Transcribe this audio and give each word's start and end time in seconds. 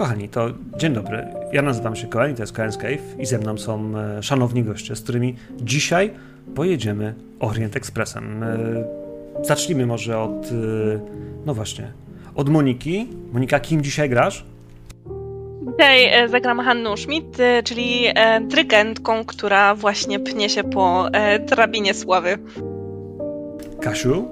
Kochani, 0.00 0.28
to 0.28 0.48
dzień 0.76 0.92
dobry. 0.92 1.26
Ja 1.52 1.62
nazywam 1.62 1.96
się 1.96 2.06
Koen, 2.06 2.34
to 2.34 2.42
jest 2.42 2.54
Koen's 2.54 2.76
Cave 2.76 3.18
i 3.18 3.26
ze 3.26 3.38
mną 3.38 3.58
są 3.58 3.92
e, 3.98 4.22
szanowni 4.22 4.62
goście, 4.62 4.96
z 4.96 5.02
którymi 5.02 5.36
dzisiaj 5.56 6.10
pojedziemy 6.54 7.14
Orient 7.40 7.76
Expressem. 7.76 8.42
E, 8.42 8.56
zacznijmy 9.42 9.86
może 9.86 10.18
od, 10.18 10.46
e, 10.46 10.50
no 11.46 11.54
właśnie, 11.54 11.92
od 12.34 12.48
Moniki. 12.48 13.08
Monika, 13.32 13.60
kim 13.60 13.82
dzisiaj 13.82 14.08
grasz? 14.08 14.44
Dzisiaj 15.70 16.28
zagram 16.30 16.60
Hannu 16.60 16.96
Schmidt, 16.96 17.38
czyli 17.64 18.04
dyrygentką, 18.40 19.24
która 19.24 19.74
właśnie 19.74 20.20
pnie 20.20 20.48
się 20.48 20.64
po 20.64 21.08
drabinie 21.48 21.94
sławy. 21.94 22.38
Kasiu? 23.80 24.28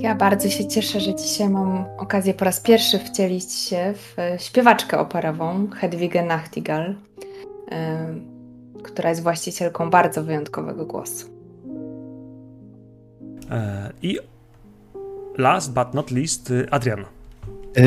Ja 0.00 0.14
bardzo 0.14 0.48
się 0.48 0.68
cieszę, 0.68 1.00
że 1.00 1.14
dzisiaj 1.14 1.48
mam 1.48 1.84
okazję 1.98 2.34
po 2.34 2.44
raz 2.44 2.60
pierwszy 2.60 2.98
wcielić 2.98 3.52
się 3.52 3.94
w 3.94 4.16
śpiewaczkę 4.42 4.98
operową 4.98 5.70
Hedwigę 5.70 6.22
Nachtigall, 6.22 6.94
która 8.82 9.08
jest 9.08 9.22
właścicielką 9.22 9.90
bardzo 9.90 10.24
wyjątkowego 10.24 10.86
głosu. 10.86 11.26
E, 13.50 13.92
I 14.02 14.18
last 15.38 15.72
but 15.72 15.94
not 15.94 16.10
least, 16.10 16.52
Adrian. 16.70 17.04
E, 17.76 17.84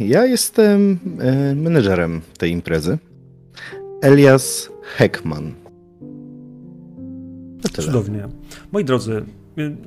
ja 0.00 0.26
jestem 0.26 0.98
e, 1.20 1.54
menedżerem 1.54 2.20
tej 2.38 2.50
imprezy. 2.50 2.98
Elias 4.02 4.70
Heckman. 4.82 5.54
Cudownie. 7.72 8.28
Moi 8.72 8.84
drodzy, 8.84 9.24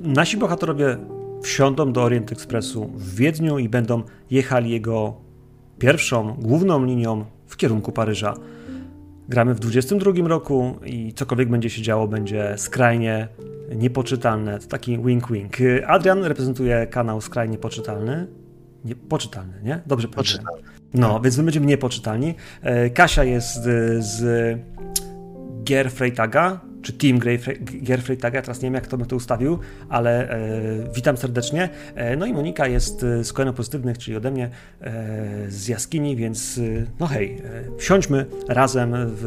nasi 0.00 0.36
bohaterowie 0.36 0.96
wsiądą 1.42 1.92
do 1.92 2.02
Orient 2.02 2.32
Expressu 2.32 2.86
w 2.94 3.14
Wiedniu 3.14 3.58
i 3.58 3.68
będą 3.68 4.02
jechali 4.30 4.70
jego 4.70 5.14
pierwszą, 5.78 6.36
główną 6.40 6.84
linią 6.84 7.24
w 7.46 7.56
kierunku 7.56 7.92
Paryża. 7.92 8.34
Gramy 9.28 9.54
w 9.54 9.60
22 9.60 10.28
roku 10.28 10.74
i 10.86 11.12
cokolwiek 11.12 11.48
będzie 11.48 11.70
się 11.70 11.82
działo, 11.82 12.08
będzie 12.08 12.54
skrajnie 12.56 13.28
niepoczytalne. 13.76 14.58
To 14.58 14.66
taki 14.66 14.98
wink-wink. 14.98 15.56
Adrian 15.86 16.24
reprezentuje 16.24 16.86
kanał 16.86 17.20
skrajnie 17.20 17.58
poczytalny. 17.58 18.26
Niepoczytalny, 18.84 19.54
nie? 19.62 19.80
Dobrze 19.86 20.08
powiedziałem. 20.08 20.46
No, 20.94 21.20
więc 21.20 21.38
my 21.38 21.44
będziemy 21.44 21.66
niepoczytalni. 21.66 22.34
E, 22.62 22.90
Kasia 22.90 23.24
jest 23.24 23.62
z 23.98 24.58
gier 25.64 25.90
Freytaga, 25.90 26.60
czy 26.84 26.92
Team 26.92 27.18
Gier 27.82 28.02
Freytaga, 28.02 28.42
teraz 28.42 28.62
nie 28.62 28.66
wiem 28.66 28.74
jak 28.74 28.86
to 28.86 28.98
bym 28.98 29.06
to 29.06 29.16
ustawił, 29.16 29.58
ale 29.88 30.30
e, 30.30 30.38
witam 30.94 31.16
serdecznie. 31.16 31.68
E, 31.94 32.16
no 32.16 32.26
i 32.26 32.32
Monika 32.32 32.66
jest 32.66 33.02
e, 33.02 33.24
z 33.24 33.32
Koeno 33.32 33.52
Pozytywnych, 33.52 33.98
czyli 33.98 34.16
ode 34.16 34.30
mnie 34.30 34.50
e, 34.80 34.92
z 35.48 35.68
jaskini, 35.68 36.16
więc 36.16 36.58
e, 36.58 36.86
no 37.00 37.06
hej, 37.06 37.42
e, 37.44 37.78
wsiądźmy 37.78 38.26
razem 38.48 38.94
w, 38.96 39.22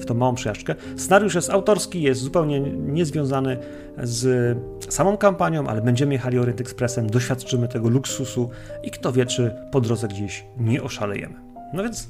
w 0.00 0.06
tą 0.06 0.14
małą 0.14 0.34
przejażdżkę. 0.34 0.74
Scenariusz 0.96 1.34
jest 1.34 1.50
autorski, 1.50 2.02
jest 2.02 2.20
zupełnie 2.20 2.60
niezwiązany 2.60 3.58
z 4.02 4.56
samą 4.88 5.16
kampanią, 5.16 5.66
ale 5.66 5.82
będziemy 5.82 6.12
jechali 6.12 6.38
Orient 6.38 6.60
Expressem, 6.60 7.10
doświadczymy 7.10 7.68
tego 7.68 7.88
luksusu 7.88 8.50
i 8.82 8.90
kto 8.90 9.12
wie, 9.12 9.26
czy 9.26 9.54
po 9.72 9.80
drodze 9.80 10.08
gdzieś 10.08 10.44
nie 10.58 10.82
oszalejemy. 10.82 11.34
No 11.72 11.82
więc, 11.82 12.08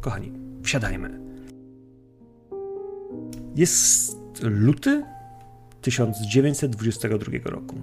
kochani, 0.00 0.32
wsiadajmy. 0.62 1.20
Jest 3.56 4.21
luty 4.42 5.04
1922 5.82 7.50
roku. 7.50 7.76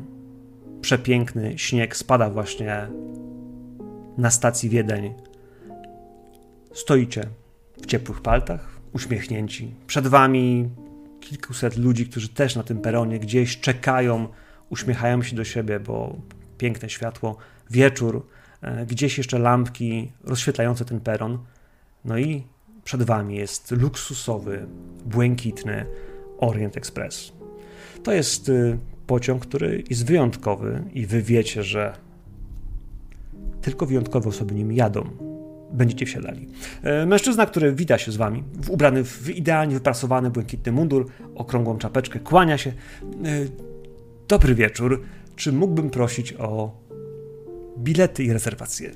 Przepiękny 0.82 1.58
śnieg 1.58 1.96
spada 1.96 2.30
właśnie 2.30 2.88
na 4.18 4.32
stacji 4.32 4.70
Wiedeń. 4.70 5.14
Stoicie 6.74 7.24
w 7.81 7.86
ciepłych 7.86 8.22
paltach, 8.22 8.80
uśmiechnięci. 8.94 9.74
Przed 9.88 10.08
wami 10.08 10.69
kilkuset 11.19 11.78
ludzi, 11.78 12.06
którzy 12.06 12.30
też 12.30 12.56
na 12.56 12.64
tym 12.64 12.81
peronie 12.81 13.19
gdzieś 13.19 13.59
czekają, 13.59 14.28
uśmiechają 14.69 15.24
się 15.24 15.36
do 15.36 15.44
siebie, 15.44 15.80
bo 15.80 16.16
piękne 16.58 16.90
światło, 16.90 17.38
wieczór, 17.69 18.25
e, 18.62 18.86
gdzieś 18.86 19.18
jeszcze 19.18 19.40
lampki 19.40 20.12
rozświetlające 20.24 20.86
ten 20.86 21.00
peron. 21.00 21.40
No 22.06 22.18
i 22.18 22.44
przed 22.84 23.03
wami 23.03 23.36
jest 23.36 23.72
luksusowy, 23.72 24.66
błękitny 25.06 25.86
Orient 26.39 26.77
Express. 26.77 27.31
To 28.03 28.11
jest 28.11 28.50
y, 28.50 28.77
pociąg, 29.07 29.45
który 29.45 29.83
jest 29.89 30.05
wyjątkowy 30.05 30.83
i 30.94 31.05
wy 31.05 31.22
wiecie, 31.22 31.63
że 31.63 31.94
tylko 33.61 33.85
wyjątkowe 33.85 34.29
osoby 34.29 34.55
nim 34.55 34.72
jadą. 34.72 35.03
Będziecie 35.72 36.05
wsiadali. 36.05 36.47
E, 36.83 37.05
mężczyzna, 37.05 37.45
który 37.45 37.73
wita 37.73 37.97
się 37.97 38.11
z 38.11 38.16
wami, 38.16 38.44
ubrany 38.69 39.03
w 39.03 39.29
idealnie 39.29 39.73
wyprasowany 39.73 40.29
błękitny 40.29 40.72
mundur, 40.72 41.07
okrągłą 41.35 41.77
czapeczkę, 41.77 42.19
kłania 42.19 42.57
się. 42.57 42.69
E, 42.69 42.75
dobry 44.27 44.56
wieczór. 44.56 45.03
Czy 45.35 45.53
mógłbym 45.53 45.89
prosić 45.89 46.33
o 46.33 46.71
bilety 47.77 48.23
i 48.23 48.33
rezerwacje? 48.33 48.91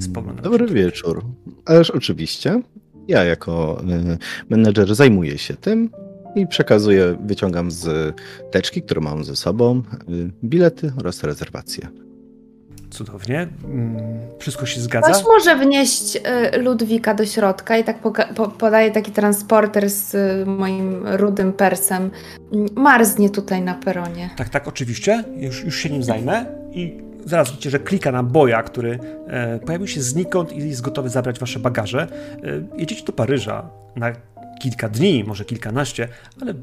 Spoglądam 0.00 0.44
Dobry 0.44 0.66
wieczór. 0.66 1.24
Ależ 1.64 1.90
oczywiście. 1.90 2.62
Ja 3.08 3.24
jako 3.24 3.82
y, 4.12 4.18
menedżer 4.48 4.94
zajmuję 4.94 5.38
się 5.38 5.54
tym 5.54 5.90
i 6.34 6.46
przekazuję, 6.46 7.16
wyciągam 7.24 7.70
z 7.70 8.14
teczki, 8.50 8.82
którą 8.82 9.00
mam 9.00 9.24
ze 9.24 9.36
sobą, 9.36 9.82
y, 10.08 10.30
bilety 10.44 10.92
oraz 10.98 11.22
rezerwacje. 11.22 11.88
Cudownie. 12.90 13.48
Mm, 13.64 13.96
wszystko 14.38 14.66
się 14.66 14.80
zgadza? 14.80 15.08
Ktoś 15.12 15.24
może 15.24 15.56
wnieść 15.56 16.16
y, 16.16 16.58
Ludwika 16.58 17.14
do 17.14 17.26
środka 17.26 17.78
i 17.78 17.84
tak 17.84 17.98
po, 17.98 18.48
podaje 18.48 18.90
taki 18.90 19.12
transporter 19.12 19.90
z 19.90 20.16
moim 20.48 21.06
rudym 21.06 21.52
persem. 21.52 22.10
Mm, 22.52 22.68
marznie 22.76 23.30
tutaj 23.30 23.62
na 23.62 23.74
peronie. 23.74 24.30
Tak, 24.36 24.48
tak, 24.48 24.68
oczywiście. 24.68 25.24
Już, 25.36 25.64
już 25.64 25.76
się 25.76 25.90
nim 25.90 26.02
zajmę 26.02 26.46
i 26.72 27.11
zaraz 27.24 27.50
widzicie, 27.50 27.70
że 27.70 27.78
klika 27.78 28.12
na 28.12 28.22
boja, 28.22 28.62
który 28.62 28.98
e, 29.26 29.58
pojawił 29.58 29.88
się 29.88 30.02
znikąd 30.02 30.52
i 30.52 30.68
jest 30.68 30.80
gotowy 30.80 31.08
zabrać 31.08 31.38
wasze 31.38 31.58
bagaże. 31.58 32.02
E, 32.02 32.78
jedziecie 32.78 33.04
do 33.04 33.12
Paryża 33.12 33.70
na 33.96 34.12
kilka 34.60 34.88
dni, 34.88 35.24
może 35.24 35.44
kilkanaście, 35.44 36.08
ale 36.40 36.54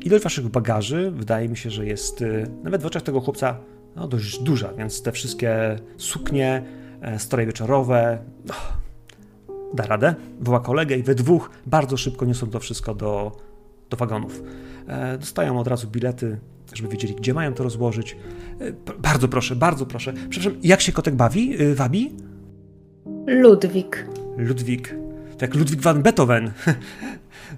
ilość 0.00 0.24
waszych 0.24 0.48
bagaży 0.48 1.10
wydaje 1.10 1.48
mi 1.48 1.56
się, 1.56 1.70
że 1.70 1.86
jest 1.86 2.22
e, 2.22 2.26
nawet 2.62 2.82
w 2.82 2.86
oczach 2.86 3.02
tego 3.02 3.20
chłopca 3.20 3.56
no, 3.96 4.08
dość 4.08 4.38
duża, 4.38 4.72
więc 4.72 5.02
te 5.02 5.12
wszystkie 5.12 5.76
suknie, 5.96 6.62
e, 7.00 7.18
stroje 7.18 7.46
wieczorowe, 7.46 8.18
no, 8.44 8.54
da 9.74 9.86
radę, 9.86 10.14
woła 10.40 10.60
kolegę 10.60 10.96
i 10.96 11.02
we 11.02 11.14
dwóch 11.14 11.50
bardzo 11.66 11.96
szybko 11.96 12.24
niosą 12.24 12.50
to 12.50 12.60
wszystko 12.60 12.94
do, 12.94 13.32
do 13.90 13.96
wagonów. 13.96 14.42
E, 14.88 15.18
dostają 15.18 15.58
od 15.58 15.68
razu 15.68 15.88
bilety 15.88 16.38
żeby 16.76 16.88
wiedzieli, 16.88 17.14
gdzie 17.14 17.34
mają 17.34 17.54
to 17.54 17.64
rozłożyć. 17.64 18.16
E, 18.60 18.72
bardzo 18.98 19.28
proszę, 19.28 19.56
bardzo 19.56 19.86
proszę. 19.86 20.12
Przepraszam, 20.28 20.60
jak 20.62 20.80
się 20.80 20.92
kotek 20.92 21.14
bawi, 21.14 21.62
e, 21.62 21.74
wabi? 21.74 22.12
Ludwik. 23.26 24.06
Ludwik. 24.36 24.94
To 25.38 25.44
jak 25.44 25.54
Ludwik 25.54 25.80
van 25.80 26.02
Beethoven. 26.02 26.50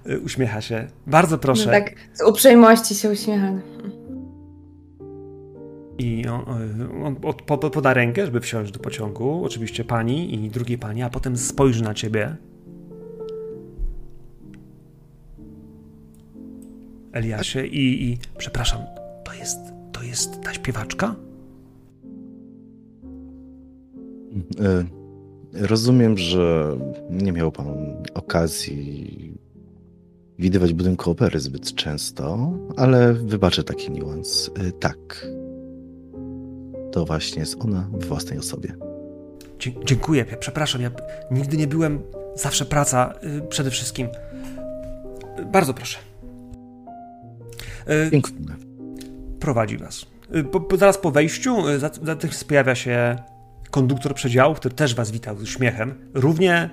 E, 0.05 0.19
uśmiecha 0.19 0.61
się. 0.61 0.87
Bardzo 1.07 1.37
proszę. 1.37 1.65
No 1.65 1.71
tak, 1.71 1.95
z 2.13 2.21
uprzejmości 2.21 2.95
się 2.95 3.09
uśmiecha. 3.09 3.51
I 5.97 6.27
on, 6.27 6.43
on, 7.03 7.15
poda 7.71 7.93
rękę, 7.93 8.25
żeby 8.25 8.39
wsiąść 8.39 8.71
do 8.71 8.79
pociągu. 8.79 9.45
Oczywiście 9.45 9.83
pani 9.83 10.33
i 10.33 10.49
drugiej 10.49 10.77
pani, 10.77 11.03
a 11.03 11.09
potem 11.09 11.37
spojrzy 11.37 11.83
na 11.83 11.93
ciebie. 11.93 12.35
Eliasie 17.11 17.65
i, 17.65 18.09
i 18.09 18.17
przepraszam, 18.37 18.81
to 19.27 19.33
jest, 19.33 19.59
to 19.91 20.03
jest 20.03 20.41
ta 20.41 20.53
śpiewaczka? 20.53 21.15
E, 24.59 24.85
rozumiem, 25.53 26.17
że 26.17 26.77
nie 27.09 27.31
miał 27.31 27.51
pan 27.51 27.67
okazji 28.13 29.33
widywać 30.39 30.73
budynku 30.73 31.11
opery 31.11 31.39
zbyt 31.39 31.75
często, 31.75 32.51
ale 32.77 33.13
wybaczę 33.13 33.63
taki 33.63 33.91
niuans. 33.91 34.51
E, 34.55 34.71
tak. 34.71 35.27
To 36.91 37.05
właśnie 37.05 37.39
jest 37.39 37.61
ona 37.61 37.89
w 37.93 38.05
własnej 38.05 38.39
osobie. 38.39 38.75
dziękuję, 39.85 40.25
przepraszam, 40.39 40.81
ja 40.81 40.91
nigdy 41.31 41.57
nie 41.57 41.67
byłem, 41.67 42.01
zawsze 42.35 42.65
praca 42.65 43.13
y, 43.23 43.47
przede 43.47 43.71
wszystkim. 43.71 44.07
Bardzo 45.51 45.73
proszę. 45.73 45.97
E, 47.87 48.11
Dziękuję. 48.11 48.66
Prowadzi 49.39 49.77
was. 49.77 50.05
E, 50.31 50.43
po, 50.43 50.59
po, 50.59 50.77
zaraz 50.77 50.97
po 50.97 51.11
wejściu 51.11 51.67
e, 51.67 51.79
natychmiast 52.01 52.47
pojawia 52.47 52.75
się 52.75 53.15
konduktor 53.71 54.15
przedziału, 54.15 54.55
który 54.55 54.75
też 54.75 54.95
was 54.95 55.11
witał 55.11 55.37
z 55.37 55.41
uśmiechem. 55.41 56.11
Równie 56.13 56.69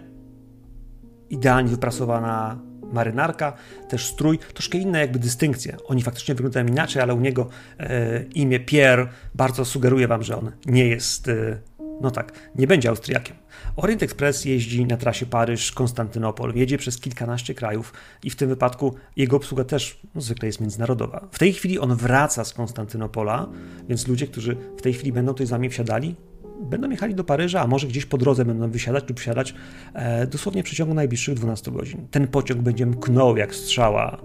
idealnie 1.31 1.71
wyprasowana 1.71 2.59
marynarka, 2.93 3.53
też 3.89 4.07
strój, 4.07 4.39
troszkę 4.39 4.79
inne 4.79 4.99
jakby 4.99 5.19
dystynkcje. 5.19 5.77
Oni 5.87 6.03
faktycznie 6.03 6.35
wyglądają 6.35 6.67
inaczej, 6.67 7.03
ale 7.03 7.15
u 7.15 7.21
niego 7.21 7.49
e, 7.79 8.23
imię 8.23 8.61
Pierre 8.61 9.09
bardzo 9.35 9.65
sugeruje 9.65 10.09
wam, 10.09 10.23
że 10.23 10.37
on 10.39 10.53
nie 10.67 10.89
jest 10.89 11.29
e, 11.29 11.61
No 12.01 12.11
tak, 12.11 12.33
nie 12.55 12.67
będzie 12.67 12.89
Austriakiem. 12.89 13.37
Orient 13.77 14.03
Express 14.03 14.45
jeździ 14.45 14.87
na 14.87 14.97
trasie 14.97 15.27
Paryż-Konstantynopol, 15.27 16.55
jedzie 16.55 16.79
przez 16.79 17.01
kilkanaście 17.01 17.55
krajów 17.55 17.93
i 18.23 18.31
w 18.31 18.37
tym 18.37 18.49
wypadku 18.49 18.95
jego 19.17 19.37
obsługa 19.37 19.65
też 19.65 20.01
zwykle 20.17 20.47
jest 20.47 20.61
międzynarodowa. 20.61 21.29
W 21.33 21.39
tej 21.39 21.53
chwili 21.53 21.79
on 21.79 21.97
wraca 21.97 22.45
z 22.45 22.53
Konstantynopola, 22.53 23.47
więc 23.89 24.09
ludzie, 24.09 24.27
którzy 24.27 24.57
w 24.77 24.83
tej 24.83 24.93
chwili 24.95 25.13
będą 25.13 25.33
tutaj 25.33 25.47
z 25.47 25.51
nami 25.51 25.71
wsiadali, 25.71 26.15
będą 26.63 26.91
jechali 26.91 27.15
do 27.15 27.25
Paryża, 27.25 27.61
a 27.61 27.67
może 27.67 27.87
gdzieś 27.87 28.07
po 28.07 28.19
drodze 28.19 28.45
będą 28.45 28.71
wysiadać 28.71 29.09
lub 29.09 29.21
wsiadać 29.21 29.55
e, 29.95 30.27
dosłownie 30.27 30.63
w 30.63 30.65
przeciągu 30.67 30.95
najbliższych 30.95 31.35
12 31.35 31.71
godzin. 31.71 32.09
Ten 32.11 32.29
pociąg 32.29 32.61
będzie 32.61 32.87
mknął 32.87 33.37
jak 33.37 33.55
strzała 33.55 34.21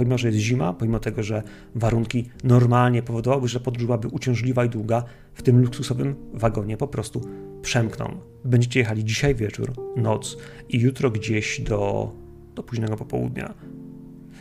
pomimo 0.00 0.18
że 0.18 0.28
jest 0.28 0.38
zima, 0.38 0.72
pomimo 0.72 1.00
tego, 1.00 1.22
że 1.22 1.42
warunki 1.74 2.30
normalnie 2.44 3.02
powodowały, 3.02 3.48
że 3.48 3.60
podróż 3.60 3.84
byłaby 3.84 4.08
uciążliwa 4.08 4.64
i 4.64 4.68
długa, 4.68 5.04
w 5.34 5.42
tym 5.42 5.62
luksusowym 5.62 6.14
wagonie 6.34 6.76
po 6.76 6.88
prostu 6.88 7.28
przemkną. 7.62 8.16
Będziecie 8.44 8.80
jechali 8.80 9.04
dzisiaj 9.04 9.34
wieczór, 9.34 9.72
noc 9.96 10.36
i 10.68 10.80
jutro 10.80 11.10
gdzieś 11.10 11.60
do, 11.60 12.12
do 12.54 12.62
późnego 12.62 12.96
popołudnia. 12.96 13.54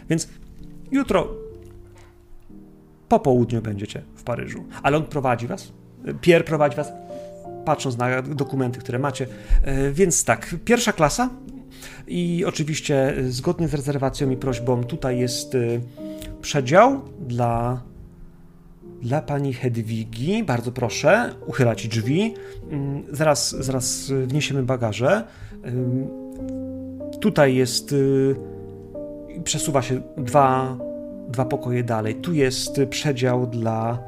Więc 0.09 0.29
jutro 0.91 1.27
po 3.09 3.19
południu 3.19 3.61
będziecie 3.61 4.01
w 4.15 4.23
Paryżu. 4.23 4.65
Ale 4.83 4.97
on 4.97 5.03
prowadzi 5.03 5.47
was. 5.47 5.73
Pierre 6.21 6.43
prowadzi 6.43 6.75
was, 6.75 6.91
patrząc 7.65 7.97
na 7.97 8.21
dokumenty, 8.21 8.79
które 8.79 8.99
macie. 8.99 9.27
E, 9.63 9.91
więc 9.91 10.23
tak, 10.23 10.55
pierwsza 10.65 10.93
klasa, 10.93 11.29
i 12.07 12.45
oczywiście 12.47 13.17
y, 13.17 13.31
zgodnie 13.31 13.67
z 13.67 13.73
rezerwacją 13.73 14.29
i 14.29 14.37
prośbą 14.37 14.83
tutaj 14.83 15.19
jest 15.19 15.55
y, 15.55 15.81
przedział 16.41 17.01
dla, 17.27 17.81
dla 19.01 19.21
pani 19.21 19.53
Hedwigi. 19.53 20.43
Bardzo 20.43 20.71
proszę, 20.71 21.35
uchylać 21.47 21.87
drzwi. 21.87 22.33
Mm, 22.71 23.03
zaraz, 23.11 23.55
zaraz 23.59 24.11
wniesiemy 24.11 24.63
bagaże. 24.63 25.23
Tutaj 27.21 27.55
jest. 27.55 27.95
Przesuwa 29.43 29.81
się 29.81 30.01
dwa, 30.17 30.77
dwa 31.29 31.45
pokoje 31.45 31.83
dalej. 31.83 32.15
Tu 32.15 32.33
jest 32.33 32.81
przedział 32.89 33.47
dla. 33.47 33.99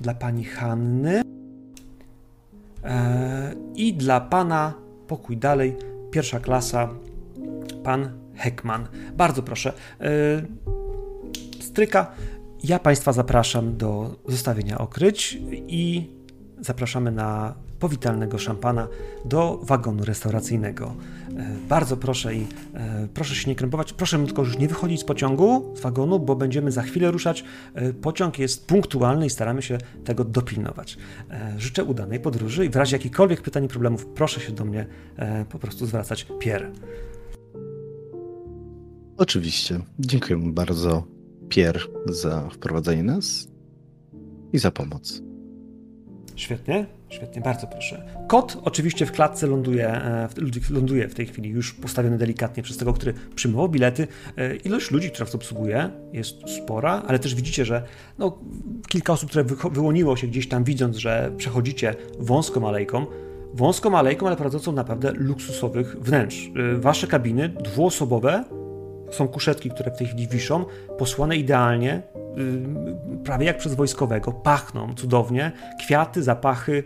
dla 0.00 0.14
pani 0.14 0.44
Hanny. 0.44 1.22
E, 2.84 3.54
I 3.74 3.94
dla 3.94 4.20
pana 4.20 4.83
pokój 5.06 5.36
dalej, 5.36 5.76
pierwsza 6.10 6.40
klasa, 6.40 6.88
pan 7.84 8.18
Heckman. 8.34 8.88
Bardzo 9.16 9.42
proszę. 9.42 9.72
E, 10.00 10.10
stryka, 11.60 12.12
ja 12.64 12.78
Państwa 12.78 13.12
zapraszam 13.12 13.76
do 13.76 14.16
zostawienia 14.28 14.78
okryć 14.78 15.38
i 15.68 16.10
zapraszamy 16.60 17.10
na 17.10 17.54
powitalnego 17.84 18.38
szampana 18.38 18.88
do 19.24 19.60
wagonu 19.62 20.04
restauracyjnego. 20.04 20.94
E, 21.36 21.56
bardzo 21.68 21.96
proszę 21.96 22.34
i 22.34 22.46
e, 22.74 23.08
proszę 23.14 23.34
się 23.34 23.50
nie 23.50 23.56
krępować. 23.56 23.92
Proszę 23.92 24.26
tylko 24.26 24.42
już 24.42 24.58
nie 24.58 24.68
wychodzić 24.68 25.00
z 25.00 25.04
pociągu, 25.04 25.74
z 25.76 25.80
wagonu, 25.80 26.20
bo 26.20 26.36
będziemy 26.36 26.72
za 26.72 26.82
chwilę 26.82 27.10
ruszać. 27.10 27.44
E, 27.74 27.92
pociąg 27.92 28.38
jest 28.38 28.66
punktualny 28.66 29.26
i 29.26 29.30
staramy 29.30 29.62
się 29.62 29.78
tego 30.04 30.24
dopilnować. 30.24 30.98
Życzę 31.58 31.84
udanej 31.84 32.20
podróży 32.20 32.66
i 32.66 32.68
w 32.68 32.76
razie 32.76 32.96
jakichkolwiek 32.96 33.42
pytań 33.42 33.64
i 33.64 33.68
problemów 33.68 34.06
proszę 34.06 34.40
się 34.40 34.52
do 34.52 34.64
mnie 34.64 34.86
po 35.50 35.58
prostu 35.58 35.86
zwracać. 35.86 36.26
Pierre. 36.38 36.72
Oczywiście. 39.16 39.80
Dziękuję 39.98 40.38
bardzo, 40.52 41.04
Pierre, 41.48 41.80
za 42.06 42.48
wprowadzenie 42.50 43.02
nas 43.02 43.48
i 44.52 44.58
za 44.58 44.70
pomoc. 44.70 45.22
Świetnie, 46.36 46.86
świetnie, 47.14 47.42
bardzo 47.42 47.66
proszę. 47.66 48.04
Kot 48.28 48.58
oczywiście 48.64 49.06
w 49.06 49.12
klatce 49.12 49.46
ląduje, 49.46 49.88
e, 49.88 50.28
ląduje 50.70 51.08
w 51.08 51.14
tej 51.14 51.26
chwili 51.26 51.50
już 51.50 51.74
postawiony 51.74 52.18
delikatnie 52.18 52.62
przez 52.62 52.76
tego, 52.76 52.92
który 52.92 53.14
przyjmował 53.34 53.68
bilety. 53.68 54.08
E, 54.36 54.56
ilość 54.56 54.90
ludzi, 54.90 55.10
która 55.10 55.24
was 55.24 55.34
obsługuje 55.34 55.90
jest 56.12 56.36
spora, 56.56 57.02
ale 57.06 57.18
też 57.18 57.34
widzicie, 57.34 57.64
że 57.64 57.82
no, 58.18 58.38
kilka 58.88 59.12
osób, 59.12 59.30
które 59.30 59.44
wyłoniło 59.70 60.16
się 60.16 60.26
gdzieś 60.26 60.48
tam 60.48 60.64
widząc, 60.64 60.96
że 60.96 61.32
przechodzicie 61.36 61.94
wąską 62.18 62.68
alejką, 62.68 63.06
wąską 63.54 63.98
alejką, 63.98 64.26
ale 64.26 64.36
prowadzącą 64.36 64.72
naprawdę 64.72 65.12
luksusowych 65.12 65.96
wnętrz. 66.00 66.50
E, 66.56 66.76
wasze 66.76 67.06
kabiny 67.06 67.48
dwuosobowe 67.48 68.44
są 69.10 69.28
kuszetki, 69.28 69.70
które 69.70 69.90
w 69.90 69.98
tej 69.98 70.06
chwili 70.06 70.28
wiszą, 70.28 70.64
posłane 70.98 71.36
idealnie, 71.36 72.02
prawie 73.24 73.46
jak 73.46 73.58
przez 73.58 73.74
wojskowego, 73.74 74.32
pachną 74.32 74.94
cudownie, 74.94 75.52
kwiaty, 75.80 76.22
zapachy, 76.22 76.72
y, 76.72 76.82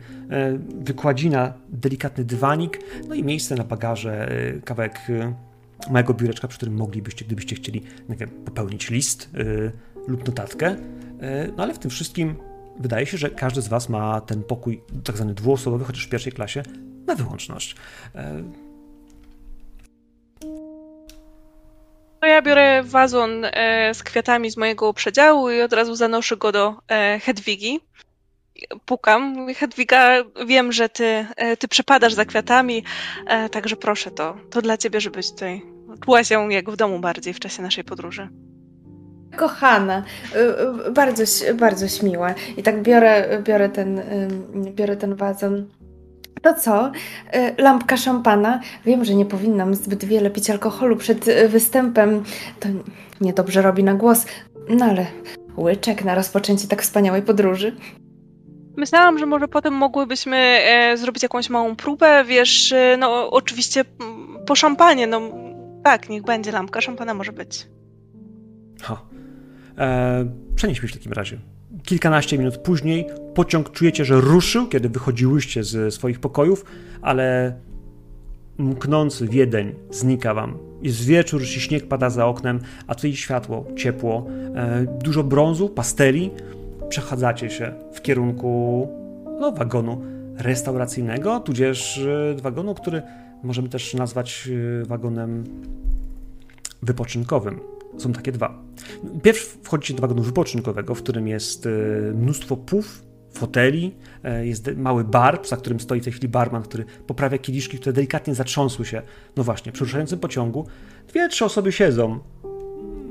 wykładzina, 0.84 1.52
delikatny 1.68 2.24
dywanik, 2.24 2.78
no 3.08 3.14
i 3.14 3.24
miejsce 3.24 3.54
na 3.54 3.64
bagaże, 3.64 4.32
y, 4.32 4.62
kawałek 4.64 5.00
małego 5.90 6.14
biureczka, 6.14 6.48
przy 6.48 6.58
którym 6.58 6.74
moglibyście, 6.74 7.24
gdybyście 7.24 7.56
chcieli, 7.56 7.82
wiem, 8.08 8.28
popełnić 8.28 8.90
list 8.90 9.30
lub 10.06 10.26
notatkę. 10.26 10.76
No 11.56 11.62
ale 11.62 11.74
w 11.74 11.78
tym 11.78 11.90
wszystkim 11.90 12.36
wydaje 12.80 13.06
się, 13.06 13.18
że 13.18 13.30
każdy 13.30 13.62
z 13.62 13.68
Was 13.68 13.88
ma 13.88 14.20
ten 14.20 14.42
pokój 14.42 14.82
tak 15.04 15.16
zwany 15.16 15.34
dwuosobowy, 15.34 15.84
chociaż 15.84 16.06
w 16.06 16.08
pierwszej 16.08 16.32
klasie, 16.32 16.62
na 17.06 17.14
wyłączność. 17.14 17.76
To 22.20 22.26
ja 22.26 22.42
biorę 22.42 22.82
wazon 22.82 23.44
e, 23.44 23.94
z 23.94 24.02
kwiatami 24.02 24.50
z 24.50 24.56
mojego 24.56 24.94
przedziału 24.94 25.50
i 25.50 25.60
od 25.60 25.72
razu 25.72 25.94
zanoszę 25.94 26.36
go 26.36 26.52
do 26.52 26.74
e, 26.88 27.20
Hedwigi. 27.20 27.80
Pukam. 28.86 29.46
Hedwiga, 29.54 30.24
wiem, 30.46 30.72
że 30.72 30.88
ty, 30.88 31.26
e, 31.36 31.56
ty 31.56 31.68
przepadasz 31.68 32.14
za 32.14 32.24
kwiatami, 32.24 32.84
także 33.50 33.76
proszę 33.76 34.10
to, 34.10 34.36
to 34.50 34.62
dla 34.62 34.76
ciebie, 34.76 35.00
żebyś 35.00 35.30
tutaj 35.30 35.62
czuła 36.04 36.24
się 36.24 36.52
jak 36.52 36.70
w 36.70 36.76
domu 36.76 36.98
bardziej 36.98 37.34
w 37.34 37.40
czasie 37.40 37.62
naszej 37.62 37.84
podróży. 37.84 38.28
Kochana, 39.36 40.02
bardzo, 40.90 41.22
bardzo 41.54 41.88
śmiłe. 41.88 42.34
I 42.56 42.62
tak 42.62 42.82
biorę, 42.82 43.42
biorę, 43.42 43.68
ten, 43.68 44.02
biorę 44.74 44.96
ten 44.96 45.14
wazon 45.14 45.66
to 46.40 46.54
co? 46.54 46.92
E, 47.32 47.62
lampka 47.62 47.96
szampana. 47.96 48.60
Wiem, 48.84 49.04
że 49.04 49.14
nie 49.14 49.26
powinnam 49.26 49.74
zbyt 49.74 50.04
wiele 50.04 50.30
pić 50.30 50.50
alkoholu 50.50 50.96
przed 50.96 51.28
e, 51.28 51.48
występem. 51.48 52.22
To 52.60 52.68
niedobrze 53.20 53.62
robi 53.62 53.84
na 53.84 53.94
głos. 53.94 54.26
No 54.68 54.84
ale 54.84 55.06
łyczek 55.56 56.04
na 56.04 56.14
rozpoczęcie 56.14 56.68
tak 56.68 56.82
wspaniałej 56.82 57.22
podróży. 57.22 57.76
Myślałam, 58.76 59.18
że 59.18 59.26
może 59.26 59.48
potem 59.48 59.74
mogłybyśmy 59.74 60.36
e, 60.36 60.96
zrobić 60.96 61.22
jakąś 61.22 61.50
małą 61.50 61.76
próbę, 61.76 62.24
wiesz, 62.24 62.72
e, 62.72 62.96
no 62.98 63.30
oczywiście 63.30 63.84
po 64.46 64.56
szampanie, 64.56 65.06
no 65.06 65.20
tak, 65.84 66.08
niech 66.08 66.22
będzie 66.22 66.52
lampka 66.52 66.80
szampana 66.80 67.14
może 67.14 67.32
być. 67.32 67.66
Ha. 68.82 69.02
E, 69.78 70.26
przenieśmy 70.56 70.88
w 70.88 70.92
takim 70.92 71.12
razie 71.12 71.38
kilkanaście 71.88 72.38
minut 72.38 72.58
później 72.58 73.06
pociąg 73.34 73.72
czujecie, 73.72 74.04
że 74.04 74.20
ruszył, 74.20 74.68
kiedy 74.68 74.88
wychodziłyście 74.88 75.64
z 75.64 75.94
swoich 75.94 76.20
pokojów, 76.20 76.64
ale 77.02 77.54
mknący 78.58 79.28
Wiedeń 79.28 79.74
znika 79.90 80.34
wam. 80.34 80.58
Jest 80.82 81.04
wieczór, 81.04 81.46
śnieg 81.46 81.88
pada 81.88 82.10
za 82.10 82.26
oknem, 82.26 82.60
a 82.86 82.94
tutaj 82.94 83.16
światło, 83.16 83.64
ciepło, 83.76 84.26
e, 84.54 84.86
dużo 85.04 85.24
brązu, 85.24 85.68
pasteli. 85.68 86.30
Przechadzacie 86.88 87.50
się 87.50 87.72
w 87.92 88.02
kierunku 88.02 88.88
no, 89.40 89.52
wagonu 89.52 90.02
restauracyjnego, 90.36 91.40
tudzież 91.40 91.98
e, 91.98 92.42
wagonu, 92.42 92.74
który 92.74 93.02
możemy 93.42 93.68
też 93.68 93.94
nazwać 93.94 94.48
e, 94.82 94.84
wagonem 94.84 95.44
wypoczynkowym. 96.82 97.77
Są 97.96 98.12
takie 98.12 98.32
dwa. 98.32 98.62
Pierw 99.22 99.58
wchodzicie 99.62 99.94
do 99.94 100.00
wagonu 100.00 100.22
wypoczynkowego, 100.22 100.94
w 100.94 101.02
którym 101.02 101.28
jest 101.28 101.66
e, 101.66 101.70
mnóstwo 102.14 102.56
pów, 102.56 103.02
foteli, 103.32 103.94
e, 104.24 104.46
jest 104.46 104.70
mały 104.76 105.04
bar, 105.04 105.40
za 105.46 105.56
którym 105.56 105.80
stoi 105.80 106.00
w 106.00 106.04
tej 106.04 106.12
chwili 106.12 106.28
barman, 106.28 106.62
który 106.62 106.84
poprawia 107.06 107.38
kieliszki, 107.38 107.78
które 107.78 107.92
delikatnie 107.92 108.34
zatrząsły 108.34 108.84
się. 108.84 109.02
No 109.36 109.44
właśnie, 109.44 109.72
przy 109.72 109.84
ruszającym 109.84 110.18
pociągu 110.18 110.66
dwie, 111.08 111.28
trzy 111.28 111.44
osoby 111.44 111.72
siedzą, 111.72 112.18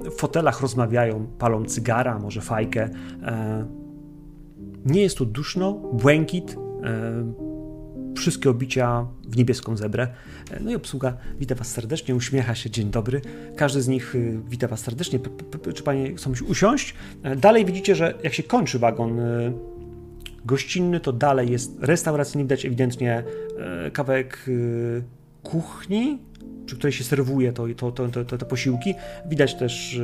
w 0.04 0.16
fotelach 0.20 0.62
rozmawiają, 0.62 1.28
palą 1.38 1.66
cygara, 1.66 2.20
może 2.20 2.42
fajkę. 2.42 2.90
E, 3.24 3.66
nie 4.86 5.02
jest 5.02 5.18
tu 5.18 5.26
duszno, 5.26 5.74
błękit, 5.74 6.58
wszystkie 8.18 8.50
obicia 8.50 9.08
w 9.24 9.38
niebieską 9.38 9.78
zebrę. 9.78 10.08
No 10.62 10.72
i 10.72 10.76
obsługa 10.76 11.18
wita 11.40 11.56
Was 11.56 11.72
serdecznie, 11.72 12.16
uśmiecha 12.16 12.56
się, 12.56 12.70
dzień 12.70 12.90
dobry. 12.90 13.22
Każdy 13.56 13.82
z 13.82 13.88
nich 13.88 14.16
y, 14.16 14.40
wita 14.50 14.68
Was 14.68 14.80
serdecznie. 14.80 15.20
Czy 15.74 15.84
Panie 15.84 16.16
chcą 16.16 16.32
usiąść? 16.48 16.96
E, 17.24 17.36
dalej 17.36 17.66
widzicie, 17.66 17.96
że 17.96 18.14
jak 18.24 18.34
się 18.34 18.44
kończy 18.44 18.80
wagon 18.80 19.20
y, 19.20 19.54
gościnny, 20.46 21.00
to 21.00 21.14
dalej 21.14 21.52
jest 21.52 21.78
restauracyjny, 21.80 22.44
widać 22.44 22.66
ewidentnie 22.66 23.24
e, 23.60 23.92
kawałek 23.92 24.46
y, 24.48 25.04
kuchni, 25.44 26.20
przy 26.66 26.76
której 26.76 26.94
się 26.94 27.04
serwuje 27.04 27.54
to, 27.54 27.68
to, 27.76 27.92
to, 27.92 28.26
to, 28.26 28.38
te 28.38 28.46
posiłki. 28.46 28.94
Widać 29.30 29.56
też 29.56 30.00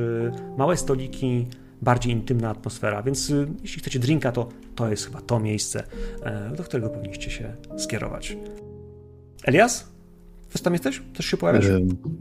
małe 0.57 0.77
stoliki, 0.77 1.47
bardziej 1.83 2.13
intymna 2.13 2.49
atmosfera, 2.49 3.03
więc 3.03 3.29
y, 3.29 3.47
jeśli 3.61 3.81
chcecie 3.81 3.99
drinka, 3.99 4.31
to 4.31 4.49
to 4.75 4.89
jest 4.89 5.05
chyba 5.05 5.21
to 5.21 5.39
miejsce, 5.39 5.83
e, 6.23 6.55
do 6.55 6.63
którego 6.63 6.89
powinniście 6.89 7.31
się 7.31 7.55
skierować. 7.77 8.37
Elias? 9.43 9.93
Ty 10.53 10.63
tam 10.63 10.73
jesteś? 10.73 11.01
Też 11.17 11.25
się 11.25 11.37
pojawiasz? 11.37 11.65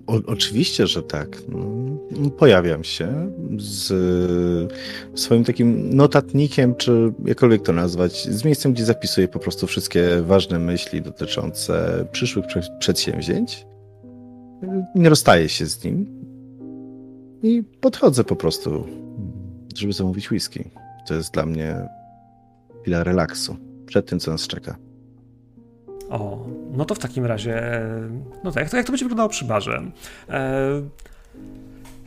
O, 0.06 0.20
oczywiście, 0.26 0.86
że 0.86 1.02
tak. 1.02 1.42
No, 1.48 2.30
pojawiam 2.30 2.84
się 2.84 3.32
z 3.58 3.92
swoim 5.20 5.44
takim 5.44 5.96
notatnikiem, 5.96 6.74
czy 6.74 7.12
jakkolwiek 7.24 7.62
to 7.62 7.72
nazwać, 7.72 8.28
z 8.28 8.44
miejscem, 8.44 8.72
gdzie 8.72 8.84
zapisuję 8.84 9.28
po 9.28 9.38
prostu 9.38 9.66
wszystkie 9.66 10.22
ważne 10.22 10.58
myśli 10.58 11.02
dotyczące 11.02 12.04
przyszłych 12.12 12.44
przedsięwzięć. 12.78 13.66
Nie 14.94 15.08
rozstaję 15.08 15.48
się 15.48 15.66
z 15.66 15.84
nim 15.84 16.06
i 17.42 17.62
podchodzę 17.80 18.24
po 18.24 18.36
prostu, 18.36 18.86
żeby 19.78 19.92
zamówić 19.92 20.30
whisky. 20.30 20.70
To 21.06 21.14
jest 21.14 21.34
dla 21.34 21.46
mnie 21.46 21.88
chwila 22.80 23.04
relaksu 23.04 23.56
przed 23.86 24.06
tym, 24.06 24.20
co 24.20 24.30
nas 24.30 24.46
czeka. 24.46 24.76
O, 26.10 26.46
no 26.72 26.84
to 26.84 26.94
w 26.94 26.98
takim 26.98 27.26
razie, 27.26 27.72
e, 27.74 28.08
no 28.44 28.52
tak, 28.52 28.62
jak 28.62 28.70
to, 28.70 28.76
jak 28.76 28.86
to 28.86 28.92
będzie 28.92 29.04
wyglądało 29.04 29.28
przy 29.28 29.44
barze? 29.44 29.82
E, 30.28 30.82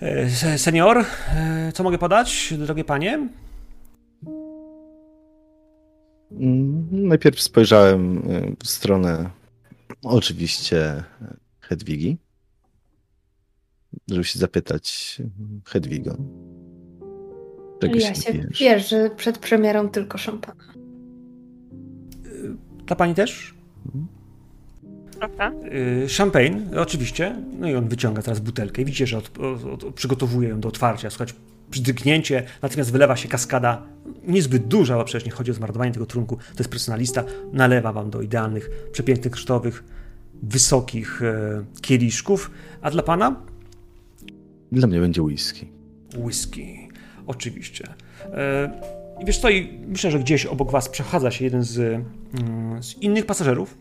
e, 0.02 0.58
senior, 0.58 0.98
e, 0.98 1.72
co 1.74 1.84
mogę 1.84 1.98
podać, 1.98 2.54
drogie 2.58 2.84
panie? 2.84 3.30
Mm, 6.32 6.88
najpierw 7.08 7.42
spojrzałem 7.42 8.22
w 8.64 8.68
stronę 8.68 9.30
oczywiście 10.04 11.04
Hedwigi, 11.60 12.18
żeby 14.10 14.24
się 14.24 14.40
zapytać 14.40 15.18
Hedwigo. 15.66 16.18
Czegoś 17.80 18.04
ja 18.04 18.16
się 18.16 18.34
wiesz, 18.60 18.90
że 18.90 19.10
przed 19.10 19.38
premierą 19.38 19.90
tylko 19.90 20.18
szampana. 20.18 20.64
Dla 22.86 22.96
pani 22.96 23.16
też? 23.16 23.56
Y, 26.04 26.08
champagne, 26.18 26.82
oczywiście. 26.82 27.36
No 27.60 27.70
i 27.70 27.76
on 27.76 27.88
wyciąga 27.88 28.22
teraz 28.22 28.40
butelkę 28.40 28.82
i 28.82 28.86
widzicie, 28.86 29.08
że 29.08 29.18
od, 29.18 29.40
od, 29.40 29.84
od, 29.84 29.96
przygotowuje 29.96 30.50
ją 30.50 30.60
do 30.60 30.68
otwarcia. 30.68 31.10
Słuchać, 31.10 31.36
przydygnięcie, 31.72 32.44
natomiast 32.62 32.92
wylewa 32.92 33.16
się 33.16 33.28
kaskada 33.28 33.84
niezbyt 34.28 34.68
duża, 34.68 34.98
bo 34.98 35.04
przecież 35.04 35.26
nie 35.26 35.32
chodzi 35.32 35.52
o 35.52 35.54
zmarnowanie 35.54 35.92
tego 35.92 36.06
trunku. 36.06 36.36
To 36.36 36.60
jest 36.60 36.70
personalista. 36.70 37.24
Nalewa 37.54 37.94
wam 37.94 38.10
do 38.10 38.22
idealnych, 38.22 38.70
przepięknych, 38.92 39.34
kosztowych, 39.34 39.84
wysokich 40.44 41.22
e, 41.22 41.64
kieliszków. 41.82 42.52
A 42.82 42.92
dla 42.92 43.04
pana? 43.04 43.36
Dla 44.72 44.88
mnie 44.88 45.00
będzie 45.00 45.22
whisky. 45.22 45.68
Whisky, 46.18 46.85
oczywiście. 47.28 47.88
E, 48.34 48.70
i 49.20 49.26
wiesz 49.26 49.38
co, 49.38 49.48
myślę, 49.88 50.12
że 50.12 50.20
gdzieś 50.20 50.46
obok 50.46 50.72
was 50.72 50.90
przechadza 50.90 51.32
się 51.32 51.46
jeden 51.46 51.64
z, 51.64 51.80
mm, 51.80 52.84
z 52.84 53.02
innych 53.02 53.26
pasażerów 53.26 53.78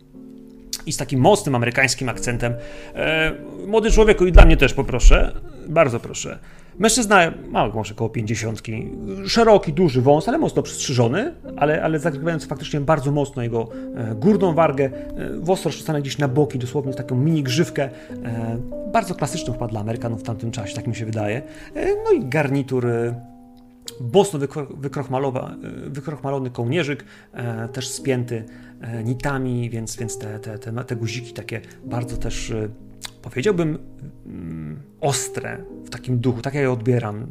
i 0.85 0.93
z 0.93 0.97
takim 0.97 1.19
mocnym 1.19 1.55
amerykańskim 1.55 2.09
akcentem. 2.09 2.53
E, 2.95 3.31
młody 3.67 3.91
człowieku 3.91 4.25
i 4.25 4.31
dla 4.31 4.45
mnie 4.45 4.57
też 4.57 4.73
poproszę, 4.73 5.41
bardzo 5.67 5.99
proszę. 5.99 6.39
Mężczyzna, 6.79 7.33
mały, 7.49 7.73
może 7.73 7.93
około 7.93 8.09
pięćdziesiątki, 8.09 8.91
szeroki, 9.27 9.73
duży 9.73 10.01
wąs, 10.01 10.29
ale 10.29 10.37
mocno 10.37 10.61
przystrzyżony, 10.61 11.33
ale, 11.57 11.83
ale 11.83 11.99
zakrywający 11.99 12.47
faktycznie 12.47 12.81
bardzo 12.81 13.11
mocno 13.11 13.43
jego 13.43 13.69
e, 13.95 14.15
górną 14.15 14.53
wargę, 14.53 14.85
e, 14.85 15.39
włos 15.39 15.65
rozczesane 15.65 16.01
gdzieś 16.01 16.17
na 16.17 16.27
boki, 16.27 16.59
dosłownie 16.59 16.93
taką 16.93 17.15
mini 17.15 17.43
grzywkę, 17.43 17.89
bardzo 18.93 19.15
klasyczną 19.15 19.53
chyba 19.53 19.67
dla 19.67 19.79
Amerykanów 19.79 20.19
w 20.19 20.23
tamtym 20.23 20.51
czasie, 20.51 20.75
tak 20.75 20.87
mi 20.87 20.95
się 20.95 21.05
wydaje. 21.05 21.41
No 21.75 22.11
i 22.11 22.25
garnitur 22.25 22.87
mocno 24.13 24.39
wykrochmalony 25.87 26.49
kołnierzyk, 26.49 27.05
e, 27.33 27.67
też 27.67 27.87
spięty 27.87 28.43
e, 28.81 29.03
nitami, 29.03 29.69
więc, 29.69 29.97
więc 29.97 30.17
te, 30.17 30.39
te, 30.39 30.59
te, 30.59 30.83
te 30.83 30.95
guziki 30.95 31.33
takie 31.33 31.61
bardzo 31.85 32.17
też 32.17 32.51
e, 32.51 32.69
powiedziałbym 33.21 33.77
mm, 34.25 34.79
ostre 35.01 35.63
w 35.85 35.89
takim 35.89 36.19
duchu, 36.19 36.41
tak 36.41 36.53
ja 36.53 36.61
je 36.61 36.71
odbieram, 36.71 37.27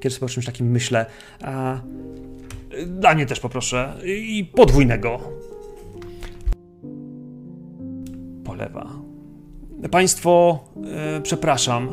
kiedy 0.00 0.14
sobie 0.14 0.26
o 0.26 0.28
czymś 0.28 0.46
takim 0.46 0.70
myślę. 0.70 1.06
Mnie 3.14 3.26
też 3.26 3.40
poproszę 3.40 3.94
i 4.04 4.50
podwójnego. 4.54 5.20
Polewa. 8.44 8.90
Państwo, 9.90 10.64
przepraszam, 11.22 11.88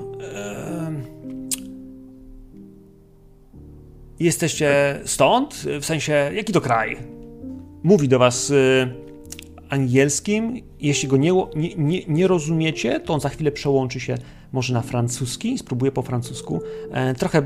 Jesteście 4.19 4.99
stąd? 5.05 5.53
W 5.81 5.85
sensie, 5.85 6.31
jaki 6.33 6.53
to 6.53 6.61
kraj? 6.61 6.97
Mówi 7.83 8.07
do 8.07 8.19
was 8.19 8.49
y, 8.49 8.87
angielskim. 9.69 10.61
Jeśli 10.79 11.09
go 11.09 11.17
nie, 11.17 11.31
nie, 11.77 12.05
nie, 12.07 12.27
rozumiecie, 12.27 12.99
to 12.99 13.13
on 13.13 13.19
za 13.19 13.29
chwilę 13.29 13.51
przełączy 13.51 13.99
się 13.99 14.17
może 14.51 14.73
na 14.73 14.81
francuski, 14.81 15.57
spróbuję 15.57 15.91
po 15.91 16.01
francusku. 16.01 16.61
E, 16.91 17.15
trochę 17.15 17.41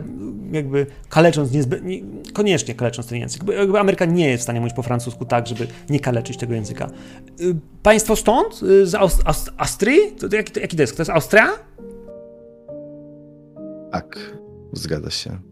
jakby 0.51 0.85
kalecząc, 1.09 1.51
niezby, 1.51 1.81
nie, 1.81 2.01
koniecznie 2.33 2.75
kalecząc 2.75 3.07
ten 3.07 3.19
język. 3.19 3.43
Jakby 3.57 3.79
Ameryka 3.79 4.05
nie 4.05 4.29
jest 4.29 4.41
w 4.41 4.43
stanie 4.43 4.59
mówić 4.59 4.75
po 4.75 4.83
francusku 4.83 5.25
tak, 5.25 5.47
żeby 5.47 5.67
nie 5.89 5.99
kaleczyć 5.99 6.37
tego 6.37 6.53
języka. 6.53 6.89
Y, 7.41 7.55
państwo 7.83 8.15
stąd? 8.15 8.63
Y, 8.63 8.87
z 8.87 8.95
Aust 8.95 9.21
Aust 9.25 9.49
Austrii? 9.57 9.99
To, 10.19 10.29
to, 10.29 10.35
jaki, 10.35 10.59
jaki 10.59 10.75
to 10.75 10.83
jest? 10.83 10.97
To 10.97 11.01
jest 11.01 11.11
Austria? 11.11 11.47
Tak, 13.91 14.19
zgadza 14.73 15.09
się. 15.09 15.50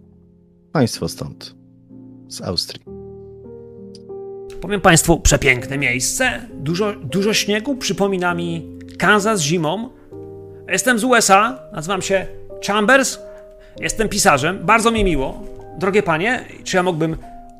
Państwo 0.71 1.09
stąd, 1.09 1.55
z 2.27 2.41
Austrii. 2.41 2.83
Powiem 4.61 4.81
Państwu, 4.81 5.19
przepiękne 5.19 5.77
miejsce, 5.77 6.41
dużo, 6.53 6.93
dużo 6.93 7.33
śniegu, 7.33 7.75
przypomina 7.75 8.33
mi 8.33 8.79
Kansas 8.97 9.41
zimą. 9.41 9.89
Jestem 10.67 10.99
z 10.99 11.03
USA, 11.03 11.59
nazywam 11.73 12.01
się 12.01 12.27
Chambers, 12.67 13.19
jestem 13.79 14.09
pisarzem, 14.09 14.65
bardzo 14.65 14.91
mi 14.91 15.03
miło. 15.03 15.43
Drogie 15.77 16.03
panie, 16.03 16.45
czy 16.63 16.77
ja 16.77 16.83
mógłbym 16.83 17.17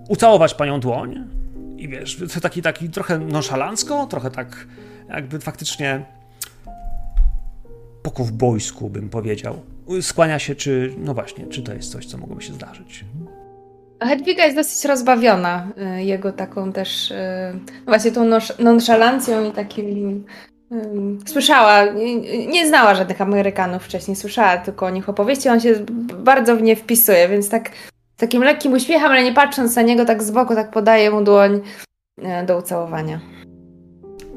ucałować 0.10 0.54
panią 0.54 0.80
dłoń? 0.80 1.28
I 1.78 1.88
wiesz, 1.88 2.18
to 2.34 2.42
taki, 2.42 2.62
taki 2.62 2.90
trochę 2.90 3.20
nonszalancko, 3.20 4.08
trochę 4.08 4.32
tak 4.32 4.68
jakby 5.10 5.40
faktycznie 5.40 6.06
po 8.04 8.12
kowbojsku 8.12 8.90
bym 8.90 9.10
powiedział 9.10 9.62
skłania 10.02 10.40
się, 10.40 10.56
czy, 10.56 10.94
no 10.98 11.14
właśnie, 11.14 11.48
czy 11.48 11.64
to 11.64 11.74
jest 11.74 11.92
coś, 11.92 12.06
co 12.06 12.18
mogłoby 12.18 12.42
się 12.42 12.54
zdarzyć. 12.54 13.06
Hedwiga 14.02 14.44
jest 14.44 14.56
dosyć 14.56 14.86
rozbawiona 14.86 15.68
y, 15.98 16.04
jego 16.04 16.32
taką 16.32 16.72
też, 16.72 17.12
y, 17.12 17.16
no 17.68 17.86
właśnie 17.86 18.12
tą 18.12 18.30
nonszalancją 18.60 19.50
i 19.50 19.52
takim 19.52 20.26
Słyszała, 21.26 21.86
nie 22.48 22.68
znała 22.68 22.96
żadnych 22.96 23.22
Amerykanów 23.22 23.84
wcześniej, 23.84 24.16
słyszała 24.16 24.58
tylko 24.58 24.86
o 24.86 24.90
nich 24.90 25.10
opowieści, 25.10 25.50
on 25.50 25.60
się 25.60 25.86
bardzo 26.24 26.56
w 26.56 26.62
nie 26.62 26.76
wpisuje, 26.76 27.28
więc 27.28 27.50
tak 27.50 27.72
takim 28.18 28.44
lekkim 28.44 28.74
uśmiechem, 28.74 29.12
ale 29.12 29.24
nie 29.24 29.34
patrząc 29.34 29.76
na 29.76 29.82
niego 29.82 30.06
tak 30.06 30.24
z 30.24 30.32
boku, 30.32 30.56
tak 30.56 30.72
podaje 30.72 31.12
mu 31.12 31.24
dłoń 31.24 31.62
y, 32.20 32.46
do 32.46 32.58
ucałowania. 32.58 33.20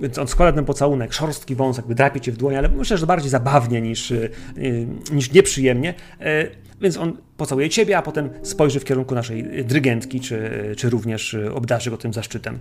Więc 0.03 0.19
on 0.19 0.29
składa 0.29 0.53
ten 0.53 0.65
pocałunek, 0.65 1.13
szorstki 1.13 1.55
wąs, 1.55 1.77
jakby 1.77 1.95
drapie 1.95 2.21
cię 2.21 2.33
w 2.33 2.37
dłoń, 2.37 2.57
ale 2.57 2.69
myślę, 2.69 2.99
że 2.99 3.07
bardziej 3.07 3.31
zabawnie 3.31 3.81
niż, 3.81 4.11
y, 4.11 4.31
y, 4.59 4.87
niż 5.13 5.33
nieprzyjemnie. 5.33 5.95
E, 6.21 6.47
więc 6.81 6.97
on 6.97 7.17
pocałuje 7.37 7.71
ciebie, 7.71 7.99
a 7.99 8.03
potem 8.03 8.31
spojrzy 8.43 8.81
w 8.81 8.85
kierunku 8.85 9.15
naszej 9.15 9.65
drygentki, 9.65 10.21
czy, 10.21 10.51
czy 10.77 10.91
również 10.91 11.37
obdarzy 11.55 11.91
go 11.91 11.97
tym 11.97 12.13
zaszczytem. 12.13 12.59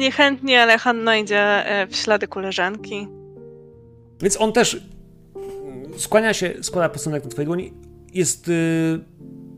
Niechętnie, 0.00 0.62
ale 0.62 0.78
Hanna 0.78 1.16
idzie 1.16 1.40
e, 1.40 1.86
w 1.86 1.96
ślady 1.96 2.28
koleżanki. 2.28 3.08
Więc 4.22 4.40
on 4.40 4.52
też 4.52 4.82
skłania 5.96 6.34
się, 6.34 6.54
składa 6.62 6.88
pocałunek 6.88 7.24
na 7.24 7.30
twojej 7.30 7.46
dłoni. 7.46 7.72
Jest 8.12 8.48
y, 8.48 9.00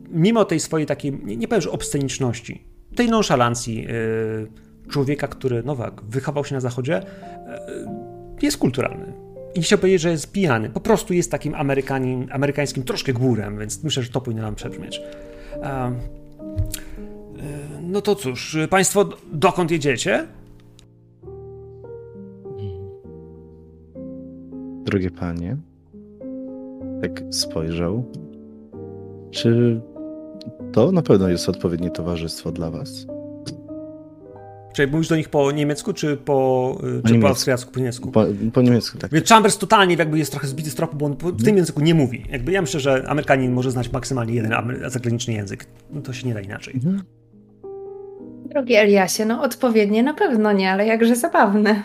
mimo 0.09 0.45
tej 0.45 0.59
swojej 0.59 0.87
takiej, 0.87 1.19
nie, 1.23 1.37
nie 1.37 1.47
powiem, 1.47 1.61
że 1.61 1.71
obsceniczności, 1.71 2.67
tej 2.95 3.09
nonszalancji, 3.09 3.87
człowieka, 4.89 5.27
który, 5.27 5.63
no 5.65 5.75
tak, 5.75 6.01
wychował 6.01 6.45
się 6.45 6.55
na 6.55 6.61
zachodzie, 6.61 6.97
e, 6.97 7.61
jest 8.41 8.57
kulturalny. 8.57 9.13
I 9.55 9.59
nie 9.59 9.63
chciał 9.63 9.79
powiedzieć, 9.79 10.01
że 10.01 10.11
jest 10.11 10.31
pijany. 10.31 10.69
Po 10.69 10.79
prostu 10.79 11.13
jest 11.13 11.31
takim 11.31 11.55
Amerykanin, 11.55 12.27
amerykańskim 12.31 12.83
troszkę 12.83 13.13
górem, 13.13 13.59
więc 13.59 13.83
myślę, 13.83 14.03
że 14.03 14.09
to 14.09 14.21
powinno 14.21 14.43
nam 14.43 14.55
przebrzmieć. 14.55 15.01
E, 15.53 15.91
no 17.81 18.01
to 18.01 18.15
cóż, 18.15 18.57
Państwo 18.69 19.09
dokąd 19.33 19.71
jedziecie? 19.71 20.27
Drogie 24.85 25.11
panie, 25.11 25.57
tak 27.01 27.23
spojrzał. 27.31 28.03
Czy 29.31 29.81
to 30.71 30.91
na 30.91 31.01
pewno 31.01 31.29
jest 31.29 31.49
odpowiednie 31.49 31.91
towarzystwo 31.91 32.51
dla 32.51 32.71
was? 32.71 33.07
Czyli 34.77 34.91
mówisz 34.91 35.07
do 35.07 35.15
nich 35.15 35.29
po 35.29 35.51
niemiecku, 35.51 35.93
czy 35.93 36.17
po, 36.17 36.77
y, 36.79 36.81
czy 36.81 37.01
po 37.01 37.09
niemiecku. 37.09 37.27
austriacku, 37.27 37.71
po 37.71 37.79
niemiecku? 37.79 38.11
Po, 38.11 38.25
po 38.53 38.61
niemiecku, 38.61 38.97
tak. 38.97 39.11
Więc 39.11 39.29
Chambers 39.29 39.57
totalnie 39.57 39.95
jakby 39.95 40.17
jest 40.17 40.31
trochę 40.31 40.47
zbity 40.47 40.69
z 40.69 40.75
tropu, 40.75 40.97
bo 40.97 41.05
on 41.05 41.15
w 41.21 41.43
tym 41.43 41.57
języku 41.57 41.81
nie 41.81 41.93
mówi. 41.93 42.23
Jakby 42.31 42.51
ja 42.51 42.61
myślę, 42.61 42.79
że 42.79 43.03
Amerykanin 43.07 43.53
może 43.53 43.71
znać 43.71 43.91
maksymalnie 43.91 44.33
jeden 44.33 44.53
zagraniczny 44.87 45.33
język. 45.33 45.65
No 45.91 46.01
to 46.01 46.13
się 46.13 46.27
nie 46.27 46.33
da 46.33 46.41
inaczej. 46.41 46.73
Mhm. 46.73 47.03
Drogi 48.49 48.75
Eliasie, 48.75 49.25
no 49.25 49.41
odpowiednie 49.41 50.03
na 50.03 50.13
pewno 50.13 50.51
nie, 50.51 50.71
ale 50.71 50.85
jakże 50.85 51.15
zabawne. 51.15 51.83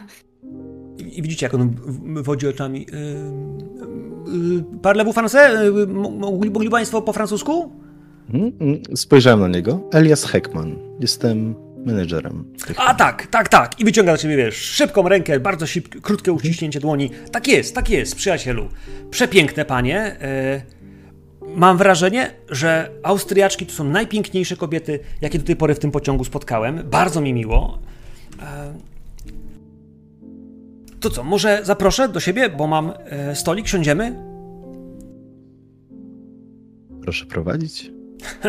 I, 0.98 1.18
i 1.18 1.22
widzicie, 1.22 1.46
jak 1.46 1.54
on 1.54 1.74
wodzi 2.22 2.48
oczami. 2.48 2.86
Yy, 2.92 4.54
yy, 4.54 4.64
Parlez-vous 4.82 5.14
français? 5.14 5.64
Yy, 5.76 5.86
Mogli, 6.18 6.50
mogli 6.50 6.70
Państwo 6.70 7.02
po 7.02 7.12
francusku? 7.12 7.72
Mhm, 8.34 8.52
mhm. 8.60 8.96
Spojrzałem 8.96 9.40
na 9.40 9.48
niego. 9.48 9.88
Elias 9.92 10.24
Heckman. 10.24 10.76
Jestem 11.00 11.54
menedżerem. 11.86 12.44
A 12.76 12.94
tak, 12.94 13.26
tak, 13.26 13.48
tak. 13.48 13.80
I 13.80 13.84
wyciąga 13.84 14.12
do 14.12 14.18
ciebie, 14.18 14.36
wiesz, 14.36 14.56
szybką 14.56 15.08
rękę, 15.08 15.40
bardzo 15.40 15.66
szybkie, 15.66 16.00
krótkie 16.00 16.32
uściśnięcie 16.32 16.80
dłoni. 16.80 17.10
Tak 17.32 17.48
jest, 17.48 17.74
tak 17.74 17.90
jest, 17.90 18.16
przyjacielu. 18.16 18.68
Przepiękne 19.10 19.64
panie. 19.64 19.98
E, 19.98 20.62
mam 21.56 21.76
wrażenie, 21.76 22.30
że 22.48 22.90
Austriaczki 23.02 23.66
to 23.66 23.72
są 23.72 23.84
najpiękniejsze 23.84 24.56
kobiety, 24.56 25.00
jakie 25.20 25.38
do 25.38 25.44
tej 25.44 25.56
pory 25.56 25.74
w 25.74 25.78
tym 25.78 25.90
pociągu 25.90 26.24
spotkałem. 26.24 26.82
Bardzo 26.90 27.20
mi 27.20 27.32
miło. 27.32 27.78
E, 28.42 28.74
to 31.00 31.10
co, 31.10 31.24
może 31.24 31.60
zaproszę 31.64 32.08
do 32.08 32.20
siebie, 32.20 32.50
bo 32.50 32.66
mam 32.66 32.92
e, 33.04 33.36
stolik, 33.36 33.68
siądziemy? 33.68 34.16
Proszę 37.02 37.26
prowadzić. 37.26 37.90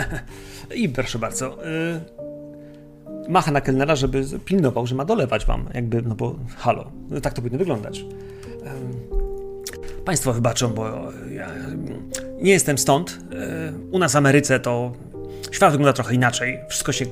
I 0.75 0.89
proszę 0.89 1.19
bardzo. 1.19 1.57
Macha 3.29 3.51
na 3.51 3.61
kelnera, 3.61 3.95
żeby 3.95 4.23
pilnował, 4.45 4.87
że 4.87 4.95
ma 4.95 5.05
dolewać 5.05 5.45
wam. 5.45 5.69
Jakby, 5.73 6.01
no 6.01 6.15
bo 6.15 6.35
halo, 6.57 6.91
no 7.09 7.21
tak 7.21 7.33
to 7.33 7.41
powinno 7.41 7.59
wyglądać. 7.59 8.05
Państwo 10.05 10.33
wybaczą, 10.33 10.69
bo 10.69 11.11
ja 11.31 11.49
nie 12.41 12.51
jestem 12.51 12.77
stąd. 12.77 13.11
Y, 13.11 13.89
U 13.91 13.99
nas 13.99 14.13
w 14.13 14.15
Ameryce 14.15 14.59
to 14.59 14.93
świat 15.51 15.71
wygląda 15.71 15.93
trochę 15.93 16.15
inaczej. 16.15 16.59
Wszystko 16.69 16.91
się. 16.91 17.05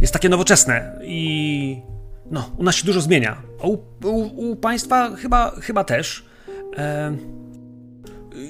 Jest 0.00 0.12
takie 0.12 0.28
nowoczesne 0.28 1.00
i. 1.02 1.82
No, 2.30 2.50
u 2.56 2.62
nas 2.62 2.74
się 2.74 2.86
dużo 2.86 3.00
zmienia. 3.00 3.42
A 3.62 3.66
u, 3.66 3.72
u, 4.04 4.50
u 4.50 4.56
Państwa 4.56 5.16
chyba, 5.16 5.50
chyba 5.50 5.84
też. 5.84 6.24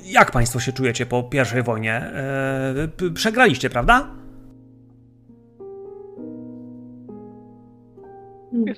Jak 0.05 0.33
Państwo 0.33 0.61
się 0.61 0.73
czujecie 0.73 1.07
po 1.07 1.23
pierwszej 1.23 1.63
wojnie? 1.63 1.95
E, 1.95 3.11
przegraliście, 3.15 3.71
prawda? 3.71 4.11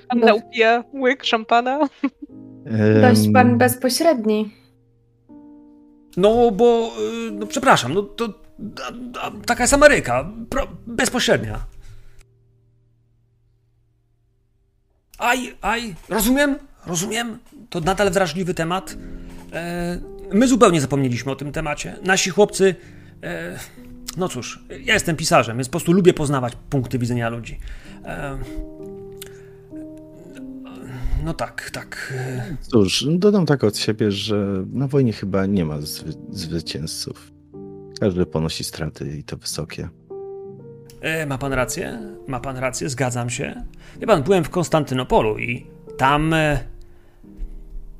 Anna 0.09 0.33
upija 0.33 0.83
łyk 0.93 1.25
szampana. 1.25 1.79
Dość 3.01 3.29
pan 3.33 3.57
bezpośredni. 3.57 4.51
No, 6.17 6.51
bo. 6.51 6.91
y, 7.27 7.31
No, 7.31 7.47
przepraszam, 7.47 7.93
no 7.93 8.03
to. 8.03 8.33
a- 8.87 9.19
a- 9.27 9.31
Taka 9.45 9.63
jest 9.63 9.73
Ameryka. 9.73 10.31
Pro, 10.49 10.67
bezpośrednia. 10.87 11.59
Aj, 15.17 15.55
aj, 15.61 15.95
rozumiem, 16.09 16.55
rozumiem. 16.87 17.39
To 17.69 17.79
nadal 17.79 18.09
wrażliwy 18.11 18.53
temat. 18.53 18.97
E, 19.53 19.99
my 20.33 20.47
zupełnie 20.47 20.81
zapomnieliśmy 20.81 21.31
o 21.31 21.35
tym 21.35 21.51
temacie. 21.51 21.97
Nasi 22.03 22.29
chłopcy. 22.29 22.75
E, 23.23 23.57
no 24.17 24.27
cóż, 24.29 24.63
ja 24.83 24.93
jestem 24.93 25.15
pisarzem, 25.15 25.57
więc 25.57 25.67
po 25.67 25.71
prostu 25.71 25.91
lubię 25.91 26.13
poznawać 26.13 26.53
punkty 26.69 26.99
widzenia 26.99 27.29
ludzi. 27.29 27.59
E, 28.05 28.37
no 31.23 31.33
tak, 31.33 31.69
tak. 31.69 32.13
Cóż, 32.61 33.05
dodam 33.09 33.45
tak 33.45 33.63
od 33.63 33.77
siebie, 33.77 34.11
że 34.11 34.63
na 34.73 34.87
wojnie 34.87 35.13
chyba 35.13 35.45
nie 35.45 35.65
ma 35.65 35.81
zwy 35.81 36.13
zwycięzców. 36.29 37.31
Każdy 37.99 38.25
ponosi 38.25 38.63
straty 38.63 39.17
i 39.17 39.23
to 39.23 39.37
wysokie. 39.37 39.89
E, 41.01 41.25
ma 41.25 41.37
pan 41.37 41.53
rację, 41.53 41.99
ma 42.27 42.39
pan 42.39 42.57
rację, 42.57 42.89
zgadzam 42.89 43.29
się. 43.29 43.63
Wie 43.99 44.07
pan, 44.07 44.23
byłem 44.23 44.43
w 44.43 44.49
Konstantynopolu 44.49 45.39
i 45.39 45.65
tam 45.97 46.33
e, 46.33 46.59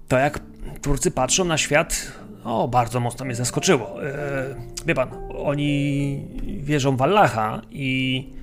to 0.08 0.18
jak 0.18 0.40
Turcy 0.82 1.12
patrzą 1.12 1.46
na 1.46 1.58
świat, 1.58 2.12
o, 2.44 2.68
bardzo 2.68 3.00
mocno 3.00 3.26
mnie 3.26 3.36
zaskoczyło. 3.36 4.06
E, 4.06 4.56
wie 4.86 4.96
pan, 4.96 5.10
oni 5.38 6.28
wierzą 6.60 6.98
w 6.98 7.02
Allaha 7.02 7.62
i 7.72 8.41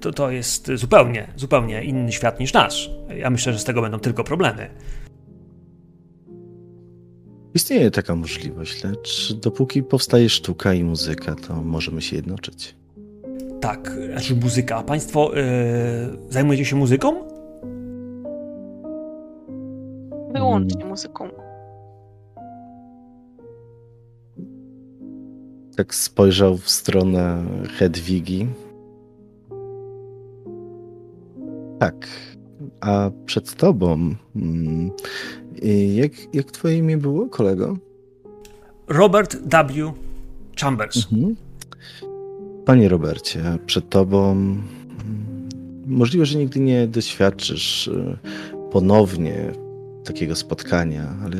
to, 0.00 0.12
to 0.12 0.30
jest 0.30 0.70
zupełnie, 0.74 1.32
zupełnie 1.36 1.84
inny 1.84 2.12
świat 2.12 2.40
niż 2.40 2.52
nasz. 2.52 2.90
Ja 3.16 3.30
myślę, 3.30 3.52
że 3.52 3.58
z 3.58 3.64
tego 3.64 3.82
będą 3.82 3.98
tylko 3.98 4.24
problemy. 4.24 4.70
Istnieje 7.54 7.90
taka 7.90 8.16
możliwość, 8.16 8.84
lecz 8.84 9.32
dopóki 9.32 9.82
powstaje 9.82 10.28
sztuka 10.28 10.74
i 10.74 10.84
muzyka, 10.84 11.34
to 11.34 11.62
możemy 11.62 12.02
się 12.02 12.16
jednoczyć. 12.16 12.76
Tak, 13.60 13.96
znaczy 14.10 14.36
muzyka. 14.36 14.76
A 14.76 14.82
Państwo 14.82 15.36
e, 15.36 15.42
zajmujecie 16.28 16.64
się 16.64 16.76
muzyką? 16.76 17.14
Wyłącznie 20.32 20.84
muzyką. 20.84 21.28
Tak 25.76 25.94
spojrzał 25.94 26.56
w 26.56 26.70
stronę 26.70 27.44
Hedwigi. 27.78 28.46
Tak. 31.82 32.06
A 32.80 33.10
przed 33.26 33.54
tobą. 33.56 34.14
mm, 34.36 34.90
y, 35.64 35.68
Jak, 35.94 36.12
jak 36.34 36.50
twoje 36.50 36.78
imię 36.78 36.96
było, 36.96 37.28
kolego? 37.28 37.76
Robert 38.88 39.36
W. 39.36 39.92
Chambers. 40.60 40.96
Mhm. 41.12 41.36
Panie 42.64 42.88
Robercie, 42.88 43.42
przed 43.66 43.88
tobą. 43.88 44.30
mm, 44.32 44.62
Możliwe, 45.86 46.26
że 46.26 46.38
nigdy 46.38 46.60
nie 46.60 46.86
doświadczysz 46.88 47.86
y, 47.88 48.18
ponownie 48.72 49.52
takiego 50.04 50.36
spotkania, 50.36 51.16
ale 51.24 51.36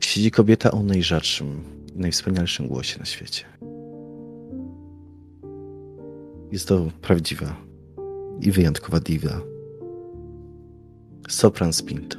siedzi 0.00 0.30
kobieta 0.30 0.70
o 0.70 0.82
najrzadszym, 0.82 1.64
najwspanialszym 1.94 2.68
głosie 2.68 2.98
na 2.98 3.04
świecie. 3.04 3.44
Jest 6.52 6.68
to 6.68 6.86
prawdziwa 7.02 7.69
i 8.40 8.50
wyjątkowa 8.50 9.00
diwa. 9.00 9.40
Sopran 11.28 11.72
Spinto. 11.72 12.18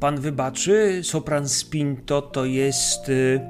Pan 0.00 0.20
wybaczy, 0.20 1.00
sopran 1.02 1.48
spinto 1.48 2.22
to 2.22 2.44
jest. 2.44 3.08
y, 3.08 3.40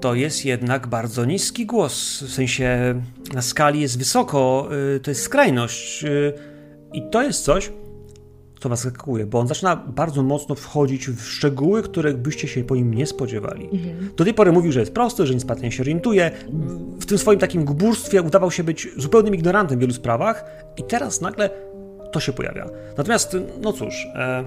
To 0.00 0.14
jest 0.14 0.44
jednak 0.44 0.86
bardzo 0.86 1.24
niski 1.24 1.66
głos. 1.66 2.22
W 2.22 2.32
sensie 2.32 2.94
na 3.34 3.42
skali 3.42 3.80
jest 3.80 3.98
wysoko, 3.98 4.68
y, 4.96 5.00
to 5.00 5.10
jest 5.10 5.22
skrajność. 5.22 6.04
y, 6.04 6.32
I 6.92 7.02
to 7.10 7.22
jest 7.22 7.44
coś, 7.44 7.72
co 8.60 8.68
was 8.68 8.82
zaskakuje, 8.82 9.26
bo 9.26 9.38
on 9.38 9.48
zaczyna 9.48 9.76
bardzo 9.76 10.22
mocno 10.22 10.54
wchodzić 10.54 11.08
w 11.08 11.22
szczegóły, 11.22 11.82
których 11.82 12.16
byście 12.16 12.48
się 12.48 12.64
po 12.64 12.76
nim 12.76 12.94
nie 12.94 13.06
spodziewali. 13.06 13.68
Do 14.16 14.24
tej 14.24 14.34
pory 14.34 14.52
mówił, 14.52 14.72
że 14.72 14.80
jest 14.80 14.94
prosty, 14.94 15.26
że 15.26 15.34
nic 15.34 15.44
pan 15.44 15.60
nie 15.60 15.72
się 15.72 15.82
orientuje. 15.82 16.30
W 17.00 17.06
tym 17.06 17.18
swoim 17.18 17.38
takim 17.38 17.64
gburstwie 17.64 18.22
udawał 18.22 18.50
się 18.50 18.64
być 18.64 18.88
zupełnym 18.96 19.34
ignorantem 19.34 19.78
w 19.78 19.80
wielu 19.80 19.92
sprawach, 19.92 20.44
i 20.76 20.82
teraz 20.82 21.20
nagle 21.20 21.50
to 22.12 22.20
się 22.20 22.32
pojawia. 22.32 22.70
Natomiast, 22.96 23.36
no 23.60 23.72
cóż. 23.72 24.06
E, 24.14 24.44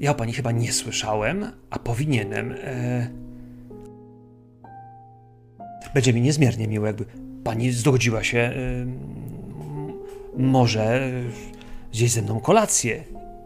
ja 0.00 0.10
o 0.10 0.14
pani 0.14 0.32
chyba 0.32 0.52
nie 0.52 0.72
słyszałem, 0.72 1.46
a 1.70 1.78
powinienem. 1.78 2.54
E... 2.64 3.10
Będzie 5.94 6.12
mi 6.12 6.20
niezmiernie 6.20 6.68
miło, 6.68 6.86
jakby 6.86 7.04
pani 7.44 7.70
zgodziła 7.72 8.24
się. 8.24 8.52
E... 10.38 10.42
Może 10.42 11.12
zjeść 11.92 12.14
ze 12.14 12.22
mną 12.22 12.40
kolację. 12.40 13.04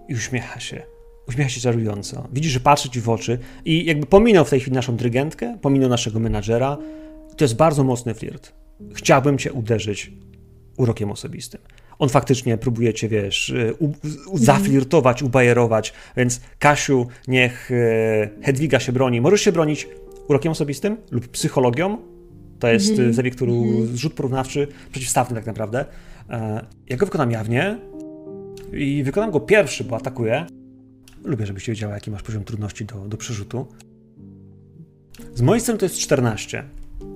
I 0.09 0.15
uśmiecha 0.15 0.61
się. 0.61 0.83
Uśmiecha 1.29 1.51
się 1.51 1.61
czarująco. 1.61 2.29
Widzi, 2.33 2.51
że 2.51 2.61
patrzy 2.61 2.91
ci 2.91 3.01
w 3.01 3.09
oczy 3.09 3.39
i 3.65 3.85
jakby 3.85 4.07
pominął 4.07 4.45
w 4.45 4.51
tej 4.51 4.61
chwili 4.61 4.75
naszą 4.75 4.97
dyrygentkę, 4.97 5.59
pominął 5.63 5.89
naszego 5.89 6.21
menadżera. 6.21 6.79
To 7.37 7.45
jest 7.45 7.57
bardzo 7.57 7.85
mocny 7.85 8.15
flirt. 8.15 8.53
Chciałbym 8.95 9.39
cię 9.39 9.53
uderzyć 9.53 10.13
urokiem 10.77 11.11
osobistym. 11.11 11.61
On 11.99 12.09
faktycznie 12.09 12.59
próbuje 12.59 12.95
cię, 12.95 13.09
wiesz, 13.09 13.55
u, 13.79 13.93
u, 14.31 14.39
zaflirtować, 14.39 15.23
ubajerować, 15.23 15.93
więc 16.17 16.41
Kasiu, 16.59 17.07
niech 17.29 17.71
e, 17.71 18.31
Hedwiga 18.43 18.81
się 18.81 18.93
broni. 18.93 19.21
Możesz 19.21 19.41
się 19.41 19.53
bronić 19.53 19.89
urokiem 20.29 20.53
osobistym 20.53 20.97
lub 21.11 21.29
psychologią. 21.29 21.99
To 22.59 22.69
jest 22.69 22.99
mm 22.99 23.13
zabieg, 23.13 23.37
który 23.37 23.53
zrzut 23.93 24.15
porównawczy, 24.15 24.69
przeciwstawny 24.93 25.37
tak 25.37 25.47
naprawdę. 25.47 25.85
E, 26.31 26.67
ja 26.89 26.97
go 26.97 27.07
wykonam 27.07 27.31
jawnie 27.31 27.79
i 28.73 29.03
wykonam 29.05 29.31
go 29.31 29.41
pierwszy, 29.41 29.85
bo 29.85 29.97
atakuję. 29.97 30.47
Lubię, 31.25 31.47
żebyście 31.47 31.73
wiedziała, 31.73 31.95
jaki 31.95 32.11
masz 32.11 32.23
poziom 32.23 32.45
trudności 32.45 32.85
do, 32.85 33.09
do 33.09 33.17
przerzutu. 33.17 33.67
Z 35.35 35.43
mojej 35.43 35.61
strony 35.61 35.79
to 35.79 35.85
jest 35.87 35.99
14. 35.99 36.65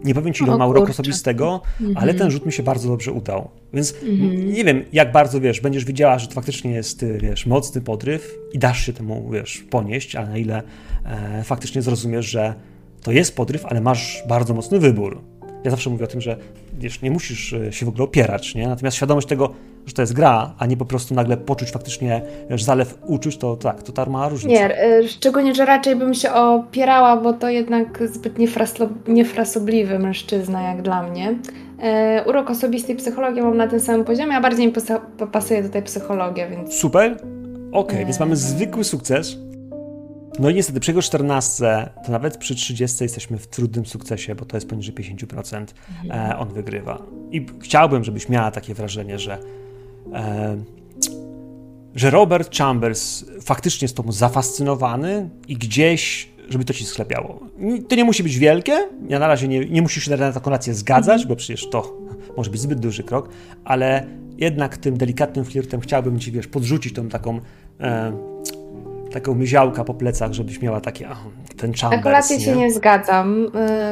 Nie 0.04 0.14
powiem 0.14 0.34
ci, 0.34 0.44
ile 0.44 0.56
ma 0.58 0.66
kurczę. 0.66 0.90
osobistego, 0.90 1.60
Mhm. 1.80 1.96
ale 1.98 2.14
ten 2.14 2.30
rzut 2.30 2.46
mi 2.46 2.52
się 2.52 2.62
bardzo 2.62 2.88
dobrze 2.88 3.12
udał. 3.12 3.50
Więc 3.72 3.94
Mhm. 4.02 4.52
nie 4.52 4.64
wiem, 4.64 4.84
jak 4.92 5.12
bardzo, 5.12 5.40
wiesz, 5.40 5.60
będziesz 5.60 5.84
wiedziała, 5.84 6.18
że 6.18 6.26
to 6.28 6.34
faktycznie 6.34 6.70
jest, 6.70 7.04
wiesz, 7.20 7.46
mocny 7.46 7.80
podryw 7.80 8.38
i 8.52 8.58
dasz 8.58 8.86
się 8.86 8.92
temu, 8.92 9.30
wiesz, 9.32 9.64
ponieść, 9.70 10.16
a 10.16 10.26
na 10.26 10.36
ile 10.38 10.62
e, 11.04 11.42
faktycznie 11.44 11.82
zrozumiesz, 11.82 12.26
że 12.26 12.54
to 13.02 13.12
jest 13.12 13.36
podryw, 13.36 13.66
ale 13.66 13.80
masz 13.80 14.22
bardzo 14.28 14.54
mocny 14.54 14.78
wybór. 14.80 15.22
Ja 15.64 15.70
zawsze 15.70 15.90
mówię 15.90 16.04
o 16.04 16.08
tym, 16.08 16.20
że 16.20 16.36
wiesz, 16.78 17.02
nie 17.02 17.10
musisz 17.10 17.52
e, 17.52 17.72
się 17.72 17.86
w 17.86 17.88
ogóle 17.88 18.04
opierać, 18.04 18.54
nie? 18.54 18.68
Natomiast 18.68 18.96
świadomość 18.96 19.26
tego, 19.26 19.50
że 19.86 19.94
to 19.94 20.02
jest 20.02 20.12
gra, 20.12 20.54
a 20.58 20.66
nie 20.66 20.76
po 20.76 20.84
prostu 20.84 21.14
nagle 21.14 21.36
poczuć 21.36 21.70
faktycznie 21.70 22.22
wiesz, 22.50 22.62
zalew 22.62 22.98
uczuć, 23.06 23.36
to 23.36 23.56
tak, 23.56 23.82
to 23.82 23.92
ta 23.92 24.06
ma 24.06 24.28
różnicę. 24.28 24.60
Nie, 24.60 24.84
y, 25.00 25.08
szczególnie, 25.08 25.54
że 25.54 25.64
raczej 25.64 25.96
bym 25.96 26.14
się 26.14 26.32
opierała, 26.32 27.16
bo 27.16 27.32
to 27.32 27.48
jednak 27.48 28.02
zbyt 28.12 28.38
niefraslo, 28.38 28.88
niefrasobliwy 29.08 29.98
mężczyzna 29.98 30.62
jak 30.62 30.82
dla 30.82 31.02
mnie. 31.02 31.38
E, 31.82 32.24
urok 32.26 32.50
osobisty 32.50 32.92
i 32.92 32.96
psychologię 32.96 33.42
mam 33.42 33.56
na 33.56 33.68
tym 33.68 33.80
samym 33.80 34.04
poziomie, 34.04 34.36
a 34.36 34.40
bardziej 34.40 34.66
mi 34.66 34.72
pasuje 35.32 35.62
tutaj 35.62 35.82
psychologia, 35.82 36.48
więc 36.48 36.74
Super. 36.74 37.16
Okej, 37.72 37.98
Nie. 37.98 38.04
więc 38.04 38.20
mamy 38.20 38.36
zwykły 38.36 38.84
sukces. 38.84 39.36
No 40.38 40.50
i 40.50 40.54
niestety 40.54 40.80
przy 40.80 40.90
jego 40.90 41.02
14, 41.02 41.88
to 42.04 42.12
nawet 42.12 42.36
przy 42.36 42.54
30 42.54 43.04
jesteśmy 43.04 43.38
w 43.38 43.46
trudnym 43.46 43.86
sukcesie, 43.86 44.34
bo 44.34 44.44
to 44.44 44.56
jest 44.56 44.68
poniżej 44.68 44.94
50%. 44.94 45.66
E, 46.10 46.36
on 46.38 46.48
wygrywa. 46.48 47.02
I 47.30 47.46
chciałbym, 47.60 48.04
żebyś 48.04 48.28
miała 48.28 48.50
takie 48.50 48.74
wrażenie, 48.74 49.18
że, 49.18 49.38
e, 50.14 50.56
że 51.94 52.10
Robert 52.10 52.56
Chambers 52.56 53.24
faktycznie 53.42 53.84
jest 53.84 53.96
tą 53.96 54.12
zafascynowany 54.12 55.30
i 55.48 55.56
gdzieś, 55.56 56.28
żeby 56.48 56.64
to 56.64 56.72
ci 56.72 56.84
sklepiało. 56.84 57.40
To 57.88 57.96
nie 57.96 58.04
musi 58.04 58.22
być 58.22 58.38
wielkie, 58.38 58.88
ja 59.08 59.18
na 59.18 59.26
razie 59.26 59.48
nie, 59.48 59.64
nie 59.64 59.82
musisz 59.82 60.04
się 60.04 60.16
na 60.16 60.32
taką 60.32 60.50
relację 60.50 60.74
zgadzać, 60.74 61.26
bo 61.26 61.36
przecież 61.36 61.70
to 61.70 61.98
może 62.36 62.50
być 62.50 62.60
zbyt 62.60 62.80
duży 62.80 63.02
krok, 63.02 63.28
ale 63.64 64.06
jednak 64.38 64.76
tym 64.76 64.96
delikatnym 64.96 65.44
flirtem 65.44 65.80
chciałbym 65.80 66.20
ci, 66.20 66.32
wiesz, 66.32 66.46
podrzucić 66.46 66.94
tą 66.94 67.08
taką 67.08 67.40
e, 67.80 68.12
taką 69.12 69.34
myziałka 69.34 69.84
po 69.84 69.94
plecach, 69.94 70.32
żebyś 70.32 70.62
miała 70.62 70.80
takie, 70.80 71.08
ach, 71.08 71.24
ten 71.56 71.72
Chambers, 71.72 72.00
Akurat 72.00 72.30
ja 72.30 72.40
się 72.40 72.56
nie 72.56 72.70
zgadzam. 72.70 73.46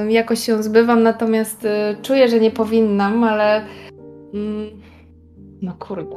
Y, 0.08 0.12
jakoś 0.12 0.40
się 0.40 0.62
zbywam, 0.62 1.02
natomiast 1.02 1.64
y, 1.64 1.68
czuję, 2.02 2.28
że 2.28 2.40
nie 2.40 2.50
powinnam, 2.50 3.24
ale. 3.24 3.64
Mm, 4.34 4.82
no 5.62 5.74
kurde. 5.78 6.16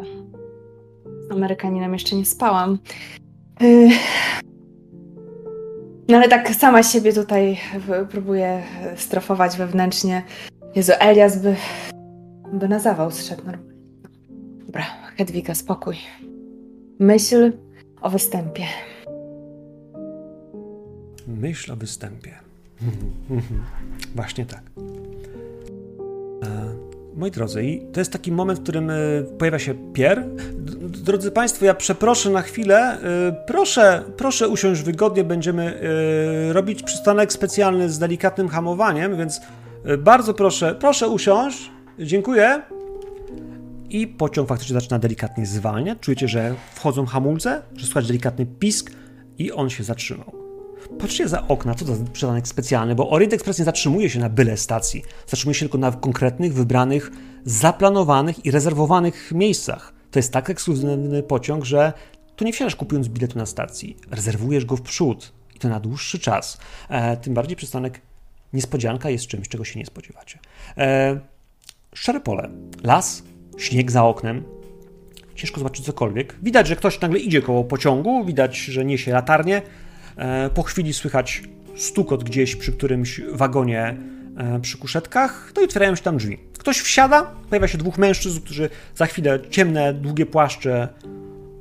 Z 1.30 1.32
Amerykaninem 1.32 1.94
jeszcze 1.94 2.16
nie 2.16 2.26
spałam. 2.26 2.80
Y, 3.64 3.90
no 6.10 6.18
ale 6.18 6.28
tak 6.28 6.50
sama 6.50 6.84
siebie 6.84 7.14
tutaj 7.14 7.58
próbuję 8.10 8.64
strofować 8.96 9.58
wewnętrznie. 9.58 10.24
Jezu, 10.76 10.92
Elias 11.00 11.42
by, 11.42 11.56
by 12.54 12.68
na 12.68 12.80
zawał 12.80 13.12
zszedł 13.12 13.42
normalnie. 13.46 13.76
Dobra, 14.66 14.84
Hedwiga, 15.18 15.56
spokój. 15.56 15.96
Myśl 17.00 17.52
o 18.06 18.10
występie. 18.10 18.64
Myśl 21.28 21.72
o 21.72 21.76
występie. 21.76 22.32
Właśnie 24.16 24.46
tak. 24.46 24.62
E, 26.44 26.76
Moi 27.16 27.32
drodzy, 27.32 27.80
to 27.94 28.00
jest 28.00 28.12
taki 28.12 28.32
moment, 28.32 28.60
w 28.60 28.64
którym 28.64 28.90
e, 28.90 28.94
pojawia 29.38 29.60
się 29.60 29.74
Pier. 29.94 30.26
Drodzy 31.04 31.32
Państwo, 31.32 31.66
ja 31.66 31.74
przeproszę 31.74 32.30
na 32.30 32.42
chwilę. 32.42 32.98
e, 33.04 33.46
Proszę, 33.48 34.04
proszę 34.18 34.50
usiąść 34.50 34.82
wygodnie. 34.82 35.24
Będziemy 35.24 35.80
robić 36.52 36.84
przystanek 36.84 37.34
specjalny 37.34 37.90
z 37.90 38.00
delikatnym 38.00 38.48
hamowaniem, 38.48 39.18
więc 39.18 39.42
bardzo 39.98 40.34
proszę, 40.34 40.76
proszę 40.80 41.08
usiąść. 41.10 41.72
Dziękuję. 42.00 42.62
I 43.90 44.08
pociąg 44.08 44.50
faktycznie 44.50 44.74
zaczyna 44.74 45.00
delikatnie 45.00 45.46
zwalniać. 45.46 45.98
Czujecie, 46.02 46.28
że 46.28 46.56
wchodzą 46.74 47.06
hamulce, 47.06 47.62
że 47.76 47.86
słychać 47.86 48.08
delikatny 48.08 48.46
pisk 48.46 48.92
i 49.38 49.52
on 49.52 49.70
się 49.70 49.84
zatrzymał. 49.84 50.46
Patrzcie 51.00 51.28
za 51.28 51.48
okna, 51.48 51.76
co 51.76 51.86
to 51.86 51.96
za 51.96 52.04
przystanek 52.04 52.48
specjalny, 52.48 52.96
bo 52.96 53.10
Orient 53.10 53.34
Express 53.34 53.60
nie 53.60 53.66
zatrzymuje 53.66 54.10
się 54.10 54.20
na 54.20 54.30
byle 54.30 54.58
stacji. 54.58 55.04
Zatrzymuje 55.28 55.56
się 55.56 55.60
tylko 55.60 55.78
na 55.78 55.92
konkretnych, 55.92 56.54
wybranych, 56.54 57.12
zaplanowanych 57.46 58.46
i 58.46 58.52
rezerwowanych 58.52 59.32
miejscach. 59.32 59.94
To 60.12 60.20
jest 60.20 60.34
tak 60.34 60.50
ekskluzywny 60.50 61.24
pociąg, 61.24 61.66
że 61.66 61.94
tu 62.36 62.46
nie 62.46 62.54
wsiadasz 62.54 62.76
kupując 62.76 63.08
biletu 63.08 63.38
na 63.38 63.46
stacji. 63.46 63.98
Rezerwujesz 64.12 64.66
go 64.66 64.76
w 64.76 64.82
przód 64.82 65.34
i 65.56 65.60
to 65.60 65.70
na 65.70 65.80
dłuższy 65.80 66.20
czas. 66.20 66.58
E, 66.90 67.18
tym 67.18 67.34
bardziej 67.34 67.56
przystanek 67.56 68.02
niespodzianka 68.54 69.10
jest 69.10 69.28
czymś, 69.28 69.50
czego 69.50 69.64
się 69.64 69.80
nie 69.80 69.86
spodziewacie. 69.86 70.40
E, 70.78 71.20
szare 71.94 72.20
pole, 72.20 72.50
las, 72.84 73.24
śnieg 73.58 73.92
za 73.92 74.06
oknem, 74.06 74.44
ciężko 75.36 75.60
zobaczyć 75.60 75.86
cokolwiek. 75.86 76.36
Widać, 76.44 76.68
że 76.68 76.76
ktoś 76.76 77.02
nagle 77.02 77.20
idzie 77.20 77.42
koło 77.42 77.64
pociągu, 77.64 78.26
widać, 78.26 78.58
że 78.58 78.86
niesie 78.86 79.12
latarnię. 79.12 79.62
E, 80.18 80.50
Po 80.50 80.64
chwili 80.64 80.94
słychać 80.94 81.44
stukot 81.76 82.24
gdzieś 82.24 82.56
przy 82.56 82.72
którymś 82.72 83.22
wagonie 83.32 83.98
e, 84.38 84.60
przy 84.60 84.78
kuszetkach, 84.78 85.52
no 85.56 85.62
i 85.62 85.66
otwierają 85.66 85.96
się 85.96 86.04
tam 86.04 86.18
drzwi. 86.18 86.38
Ktoś 86.58 86.80
wsiada, 86.80 87.32
pojawia 87.50 87.68
się 87.68 87.78
dwóch 87.78 87.98
mężczyzn, 87.98 88.42
którzy 88.42 88.70
za 88.96 89.06
chwilę 89.06 89.40
ciemne, 89.50 89.94
długie 89.94 90.26
płaszcze 90.26 90.88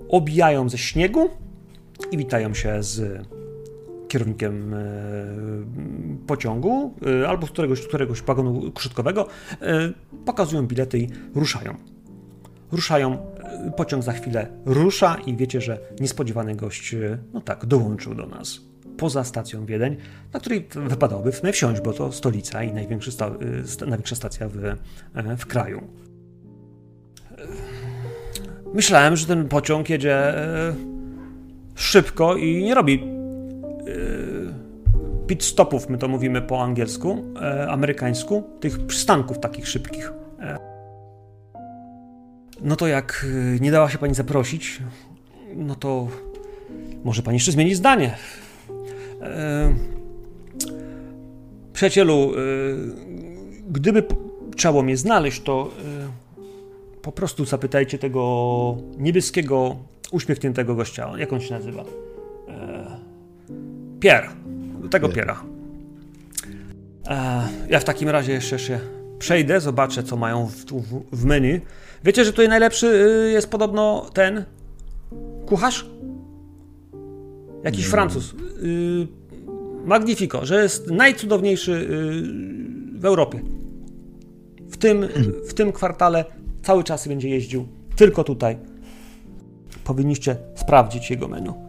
obijają 0.09 0.69
ze 0.69 0.79
śniegu 0.79 1.31
i 2.11 2.19
witają 2.19 2.55
się 2.55 2.83
z 2.83 3.27
kierownikiem 4.15 4.75
e, 4.75 4.79
pociągu 6.27 6.95
e, 7.23 7.29
albo 7.29 7.47
z 7.47 7.51
któregoś, 7.51 7.81
któregoś 7.81 8.23
wagonu 8.23 8.73
kuszetkowego. 8.73 9.27
E, 9.63 9.93
Pokazują 10.25 10.67
bilety 10.67 10.99
i 10.99 11.09
ruszają 11.35 11.77
ruszają, 12.73 13.19
pociąg 13.77 14.03
za 14.03 14.13
chwilę 14.13 14.47
rusza 14.65 15.17
i 15.27 15.37
wiecie, 15.37 15.61
że 15.61 15.79
niespodziewany 16.01 16.57
gość, 16.57 16.95
no 17.33 17.41
tak, 17.41 17.67
dołączył 17.67 18.15
do 18.15 18.27
nas. 18.27 18.61
Poza 18.97 19.25
stacją 19.25 19.67
Wiedeń, 19.67 19.97
na 20.33 20.41
której 20.41 20.69
wypadałoby 20.75 21.33
wsiąść, 21.53 21.81
bo 21.81 21.93
to 21.93 22.13
stolica 22.13 22.63
i 22.63 22.73
największy 22.73 23.13
sta, 23.13 23.31
największa 23.87 24.17
stacja 24.17 24.49
w, 24.49 24.77
w 25.39 25.47
kraju. 25.47 25.83
Myślałem, 28.75 29.17
że 29.17 29.27
ten 29.27 29.49
pociąg 29.49 29.91
jedzie 29.91 30.35
szybko 31.75 32.37
i 32.37 32.65
nie 32.65 32.75
robi 32.75 33.24
pit 35.27 35.45
stopów, 35.45 35.89
my 35.89 35.99
to 35.99 36.09
mówimy 36.09 36.43
po 36.43 36.63
angielsku, 36.63 37.25
e, 37.43 37.69
amerykańsku, 37.69 38.43
tych 38.61 38.87
przystanków 38.87 39.39
takich 39.39 39.69
szybkich. 39.69 40.13
No 42.61 42.77
to 42.77 42.87
jak 42.87 43.27
nie 43.61 43.71
dała 43.71 43.91
się 43.91 43.99
pani 43.99 44.15
zaprosić, 44.15 44.83
no 45.57 45.75
to 45.75 46.09
może 47.05 47.23
pani 47.23 47.37
jeszcze 47.37 47.53
zmienić 47.53 47.77
zdanie. 47.77 48.17
E, 49.23 49.75
Przyjacielu, 51.73 52.33
e, 52.33 52.37
gdyby 53.71 54.05
trzeba 54.57 54.83
mnie 54.83 54.97
znaleźć, 54.97 55.43
to 55.43 55.71
e, 55.79 57.03
po 57.03 57.13
prostu 57.13 57.45
zapytajcie 57.45 57.99
tego 57.99 58.77
niebieskiego, 58.99 59.77
uśmiechniętego 60.13 60.75
gościa. 60.75 61.13
Jak 61.17 61.33
on 61.33 61.41
się 61.41 61.55
nazywa? 61.55 61.85
E, 64.05 64.07
Pierre. 64.07 64.29
Tego 64.91 65.09
Pierre. 65.09 65.35
Piera. 65.35 65.45
Ja 67.69 67.81
w 67.81 67.85
takim 67.85 68.09
razie 68.09 68.33
jeszcze 68.33 68.59
się 68.59 68.81
przejdę, 69.19 69.61
zobaczę, 69.61 70.03
co 70.03 70.17
mają 70.17 70.47
w, 70.47 70.65
w, 70.65 71.03
w 71.13 71.25
menu. 71.25 71.61
Wiecie, 72.05 72.25
że 72.25 72.31
tutaj 72.31 72.49
najlepszy 72.49 72.87
y, 72.87 73.31
jest 73.31 73.51
podobno 73.51 74.11
ten 74.15 74.45
kucharz? 75.47 75.87
Jakiś 77.65 77.87
Francuz. 77.87 78.35
Y, 78.63 79.07
Magnifico, 79.85 80.47
że 80.47 80.63
jest 80.63 80.91
najcudowniejszy 80.91 81.73
y, 81.73 82.99
w 82.99 83.05
Europie. 83.05 83.41
W 84.69 84.77
tym, 84.77 85.09
w 85.49 85.55
tym 85.55 85.73
kwartale 85.73 86.25
cały 86.63 86.85
czas 86.85 87.09
będzie 87.09 87.29
jeździł 87.29 87.69
tylko 87.97 88.25
tutaj. 88.25 88.59
Powinniście 89.85 90.37
sprawdzić 90.55 91.11
jego 91.11 91.29
menu. 91.29 91.64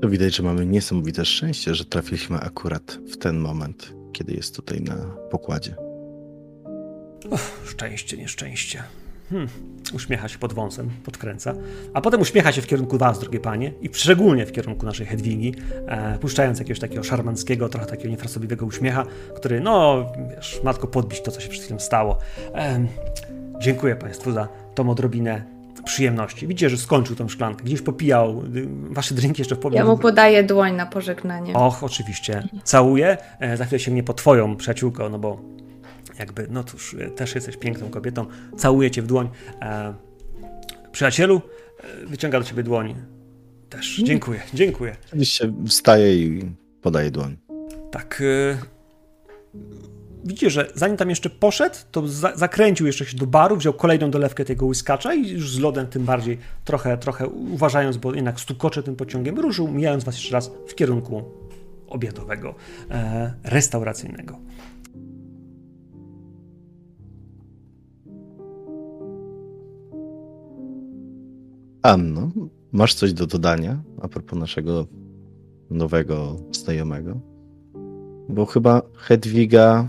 To 0.00 0.08
widać, 0.08 0.36
że 0.36 0.42
mamy 0.42 0.66
niesamowite 0.66 1.24
szczęście, 1.24 1.74
że 1.74 1.84
trafiliśmy 1.84 2.40
akurat 2.40 2.98
w 3.12 3.16
ten 3.16 3.38
moment, 3.38 3.94
kiedy 4.12 4.32
jest 4.34 4.56
tutaj 4.56 4.80
na 4.80 4.96
pokładzie. 5.30 5.74
Szczęście, 7.64 8.16
nieszczęście. 8.16 8.82
Hmm. 9.30 9.48
Uśmiecha 9.94 10.28
się 10.28 10.38
pod 10.38 10.52
wąsem, 10.52 10.90
podkręca, 11.04 11.54
a 11.94 12.00
potem 12.00 12.20
uśmiecha 12.20 12.52
się 12.52 12.62
w 12.62 12.66
kierunku 12.66 12.98
was, 12.98 13.18
drogie 13.18 13.40
panie, 13.40 13.72
i 13.80 13.90
szczególnie 13.92 14.46
w 14.46 14.52
kierunku 14.52 14.86
naszej 14.86 15.06
Hedwigi, 15.06 15.54
e, 15.86 16.18
puszczając 16.18 16.58
jakiegoś 16.58 16.80
takiego 16.80 17.02
szarmanckiego, 17.02 17.68
trochę 17.68 17.86
takiego 17.86 18.10
niefrasobliwego 18.10 18.66
uśmiecha, 18.66 19.04
który, 19.36 19.60
no, 19.60 20.06
wiesz, 20.36 20.60
matko 20.64 20.86
podbić 20.86 21.22
to, 21.22 21.30
co 21.30 21.40
się 21.40 21.48
przed 21.48 21.64
chwilą 21.64 21.80
stało. 21.80 22.18
E, 22.54 22.86
dziękuję 23.60 23.96
państwu 23.96 24.32
za 24.32 24.48
tą 24.74 24.90
odrobinę 24.90 25.57
przyjemności. 25.84 26.46
Widzicie, 26.46 26.70
że 26.70 26.76
skończył 26.76 27.16
tą 27.16 27.28
szklankę, 27.28 27.64
gdzieś 27.64 27.82
popijał 27.82 28.42
y, 28.56 28.68
wasze 28.90 29.14
drinki 29.14 29.40
jeszcze 29.40 29.56
w 29.56 29.72
Ja 29.72 29.84
mu 29.84 29.98
podaję 29.98 30.44
dłoń 30.44 30.74
na 30.74 30.86
pożegnanie. 30.86 31.54
Och, 31.54 31.84
oczywiście. 31.84 32.48
Całuję. 32.64 33.16
E, 33.40 33.56
za 33.56 33.64
chwilę 33.64 33.78
sięgnie 33.78 34.02
po 34.02 34.14
twoją 34.14 34.56
przyjaciółkę, 34.56 35.08
no 35.08 35.18
bo 35.18 35.40
jakby, 36.18 36.46
no 36.50 36.64
cóż, 36.64 36.94
e, 36.94 37.10
też 37.10 37.34
jesteś 37.34 37.56
piękną 37.56 37.90
kobietą. 37.90 38.26
Całuję 38.56 38.90
cię 38.90 39.02
w 39.02 39.06
dłoń. 39.06 39.28
E, 39.62 39.94
przyjacielu, 40.92 41.40
e, 41.80 42.06
wyciąga 42.06 42.38
do 42.38 42.44
ciebie 42.44 42.62
dłoń. 42.62 42.94
Też. 43.68 44.02
Dziękuję, 44.04 44.40
dziękuję. 44.54 44.96
Oczywiście 45.06 45.52
wstaje 45.66 46.16
i 46.16 46.52
podaje 46.82 47.10
dłoń. 47.10 47.36
Tak. 47.90 48.22
Widzicie, 50.24 50.50
że 50.50 50.72
zanim 50.74 50.96
tam 50.96 51.10
jeszcze 51.10 51.30
poszedł, 51.30 51.76
to 51.90 52.08
za 52.08 52.36
zakręcił 52.36 52.86
jeszcze 52.86 53.04
się 53.04 53.16
do 53.16 53.26
baru, 53.26 53.56
wziął 53.56 53.72
kolejną 53.72 54.10
dolewkę 54.10 54.44
tego 54.44 54.66
łyskacza 54.66 55.14
i 55.14 55.28
już 55.28 55.52
z 55.52 55.58
lodem 55.58 55.86
tym 55.86 56.04
bardziej 56.04 56.38
trochę, 56.64 56.98
trochę 56.98 57.28
uważając, 57.28 57.96
bo 57.96 58.14
jednak 58.14 58.40
stukocze 58.40 58.82
tym 58.82 58.96
pociągiem, 58.96 59.38
ruszył, 59.38 59.68
mijając 59.68 60.04
was 60.04 60.14
jeszcze 60.14 60.34
raz 60.34 60.50
w 60.66 60.74
kierunku 60.74 61.22
obiadowego, 61.88 62.54
e, 62.90 63.34
restauracyjnego. 63.44 64.38
Anno, 71.82 72.30
masz 72.72 72.94
coś 72.94 73.12
do 73.12 73.26
dodania 73.26 73.82
a 74.02 74.08
propos 74.08 74.38
naszego 74.38 74.86
nowego 75.70 76.36
znajomego? 76.52 77.20
Bo 78.28 78.46
chyba 78.46 78.82
Hedwiga 78.96 79.88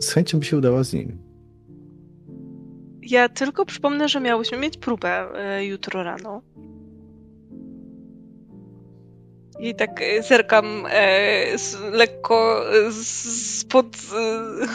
z 0.00 0.12
chęcią 0.12 0.38
by 0.38 0.44
się 0.44 0.58
udała 0.58 0.84
z 0.84 0.92
nim. 0.92 1.18
Ja 3.02 3.28
tylko 3.28 3.66
przypomnę, 3.66 4.08
że 4.08 4.20
miałyśmy 4.20 4.58
mieć 4.58 4.76
próbę 4.76 5.26
y, 5.58 5.64
jutro 5.64 6.02
rano. 6.02 6.42
I 9.60 9.74
tak 9.74 10.02
y, 10.02 10.22
zerkam 10.22 10.66
y, 10.86 11.58
z, 11.58 11.80
lekko 11.92 12.64
spod 13.02 13.96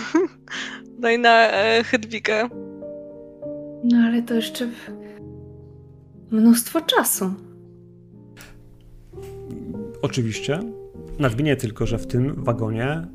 daj 1.01 1.19
na 1.19 1.49
Hedwigę. 1.83 2.49
No 3.83 3.97
ale 3.97 4.21
to 4.21 4.33
jeszcze 4.33 4.69
mnóstwo 6.31 6.81
czasu. 6.81 7.33
Oczywiście. 10.01 10.59
Nadmienię 11.19 11.55
tylko, 11.55 11.85
że 11.85 11.97
w 11.97 12.07
tym 12.07 12.43
wagonie, 12.43 13.07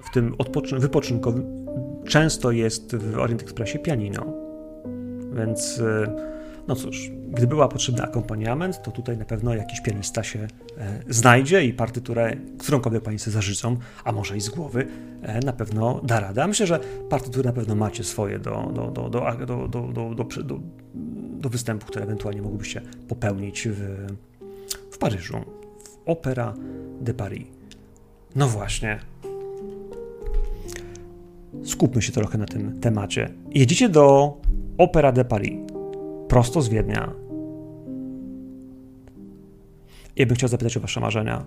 w 0.00 0.10
tym 0.10 0.34
wypoczynkowym, 0.78 1.66
często 2.08 2.50
jest 2.50 2.96
w 2.96 3.18
Orient 3.18 3.42
Expressie 3.42 3.78
pianino. 3.78 4.26
Więc, 5.32 5.78
y, 5.78 6.10
no 6.68 6.76
cóż, 6.76 7.10
gdy 7.30 7.46
była 7.46 7.68
potrzebny 7.68 8.02
akompaniament, 8.02 8.82
to 8.82 8.90
tutaj 8.90 9.18
na 9.18 9.24
pewno 9.24 9.54
jakiś 9.54 9.80
pianista 9.80 10.22
się 10.22 10.38
e, 10.78 11.02
znajdzie 11.08 11.64
i 11.64 11.72
partyturę, 11.72 12.36
którąkolwiek 12.58 13.02
Państwo 13.02 13.30
zażyczą, 13.30 13.76
a 14.04 14.12
może 14.12 14.36
i 14.36 14.40
z 14.40 14.48
głowy, 14.48 14.86
e, 15.22 15.38
na 15.38 15.52
pewno 15.52 16.00
da 16.04 16.20
radę. 16.20 16.46
myślę, 16.46 16.66
że 16.66 16.80
partytury 17.08 17.46
na 17.46 17.52
pewno 17.52 17.74
macie 17.74 18.04
swoje 18.04 18.38
do, 18.38 18.72
do, 18.74 18.90
do, 18.90 19.10
do, 19.10 19.20
do, 19.46 19.68
do, 19.68 20.14
do, 20.14 20.42
do, 20.44 20.60
do 21.40 21.48
występu, 21.48 21.86
które 21.86 22.04
ewentualnie 22.04 22.42
mogłybyście 22.42 22.82
popełnić 23.08 23.68
w, 23.68 24.06
w 24.90 24.98
Paryżu, 24.98 25.38
w 25.84 26.08
Opera 26.08 26.54
de 27.00 27.14
Paris. 27.14 27.46
No 28.36 28.48
właśnie. 28.48 28.98
Skupmy 31.64 32.02
się 32.02 32.12
trochę 32.12 32.38
na 32.38 32.46
tym 32.46 32.80
temacie. 32.80 33.34
Jedziecie 33.50 33.88
do 33.88 34.36
Opera 34.78 35.12
de 35.12 35.24
Paris, 35.24 35.60
prosto 36.28 36.62
z 36.62 36.68
Wiednia. 36.68 37.12
Ja 40.16 40.26
bym 40.26 40.36
chciał 40.36 40.48
zapytać 40.48 40.76
o 40.76 40.80
wasze 40.80 41.00
marzenia, 41.00 41.44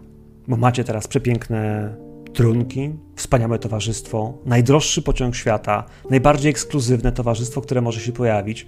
bo 0.47 0.57
macie 0.57 0.83
teraz 0.83 1.07
przepiękne 1.07 1.95
trunki, 2.33 2.91
wspaniałe 3.15 3.59
towarzystwo, 3.59 4.37
najdroższy 4.45 5.01
pociąg 5.01 5.35
świata, 5.35 5.83
najbardziej 6.09 6.51
ekskluzywne 6.51 7.11
towarzystwo, 7.11 7.61
które 7.61 7.81
może 7.81 7.99
się 7.99 8.11
pojawić 8.11 8.65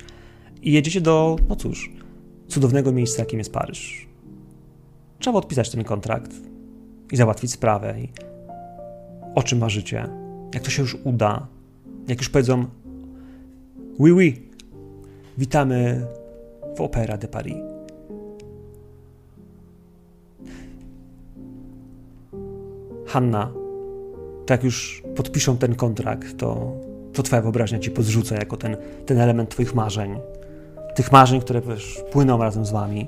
i 0.61 0.71
jedziecie 0.71 1.01
do, 1.01 1.35
no 1.49 1.55
cóż, 1.55 1.91
cudownego 2.47 2.91
miejsca, 2.91 3.21
jakim 3.21 3.39
jest 3.39 3.53
Paryż. 3.53 4.07
Trzeba 5.19 5.37
odpisać 5.37 5.69
ten 5.69 5.83
kontrakt 5.83 6.31
i 7.11 7.17
załatwić 7.17 7.51
sprawę. 7.51 7.95
I 7.99 8.09
o 9.35 9.43
czym 9.43 9.59
marzycie? 9.59 10.24
Jak 10.53 10.63
to 10.63 10.69
się 10.69 10.81
już 10.81 10.97
uda? 11.03 11.47
Jak 12.07 12.17
już 12.17 12.29
powiedzą, 12.29 12.65
oui, 13.99 14.11
oui, 14.11 14.49
witamy 15.37 16.07
w 16.75 16.81
Opera 16.81 17.17
de 17.17 17.27
Paris. 17.27 17.57
Hanna, 23.05 23.51
tak 24.45 24.63
już 24.63 25.03
podpiszą 25.15 25.57
ten 25.57 25.75
kontrakt, 25.75 26.37
to, 26.37 26.71
to 27.13 27.23
twoja 27.23 27.41
wyobraźnia 27.41 27.79
ci 27.79 27.91
podrzuca 27.91 28.35
jako 28.35 28.57
ten, 28.57 28.77
ten 29.05 29.19
element 29.19 29.49
twoich 29.49 29.75
marzeń. 29.75 30.19
Tych 30.95 31.11
marzeń, 31.11 31.41
które 31.41 31.61
wiesz, 31.61 32.03
płyną 32.11 32.37
razem 32.37 32.65
z 32.65 32.71
wami. 32.71 33.07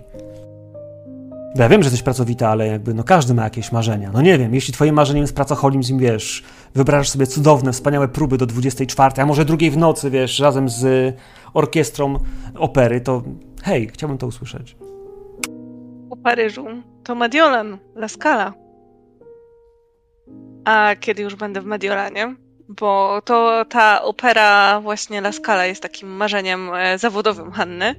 Ja 1.55 1.69
wiem, 1.69 1.83
że 1.83 1.87
jesteś 1.87 2.03
pracowita, 2.03 2.49
ale 2.49 2.67
jakby 2.67 2.93
no 2.93 3.03
każdy 3.03 3.33
ma 3.33 3.43
jakieś 3.43 3.71
marzenia. 3.71 4.11
No 4.13 4.21
nie 4.21 4.37
wiem, 4.37 4.53
jeśli 4.53 4.73
twoim 4.73 4.95
marzeniem 4.95 5.21
jest 5.21 5.35
pracoholizm, 5.35 5.99
wiesz, 5.99 6.43
wyobrażasz 6.75 7.09
sobie 7.09 7.27
cudowne, 7.27 7.73
wspaniałe 7.73 8.07
próby 8.07 8.37
do 8.37 8.45
24, 8.45 9.21
a 9.21 9.25
może 9.25 9.45
drugiej 9.45 9.71
w 9.71 9.77
nocy, 9.77 10.09
wiesz, 10.09 10.39
razem 10.39 10.69
z 10.69 11.15
orkiestrą 11.53 12.19
opery, 12.55 13.01
to 13.01 13.23
hej, 13.63 13.87
chciałbym 13.87 14.17
to 14.17 14.27
usłyszeć. 14.27 14.75
Po 16.09 16.17
Paryżu 16.17 16.65
to 17.03 17.15
Mediolan, 17.15 17.77
La 17.95 18.07
Scala. 18.07 18.53
A 20.65 20.95
kiedy 20.99 21.23
już 21.23 21.35
będę 21.35 21.61
w 21.61 21.65
Mediolanie? 21.65 22.35
Bo 22.69 23.21
to 23.25 23.65
ta 23.69 24.03
opera 24.03 24.81
właśnie 24.81 25.17
La 25.19 25.31
Scala 25.31 25.65
jest 25.65 25.81
takim 25.81 26.09
marzeniem 26.09 26.69
e, 26.73 26.97
zawodowym 26.97 27.51
Hanny. 27.51 27.95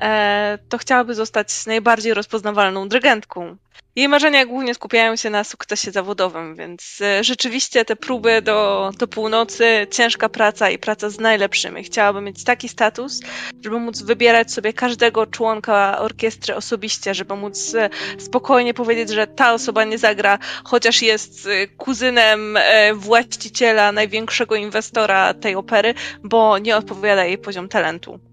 E, 0.00 0.58
to 0.68 0.78
chciałaby 0.78 1.14
zostać 1.14 1.66
najbardziej 1.66 2.14
rozpoznawalną 2.14 2.88
dyrygentką. 2.88 3.56
Jej 3.96 4.08
marzenia 4.08 4.46
głównie 4.46 4.74
skupiają 4.74 5.16
się 5.16 5.30
na 5.30 5.44
sukcesie 5.44 5.90
zawodowym, 5.90 6.56
więc 6.56 6.98
e, 7.00 7.24
rzeczywiście 7.24 7.84
te 7.84 7.96
próby 7.96 8.42
do, 8.42 8.90
do 8.98 9.08
północy, 9.08 9.86
ciężka 9.90 10.28
praca 10.28 10.70
i 10.70 10.78
praca 10.78 11.10
z 11.10 11.20
najlepszymi. 11.20 11.84
Chciałaby 11.84 12.20
mieć 12.20 12.44
taki 12.44 12.68
status, 12.68 13.20
żeby 13.64 13.78
móc 13.78 14.02
wybierać 14.02 14.52
sobie 14.52 14.72
każdego 14.72 15.26
członka 15.26 15.98
orkiestry 15.98 16.54
osobiście, 16.54 17.14
żeby 17.14 17.36
móc 17.36 17.74
e, 17.74 17.90
spokojnie 18.18 18.74
powiedzieć, 18.74 19.10
że 19.10 19.26
ta 19.26 19.52
osoba 19.52 19.84
nie 19.84 19.98
zagra, 19.98 20.38
chociaż 20.64 21.02
jest 21.02 21.48
kuzynem 21.76 22.58
właściciela, 22.94 23.92
największego 23.92 24.54
inwestora 24.54 25.34
tej 25.34 25.54
opery, 25.54 25.94
bo 26.22 26.58
nie 26.58 26.76
odpowiada 26.76 27.24
jej 27.24 27.38
poziom 27.38 27.68
talentu. 27.68 28.29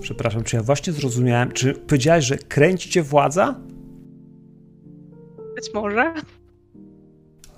Przepraszam, 0.00 0.44
czy 0.44 0.56
ja 0.56 0.62
właśnie 0.62 0.92
zrozumiałem, 0.92 1.52
czy 1.52 1.74
powiedziałeś, 1.74 2.24
że 2.24 2.38
kręci 2.38 2.90
cię 2.90 3.02
władza? 3.02 3.60
Być 5.54 5.74
może. 5.74 6.14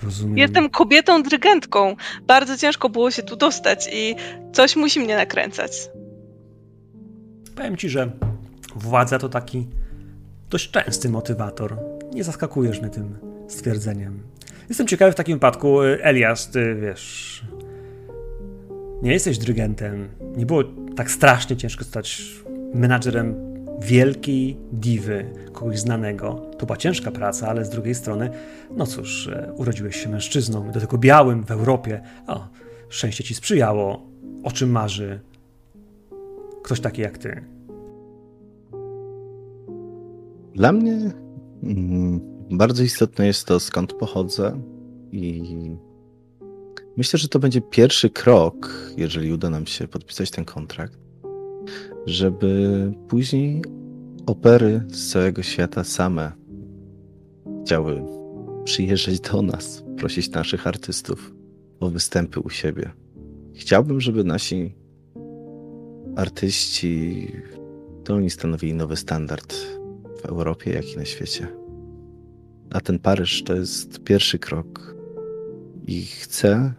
Rozumiem. 0.02 0.38
Jestem 0.38 0.70
kobietą 0.70 1.22
dyrygentką. 1.22 1.96
Bardzo 2.26 2.56
ciężko 2.56 2.88
było 2.88 3.10
się 3.10 3.22
tu 3.22 3.36
dostać 3.36 3.88
i 3.92 4.14
coś 4.52 4.76
musi 4.76 5.00
mnie 5.00 5.16
nakręcać. 5.16 5.72
Powiem 7.56 7.76
ci, 7.76 7.88
że 7.88 8.10
władza 8.76 9.18
to 9.18 9.28
taki 9.28 9.66
dość 10.50 10.70
częsty 10.70 11.08
motywator. 11.08 11.76
Nie 12.14 12.24
zaskakujesz 12.24 12.80
mnie 12.80 12.90
tym 12.90 13.18
stwierdzeniem. 13.48 14.22
Jestem 14.68 14.86
ciekawy 14.86 15.12
w 15.12 15.14
takim 15.14 15.36
wypadku, 15.36 15.82
Elias, 15.82 16.50
ty 16.50 16.74
wiesz, 16.74 17.42
nie 19.02 19.12
jesteś 19.12 19.38
dyrygentem. 19.38 20.08
Nie 20.36 20.46
było 20.46 20.64
tak 20.96 21.10
strasznie 21.10 21.56
ciężko 21.56 21.84
stać 21.84 22.22
menadżerem 22.74 23.34
wielkiej 23.80 24.56
diwy, 24.72 25.24
kogoś 25.52 25.78
znanego. 25.78 26.50
To 26.58 26.66
była 26.66 26.76
ciężka 26.76 27.10
praca, 27.10 27.48
ale 27.48 27.64
z 27.64 27.70
drugiej 27.70 27.94
strony, 27.94 28.30
no 28.76 28.86
cóż, 28.86 29.28
e, 29.28 29.52
urodziłeś 29.56 29.96
się 29.96 30.08
mężczyzną, 30.08 30.70
do 30.70 30.80
tego 30.80 30.98
białym 30.98 31.44
w 31.44 31.50
Europie. 31.50 32.00
O, 32.26 32.48
szczęście 32.88 33.24
ci 33.24 33.34
sprzyjało. 33.34 34.06
O 34.44 34.52
czym 34.52 34.70
marzy 34.70 35.20
ktoś 36.62 36.80
taki 36.80 37.02
jak 37.02 37.18
ty? 37.18 37.44
Dla 40.54 40.72
mnie 40.72 41.10
mm, 41.62 42.20
bardzo 42.50 42.82
istotne 42.82 43.26
jest 43.26 43.46
to, 43.46 43.60
skąd 43.60 43.92
pochodzę 43.92 44.60
i 45.12 45.42
Myślę, 46.96 47.18
że 47.18 47.28
to 47.28 47.38
będzie 47.38 47.60
pierwszy 47.60 48.10
krok, 48.10 48.90
jeżeli 48.96 49.32
uda 49.32 49.50
nam 49.50 49.66
się 49.66 49.88
podpisać 49.88 50.30
ten 50.30 50.44
kontrakt, 50.44 50.98
żeby 52.06 52.92
później 53.08 53.62
opery 54.26 54.82
z 54.88 55.10
całego 55.10 55.42
świata 55.42 55.84
same 55.84 56.32
chciały 57.64 58.02
przyjeżdżać 58.64 59.20
do 59.20 59.42
nas, 59.42 59.84
prosić 59.96 60.30
naszych 60.30 60.66
artystów 60.66 61.34
o 61.80 61.90
występy 61.90 62.40
u 62.40 62.50
siebie. 62.50 62.90
Chciałbym, 63.54 64.00
żeby 64.00 64.24
nasi 64.24 64.74
artyści 66.16 67.28
to 68.04 68.14
oni 68.14 68.30
stanowili 68.30 68.74
nowy 68.74 68.96
standard 68.96 69.54
w 70.20 70.26
Europie, 70.26 70.72
jak 70.72 70.92
i 70.92 70.96
na 70.96 71.04
świecie. 71.04 71.48
A 72.70 72.80
ten 72.80 72.98
Paryż 72.98 73.42
to 73.42 73.54
jest 73.54 74.04
pierwszy 74.04 74.38
krok. 74.38 74.96
I 75.86 76.02
chcę 76.02 76.74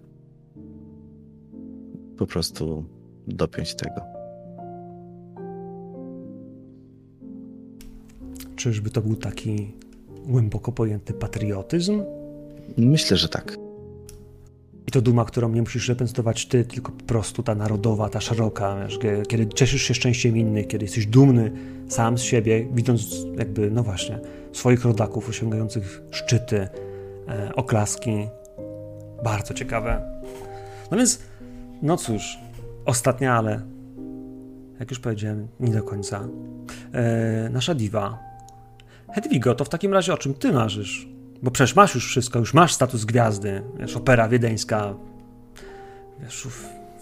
po 2.26 2.32
prostu 2.32 2.86
dopiąć 3.28 3.76
tego. 3.76 4.02
Czyżby 8.56 8.90
to 8.90 9.02
był 9.02 9.16
taki 9.16 9.72
głęboko 10.26 10.72
pojęty 10.72 11.14
patriotyzm? 11.14 12.04
Myślę, 12.78 13.18
że 13.18 13.30
tak. 13.30 13.58
I 14.88 14.92
to 14.92 15.02
duma, 15.02 15.26
którą 15.26 15.50
nie 15.50 15.62
musisz 15.62 15.90
reprezentować 15.90 16.46
ty, 16.46 16.66
tylko 16.66 16.92
po 16.92 17.04
prostu 17.04 17.44
ta 17.44 17.56
narodowa, 17.56 18.10
ta 18.10 18.22
szeroka, 18.22 18.88
wiesz, 18.88 19.00
kiedy 19.28 19.48
cieszysz 19.48 19.82
się 19.82 19.94
szczęściem 19.94 20.38
innych, 20.38 20.68
kiedy 20.68 20.86
jesteś 20.86 21.06
dumny 21.06 21.52
sam 21.88 22.18
z 22.18 22.22
siebie, 22.22 22.68
widząc 22.74 23.26
jakby, 23.38 23.72
no 23.72 23.84
właśnie, 23.84 24.20
swoich 24.52 24.86
rodaków 24.86 25.30
osiągających 25.30 26.02
szczyty, 26.12 26.68
e, 27.28 27.56
oklaski. 27.56 28.28
Bardzo 29.24 29.54
ciekawe. 29.54 30.02
No 30.92 30.98
więc, 30.98 31.20
no 31.84 31.98
cóż, 31.98 32.39
ostatnia, 32.86 33.38
ale 33.38 33.62
jak 34.80 34.89
już 34.89 35.00
powiedziałem, 35.00 35.48
nie 35.60 35.74
do 35.74 35.84
końca. 35.84 36.28
E, 36.93 37.50
nasza 37.50 37.76
diwa. 37.76 38.19
Hedwigo, 39.13 39.56
to 39.56 39.65
w 39.65 39.69
takim 39.69 39.93
razie 39.93 40.13
o 40.13 40.17
czym 40.17 40.34
ty 40.34 40.52
marzysz? 40.52 41.08
Bo 41.41 41.52
przecież 41.52 41.76
masz 41.76 41.96
już 41.96 42.08
wszystko, 42.08 42.39
już 42.39 42.54
masz 42.54 42.74
status 42.74 43.06
gwiazdy. 43.06 43.62
Wiesz, 43.80 43.96
opera 43.96 44.30
wiedeńska. 44.30 44.93
Wiesz, 46.19 46.48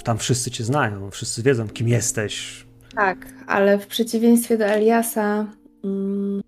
tam 0.04 0.18
wszyscy 0.18 0.52
cię 0.52 0.64
znają, 0.64 1.12
wszyscy 1.12 1.44
wiedzą, 1.44 1.70
kim 1.70 1.88
jesteś. 1.88 2.66
Tak, 2.96 3.18
ale 3.48 3.80
w 3.80 3.88
przeciwieństwie 3.88 4.58
do 4.58 4.66
Eliasa, 4.66 5.46
hmm, 5.82 6.42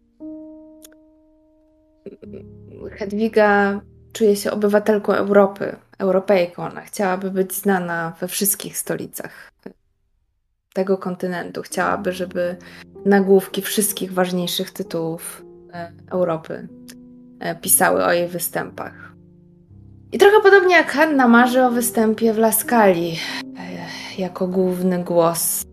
Hedwiga 2.91 3.81
czuje 4.13 4.35
się 4.35 4.51
obywatelką 4.51 5.13
Europy, 5.13 5.75
Europejką. 5.97 6.63
Ona 6.63 6.81
chciałaby 6.81 7.31
być 7.31 7.53
znana 7.53 8.13
we 8.19 8.27
wszystkich 8.27 8.77
stolicach 8.77 9.51
tego 10.73 10.97
kontynentu. 10.97 11.61
Chciałaby, 11.61 12.11
żeby 12.11 12.57
nagłówki 13.05 13.61
wszystkich 13.61 14.13
ważniejszych 14.13 14.71
tytułów 14.71 15.45
e, 15.73 15.91
Europy 16.11 16.67
e, 17.39 17.55
pisały 17.55 18.05
o 18.05 18.11
jej 18.11 18.27
występach. 18.27 19.13
I 20.11 20.17
trochę 20.17 20.41
podobnie 20.43 20.75
jak 20.75 20.91
Hanna 20.91 21.27
marzy 21.27 21.63
o 21.63 21.71
występie 21.71 22.33
w 22.33 22.37
Laskali, 22.37 23.19
e, 23.59 24.21
jako 24.21 24.47
główny 24.47 25.03
głos 25.03 25.63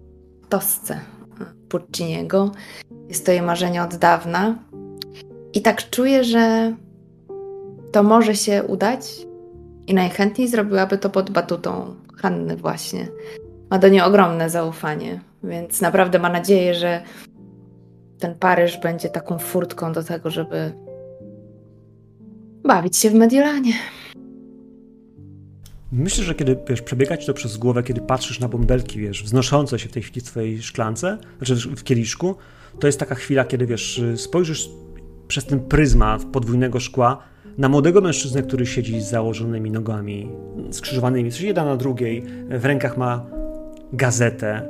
w 0.43 0.49
Tosce 0.49 1.01
Pucciniego. 1.69 2.53
Jest 3.09 3.27
to 3.27 3.33
jej 3.33 3.43
marzenie 3.43 3.83
od 3.83 3.97
dawna. 3.97 4.59
I 5.53 5.63
tak 5.63 5.91
czuję, 5.91 6.25
że 6.25 6.73
to 7.93 8.03
może 8.03 8.35
się 8.35 8.63
udać 8.63 9.30
i 9.91 9.95
najchętniej 9.95 10.49
zrobiłaby 10.49 10.99
to 10.99 11.11
pod 11.11 11.31
batutą 11.31 11.95
Hanny 12.17 12.57
właśnie. 12.57 13.09
Ma 13.71 13.79
do 13.79 13.89
niej 13.89 14.01
ogromne 14.01 14.51
zaufanie, 14.51 15.21
więc 15.45 15.81
naprawdę 15.81 16.19
ma 16.19 16.29
nadzieję, 16.29 16.75
że 16.75 17.03
ten 18.19 18.35
Paryż 18.35 18.79
będzie 18.79 19.09
taką 19.09 19.39
furtką 19.39 19.93
do 19.93 20.03
tego, 20.03 20.31
żeby 20.31 20.73
bawić 22.65 22.97
się 22.97 23.11
w 23.11 23.15
Mediolanie. 23.15 23.73
Myślę, 25.93 26.25
że 26.25 26.35
kiedy 26.35 26.57
wiesz, 26.69 26.83
przebiega 26.83 27.17
ci 27.17 27.27
to 27.27 27.35
przez 27.35 27.57
głowę, 27.57 27.83
kiedy 27.83 28.01
patrzysz 28.01 28.41
na 28.41 28.49
bąbelki, 28.49 28.99
wiesz, 28.99 29.25
wznoszące 29.25 29.79
się 29.79 29.89
w 29.89 29.93
tej 29.93 30.03
chwili 30.03 30.21
w 30.21 30.25
twojej 30.25 30.63
szklance, 30.63 31.19
znaczy 31.39 31.55
w 31.77 31.85
kieliszku, 31.85 32.35
to 32.81 32.87
jest 32.87 33.01
taka 33.01 33.15
chwila, 33.15 33.45
kiedy 33.45 33.67
wiesz, 33.67 34.03
spojrzysz 34.17 34.71
przez 35.29 35.45
ten 35.45 35.61
pryzmat 35.61 36.25
podwójnego 36.25 36.81
szkła 36.81 37.23
na 37.61 37.69
młodego 37.69 38.01
mężczyznę, 38.01 38.43
który 38.43 38.67
siedzi 38.67 39.01
z 39.01 39.11
założonymi 39.11 39.71
nogami, 39.71 40.31
skrzyżowanymi, 40.71 41.33
coś 41.33 41.41
jedna 41.41 41.65
na 41.65 41.77
drugiej, 41.77 42.25
w 42.49 42.65
rękach 42.65 42.97
ma 42.97 43.27
gazetę. 43.93 44.69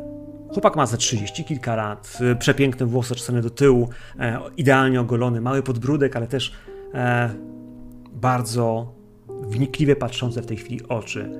Chłopak 0.48 0.76
ma 0.76 0.86
za 0.86 0.96
30 0.96 1.44
kilka 1.44 1.76
lat, 1.76 2.18
przepiękne 2.38 2.86
włosy 2.86 3.14
czesane 3.14 3.42
do 3.42 3.50
tyłu, 3.50 3.88
e, 4.18 4.40
idealnie 4.56 5.00
ogolony, 5.00 5.40
mały 5.40 5.62
podbródek, 5.62 6.16
ale 6.16 6.26
też 6.26 6.52
e, 6.94 7.30
bardzo 8.12 8.94
wnikliwie 9.42 9.96
patrzące 9.96 10.42
w 10.42 10.46
tej 10.46 10.56
chwili 10.56 10.88
oczy. 10.88 11.30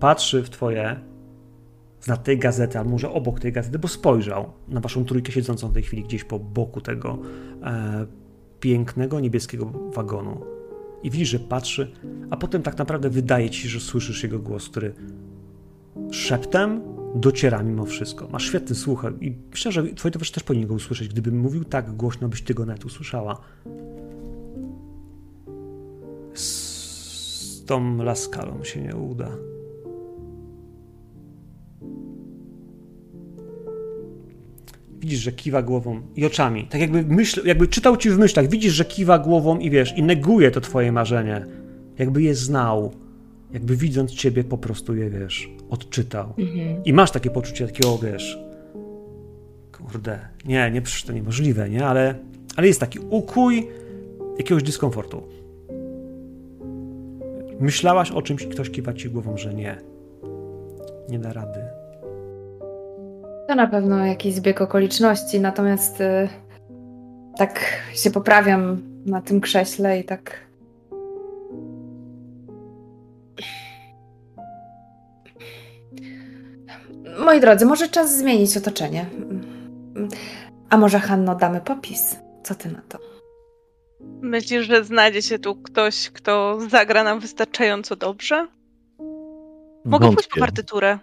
Patrzy 0.00 0.42
w 0.42 0.50
twoje 0.50 1.00
z 2.00 2.22
tej 2.22 2.38
gazety, 2.38 2.78
albo 2.78 2.90
może 2.90 3.10
obok 3.10 3.40
tej 3.40 3.52
gazety, 3.52 3.78
bo 3.78 3.88
spojrzał 3.88 4.52
na 4.68 4.80
waszą 4.80 5.04
trójkę 5.04 5.32
siedzącą 5.32 5.68
w 5.68 5.72
tej 5.72 5.82
chwili 5.82 6.02
gdzieś 6.02 6.24
po 6.24 6.38
boku 6.38 6.80
tego 6.80 7.18
e, 7.62 8.06
pięknego 8.60 9.20
niebieskiego 9.20 9.72
wagonu. 9.94 10.53
I 11.04 11.10
widzisz, 11.10 11.28
że 11.28 11.38
patrzy, 11.38 11.92
a 12.30 12.36
potem 12.36 12.62
tak 12.62 12.78
naprawdę 12.78 13.10
wydaje 13.10 13.50
ci 13.50 13.62
się, 13.62 13.68
że 13.68 13.80
słyszysz 13.80 14.22
jego 14.22 14.38
głos, 14.38 14.68
który 14.68 14.94
szeptem 16.10 16.80
dociera 17.14 17.62
mimo 17.62 17.84
wszystko. 17.84 18.28
Masz 18.28 18.44
świetny 18.44 18.76
słuch 18.76 19.04
i 19.20 19.36
myślę, 19.50 19.72
że 19.72 19.94
twoi 19.94 20.12
towarzysze 20.12 20.34
też 20.34 20.42
powinien 20.42 20.68
go 20.68 20.74
usłyszeć. 20.74 21.08
Gdybym 21.08 21.38
mówił 21.38 21.64
tak 21.64 21.96
głośno, 21.96 22.28
byś 22.28 22.42
ty 22.42 22.54
go 22.54 22.66
nawet 22.66 22.84
usłyszała. 22.84 23.40
Z 26.34 27.64
tą 27.64 27.96
laskalą 27.96 28.64
się 28.64 28.80
nie 28.80 28.96
uda. 28.96 29.30
Widzisz, 35.04 35.20
że 35.20 35.32
kiwa 35.32 35.62
głową 35.62 36.00
i 36.16 36.26
oczami. 36.26 36.66
Tak 36.70 36.80
jakby 36.80 37.02
myśl, 37.02 37.46
jakby 37.46 37.68
czytał 37.68 37.96
ci 37.96 38.10
w 38.10 38.18
myślach, 38.18 38.48
widzisz, 38.48 38.72
że 38.72 38.84
kiwa 38.84 39.18
głową 39.18 39.58
i 39.58 39.70
wiesz, 39.70 39.98
i 39.98 40.02
neguje 40.02 40.50
to 40.50 40.60
twoje 40.60 40.92
marzenie. 40.92 41.46
Jakby 41.98 42.22
je 42.22 42.34
znał. 42.34 42.92
Jakby 43.52 43.76
widząc 43.76 44.12
ciebie 44.12 44.44
po 44.44 44.58
prostu 44.58 44.94
je, 44.94 45.10
wiesz, 45.10 45.50
odczytał. 45.70 46.32
Mhm. 46.38 46.84
I 46.84 46.92
masz 46.92 47.10
takie 47.10 47.30
poczucie 47.30 47.66
takiego, 47.66 47.98
wiesz, 47.98 48.38
kurde, 49.72 50.18
nie, 50.44 50.70
nie, 50.70 50.82
przecież 50.82 51.04
to 51.04 51.12
niemożliwe, 51.12 51.70
nie? 51.70 51.86
Ale, 51.86 52.14
ale 52.56 52.66
jest 52.66 52.80
taki 52.80 52.98
ukój 52.98 53.68
jakiegoś 54.38 54.62
dyskomfortu. 54.62 55.22
Myślałaś 57.60 58.10
o 58.10 58.22
czymś 58.22 58.42
i 58.42 58.48
ktoś 58.48 58.70
kiwa 58.70 58.92
ci 58.92 59.10
głową, 59.10 59.36
że 59.36 59.54
nie. 59.54 59.78
Nie 61.08 61.18
da 61.18 61.32
rady. 61.32 61.63
To 63.48 63.54
na 63.54 63.66
pewno 63.66 64.06
jakiś 64.06 64.34
zbieg 64.34 64.60
okoliczności, 64.60 65.40
natomiast 65.40 66.00
y, 66.00 66.28
tak 67.36 67.60
się 67.94 68.10
poprawiam 68.10 68.82
na 69.06 69.22
tym 69.22 69.40
krześle 69.40 69.98
i 70.00 70.04
tak. 70.04 70.40
Moi 77.18 77.40
drodzy, 77.40 77.66
może 77.66 77.88
czas 77.88 78.18
zmienić 78.18 78.56
otoczenie. 78.56 79.06
A 80.70 80.76
może 80.76 81.00
Hanno 81.00 81.34
damy 81.34 81.60
popis? 81.60 82.16
Co 82.42 82.54
ty 82.54 82.68
na 82.68 82.82
to? 82.88 82.98
Myślisz, 84.22 84.66
że 84.66 84.84
znajdzie 84.84 85.22
się 85.22 85.38
tu 85.38 85.54
ktoś, 85.56 86.10
kto 86.10 86.58
zagra 86.70 87.04
nam 87.04 87.20
wystarczająco 87.20 87.96
dobrze? 87.96 88.46
Mogę 89.84 90.06
Wątpię. 90.06 90.14
pójść 90.14 90.28
po 90.28 90.40
partyturę. 90.40 90.98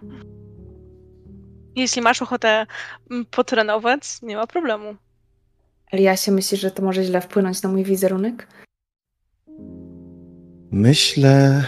Jeśli 1.76 2.02
masz 2.02 2.22
ochotę 2.22 2.66
mm, 3.10 3.24
potrenować, 3.24 4.22
nie 4.22 4.36
ma 4.36 4.46
problemu. 4.46 4.96
Eliasie, 5.92 6.32
myślisz, 6.32 6.60
że 6.60 6.70
to 6.70 6.82
może 6.82 7.04
źle 7.04 7.20
wpłynąć 7.20 7.62
na 7.62 7.68
mój 7.68 7.84
wizerunek? 7.84 8.48
Myślę, 10.70 11.64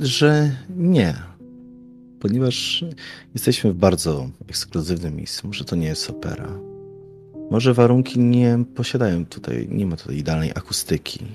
że 0.00 0.50
nie. 0.76 1.14
Ponieważ 2.20 2.84
jesteśmy 3.34 3.72
w 3.72 3.76
bardzo 3.76 4.28
ekskluzywnym 4.48 5.16
miejscu. 5.16 5.46
Może 5.46 5.64
to 5.64 5.76
nie 5.76 5.86
jest 5.86 6.10
opera. 6.10 6.48
Może 7.50 7.74
warunki 7.74 8.18
nie 8.18 8.58
posiadają 8.74 9.26
tutaj, 9.26 9.68
nie 9.70 9.86
ma 9.86 9.96
tutaj 9.96 10.16
idealnej 10.16 10.50
akustyki. 10.50 11.26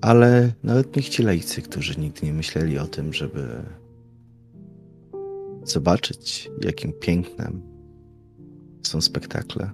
Ale 0.00 0.52
nawet 0.62 0.96
niech 0.96 1.08
ci 1.08 1.22
lejcy, 1.22 1.62
którzy 1.62 2.00
nigdy 2.00 2.26
nie 2.26 2.32
myśleli 2.32 2.78
o 2.78 2.86
tym, 2.86 3.12
żeby 3.12 3.62
zobaczyć, 5.70 6.50
jakim 6.64 6.92
pięknem 6.92 7.62
są 8.86 9.00
spektakle. 9.00 9.70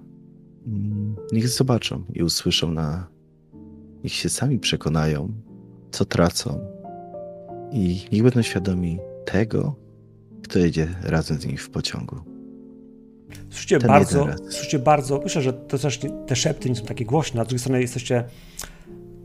Mm, 0.67 1.15
niech 1.31 1.47
zobaczą 1.47 2.03
i 2.13 2.23
usłyszą 2.23 2.71
na. 2.71 3.07
Niech 4.03 4.13
się 4.13 4.29
sami 4.29 4.59
przekonają, 4.59 5.33
co 5.91 6.05
tracą, 6.05 6.73
i 7.73 8.05
niech 8.11 8.23
będą 8.23 8.41
świadomi 8.41 8.99
tego, 9.25 9.75
kto 10.43 10.59
jedzie 10.59 10.95
razem 11.03 11.37
z 11.41 11.45
nimi 11.45 11.57
w 11.57 11.69
pociągu. 11.69 12.15
Słyszycie 13.49 13.79
bardzo, 13.79 14.27
słyszycie 14.49 14.79
bardzo, 14.79 15.19
myślę, 15.23 15.41
że 15.41 15.53
to 15.53 15.77
też 15.77 15.99
te 16.27 16.35
szepty 16.35 16.69
nie 16.69 16.75
są 16.75 16.85
takie 16.85 17.05
głośne, 17.05 17.41
a 17.41 17.43
z 17.43 17.47
drugiej 17.47 17.59
strony 17.59 17.81
jesteście 17.81 18.23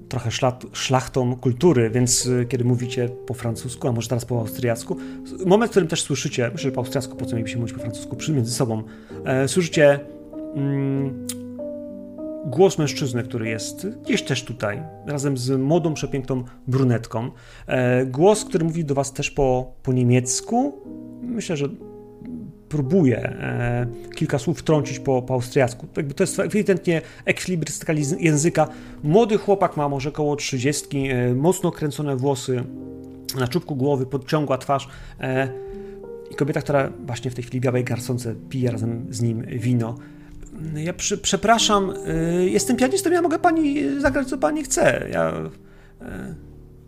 trochę 0.08 0.30
szlachtą 0.72 1.36
kultury, 1.36 1.90
więc 1.90 2.26
y, 2.26 2.46
kiedy 2.48 2.64
mówicie 2.64 3.08
po 3.08 3.34
francusku, 3.34 3.88
a 3.88 3.92
może 3.92 4.08
teraz 4.08 4.24
po 4.24 4.40
austriacku, 4.40 4.96
moment, 5.46 5.70
w 5.70 5.72
którym 5.72 5.88
też 5.88 6.02
słyszycie, 6.02 6.50
myślę, 6.52 6.70
że 6.70 6.72
po 6.72 6.80
austriacku, 6.80 7.16
po 7.16 7.24
co 7.24 7.32
mielibyśmy 7.32 7.60
mówić 7.60 7.74
po 7.74 7.80
francusku, 7.80 8.16
między 8.32 8.52
sobą, 8.52 8.82
e, 9.24 9.48
słyszycie 9.48 10.00
mm, 10.54 11.26
głos 12.46 12.78
mężczyzny, 12.78 13.22
który 13.22 13.48
jest 13.48 13.86
gdzieś 14.04 14.22
też 14.22 14.44
tutaj, 14.44 14.82
razem 15.06 15.36
z 15.36 15.60
młodą, 15.60 15.94
przepiękną 15.94 16.44
brunetką. 16.66 17.30
E, 17.66 18.06
głos, 18.06 18.44
który 18.44 18.64
mówi 18.64 18.84
do 18.84 18.94
was 18.94 19.12
też 19.12 19.30
po, 19.30 19.72
po 19.82 19.92
niemiecku. 19.92 20.82
Myślę, 21.22 21.56
że 21.56 21.68
próbuje 22.68 23.18
e, 23.18 23.86
kilka 24.14 24.38
słów 24.38 24.58
wtrącić 24.58 24.98
po, 24.98 25.22
po 25.22 25.34
austriacku. 25.34 25.86
To 26.16 26.22
jest 26.22 26.40
ewidentnie 26.40 27.02
ekwilibrystyka 27.24 27.92
języka. 28.18 28.68
Młody 29.02 29.38
chłopak 29.38 29.76
ma 29.76 29.88
może 29.88 30.08
około 30.08 30.36
30, 30.36 31.08
e, 31.08 31.34
mocno 31.34 31.72
kręcone 31.72 32.16
włosy 32.16 32.64
na 33.38 33.48
czubku 33.48 33.76
głowy, 33.76 34.06
podciągła 34.06 34.58
twarz. 34.58 34.88
E, 35.20 35.48
I 36.30 36.34
kobieta, 36.34 36.60
która 36.60 36.92
właśnie 37.06 37.30
w 37.30 37.34
tej 37.34 37.44
chwili 37.44 37.60
białej 37.60 37.84
garsonce 37.84 38.34
pije 38.48 38.70
razem 38.70 39.06
z 39.10 39.22
nim 39.22 39.42
wino. 39.42 39.98
Ja 40.74 40.92
przy, 40.92 41.18
przepraszam, 41.18 41.92
jestem 42.40 42.76
pianistą, 42.76 43.10
ja 43.10 43.22
mogę 43.22 43.38
pani 43.38 44.00
zagrać, 44.00 44.28
co 44.28 44.38
pani 44.38 44.62
chce. 44.62 45.08
Ja 45.12 45.32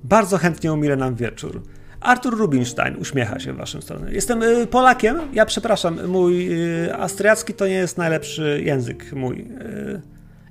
bardzo 0.05 0.39
chętnie 0.39 0.73
umilę 0.73 0.97
nam 0.97 1.15
wieczór. 1.15 1.63
Artur 2.01 2.39
Rubinstein 2.39 2.97
uśmiecha 2.97 3.41
się 3.41 3.53
w 3.53 3.57
waszą 3.57 3.81
stronę. 3.81 4.13
Jestem 4.13 4.43
y, 4.43 4.67
Polakiem, 4.67 5.19
ja 5.33 5.47
przepraszam, 5.47 6.07
mój 6.07 6.49
austriacki 6.93 7.55
to 7.55 7.67
nie 7.67 7.75
jest 7.75 7.99
najlepszy 7.99 8.63
język 8.65 9.13
mój. 9.13 9.49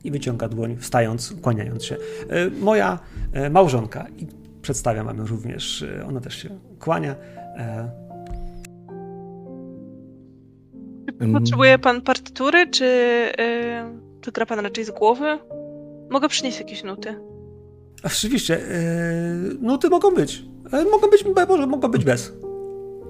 I 0.03 0.11
wyciąga 0.11 0.49
dłoń, 0.49 0.77
wstając, 0.79 1.33
kłaniając 1.41 1.85
się. 1.85 1.97
Moja 2.59 2.99
małżonka, 3.51 4.07
i 4.17 4.27
przedstawiam 4.61 5.17
ją 5.17 5.25
również, 5.25 5.85
ona 6.07 6.21
też 6.21 6.35
się 6.35 6.49
kłania. 6.79 7.15
Potrzebuje 11.33 11.79
pan 11.79 12.01
partytury, 12.01 12.67
czy, 12.67 12.85
yy, 13.37 14.21
czy 14.21 14.31
gra 14.31 14.45
pan 14.45 14.59
raczej 14.59 14.85
z 14.85 14.91
głowy? 14.91 15.39
Mogę 16.09 16.29
przynieść 16.29 16.59
jakieś 16.59 16.83
nuty. 16.83 17.15
Oczywiście. 18.03 18.53
Yy, 18.53 19.57
nuty 19.61 19.89
mogą 19.89 20.11
być. 20.11 20.43
Mogą 20.71 21.09
być, 21.09 21.25
może 21.47 21.67
mogą 21.67 21.87
być 21.87 22.05
bez. 22.05 22.33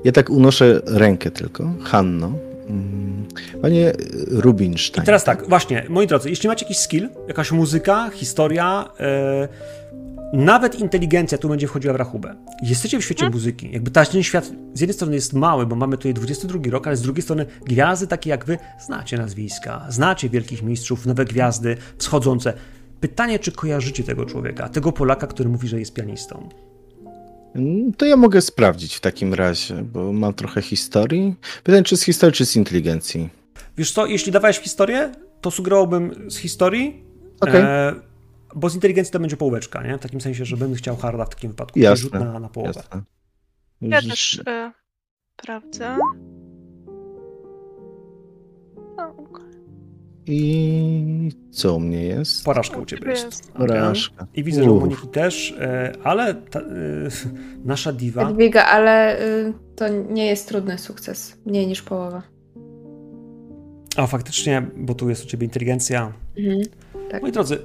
Ja 0.03 0.11
tak 0.11 0.29
unoszę 0.29 0.81
rękę 0.85 1.31
tylko. 1.31 1.73
Hanno. 1.83 2.31
Mm, 2.69 3.25
panie 3.61 3.93
Rubinstein. 4.27 5.03
I 5.03 5.05
teraz 5.05 5.23
tak, 5.23 5.49
właśnie, 5.49 5.85
moi 5.89 6.07
drodzy, 6.07 6.29
jeśli 6.29 6.49
macie 6.49 6.65
jakiś 6.65 6.77
skill, 6.77 7.09
jakaś 7.27 7.51
muzyka, 7.51 8.09
historia, 8.13 8.89
yy, 8.99 9.47
nawet 10.33 10.79
inteligencja 10.79 11.37
tu 11.37 11.49
będzie 11.49 11.67
wchodziła 11.67 11.93
w 11.93 11.97
rachubę. 11.97 12.35
Jesteście 12.63 12.99
w 12.99 13.03
świecie 13.03 13.19
hmm? 13.19 13.33
muzyki. 13.33 13.71
Jakby 13.71 13.91
ten 13.91 14.23
świat 14.23 14.51
z 14.73 14.81
jednej 14.81 14.93
strony 14.93 15.15
jest 15.15 15.33
mały, 15.33 15.65
bo 15.65 15.75
mamy 15.75 15.97
tutaj 15.97 16.13
22 16.13 16.59
rok, 16.71 16.87
ale 16.87 16.95
z 16.95 17.01
drugiej 17.01 17.21
strony 17.21 17.45
gwiazdy 17.65 18.07
takie 18.07 18.29
jak 18.29 18.45
wy 18.45 18.57
znacie 18.85 19.17
nazwiska, 19.17 19.85
znacie 19.89 20.29
wielkich 20.29 20.63
mistrzów, 20.63 21.05
nowe 21.05 21.25
gwiazdy 21.25 21.77
wschodzące. 21.97 22.53
Pytanie, 22.99 23.39
czy 23.39 23.51
kojarzycie 23.51 24.03
tego 24.03 24.25
człowieka, 24.25 24.69
tego 24.69 24.91
Polaka, 24.91 25.27
który 25.27 25.49
mówi, 25.49 25.67
że 25.67 25.79
jest 25.79 25.93
pianistą? 25.93 26.49
Mm, 27.55 27.93
to 27.93 28.05
ja 28.05 28.17
mogę 28.17 28.41
sprawdzić 28.41 28.95
w 28.95 29.01
takim 29.01 29.33
razie, 29.33 29.75
bo 29.75 30.13
mam 30.13 30.33
trochę 30.33 30.61
historii. 30.61 31.35
Pytanie, 31.63 31.83
czy 31.83 31.97
z 31.97 32.01
historii, 32.01 32.35
czy 32.35 32.45
z 32.45 32.55
inteligencji? 32.55 33.29
Wiesz 33.77 33.91
co, 33.91 34.05
jeśli 34.05 34.31
dawałeś 34.31 34.59
historię, 34.59 35.11
to 35.41 35.51
sugerowałbym 35.51 36.31
z 36.31 36.37
historii. 36.37 37.03
Okay. 37.39 37.63
E 37.63 38.09
bo 38.55 38.69
z 38.69 38.75
inteligencji 38.75 39.13
to 39.13 39.19
będzie 39.19 39.37
połóweczka, 39.37 39.83
nie? 39.83 39.97
W 39.97 40.01
takim 40.01 40.21
sensie, 40.21 40.45
że 40.45 40.57
bym 40.57 40.75
chciał 40.75 40.97
harda 40.97 41.25
w 41.25 41.29
takim 41.29 41.49
wypadku. 41.49 41.79
Jasne, 41.79 42.01
rzut 42.01 42.13
na, 42.13 42.39
na 42.39 42.49
połowę. 42.49 42.73
Jasne. 42.75 43.01
Ja 43.81 44.01
też 44.01 44.41
e, 44.47 44.71
sprawdzę. 45.33 45.97
I 50.31 51.31
co 51.51 51.75
u 51.75 51.79
mnie 51.79 52.03
jest? 52.03 52.45
Porażka 52.45 52.77
u 52.77 52.85
ciebie 52.85 53.11
jest. 53.11 53.51
Porażka. 53.51 54.27
I 54.35 54.43
widzę, 54.43 54.63
że 54.63 54.71
u 54.71 54.79
Moniki 54.79 55.07
też, 55.07 55.55
e, 55.59 55.93
ale 56.03 56.33
ta, 56.33 56.59
e, 56.59 56.63
nasza 57.65 57.93
diwa... 57.93 58.21
Jadwiga, 58.21 58.65
ale 58.65 59.21
y, 59.21 59.53
to 59.75 59.87
nie 59.87 60.25
jest 60.25 60.47
trudny 60.47 60.77
sukces. 60.77 61.37
Mniej 61.45 61.67
niż 61.67 61.81
połowa. 61.81 62.23
A 63.97 64.07
faktycznie, 64.07 64.67
bo 64.77 64.93
tu 64.93 65.09
jest 65.09 65.25
u 65.25 65.27
ciebie 65.27 65.45
inteligencja. 65.45 66.13
Mhm, 66.37 66.61
tak. 67.11 67.21
Moi 67.21 67.31
drodzy, 67.31 67.57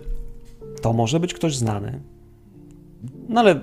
to 0.82 0.92
może 0.92 1.20
być 1.20 1.34
ktoś 1.34 1.56
znany. 1.56 2.00
No 3.28 3.40
ale, 3.40 3.60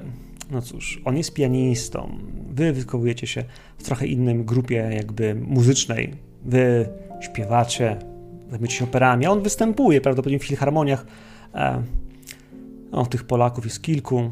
no 0.51 0.61
cóż, 0.61 1.01
on 1.05 1.17
jest 1.17 1.33
pianistą. 1.33 2.17
Wy 2.49 2.73
wychowujecie 2.73 3.27
się 3.27 3.43
w 3.77 3.83
trochę 3.83 4.07
innym 4.07 4.45
grupie 4.45 4.89
jakby 4.95 5.35
muzycznej. 5.35 6.13
Wy 6.45 6.89
śpiewacie, 7.21 8.10
zajmujecie 8.51 8.75
się 8.75 8.85
operami, 8.85 9.25
a 9.25 9.31
on 9.31 9.41
występuje 9.41 10.01
prawdopodobnie 10.01 10.39
w 10.39 10.43
filharmoniach. 10.43 11.05
E, 11.55 11.81
no, 12.91 13.05
tych 13.05 13.23
Polaków 13.23 13.65
jest 13.65 13.81
kilku. 13.81 14.31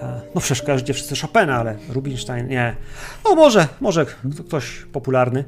E, 0.00 0.20
no 0.34 0.40
przecież 0.40 0.62
każdy 0.62 0.92
wszyscy 0.92 1.16
Chopina, 1.16 1.56
ale 1.56 1.76
Rubinstein 1.88 2.48
nie. 2.48 2.76
No 3.24 3.34
może, 3.34 3.68
może 3.80 4.06
ktoś 4.46 4.86
popularny, 4.92 5.44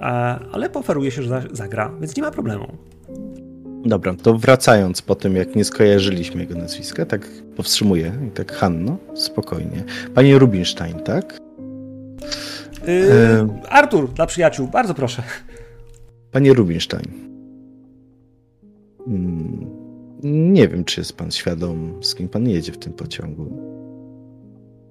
e, 0.00 0.04
ale 0.52 0.70
poferuje 0.70 1.10
się, 1.10 1.22
że 1.22 1.42
zagra, 1.52 1.90
więc 2.00 2.16
nie 2.16 2.22
ma 2.22 2.30
problemu. 2.30 2.72
Dobra, 3.84 4.14
to 4.22 4.38
wracając 4.38 5.02
po 5.02 5.14
tym, 5.14 5.36
jak 5.36 5.56
nie 5.56 5.64
skojarzyliśmy 5.64 6.40
jego 6.40 6.54
nazwiska, 6.54 7.06
tak 7.06 7.28
powstrzymuję 7.56 8.12
i 8.28 8.30
tak 8.30 8.52
Hanno, 8.52 8.96
spokojnie. 9.14 9.84
Panie 10.14 10.38
Rubinstein, 10.38 11.00
tak? 11.00 11.38
Yy, 12.86 13.68
Artur, 13.68 14.12
dla 14.12 14.26
przyjaciół, 14.26 14.68
bardzo 14.68 14.94
proszę. 14.94 15.22
Panie 16.32 16.54
Rubinstein. 16.54 17.25
Hmm, 19.06 19.66
nie 20.22 20.68
wiem, 20.68 20.84
czy 20.84 21.00
jest 21.00 21.12
pan 21.12 21.30
świadom, 21.30 21.98
z 22.02 22.14
kim 22.14 22.28
pan 22.28 22.48
jedzie 22.48 22.72
w 22.72 22.78
tym 22.78 22.92
pociągu 22.92 23.46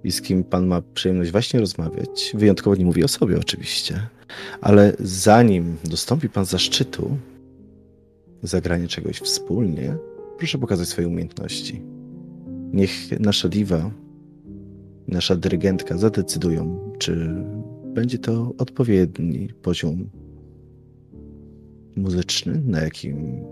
i 0.03 0.11
z 0.11 0.22
kim 0.22 0.43
pan 0.43 0.68
ma 0.68 0.82
przyjemność 0.82 1.32
właśnie 1.32 1.59
rozmawiać. 1.59 2.32
Wyjątkowo 2.34 2.76
nie 2.76 2.86
mówię 2.86 3.05
o 3.05 3.07
sobie 3.07 3.39
oczywiście, 3.39 3.99
ale 4.61 4.93
zanim 4.99 5.78
dostąpi 5.84 6.30
pan 6.30 6.45
zaszczytu 6.45 7.18
zagranie 8.43 8.88
czegoś 8.88 9.20
wspólnie, 9.20 9.95
proszę 10.38 10.57
pokazać 10.57 10.88
swoje 10.88 11.07
umiejętności. 11.07 11.82
Niech 12.74 13.20
nasza 13.20 13.49
diwa, 13.49 13.91
nasza 15.07 15.36
dyrygentka 15.36 15.97
zadecydują, 15.97 16.91
czy 16.99 17.43
będzie 17.93 18.18
to 18.18 18.53
odpowiedni 18.57 19.49
poziom 19.61 20.09
muzyczny, 21.95 22.61
na 22.66 22.82
jakim 22.82 23.45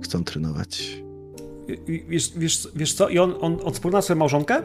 chcą 0.00 0.24
trenować. 0.24 1.02
Wiesz, 2.08 2.32
wiesz, 2.36 2.68
wiesz 2.74 2.92
co? 2.94 3.08
I 3.08 3.18
on, 3.18 3.34
on, 3.40 3.58
on 3.64 3.74
spojrzał 3.74 3.98
na 3.98 4.02
swoją 4.02 4.18
małżonkę? 4.18 4.62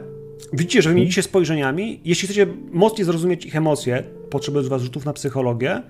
Widzicie, 0.53 0.81
że 0.81 0.89
wymienicie 0.89 1.23
spojrzeniami. 1.23 2.01
Jeśli 2.05 2.27
chcecie 2.27 2.47
mocniej 2.71 3.05
zrozumieć 3.05 3.45
ich 3.45 3.55
emocje, 3.55 4.03
potrzebuję 4.29 4.63
z 4.63 4.67
was 4.67 4.81
rzutów 4.81 5.05
na 5.05 5.13
psychologię 5.13 5.81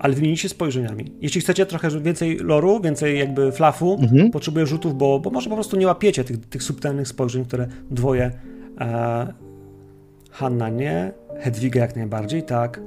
ale 0.00 0.14
wymienicie 0.14 0.48
spojrzeniami. 0.48 1.12
Jeśli 1.20 1.40
chcecie 1.40 1.66
trochę 1.66 2.00
więcej 2.00 2.38
loru, 2.38 2.80
więcej 2.80 3.18
jakby 3.18 3.52
flafu, 3.52 3.98
mhm. 4.02 4.30
potrzebuję 4.30 4.66
rzutów, 4.66 4.98
bo, 4.98 5.20
bo 5.20 5.30
może 5.30 5.50
po 5.50 5.56
prostu 5.56 5.76
nie 5.76 5.86
łapiecie 5.86 6.24
tych, 6.24 6.46
tych 6.46 6.62
subtelnych 6.62 7.08
spojrzeń, 7.08 7.44
które 7.44 7.68
dwoje 7.90 8.30
e, 8.80 9.32
Hanna 10.30 10.68
nie, 10.68 11.12
Hedwiga 11.40 11.80
jak 11.80 11.96
najbardziej, 11.96 12.42
tak. 12.42 12.80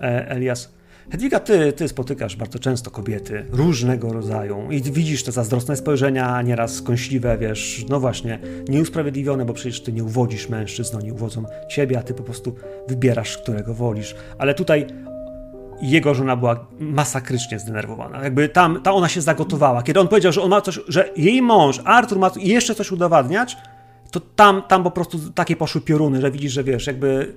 E, 0.00 0.28
Elias. 0.28 0.72
Hedwiga, 1.10 1.40
ty, 1.40 1.72
ty 1.72 1.88
spotykasz 1.88 2.36
bardzo 2.36 2.58
często 2.58 2.90
kobiety 2.90 3.46
różnego 3.52 4.12
rodzaju 4.12 4.70
i 4.70 4.82
widzisz 4.82 5.24
te 5.24 5.32
zazdrosne 5.32 5.76
spojrzenia, 5.76 6.42
nieraz 6.42 6.74
skąśliwe, 6.74 7.38
wiesz, 7.38 7.84
no 7.88 8.00
właśnie, 8.00 8.38
nieusprawiedliwione, 8.68 9.44
bo 9.44 9.54
przecież 9.54 9.80
ty 9.80 9.92
nie 9.92 10.04
uwodzisz 10.04 10.48
mężczyzn, 10.48 10.96
oni 10.96 11.12
uwodzą 11.12 11.44
ciebie, 11.70 11.98
a 11.98 12.02
ty 12.02 12.14
po 12.14 12.22
prostu 12.22 12.54
wybierasz, 12.88 13.38
którego 13.38 13.74
wolisz. 13.74 14.14
Ale 14.38 14.54
tutaj 14.54 14.86
jego 15.82 16.14
żona 16.14 16.36
była 16.36 16.66
masakrycznie 16.78 17.58
zdenerwowana. 17.58 18.24
Jakby 18.24 18.48
tam, 18.48 18.82
ta 18.82 18.92
ona 18.92 19.08
się 19.08 19.20
zagotowała. 19.20 19.82
Kiedy 19.82 20.00
on 20.00 20.08
powiedział, 20.08 20.32
że 20.32 20.42
on 20.42 20.50
ma 20.50 20.60
coś, 20.60 20.80
że 20.88 21.08
jej 21.16 21.42
mąż, 21.42 21.80
Artur 21.84 22.18
ma 22.18 22.30
jeszcze 22.36 22.74
coś 22.74 22.92
udowadniać, 22.92 23.56
to 24.10 24.20
tam, 24.20 24.62
tam 24.62 24.82
po 24.82 24.90
prostu 24.90 25.18
takie 25.34 25.56
poszły 25.56 25.80
pioruny, 25.80 26.20
że 26.20 26.30
widzisz, 26.30 26.52
że 26.52 26.64
wiesz, 26.64 26.86
jakby 26.86 27.34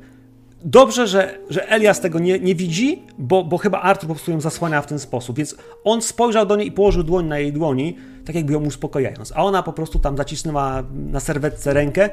dobrze, 0.63 1.07
że, 1.07 1.37
że 1.49 1.69
Elias 1.69 1.99
tego 1.99 2.19
nie, 2.19 2.39
nie 2.39 2.55
widzi, 2.55 3.03
bo, 3.17 3.43
bo 3.43 3.57
chyba 3.57 3.81
Artur 3.81 4.07
po 4.07 4.15
prostu 4.15 4.31
ją 4.31 4.41
zasłania 4.41 4.81
w 4.81 4.87
ten 4.87 4.99
sposób. 4.99 5.37
Więc 5.37 5.55
on 5.83 6.01
spojrzał 6.01 6.45
do 6.45 6.55
niej 6.55 6.67
i 6.67 6.71
położył 6.71 7.03
dłoń 7.03 7.25
na 7.25 7.39
jej 7.39 7.53
dłoni, 7.53 7.97
tak 8.25 8.35
jakby 8.35 8.53
ją 8.53 8.65
uspokajając. 8.65 9.31
A 9.35 9.43
ona 9.43 9.63
po 9.63 9.73
prostu 9.73 9.99
tam 9.99 10.17
zacisnęła 10.17 10.83
na 10.93 11.19
serwetce 11.19 11.73
rękę, 11.73 12.09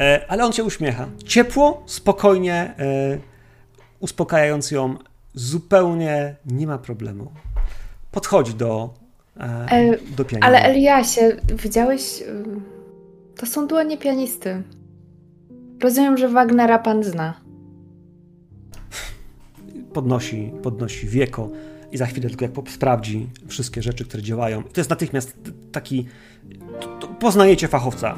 e, 0.00 0.24
ale 0.28 0.44
on 0.44 0.52
się 0.52 0.64
uśmiecha. 0.64 1.06
Ciepło, 1.24 1.82
spokojnie, 1.86 2.74
e, 2.78 3.18
uspokajając 4.00 4.70
ją 4.70 4.94
zupełnie 5.34 6.36
nie 6.46 6.66
ma 6.66 6.78
problemu. 6.78 7.30
Podchodzi 8.12 8.54
do, 8.54 8.94
e, 9.40 9.96
do 10.16 10.24
pianina. 10.24 10.46
Ale 10.46 10.62
Eliasie, 10.62 11.36
widziałeś, 11.62 12.22
To 13.36 13.46
są 13.46 13.66
dłonie 13.66 13.98
pianisty. 13.98 14.62
Rozumiem, 15.82 16.16
że 16.16 16.28
Wagnera 16.28 16.78
pan 16.78 17.04
zna. 17.04 17.49
Podnosi, 19.92 20.52
podnosi 20.62 21.08
wieko 21.08 21.50
i 21.92 21.96
za 21.96 22.06
chwilę 22.06 22.28
tylko 22.28 22.44
jak 22.44 22.70
sprawdzi 22.70 23.26
wszystkie 23.48 23.82
rzeczy, 23.82 24.04
które 24.04 24.22
działają. 24.22 24.62
To 24.62 24.80
jest 24.80 24.90
natychmiast 24.90 25.36
taki... 25.72 26.06
Poznajecie 27.20 27.68
fachowca 27.68 28.14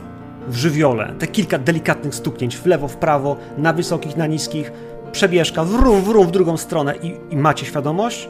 w 0.49 0.57
żywiole. 0.57 1.15
Te 1.19 1.27
kilka 1.27 1.59
delikatnych 1.59 2.15
stuknięć 2.15 2.57
w 2.57 2.67
lewo, 2.67 2.89
w 2.89 2.97
prawo, 2.97 3.37
na 3.59 3.73
wysokich, 3.73 4.17
na 4.17 4.27
niskich. 4.27 4.73
Przebieżka, 5.13 5.65
wrum, 5.65 6.03
wrum 6.03 6.27
w 6.27 6.31
drugą 6.31 6.57
stronę 6.57 6.95
i, 6.97 7.35
i 7.35 7.37
macie 7.37 7.67
świadomość, 7.67 8.29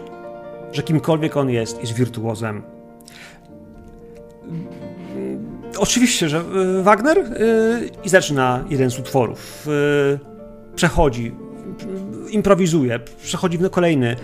że 0.73 0.83
kimkolwiek 0.83 1.37
on 1.37 1.51
jest, 1.51 1.81
jest 1.81 1.93
wirtuozem. 1.93 2.63
Oczywiście, 5.79 6.29
że 6.29 6.45
y, 6.79 6.83
Wagner 6.83 7.19
y, 7.19 7.91
i 8.05 8.09
zaczyna 8.09 8.65
jeden 8.71 8.91
z 8.91 8.99
utworów. 8.99 9.69
Y, 9.69 10.19
przechodzi, 10.75 11.33
improwizuje, 12.31 12.99
przechodzi 13.23 13.59
w 13.59 13.71
kolejny. 13.71 14.17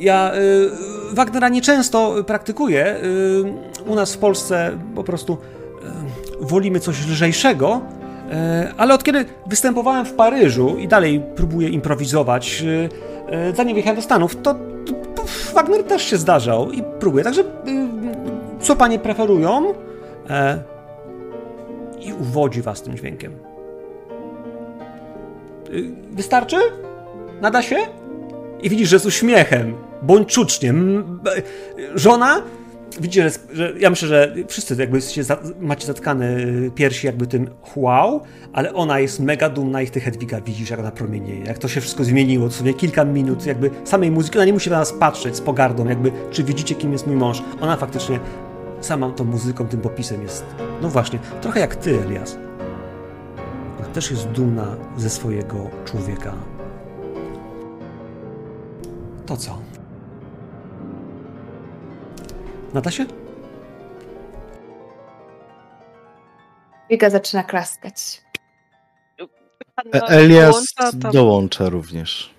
Ja 0.00 0.32
Wagnera 1.12 1.48
nieczęsto 1.48 2.24
praktykuję. 2.26 2.96
U 3.86 3.94
nas 3.94 4.14
w 4.14 4.18
Polsce 4.18 4.78
po 4.94 5.04
prostu 5.04 5.38
wolimy 6.40 6.80
coś 6.80 7.06
lżejszego, 7.06 7.80
ale 8.76 8.94
od 8.94 9.04
kiedy 9.04 9.24
występowałem 9.46 10.06
w 10.06 10.12
Paryżu 10.12 10.76
i 10.78 10.88
dalej 10.88 11.22
próbuję 11.36 11.68
improwizować, 11.68 12.64
zanim 13.56 13.74
wyjechałem 13.74 13.96
do 13.96 14.02
Stanów, 14.02 14.36
to, 14.42 14.54
Wagner 15.54 15.84
też 15.84 16.02
się 16.02 16.16
zdarzał 16.16 16.72
i 16.72 16.82
próbuję. 17.00 17.24
Także 17.24 17.44
co 18.60 18.76
panie 18.76 18.98
preferują? 18.98 19.74
E, 20.30 20.62
I 22.00 22.12
uwodzi 22.12 22.62
was 22.62 22.82
tym 22.82 22.96
dźwiękiem. 22.96 23.32
Y, 25.70 25.90
wystarczy? 26.10 26.56
Nada 27.40 27.62
się? 27.62 27.76
I 28.62 28.70
widzisz, 28.70 28.88
że 28.88 28.98
z 28.98 29.06
uśmiechem, 29.06 29.74
bądź 30.02 30.34
czucznie. 30.34 30.74
Żona 31.94 32.42
widzicie, 33.00 33.30
że, 33.30 33.38
że, 33.52 33.72
ja 33.78 33.90
myślę, 33.90 34.08
że 34.08 34.34
wszyscy 34.48 34.76
jakby 34.78 35.00
za, 35.00 35.38
macie 35.60 35.86
zatkane 35.86 36.36
piersi 36.74 37.06
jakby 37.06 37.26
tym 37.26 37.50
wow, 37.76 38.20
ale 38.52 38.74
ona 38.74 39.00
jest 39.00 39.20
mega 39.20 39.48
dumna 39.48 39.82
i 39.82 39.90
ty 39.90 40.00
Hedwiga 40.00 40.40
widzisz, 40.40 40.70
jak 40.70 40.80
ona 40.80 40.90
promienieje, 40.90 41.44
jak 41.44 41.58
to 41.58 41.68
się 41.68 41.80
wszystko 41.80 42.04
zmieniło, 42.04 42.46
dosłownie 42.46 42.74
kilka 42.74 43.04
minut 43.04 43.46
jakby 43.46 43.70
samej 43.84 44.10
muzyki, 44.10 44.38
ona 44.38 44.44
nie 44.44 44.52
musi 44.52 44.70
na 44.70 44.78
nas 44.78 44.92
patrzeć 44.92 45.36
z 45.36 45.40
pogardą, 45.40 45.88
jakby 45.88 46.12
czy 46.30 46.44
widzicie, 46.44 46.74
kim 46.74 46.92
jest 46.92 47.06
mój 47.06 47.16
mąż. 47.16 47.42
Ona 47.60 47.76
faktycznie 47.76 48.20
sama 48.80 49.10
tą 49.10 49.24
muzyką, 49.24 49.68
tym 49.68 49.80
popisem 49.80 50.22
jest, 50.22 50.44
no 50.82 50.88
właśnie, 50.88 51.18
trochę 51.40 51.60
jak 51.60 51.76
ty, 51.76 51.98
Elias. 52.06 52.45
Też 53.96 54.10
jest 54.10 54.28
dumna 54.28 54.76
ze 54.96 55.10
swojego 55.10 55.70
człowieka. 55.84 56.34
To 59.26 59.36
co? 59.36 59.62
Nada 62.74 62.90
się? 62.90 63.06
Wiga 66.90 67.10
zaczyna 67.10 67.44
klaskać. 67.44 68.22
E, 69.94 70.02
Elias 70.02 70.74
dołącza, 70.74 71.10
dołącza 71.12 71.68
również. 71.68 72.34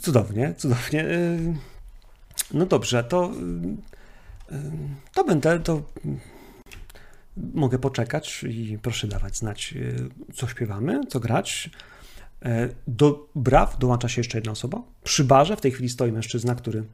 Cudownie, 0.00 0.54
cudownie. 0.54 1.04
Y, 1.04 1.54
no 2.54 2.66
dobrze, 2.66 3.04
to 3.04 3.30
y, 4.52 4.56
to 5.14 5.24
będę, 5.24 5.60
to 5.60 5.82
mogę 7.36 7.78
poczekać 7.78 8.44
i 8.48 8.78
proszę 8.82 9.06
dawać 9.08 9.36
znać, 9.36 9.74
y, 9.76 10.08
co 10.34 10.46
śpiewamy, 10.46 11.00
co 11.08 11.20
grać. 11.20 11.70
E, 12.42 12.68
do 12.86 13.28
braw 13.34 13.78
dołącza 13.78 14.08
się 14.08 14.20
jeszcze 14.20 14.38
jedna 14.38 14.52
osoba. 14.52 14.82
Przy 15.04 15.24
barze 15.24 15.56
w 15.56 15.60
tej 15.60 15.72
chwili 15.72 15.88
stoi 15.88 16.12
mężczyzna, 16.12 16.54
który 16.54 16.84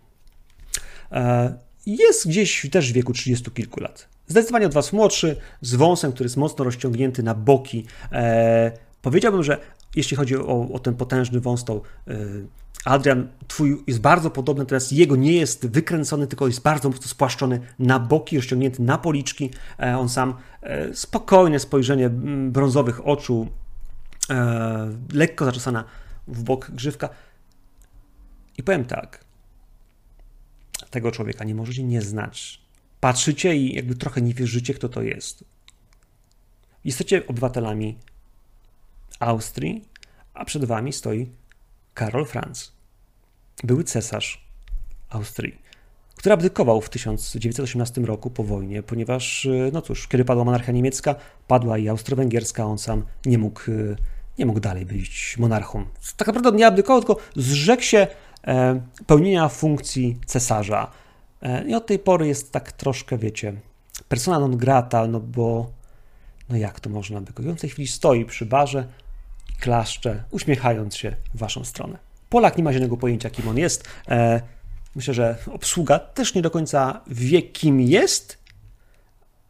E, 1.12 1.54
jest 1.86 2.28
gdzieś 2.28 2.66
też 2.70 2.90
w 2.90 2.94
wieku 2.94 3.12
30 3.12 3.50
kilku 3.50 3.80
lat. 3.80 4.08
Zdecydowanie 4.26 4.66
od 4.66 4.74
Was 4.74 4.92
młodszy, 4.92 5.36
z 5.60 5.74
wąsem, 5.74 6.12
który 6.12 6.24
jest 6.24 6.36
mocno 6.36 6.64
rozciągnięty 6.64 7.22
na 7.22 7.34
boki. 7.34 7.86
E, 8.12 8.72
powiedziałbym, 9.02 9.42
że 9.42 9.60
jeśli 9.96 10.16
chodzi 10.16 10.36
o, 10.36 10.68
o 10.72 10.78
ten 10.78 10.94
potężny 10.94 11.40
wąs, 11.40 11.64
to 11.64 11.82
e, 12.08 12.16
Adrian, 12.84 13.28
twój 13.48 13.84
jest 13.86 14.00
bardzo 14.00 14.30
podobny, 14.30 14.62
natomiast 14.62 14.92
jego 14.92 15.16
nie 15.16 15.32
jest 15.32 15.66
wykręcony, 15.66 16.26
tylko 16.26 16.46
jest 16.46 16.62
bardzo 16.62 16.88
mocno 16.88 17.08
spłaszczony 17.08 17.60
na 17.78 17.98
boki, 17.98 18.36
rozciągnięty 18.36 18.82
na 18.82 18.98
policzki. 18.98 19.50
On 19.98 20.08
sam 20.08 20.34
spokojne 20.94 21.58
spojrzenie 21.58 22.10
brązowych 22.50 23.06
oczu, 23.06 23.48
lekko 25.12 25.44
zaczesana 25.44 25.84
w 26.28 26.42
bok 26.42 26.70
grzywka. 26.70 27.08
I 28.58 28.62
powiem 28.62 28.84
tak, 28.84 29.24
tego 30.90 31.12
człowieka, 31.12 31.44
nie 31.44 31.54
możecie 31.54 31.82
nie 31.82 32.02
znać. 32.02 32.60
Patrzycie 33.00 33.56
i 33.56 33.74
jakby 33.74 33.94
trochę 33.94 34.20
nie 34.20 34.34
wierzycie, 34.34 34.74
kto 34.74 34.88
to 34.88 35.02
jest. 35.02 35.44
Jesteście 36.84 37.26
obywatelami 37.26 37.98
Austrii, 39.20 39.84
a 40.34 40.44
przed 40.44 40.64
wami 40.64 40.92
stoi 40.92 41.30
Karol 41.98 42.26
Franz, 42.26 42.72
były 43.64 43.84
cesarz 43.84 44.48
Austrii, 45.08 45.58
który 46.16 46.32
abdykował 46.32 46.80
w 46.80 46.90
1918 46.90 48.00
roku 48.00 48.30
po 48.30 48.44
wojnie, 48.44 48.82
ponieważ, 48.82 49.48
no 49.72 49.82
cóż, 49.82 50.08
kiedy 50.08 50.24
padła 50.24 50.44
monarchia 50.44 50.72
niemiecka, 50.72 51.14
padła 51.46 51.78
i 51.78 51.88
austro-węgierska, 51.88 52.64
on 52.64 52.78
sam 52.78 53.04
nie 53.26 53.38
mógł, 53.38 53.60
nie 54.38 54.46
mógł 54.46 54.60
dalej 54.60 54.86
być 54.86 55.36
monarchą. 55.38 55.86
Tak 56.16 56.26
naprawdę 56.26 56.52
nie 56.52 56.66
abdykował, 56.66 57.00
tylko 57.00 57.22
zrzekł 57.36 57.82
się 57.82 58.06
E, 58.46 58.80
pełnienia 59.06 59.48
funkcji 59.48 60.18
cesarza. 60.26 60.90
E, 61.42 61.68
I 61.68 61.74
od 61.74 61.86
tej 61.86 61.98
pory 61.98 62.26
jest 62.28 62.52
tak 62.52 62.72
troszkę, 62.72 63.18
wiecie, 63.18 63.54
persona 64.08 64.38
non 64.38 64.56
grata, 64.56 65.06
no 65.06 65.20
bo 65.20 65.70
no 66.48 66.56
jak 66.56 66.80
to 66.80 66.90
można 66.90 67.20
by 67.20 67.54
w 67.54 67.60
tej 67.60 67.70
chwili 67.70 67.88
stoi 67.88 68.24
przy 68.24 68.46
barze 68.46 68.88
klaszcze, 69.60 70.24
uśmiechając 70.30 70.96
się 70.96 71.16
w 71.34 71.38
waszą 71.38 71.64
stronę. 71.64 71.98
Polak 72.28 72.58
nie 72.58 72.64
ma 72.64 72.72
żadnego 72.72 72.96
pojęcia, 72.96 73.30
kim 73.30 73.48
on 73.48 73.58
jest. 73.58 73.88
E, 74.08 74.40
myślę, 74.94 75.14
że 75.14 75.38
obsługa 75.52 75.98
też 75.98 76.34
nie 76.34 76.42
do 76.42 76.50
końca 76.50 77.00
wie, 77.06 77.42
kim 77.42 77.80
jest, 77.80 78.38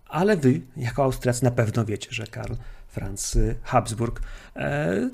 ale 0.06 0.36
wy, 0.36 0.60
jako 0.76 1.02
Austriacy, 1.02 1.44
na 1.44 1.50
pewno 1.50 1.84
wiecie, 1.84 2.08
że 2.10 2.26
Karl 2.26 2.54
Franz 2.88 3.38
Habsburg, 3.62 4.22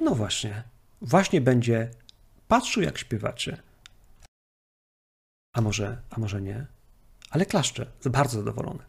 no 0.01 0.14
właśnie, 0.14 0.62
właśnie 1.01 1.40
będzie 1.40 1.90
patrzył, 2.49 2.82
jak 2.82 2.99
śpiewacie. 2.99 3.57
A 5.53 5.61
może, 5.61 5.99
a 6.11 6.20
może 6.20 6.42
nie? 6.42 6.66
Ale 7.30 7.47
klaszcze, 7.47 7.86
bardzo 8.05 8.38
zadowolony. 8.38 8.82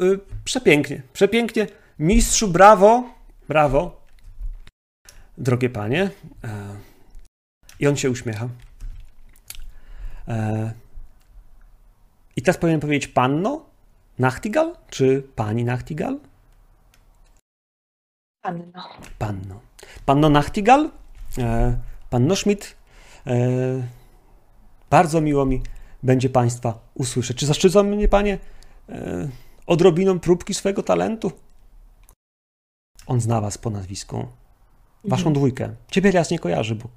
Yy, 0.00 0.20
przepięknie, 0.44 1.02
przepięknie. 1.12 1.66
Mistrzu, 1.98 2.48
brawo, 2.48 3.14
brawo. 3.48 4.01
Drogie 5.38 5.70
panie. 5.70 6.10
Yy, 6.42 6.50
I 7.80 7.86
on 7.86 7.96
się 7.96 8.10
uśmiecha. 8.10 8.48
Yy, 10.28 10.34
I 12.36 12.42
teraz 12.42 12.58
powinien 12.58 12.80
powiedzieć 12.80 13.08
panno 13.08 13.64
Nachtigal, 14.18 14.76
czy 14.90 15.22
pani 15.36 15.64
Nachtigal? 15.64 16.18
Panno. 18.42 18.88
Panno. 19.18 19.60
Panno 20.06 20.30
Nachtigal, 20.30 20.90
e, 21.38 21.78
panno 22.10 22.36
Schmidt, 22.36 22.76
e, 23.26 23.36
bardzo 24.90 25.20
miło 25.20 25.46
mi 25.46 25.62
będzie 26.02 26.30
Państwa 26.30 26.78
usłyszeć. 26.94 27.36
Czy 27.36 27.46
zaszczycą 27.46 27.82
mnie 27.82 28.08
Panie 28.08 28.38
e, 28.88 29.28
odrobiną 29.66 30.20
próbki 30.20 30.54
swojego 30.54 30.82
talentu? 30.82 31.32
On 33.06 33.20
zna 33.20 33.40
Was 33.40 33.58
po 33.58 33.70
nazwisku. 33.70 34.26
Waszą 35.04 35.20
mhm. 35.20 35.34
dwójkę. 35.34 35.74
Ciebie 35.90 36.10
raz 36.10 36.30
nie 36.30 36.38
kojarzy, 36.38 36.74
bo 36.74 36.88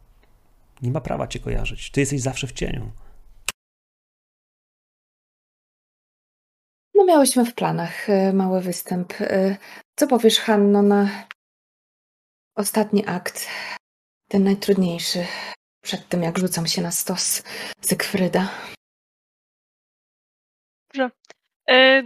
nie 0.81 0.91
ma 0.91 1.01
prawa 1.01 1.27
Cię 1.27 1.39
kojarzyć. 1.39 1.91
Ty 1.91 1.99
jesteś 1.99 2.21
zawsze 2.21 2.47
w 2.47 2.51
cieniu. 2.51 2.91
No 6.95 7.05
miałyśmy 7.05 7.45
w 7.45 7.53
planach 7.53 8.09
e, 8.09 8.33
mały 8.33 8.61
występ. 8.61 9.13
E, 9.21 9.57
co 9.95 10.07
powiesz, 10.07 10.39
Hanno, 10.39 10.81
na 10.81 11.27
ostatni 12.55 13.07
akt? 13.07 13.47
Ten 14.29 14.43
najtrudniejszy 14.43 15.25
przed 15.81 16.09
tym, 16.09 16.23
jak 16.23 16.39
rzucam 16.39 16.67
się 16.67 16.81
na 16.81 16.91
stos 16.91 17.43
Zygfryda. 17.81 18.49
Dobrze. 20.87 21.11
E, 21.69 22.03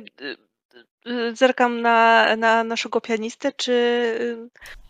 e, 1.06 1.36
zerkam 1.36 1.82
na, 1.82 2.36
na 2.36 2.64
naszego 2.64 3.02
pianistę. 3.02 3.52
Czy 3.52 4.50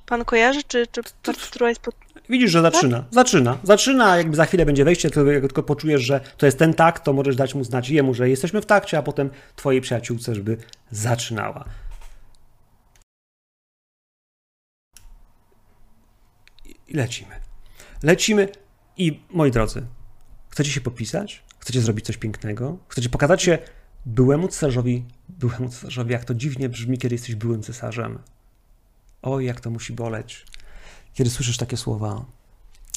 pan 0.10 0.26
kojarzy, 0.26 0.64
czy, 0.64 0.88
czy 0.92 1.02
partitura 1.24 1.70
jest 1.70 1.82
pod... 1.82 1.96
Widzisz, 2.30 2.52
że 2.52 2.62
zaczyna, 2.62 3.06
zaczyna, 3.12 3.58
zaczyna, 3.64 4.18
jakby 4.18 4.36
za 4.36 4.46
chwilę 4.46 4.66
będzie 4.66 4.86
wejście, 4.86 5.10
to 5.10 5.26
jak 5.26 5.42
tylko 5.42 5.64
poczujesz, 5.64 6.02
że 6.02 6.20
to 6.38 6.46
jest 6.46 6.60
ten 6.60 6.74
takt, 6.74 7.04
to 7.04 7.14
możesz 7.14 7.36
dać 7.36 7.56
mu 7.56 7.64
znać 7.64 7.90
jemu, 7.90 8.14
że 8.14 8.30
jesteśmy 8.30 8.62
w 8.62 8.66
takcie, 8.66 8.98
a 8.98 9.04
potem 9.04 9.30
twojej 9.56 9.82
przyjaciółce, 9.82 10.36
żeby 10.36 10.58
zaczynała. 10.92 11.66
I 16.88 16.94
lecimy. 16.94 17.36
Lecimy 18.04 18.50
i 18.98 19.20
moi 19.30 19.52
drodzy, 19.52 19.86
chcecie 20.50 20.72
się 20.72 20.82
popisać? 20.82 21.44
Chcecie 21.60 21.82
zrobić 21.82 22.06
coś 22.06 22.18
pięknego? 22.18 22.78
Chcecie 22.88 23.10
pokazać 23.10 23.44
się 23.44 23.58
byłemu 24.06 24.48
cesarzowi, 24.48 25.06
byłemu 25.30 25.70
cesarzowi, 25.70 26.12
jak 26.12 26.26
to 26.26 26.34
dziwnie 26.34 26.70
brzmi, 26.70 26.98
kiedy 26.98 27.16
jesteś 27.16 27.36
byłym 27.36 27.64
cesarzem. 27.64 28.20
Oj, 29.22 29.46
jak 29.46 29.62
to 29.62 29.70
musi 29.70 29.94
boleć 29.94 30.46
kiedy 31.20 31.30
słyszysz 31.30 31.58
takie 31.58 31.78
słowa. 31.78 32.26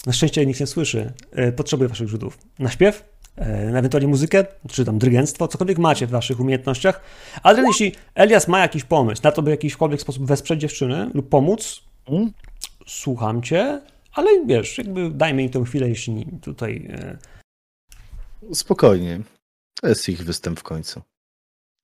Na 0.06 0.12
szczęście 0.12 0.46
nikt 0.46 0.60
nie 0.60 0.66
słyszy. 0.66 1.12
E, 1.32 1.52
potrzebuję 1.52 1.88
waszych 1.88 2.08
rzutów. 2.08 2.38
Na 2.58 2.70
śpiew, 2.70 3.04
e, 3.38 3.42
ewentualnie 3.78 4.08
muzykę, 4.08 4.44
czy 4.68 4.84
tam 4.84 4.98
dyrygentstwo, 4.98 5.48
cokolwiek 5.48 5.78
macie 5.78 6.06
w 6.06 6.10
waszych 6.10 6.40
umiejętnościach. 6.40 7.00
Ale 7.42 7.62
jeśli 7.62 7.92
Elias 8.14 8.48
ma 8.48 8.60
jakiś 8.60 8.84
pomysł 8.84 9.22
na 9.24 9.32
to, 9.32 9.42
by 9.42 9.50
w 9.50 9.52
jakikolwiek 9.52 10.00
sposób 10.00 10.26
wesprzeć 10.26 10.60
dziewczyny 10.60 11.10
lub 11.14 11.28
pomóc, 11.28 11.80
mm. 12.06 12.32
słucham 12.86 13.42
cię, 13.42 13.80
ale 14.12 14.46
wiesz, 14.46 14.78
jakby 14.78 15.10
dajmy 15.10 15.42
im 15.42 15.50
tę 15.50 15.64
chwilę, 15.64 15.88
jeśli 15.88 16.26
tutaj... 16.42 16.88
E, 16.90 17.18
Spokojnie. 18.54 19.20
To 19.80 19.88
jest 19.88 20.08
ich 20.08 20.24
występ 20.24 20.60
w 20.60 20.62
końcu. 20.62 21.02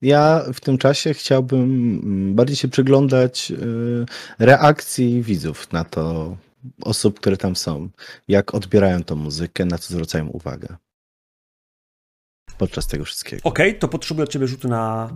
Ja 0.02 0.44
w 0.54 0.60
tym 0.60 0.78
czasie 0.78 1.14
chciałbym 1.14 1.62
mm, 2.02 2.34
bardziej 2.34 2.56
się 2.56 2.68
przyglądać 2.68 3.50
y, 3.50 4.06
reakcji 4.38 5.22
widzów 5.22 5.72
na 5.72 5.84
to, 5.84 6.36
osób, 6.82 7.20
które 7.20 7.36
tam 7.36 7.56
są, 7.56 7.88
jak 8.28 8.54
odbierają 8.54 9.04
tą 9.04 9.16
muzykę, 9.16 9.64
na 9.64 9.78
co 9.78 9.94
zwracają 9.94 10.26
uwagę 10.26 10.76
podczas 12.58 12.86
tego 12.86 13.04
wszystkiego. 13.04 13.42
Okej, 13.44 13.68
okay, 13.68 13.80
to 13.80 13.88
potrzebuję 13.88 14.24
od 14.24 14.30
ciebie 14.30 14.46
rzutu 14.46 14.68
na, 14.68 15.10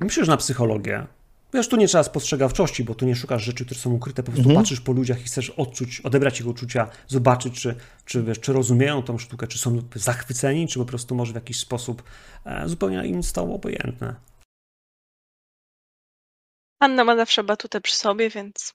myślę, 0.00 0.24
że 0.24 0.30
na 0.30 0.36
psychologię. 0.36 1.06
Wiesz, 1.54 1.68
tu 1.68 1.76
nie 1.76 1.88
trzeba 1.88 2.04
spostrzegawczości, 2.04 2.84
bo 2.84 2.94
tu 2.94 3.06
nie 3.06 3.16
szukasz 3.16 3.44
rzeczy, 3.44 3.64
które 3.64 3.80
są 3.80 3.92
ukryte, 3.92 4.22
po 4.22 4.32
prostu 4.32 4.48
mhm. 4.48 4.64
patrzysz 4.64 4.80
po 4.80 4.92
ludziach 4.92 5.20
i 5.20 5.24
chcesz 5.24 5.50
odczuć, 5.50 6.00
odebrać 6.00 6.40
ich 6.40 6.46
uczucia, 6.46 6.90
zobaczyć, 7.06 7.60
czy, 7.60 7.74
czy, 8.04 8.22
wiesz, 8.22 8.40
czy 8.40 8.52
rozumieją 8.52 9.02
tą 9.02 9.18
sztukę, 9.18 9.46
czy 9.46 9.58
są 9.58 9.82
zachwyceni, 9.94 10.68
czy 10.68 10.78
po 10.78 10.84
prostu 10.84 11.14
może 11.14 11.32
w 11.32 11.34
jakiś 11.34 11.58
sposób 11.58 12.02
e, 12.44 12.68
zupełnie 12.68 13.06
im 13.06 13.22
stało 13.22 13.54
obojętne. 13.54 14.27
Anna 16.80 17.04
ma 17.04 17.16
zawsze 17.16 17.44
batutę 17.44 17.80
przy 17.80 17.96
sobie, 17.96 18.30
więc 18.30 18.74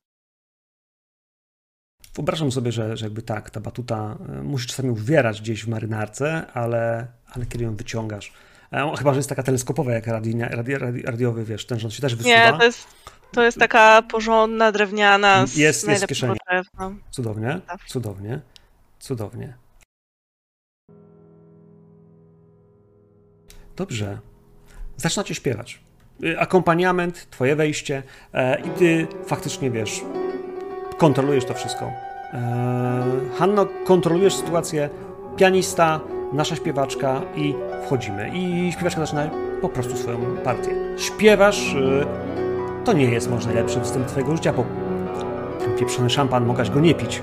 Wyobrażam 2.16 2.52
sobie, 2.52 2.72
że, 2.72 2.98
że 2.98 3.06
jakby 3.06 3.22
tak, 3.22 3.50
ta 3.50 3.60
batuta 3.60 4.18
e, 4.30 4.44
musi 4.44 4.68
czasami 4.68 4.90
uwierać 4.90 5.42
gdzieś 5.42 5.66
w 5.66 5.68
marynarce, 5.68 6.52
ale, 6.54 7.08
ale 7.32 7.46
kiedy 7.46 7.64
ją 7.64 7.76
wyciągasz, 7.76 8.34
e, 8.72 8.94
chyba, 8.98 9.14
że 9.14 9.20
jest 9.20 9.30
taka 9.30 9.44
teleskopowa 9.44 9.92
jak 9.92 10.08
radi, 10.08 10.36
radi, 10.40 10.76
radi, 10.76 11.02
radiowy, 11.02 11.46
wiesz, 11.46 11.66
ten 11.66 11.80
rząd 11.80 11.94
się 11.94 12.02
też 12.02 12.16
wysuwa. 12.16 12.36
Nie, 12.36 12.58
to 12.58 12.64
jest, 12.64 12.88
to 13.32 13.44
jest 13.44 13.60
taka 13.60 14.02
porządna, 14.02 14.72
drewniana 14.72 15.48
z 15.48 15.56
jest, 15.56 15.88
jest 15.88 16.04
w 16.04 16.08
kieszeni. 16.08 16.38
Drewna. 16.50 16.96
Cudownie, 17.12 17.60
tak. 17.68 17.86
cudownie, 17.88 18.42
cudownie. 19.00 19.58
Dobrze. 23.76 24.20
Zaczynacie 24.98 25.36
śpiewać. 25.36 25.80
Y, 26.24 26.40
akompaniament, 26.40 27.30
twoje 27.30 27.56
wejście 27.56 28.04
e, 28.34 28.60
i 28.60 28.70
ty 28.70 29.08
faktycznie 29.26 29.72
wiesz, 29.72 30.02
kontrolujesz 30.98 31.46
to 31.46 31.54
wszystko. 31.54 31.86
E, 31.86 33.04
Hanno, 33.38 33.66
kontrolujesz 33.86 34.36
sytuację, 34.36 34.90
pianista, 35.38 36.00
nasza 36.34 36.56
śpiewaczka 36.56 37.22
i 37.36 37.56
wchodzimy. 37.86 38.32
I 38.34 38.72
śpiewaczka 38.72 39.02
zaczyna 39.02 39.30
po 39.62 39.70
prostu 39.70 39.98
swoją 39.98 40.18
partię. 40.44 40.72
Śpiewasz, 40.98 41.74
y, 41.74 42.06
to 42.86 42.94
nie 42.94 43.06
jest 43.06 43.30
może 43.30 43.48
najlepszy 43.48 43.80
występ 43.80 44.08
twojego 44.08 44.36
życia, 44.36 44.54
bo 44.54 44.66
ten 45.60 45.78
pieprzony 45.78 46.10
szampan 46.10 46.46
mogłaś 46.46 46.70
go 46.70 46.80
nie 46.80 46.96
pić. 46.96 47.22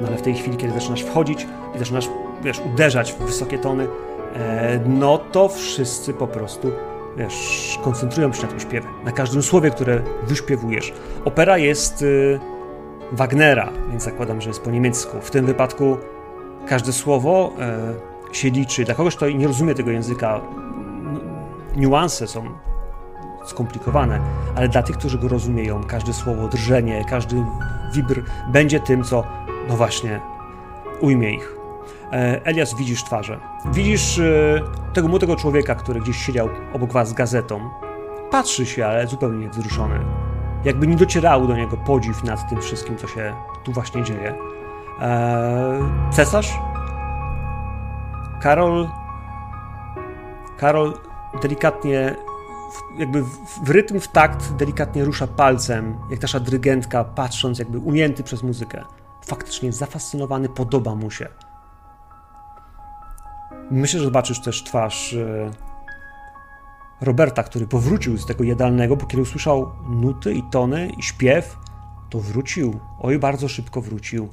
No 0.00 0.08
ale 0.08 0.16
w 0.16 0.22
tej 0.22 0.34
chwili, 0.34 0.56
kiedy 0.56 0.74
zaczynasz 0.74 1.02
wchodzić 1.02 1.46
i 1.74 1.78
zaczynasz, 1.78 2.08
wiesz, 2.42 2.60
uderzać 2.74 3.12
w 3.12 3.18
wysokie 3.18 3.58
tony, 3.58 3.88
e, 4.36 4.80
no 4.86 5.18
to 5.18 5.48
wszyscy 5.48 6.14
po 6.14 6.26
prostu 6.26 6.72
wiesz, 7.16 7.78
koncentrują 7.84 8.32
się 8.32 8.42
na 8.42 8.48
tym 8.48 8.60
śpiewie, 8.60 8.86
na 9.04 9.12
każdym 9.12 9.42
słowie, 9.42 9.70
które 9.70 10.02
wyśpiewujesz. 10.22 10.92
Opera 11.24 11.58
jest 11.58 12.02
y, 12.02 12.40
Wagnera, 13.12 13.72
więc 13.90 14.02
zakładam, 14.02 14.40
że 14.40 14.48
jest 14.50 14.62
po 14.62 14.70
niemiecku. 14.70 15.20
W 15.20 15.30
tym 15.30 15.46
wypadku 15.46 15.96
każde 16.68 16.92
słowo 16.92 17.52
y, 18.32 18.36
się 18.36 18.50
liczy. 18.50 18.84
Dla 18.84 18.94
kogoś, 18.94 19.16
kto 19.16 19.30
nie 19.30 19.46
rozumie 19.46 19.74
tego 19.74 19.90
języka, 19.90 20.40
niuanse 21.76 22.26
są 22.26 22.44
skomplikowane, 23.46 24.20
ale 24.54 24.68
dla 24.68 24.82
tych, 24.82 24.96
którzy 24.96 25.18
go 25.18 25.28
rozumieją, 25.28 25.84
każde 25.84 26.12
słowo, 26.12 26.48
drżenie, 26.48 27.04
każdy 27.08 27.44
wibr 27.92 28.22
będzie 28.48 28.80
tym, 28.80 29.04
co, 29.04 29.24
no 29.68 29.76
właśnie, 29.76 30.20
ujmie 31.00 31.34
ich. 31.34 31.55
E, 32.12 32.40
Elias, 32.44 32.74
widzisz 32.74 33.04
twarze. 33.04 33.40
Widzisz 33.72 34.18
e, 34.18 34.60
tego 34.92 35.08
młodego 35.08 35.36
człowieka, 35.36 35.74
który 35.74 36.00
gdzieś 36.00 36.16
siedział 36.16 36.48
obok 36.72 36.92
was 36.92 37.08
z 37.08 37.12
gazetą. 37.12 37.70
Patrzy 38.30 38.66
się, 38.66 38.86
ale 38.86 39.06
zupełnie 39.06 39.38
niewzruszony. 39.38 40.00
Jakby 40.64 40.86
nie 40.86 40.96
docierały 40.96 41.48
do 41.48 41.56
niego 41.56 41.76
podziw 41.76 42.24
nad 42.24 42.48
tym 42.48 42.60
wszystkim, 42.60 42.96
co 42.96 43.06
się 43.06 43.34
tu 43.64 43.72
właśnie 43.72 44.02
dzieje. 44.02 44.34
Eee, 45.00 45.82
cesarz? 46.10 46.58
Karol. 48.40 48.88
Karol 50.58 50.92
delikatnie, 51.42 52.16
jakby 52.98 53.22
w 53.62 53.70
rytm, 53.70 54.00
w 54.00 54.08
takt, 54.08 54.52
delikatnie 54.52 55.04
rusza 55.04 55.26
palcem, 55.26 55.98
jak 56.10 56.22
nasza 56.22 56.40
drygentka, 56.40 57.04
patrząc, 57.04 57.58
jakby 57.58 57.78
unięty 57.78 58.22
przez 58.22 58.42
muzykę. 58.42 58.84
Faktycznie 59.26 59.72
zafascynowany, 59.72 60.48
podoba 60.48 60.94
mu 60.94 61.10
się. 61.10 61.28
Myślę, 63.70 63.98
że 63.98 64.04
zobaczysz 64.04 64.40
też 64.40 64.64
twarz 64.64 65.14
e, 65.14 65.50
Roberta, 67.00 67.42
który 67.42 67.66
powrócił 67.66 68.18
z 68.18 68.26
tego 68.26 68.44
jadalnego, 68.44 68.96
bo 68.96 69.06
kiedy 69.06 69.22
usłyszał 69.22 69.72
nuty 69.88 70.34
i 70.34 70.42
tony 70.42 70.90
i 70.98 71.02
śpiew, 71.02 71.56
to 72.10 72.20
wrócił. 72.20 72.80
Oj, 73.00 73.18
bardzo 73.18 73.48
szybko 73.48 73.80
wrócił. 73.80 74.28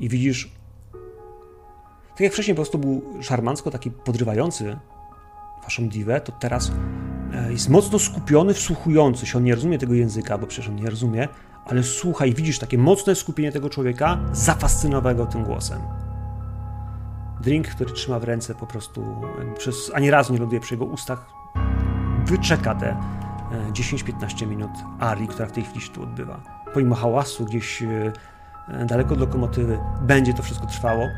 I 0.00 0.08
widzisz, 0.08 0.52
tak 2.10 2.20
jak 2.20 2.32
wcześniej 2.32 2.54
po 2.54 2.62
prostu 2.62 2.78
był 2.78 3.22
szarmancko 3.22 3.70
taki 3.70 3.90
podrywający 3.90 4.78
waszą 5.62 5.88
diwę, 5.88 6.20
to 6.20 6.32
teraz 6.32 6.72
e, 7.34 7.52
jest 7.52 7.68
mocno 7.68 7.98
skupiony, 7.98 8.54
wsłuchujący 8.54 9.26
się. 9.26 9.38
On 9.38 9.44
nie 9.44 9.54
rozumie 9.54 9.78
tego 9.78 9.94
języka, 9.94 10.38
bo 10.38 10.46
przecież 10.46 10.68
on 10.68 10.76
nie 10.76 10.90
rozumie, 10.90 11.28
ale 11.66 11.82
słucha 11.82 12.26
i 12.26 12.34
widzisz 12.34 12.58
takie 12.58 12.78
mocne 12.78 13.14
skupienie 13.14 13.52
tego 13.52 13.70
człowieka, 13.70 14.20
zafascynowanego 14.32 15.26
tym 15.26 15.44
głosem. 15.44 16.01
Drink, 17.42 17.68
który 17.68 17.92
trzyma 17.92 18.18
w 18.18 18.24
ręce, 18.24 18.54
po 18.54 18.66
prostu 18.66 19.20
przez 19.58 19.90
ani 19.94 20.10
razu 20.10 20.32
nie 20.32 20.38
ląduje 20.38 20.60
przy 20.60 20.74
jego 20.74 20.84
ustach. 20.84 21.26
Wyczeka 22.24 22.74
te 22.74 22.96
10-15 23.72 24.42
e, 24.42 24.46
minut 24.46 24.70
arii, 24.98 25.28
która 25.28 25.46
w 25.46 25.52
tej 25.52 25.64
chwili 25.64 25.80
się 25.80 25.92
tu 25.92 26.02
odbywa. 26.02 26.40
Pomimo 26.74 26.94
hałasu 26.94 27.44
gdzieś 27.44 27.82
e, 27.82 28.12
daleko 28.86 29.14
od 29.14 29.20
lokomotywy 29.20 29.78
będzie 30.02 30.34
to 30.34 30.42
wszystko 30.42 30.66
trwało. 30.66 31.08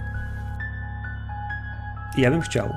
I 2.16 2.20
ja 2.20 2.31
bym 2.31 2.41
chciał, 2.41 2.68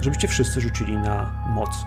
żebyście 0.00 0.28
wszyscy 0.28 0.60
rzucili 0.60 0.96
na 0.96 1.32
moc. 1.46 1.84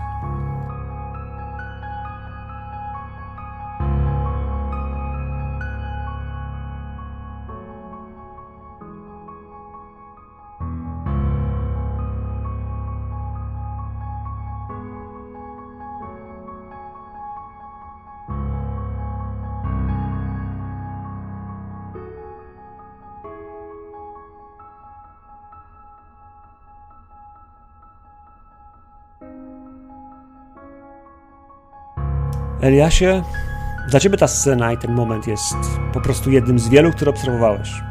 Eliasie, 32.62 33.22
dla 33.88 34.00
ciebie 34.00 34.16
ta 34.18 34.28
scena 34.28 34.72
i 34.72 34.78
ten 34.78 34.92
moment 34.92 35.26
jest 35.26 35.56
po 35.92 36.00
prostu 36.00 36.30
jednym 36.30 36.58
z 36.58 36.68
wielu, 36.68 36.92
które 36.92 37.10
obserwowałeś. 37.10 37.82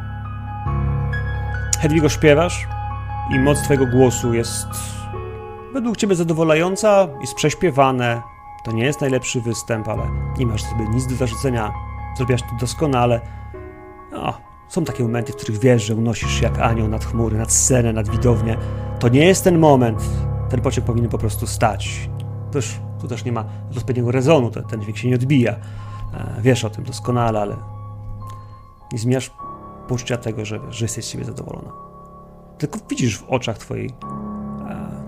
Hedwigo 1.80 2.10
śpiewasz 2.10 2.68
i 3.36 3.40
moc 3.40 3.62
twojego 3.62 3.86
głosu 3.86 4.34
jest 4.34 4.68
według 5.74 5.98
ciebie 5.98 6.16
zadowalająca, 6.16 7.08
jest 7.22 7.36
prześpiewane. 7.36 8.22
To 8.64 8.72
nie 8.72 8.84
jest 8.84 9.02
najlepszy 9.02 9.42
występ, 9.42 9.88
ale 9.88 10.04
nie 10.38 10.46
masz 10.46 10.64
sobie 10.64 10.88
nic 10.90 11.08
do 11.08 11.16
zarzucenia. 11.16 11.72
Zrobiłaś 12.18 12.42
to 12.42 12.48
doskonale. 12.60 13.22
Są 14.68 14.84
takie 14.84 15.04
momenty, 15.04 15.34
w 15.34 15.36
których 15.36 15.60
wiesz, 15.60 15.84
że 15.84 15.96
unosisz 15.96 16.32
się 16.32 16.44
jak 16.44 16.60
anioł 16.60 16.88
nad 16.88 17.06
chmury, 17.06 17.38
nad 17.38 17.52
scenę, 17.52 17.94
nad 17.94 18.10
widownię. 18.10 18.58
To 19.00 19.08
nie 19.08 19.26
jest 19.26 19.44
ten 19.44 19.60
moment. 19.60 20.04
Ten 20.50 20.62
pociąg 20.62 20.88
powinien 20.88 21.10
po 21.10 21.18
prostu 21.18 21.48
stać. 21.48 22.10
Też, 22.52 22.80
tu 23.02 23.08
też 23.08 23.26
nie 23.26 23.32
ma 23.32 23.46
odpowiedniego 23.78 24.12
rezonu, 24.12 24.52
ten, 24.52 24.64
ten 24.64 24.82
dźwięk 24.82 24.98
się 24.98 25.10
nie 25.10 25.16
odbija. 25.16 25.56
E, 26.14 26.42
wiesz 26.42 26.66
o 26.66 26.70
tym 26.70 26.84
doskonale, 26.84 27.42
ale 27.42 27.58
nie 28.92 29.00
zmieniasz 29.00 29.32
poczucia 29.88 30.18
tego, 30.18 30.46
że, 30.46 30.60
że 30.70 30.86
jesteś 30.86 31.06
z 31.06 31.08
siebie 31.08 31.26
zadowolona. 31.26 31.72
Tylko 32.58 32.80
widzisz 32.90 33.20
w 33.20 33.30
oczach 33.30 33.58
twojej 33.58 33.90
e, 34.70 35.04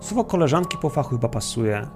słowo 0.00 0.24
koleżanki 0.24 0.78
po 0.78 0.90
fachu 0.90 1.10
chyba 1.10 1.28
pasuje, 1.28 1.88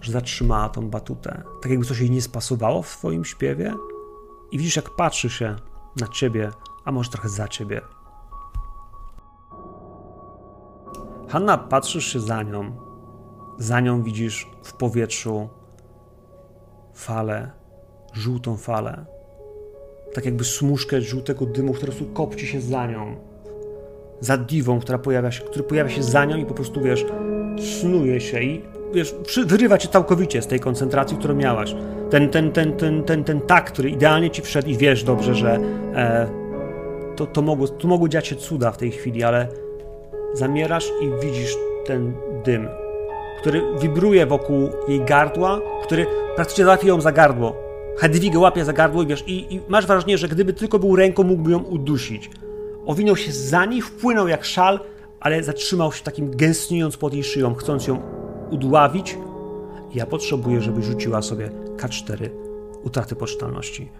że 0.00 0.12
zatrzymała 0.12 0.68
tą 0.68 0.90
batutę. 0.90 1.42
Tak 1.62 1.70
jakby 1.70 1.86
coś 1.86 2.00
jej 2.00 2.10
nie 2.10 2.22
spasowało 2.22 2.82
w 2.82 2.88
twoim 2.88 3.24
śpiewie 3.24 3.74
i 4.50 4.58
widzisz 4.58 4.76
jak 4.76 4.90
patrzy 4.90 5.30
się 5.30 5.56
na 6.00 6.08
ciebie, 6.08 6.50
a 6.84 6.92
może 6.92 7.10
trochę 7.10 7.28
za 7.28 7.48
ciebie. 7.48 7.80
Hanna, 11.28 11.58
patrzysz 11.58 12.12
się 12.12 12.20
za 12.20 12.42
nią. 12.42 12.85
Za 13.58 13.80
nią 13.80 14.02
widzisz 14.02 14.50
w 14.62 14.72
powietrzu 14.72 15.48
falę, 16.94 17.50
żółtą 18.12 18.56
falę. 18.56 19.04
Tak 20.14 20.24
jakby 20.24 20.44
smuszkę 20.44 21.00
żółtego 21.00 21.46
dymu, 21.46 21.72
która 21.72 21.92
po 21.92 21.98
prostu 21.98 22.14
kopci 22.14 22.46
się 22.46 22.60
za 22.60 22.86
nią. 22.86 23.16
Za 24.20 24.36
diwą, 24.36 24.80
która 24.80 24.98
pojawia 24.98 25.30
się, 25.30 25.44
który 25.44 25.64
pojawia 25.64 25.90
się 25.90 26.02
za 26.02 26.24
nią 26.24 26.36
i 26.36 26.46
po 26.46 26.54
prostu, 26.54 26.80
wiesz, 26.80 27.04
snuje 27.80 28.20
się 28.20 28.42
i 28.42 28.62
wiesz, 28.94 29.14
wyrywa 29.46 29.78
cię 29.78 29.88
całkowicie 29.88 30.42
z 30.42 30.46
tej 30.46 30.60
koncentracji, 30.60 31.16
którą 31.16 31.34
miałaś. 31.34 31.74
Ten, 32.10 32.28
ten, 32.28 32.52
ten, 32.52 32.72
ten, 32.72 33.02
ten, 33.02 33.24
ten 33.24 33.40
tak, 33.40 33.72
który 33.72 33.90
idealnie 33.90 34.30
ci 34.30 34.42
wszedł 34.42 34.68
i 34.68 34.76
wiesz 34.76 35.04
dobrze, 35.04 35.34
że 35.34 35.60
e, 35.94 36.28
to, 37.16 37.26
to, 37.26 37.42
mogło, 37.42 37.68
to 37.68 37.88
mogły 37.88 38.08
dziać 38.08 38.26
się 38.26 38.36
cuda 38.36 38.72
w 38.72 38.76
tej 38.76 38.90
chwili, 38.90 39.22
ale 39.22 39.48
zamierasz 40.34 40.92
i 41.00 41.26
widzisz 41.26 41.56
ten 41.86 42.12
dym, 42.44 42.68
który 43.38 43.62
wibruje 43.80 44.26
wokół 44.26 44.68
jej 44.88 45.00
gardła, 45.00 45.60
który 45.82 46.06
praktycznie 46.36 46.64
załatwi 46.64 46.88
ją 46.88 47.00
za 47.00 47.12
gardło. 47.12 47.56
Hedwigę 47.98 48.38
łapie 48.38 48.64
za 48.64 48.72
gardło 48.72 49.02
i 49.02 49.06
wiesz, 49.06 49.24
i, 49.26 49.54
i, 49.54 49.60
masz 49.68 49.86
wrażenie, 49.86 50.18
że 50.18 50.28
gdyby 50.28 50.52
tylko 50.52 50.78
był 50.78 50.96
ręką, 50.96 51.22
mógłby 51.22 51.50
ją 51.50 51.58
udusić. 51.58 52.30
Owinął 52.86 53.16
się 53.16 53.32
za 53.32 53.64
niej, 53.64 53.82
wpłynął 53.82 54.28
jak 54.28 54.44
szal, 54.44 54.80
ale 55.20 55.42
zatrzymał 55.42 55.92
się 55.92 56.04
takim 56.04 56.36
gęstniejąc 56.36 56.96
pod 56.96 57.14
jej 57.14 57.24
szyją, 57.24 57.54
chcąc 57.54 57.86
ją 57.86 58.02
udławić. 58.50 59.18
Ja 59.94 60.06
potrzebuję, 60.06 60.60
żeby 60.60 60.82
rzuciła 60.82 61.22
sobie 61.22 61.50
K4 61.76 62.28
utraty 62.84 63.16
poczytalności. 63.16 63.90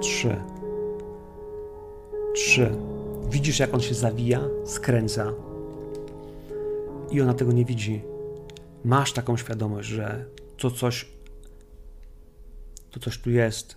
Trzy. 0.00 0.36
Trzy. 2.34 2.95
Widzisz, 3.30 3.58
jak 3.58 3.74
on 3.74 3.80
się 3.80 3.94
zawija, 3.94 4.40
skręca. 4.64 5.32
I 7.10 7.20
ona 7.20 7.34
tego 7.34 7.52
nie 7.52 7.64
widzi. 7.64 8.02
Masz 8.84 9.12
taką 9.12 9.36
świadomość, 9.36 9.88
że 9.88 10.24
to 10.56 10.70
coś, 10.70 11.06
to 12.90 13.00
coś 13.00 13.18
tu 13.18 13.30
jest 13.30 13.76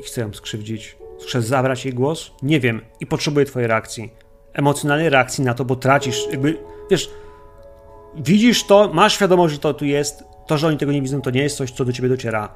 i 0.00 0.02
chce 0.02 0.20
ją 0.20 0.32
skrzywdzić. 0.32 0.96
Chce 1.28 1.42
zabrać 1.42 1.84
jej 1.84 1.94
głos? 1.94 2.30
Nie 2.42 2.60
wiem 2.60 2.80
i 3.00 3.06
potrzebuję 3.06 3.46
twojej 3.46 3.68
reakcji. 3.68 4.12
Emocjonalnej 4.52 5.10
reakcji 5.10 5.44
na 5.44 5.54
to, 5.54 5.64
bo 5.64 5.76
tracisz, 5.76 6.26
jakby, 6.30 6.58
wiesz, 6.90 7.10
widzisz 8.16 8.64
to, 8.64 8.90
masz 8.92 9.14
świadomość, 9.14 9.54
że 9.54 9.60
to 9.60 9.74
tu 9.74 9.84
jest. 9.84 10.24
To, 10.46 10.58
że 10.58 10.66
oni 10.66 10.78
tego 10.78 10.92
nie 10.92 11.02
widzą, 11.02 11.22
to 11.22 11.30
nie 11.30 11.42
jest 11.42 11.56
coś, 11.56 11.70
co 11.70 11.84
do 11.84 11.92
ciebie 11.92 12.08
dociera. 12.08 12.54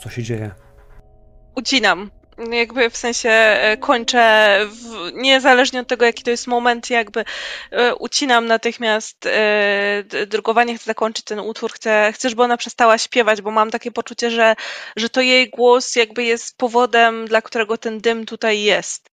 Co 0.00 0.08
się 0.08 0.22
dzieje? 0.22 0.50
Ucinam 1.56 2.10
jakby 2.38 2.90
w 2.90 2.96
sensie 2.96 3.30
e, 3.30 3.76
kończę, 3.76 4.58
w, 4.70 5.12
niezależnie 5.14 5.80
od 5.80 5.88
tego, 5.88 6.04
jaki 6.04 6.22
to 6.22 6.30
jest 6.30 6.46
moment, 6.46 6.90
jakby 6.90 7.24
e, 7.70 7.94
ucinam 7.94 8.46
natychmiast 8.46 9.26
e, 9.26 10.04
drukowanie, 10.26 10.74
chcę 10.74 10.84
zakończyć 10.84 11.24
ten 11.24 11.40
utwór, 11.40 11.72
chcę, 11.72 12.12
chcę, 12.14 12.30
żeby 12.30 12.42
ona 12.42 12.56
przestała 12.56 12.98
śpiewać, 12.98 13.42
bo 13.42 13.50
mam 13.50 13.70
takie 13.70 13.90
poczucie, 13.90 14.30
że, 14.30 14.54
że 14.96 15.08
to 15.08 15.20
jej 15.20 15.50
głos 15.50 15.96
jakby 15.96 16.24
jest 16.24 16.58
powodem, 16.58 17.26
dla 17.26 17.42
którego 17.42 17.78
ten 17.78 18.00
dym 18.00 18.26
tutaj 18.26 18.62
jest. 18.62 19.10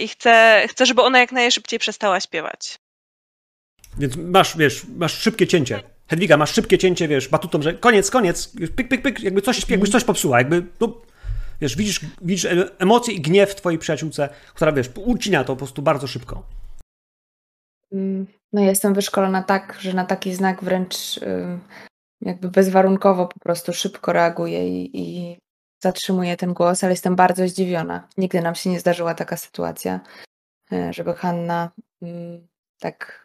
I 0.00 0.08
chcę, 0.08 0.64
chcę, 0.70 0.86
żeby 0.86 1.02
ona 1.02 1.18
jak 1.18 1.32
najszybciej 1.32 1.78
przestała 1.78 2.20
śpiewać. 2.20 2.78
Więc 3.98 4.16
masz, 4.16 4.56
wiesz, 4.56 4.82
masz 4.96 5.20
szybkie 5.20 5.46
cięcie. 5.46 5.82
Hedwiga, 6.08 6.36
masz 6.36 6.54
szybkie 6.54 6.78
cięcie, 6.78 7.08
wiesz, 7.08 7.28
batutą, 7.28 7.62
że 7.62 7.74
koniec, 7.74 8.10
koniec, 8.10 8.52
pyk, 8.76 8.88
pyk, 8.88 9.02
pyk, 9.02 9.20
jakby 9.20 9.42
coś, 9.42 9.70
jakbyś 9.70 9.90
coś 9.90 10.04
popsuła, 10.04 10.38
jakby, 10.38 10.62
no, 10.80 11.02
Wiesz, 11.60 11.76
widzisz, 11.76 12.00
widzisz 12.20 12.46
emocje 12.78 13.14
i 13.14 13.20
gniew 13.20 13.50
w 13.50 13.54
twojej 13.54 13.78
przyjaciółce, 13.78 14.28
która, 14.54 14.72
wiesz, 14.72 14.90
ucina 14.96 15.44
to 15.44 15.52
po 15.52 15.56
prostu 15.56 15.82
bardzo 15.82 16.06
szybko. 16.06 16.42
Mm, 17.92 18.26
no 18.52 18.62
jestem 18.62 18.94
wyszkolona 18.94 19.42
tak, 19.42 19.78
że 19.80 19.92
na 19.92 20.04
taki 20.04 20.34
znak 20.34 20.64
wręcz 20.64 21.20
jakby 22.20 22.48
bezwarunkowo 22.48 23.26
po 23.26 23.40
prostu 23.40 23.72
szybko 23.72 24.12
reaguję 24.12 24.68
i, 24.68 25.00
i 25.00 25.36
zatrzymuję 25.82 26.36
ten 26.36 26.54
głos, 26.54 26.84
ale 26.84 26.92
jestem 26.92 27.16
bardzo 27.16 27.48
zdziwiona. 27.48 28.08
Nigdy 28.16 28.40
nam 28.40 28.54
się 28.54 28.70
nie 28.70 28.80
zdarzyła 28.80 29.14
taka 29.14 29.36
sytuacja, 29.36 30.00
e, 30.72 30.92
żeby 30.92 31.14
Hanna 31.14 31.70
mm, 32.02 32.46
tak 32.80 33.24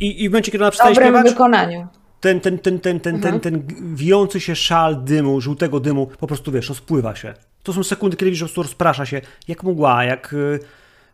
i, 0.00 0.24
I 0.24 0.28
w 0.28 0.32
momencie, 0.32 0.52
kiedy 0.52 0.64
ona 0.64 0.70
przestaje 0.70 0.94
śpiewać, 0.94 1.30
wykonaniu 1.30 1.88
ten, 2.22 2.40
ten, 2.40 2.58
ten, 2.58 2.80
ten, 2.80 3.00
ten, 3.00 3.14
mhm. 3.14 3.40
ten, 3.40 3.62
ten 3.62 3.94
wijący 3.96 4.40
się 4.40 4.56
szal 4.56 5.04
dymu, 5.04 5.40
żółtego 5.40 5.80
dymu, 5.80 6.06
po 6.06 6.26
prostu 6.26 6.52
wiesz, 6.52 6.68
rozpływa 6.68 7.14
się. 7.16 7.34
To 7.62 7.72
są 7.72 7.84
sekundy, 7.84 8.16
kiedy 8.16 8.30
widzisz, 8.30 8.50
że 8.50 8.62
rozprasza 8.62 9.06
się, 9.06 9.20
jak 9.48 9.62
mgła, 9.62 10.04
jak, 10.04 10.34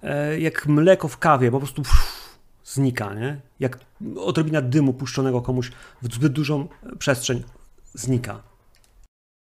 e, 0.02 0.40
jak 0.40 0.66
mleko 0.66 1.08
w 1.08 1.18
kawie, 1.18 1.50
po 1.50 1.58
prostu 1.58 1.82
pff, 1.82 2.38
znika, 2.64 3.14
nie? 3.14 3.40
Jak 3.60 3.78
odrobina 4.16 4.60
dymu 4.62 4.92
puszczonego 4.92 5.42
komuś 5.42 5.70
w 6.02 6.14
zbyt 6.14 6.32
dużą 6.32 6.68
przestrzeń 6.98 7.42
znika. 7.94 8.42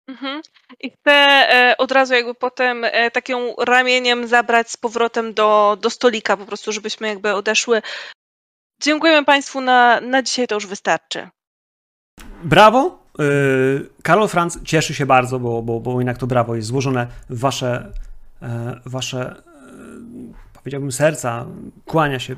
Mhm. 0.09 0.42
I 0.80 0.90
chcę 0.90 1.12
e, 1.12 1.74
od 1.78 1.92
razu 1.92 2.14
jakby 2.14 2.34
potem 2.34 2.84
e, 2.84 3.11
takim 3.11 3.38
ramieniem 3.59 4.26
zabrać 4.26 4.70
z 4.70 4.76
powrotem 4.76 5.34
do, 5.34 5.78
do 5.80 5.90
stolika, 5.90 6.36
po 6.36 6.46
prostu, 6.46 6.72
żebyśmy 6.72 7.09
jakby 7.09 7.34
odeszły. 7.34 7.82
Dziękujemy 8.82 9.24
Państwu 9.24 9.61
na, 9.61 10.01
na 10.01 10.22
dzisiaj, 10.22 10.46
to 10.46 10.55
już 10.55 10.66
wystarczy. 10.66 11.28
Brawo. 12.45 13.01
Y, 13.20 14.03
Karol 14.03 14.28
Franz 14.28 14.59
cieszy 14.64 14.95
się 14.95 15.07
bardzo, 15.07 15.38
bo, 15.38 15.62
bo, 15.62 15.80
bo 15.80 16.01
jednak 16.01 16.18
to 16.18 16.26
brawo 16.26 16.57
jest 16.57 16.68
złożone 16.68 17.07
w 17.30 17.38
wasze, 17.38 17.93
e, 18.43 18.80
wasze 18.86 19.36
e, 19.36 19.43
powiedziałbym, 20.55 20.93
serca. 20.93 21.47
Kłania 21.86 22.18
się. 22.18 22.36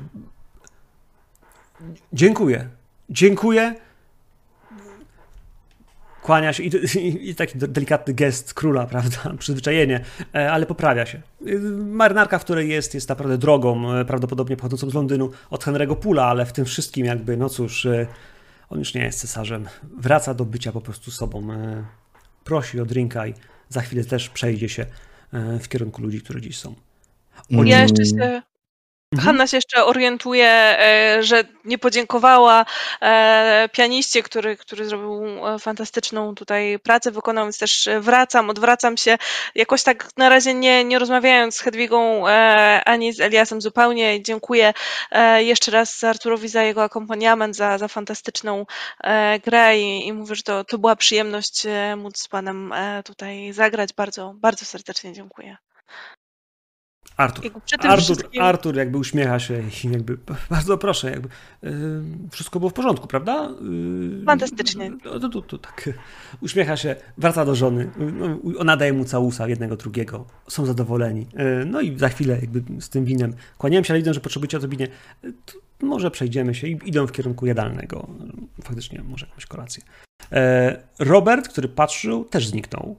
Dziękuję. 2.13 2.67
Dziękuję. 3.09 3.75
Kłania 6.21 6.53
się 6.53 6.63
i, 6.63 6.71
i, 6.97 7.29
i, 7.29 7.35
taki 7.35 7.57
delikatny 7.57 8.13
gest 8.13 8.53
króla, 8.53 8.85
prawda? 8.85 9.17
Przyzwyczajenie, 9.39 10.03
e, 10.35 10.51
ale 10.51 10.65
poprawia 10.65 11.05
się. 11.05 11.21
Marynarka, 11.77 12.39
w 12.39 12.43
której 12.43 12.69
jest, 12.69 12.93
jest 12.93 13.09
naprawdę 13.09 13.37
drogą, 13.37 13.83
prawdopodobnie 14.07 14.57
pochodzącą 14.57 14.89
z 14.89 14.93
Londynu 14.93 15.31
od 15.49 15.65
Henry'ego 15.65 15.95
Pula, 15.95 16.25
ale 16.25 16.45
w 16.45 16.53
tym 16.53 16.65
wszystkim 16.65 17.05
jakby, 17.05 17.37
no 17.37 17.49
cóż, 17.49 17.87
on 18.73 18.79
już 18.79 18.93
nie 18.93 19.01
jest 19.01 19.19
cesarzem. 19.19 19.65
Wraca 19.97 20.33
do 20.33 20.45
bycia 20.45 20.71
po 20.71 20.81
prostu 20.81 21.11
sobą. 21.11 21.53
E, 21.53 21.85
prosi 22.43 22.79
o 22.79 22.85
drinka 22.85 23.27
i 23.27 23.33
za 23.69 23.81
chwilę 23.81 24.03
też 24.03 24.29
przejdzie 24.29 24.69
się 24.69 24.85
e, 25.33 25.59
w 25.59 25.69
kierunku 25.69 26.01
ludzi, 26.01 26.21
którzy 26.21 26.41
dziś 26.41 26.57
są. 26.57 26.75
Oni... 27.57 27.69
Ja 27.69 27.81
jeszcze 27.81 28.05
się. 28.05 28.41
Hanna 29.21 29.47
się 29.47 29.57
jeszcze 29.57 29.85
orientuje, 29.85 30.47
e, 30.47 31.17
że 31.23 31.43
nie 31.65 31.77
podziękowała 31.77 32.65
e, 33.01 33.69
pianiście, 33.71 34.23
który, 34.23 34.57
który 34.57 34.85
zrobił 34.85 35.47
e, 35.47 35.59
fantastyczną 35.59 36.35
tutaj 36.35 36.79
pracę, 36.79 37.11
wykonał, 37.11 37.45
więc 37.45 37.57
też 37.57 37.89
wracam, 37.99 38.49
odwracam 38.49 38.97
się, 38.97 39.17
jakoś 39.55 39.83
tak 39.83 40.09
na 40.17 40.29
razie 40.29 40.53
nie, 40.53 40.83
nie 40.83 40.99
rozmawiając 40.99 41.55
z 41.55 41.59
Hedwigą 41.59 42.23
ani 42.85 43.13
z 43.13 43.19
Eliasem 43.19 43.61
zupełnie. 43.61 44.23
Dziękuję 44.23 44.73
jeszcze 45.37 45.71
raz 45.71 46.03
Arturowi 46.03 46.47
za 46.47 46.63
jego 46.63 46.83
akompaniament, 46.83 47.55
za, 47.55 47.77
za 47.77 47.87
fantastyczną 47.87 48.65
grę 49.45 49.79
i, 49.79 50.07
i 50.07 50.13
mówię, 50.13 50.35
że 50.35 50.43
to, 50.43 50.63
to 50.63 50.77
była 50.77 50.95
przyjemność 50.95 51.67
móc 51.97 52.19
z 52.19 52.27
panem 52.27 52.73
tutaj 53.05 53.53
zagrać. 53.53 53.93
Bardzo, 53.93 54.33
bardzo 54.35 54.65
serdecznie 54.65 55.13
dziękuję. 55.13 55.57
Artur. 57.17 57.45
Artur, 57.79 58.01
wszystkim... 58.01 58.41
Artur 58.41 58.75
jakby 58.75 58.97
uśmiecha 58.97 59.39
się 59.39 59.63
i 59.85 59.91
jakby 59.91 60.17
bardzo 60.49 60.77
proszę, 60.77 61.11
jakby 61.11 61.29
yy, 61.61 61.71
wszystko 62.31 62.59
było 62.59 62.69
w 62.69 62.73
porządku, 62.73 63.07
prawda? 63.07 63.49
Yy, 64.19 64.25
Fantastycznie. 64.25 64.91
No, 65.05 65.19
to, 65.19 65.29
to, 65.29 65.41
to, 65.41 65.57
tak. 65.57 65.89
Uśmiecha 66.41 66.77
się, 66.77 66.95
wraca 67.17 67.45
do 67.45 67.55
żony, 67.55 67.91
yy, 68.45 68.59
ona 68.59 68.77
daje 68.77 68.93
mu 68.93 69.05
całusa 69.05 69.47
jednego, 69.47 69.75
drugiego, 69.77 70.25
są 70.47 70.65
zadowoleni. 70.65 71.27
Yy, 71.33 71.65
no 71.65 71.81
i 71.81 71.99
za 71.99 72.09
chwilę 72.09 72.37
jakby 72.41 72.81
z 72.81 72.89
tym 72.89 73.05
winem 73.05 73.33
kłaniałem 73.57 73.83
się, 73.83 73.93
ale 73.93 73.99
widzę, 73.99 74.13
że 74.13 74.19
potrzebujecie 74.19 74.57
odrobinie. 74.57 74.87
może 75.81 76.11
przejdziemy 76.11 76.55
się 76.55 76.67
i 76.67 76.79
idą 76.85 77.07
w 77.07 77.11
kierunku 77.11 77.45
jadalnego. 77.45 78.07
Faktycznie, 78.63 79.03
może 79.03 79.25
jakąś 79.25 79.45
kolację. 79.45 79.83
Robert, 80.99 81.47
który 81.47 81.67
patrzył, 81.67 82.25
też 82.25 82.47
zniknął. 82.47 82.95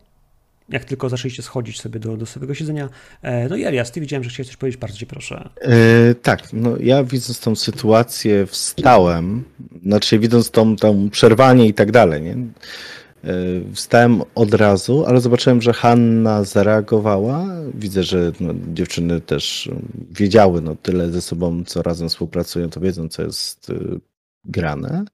Jak 0.68 0.84
tylko 0.84 1.08
zaczęliście 1.08 1.42
schodzić 1.42 1.80
sobie 1.80 2.00
do, 2.00 2.16
do 2.16 2.26
swojego 2.26 2.54
siedzenia. 2.54 2.88
E, 3.22 3.48
no 3.48 3.56
i 3.56 3.64
Elias, 3.64 3.92
ty 3.92 4.00
widziałem, 4.00 4.24
że 4.24 4.30
chciałeś 4.30 4.46
coś 4.46 4.56
powiedzieć, 4.56 4.80
bardzo 4.80 4.98
cię 4.98 5.06
proszę. 5.06 5.48
E, 5.60 6.14
tak, 6.14 6.52
no 6.52 6.76
ja 6.80 7.04
widząc 7.04 7.40
tą 7.40 7.56
sytuację 7.56 8.46
wstałem, 8.46 9.44
znaczy 9.82 10.18
widząc 10.18 10.50
tą, 10.50 10.76
tą 10.76 11.10
przerwanie 11.10 11.66
i 11.66 11.74
tak 11.74 11.90
dalej, 11.90 12.22
nie? 12.22 12.32
E, 12.32 12.44
wstałem 13.74 14.22
od 14.34 14.54
razu, 14.54 15.04
ale 15.06 15.20
zobaczyłem, 15.20 15.62
że 15.62 15.72
Hanna 15.72 16.44
zareagowała. 16.44 17.46
Widzę, 17.74 18.02
że 18.02 18.32
no, 18.40 18.54
dziewczyny 18.74 19.20
też 19.20 19.70
wiedziały 20.10 20.60
no, 20.60 20.76
tyle 20.82 21.10
ze 21.10 21.22
sobą, 21.22 21.64
co 21.64 21.82
razem 21.82 22.08
współpracują, 22.08 22.70
to 22.70 22.80
wiedzą, 22.80 23.08
co 23.08 23.22
jest 23.22 23.70
e, 23.70 23.74
grane. 24.44 25.04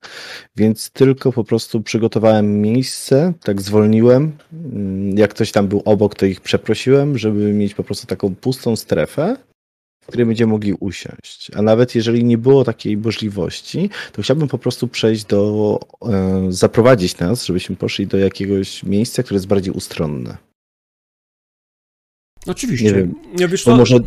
Więc 0.56 0.90
tylko 0.90 1.32
po 1.32 1.44
prostu 1.44 1.82
przygotowałem 1.82 2.60
miejsce, 2.60 3.32
tak 3.42 3.62
zwolniłem. 3.62 4.32
Mm, 4.52 5.18
jak 5.18 5.30
ktoś 5.30 5.52
tam 5.52 5.68
był 5.68 5.82
obok, 5.84 6.14
to 6.14 6.26
ich 6.26 6.40
przeprosiłem, 6.40 7.18
żeby 7.18 7.52
mieć 7.52 7.74
po 7.74 7.84
prostu 7.84 8.06
taką 8.06 8.34
pustą 8.34 8.76
strefę 8.76 9.36
której 10.10 10.26
będziemy 10.26 10.50
mogli 10.50 10.72
usiąść. 10.72 11.50
A 11.54 11.62
nawet 11.62 11.94
jeżeli 11.94 12.24
nie 12.24 12.38
było 12.38 12.64
takiej 12.64 12.96
możliwości, 12.96 13.90
to 14.12 14.22
chciałbym 14.22 14.48
po 14.48 14.58
prostu 14.58 14.88
przejść 14.88 15.24
do, 15.24 15.80
e, 16.08 16.46
zaprowadzić 16.48 17.18
nas, 17.18 17.44
żebyśmy 17.44 17.76
poszli 17.76 18.06
do 18.06 18.18
jakiegoś 18.18 18.82
miejsca, 18.82 19.22
które 19.22 19.36
jest 19.36 19.46
bardziej 19.46 19.74
ustronne. 19.74 20.36
Oczywiście. 22.46 22.86
Nie 22.86 22.94
wiem, 22.94 23.14
ja 23.38 23.48
wiesz, 23.48 23.64
co? 23.64 23.76
może, 23.76 23.98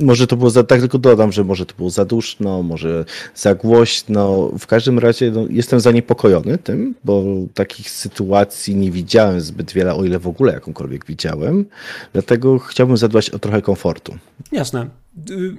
może 0.00 0.26
to 0.26 0.36
było 0.36 0.50
za, 0.50 0.64
tak 0.64 0.80
tylko 0.80 0.98
dodam, 0.98 1.32
że 1.32 1.44
może 1.44 1.66
to 1.66 1.74
było 1.76 1.90
za 1.90 2.04
duszno, 2.04 2.62
może 2.62 3.04
za 3.34 3.54
głośno. 3.54 4.50
W 4.58 4.66
każdym 4.66 4.98
razie 4.98 5.30
no, 5.30 5.44
jestem 5.50 5.80
zaniepokojony 5.80 6.58
tym, 6.58 6.94
bo 7.04 7.24
takich 7.54 7.90
sytuacji 7.90 8.76
nie 8.76 8.90
widziałem 8.90 9.40
zbyt 9.40 9.72
wiele, 9.72 9.94
o 9.94 10.04
ile 10.04 10.18
w 10.18 10.28
ogóle 10.28 10.52
jakąkolwiek 10.52 11.06
widziałem. 11.06 11.64
Dlatego 12.12 12.58
chciałbym 12.58 12.96
zadbać 12.96 13.30
o 13.30 13.38
trochę 13.38 13.62
komfortu. 13.62 14.16
Jasne. 14.52 14.86
Y, 15.30 15.54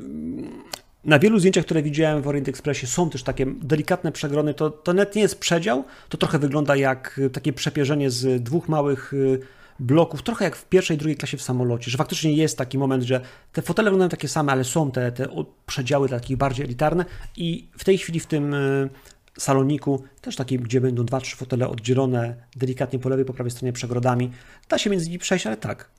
na 1.05 1.19
wielu 1.19 1.39
zdjęciach, 1.39 1.65
które 1.65 1.83
widziałem 1.83 2.21
w 2.21 2.27
Orient 2.27 2.49
Expressie, 2.49 2.87
są 2.87 3.09
też 3.09 3.23
takie 3.23 3.45
delikatne 3.45 4.11
przegrony. 4.11 4.53
To, 4.53 4.69
to 4.69 4.93
net 4.93 5.15
nie 5.15 5.21
jest 5.21 5.39
przedział, 5.39 5.83
to 6.09 6.17
trochę 6.17 6.39
wygląda 6.39 6.75
jak 6.75 7.21
takie 7.33 7.53
przepierzenie 7.53 8.09
z 8.09 8.43
dwóch 8.43 8.69
małych 8.69 9.13
y, 9.13 9.39
bloków, 9.81 10.23
trochę 10.23 10.45
jak 10.45 10.55
w 10.55 10.65
pierwszej, 10.65 10.97
drugiej 10.97 11.17
klasie 11.17 11.37
w 11.37 11.41
samolocie, 11.41 11.91
że 11.91 11.97
faktycznie 11.97 12.33
jest 12.33 12.57
taki 12.57 12.77
moment, 12.77 13.03
że 13.03 13.21
te 13.53 13.61
fotele 13.61 13.85
wyglądają 13.85 14.09
takie 14.09 14.27
same, 14.27 14.51
ale 14.51 14.63
są 14.63 14.91
te, 14.91 15.11
te 15.11 15.27
przedziały 15.65 16.09
takich 16.09 16.37
bardziej 16.37 16.65
elitarne 16.65 17.05
i 17.37 17.67
w 17.77 17.83
tej 17.83 17.97
chwili 17.97 18.19
w 18.19 18.25
tym 18.25 18.53
y, 18.53 18.89
saloniku, 19.37 20.03
też 20.21 20.35
takim, 20.35 20.61
gdzie 20.61 20.81
będą 20.81 21.05
dwa, 21.05 21.21
trzy 21.21 21.35
fotele 21.35 21.69
oddzielone 21.69 22.35
delikatnie 22.55 22.99
po 22.99 23.09
lewej, 23.09 23.25
po 23.25 23.33
prawej 23.33 23.51
stronie 23.51 23.73
przegrodami, 23.73 24.31
da 24.69 24.77
się 24.77 24.89
między 24.89 25.05
nimi 25.05 25.19
przejść, 25.19 25.47
ale 25.47 25.57
tak, 25.57 25.89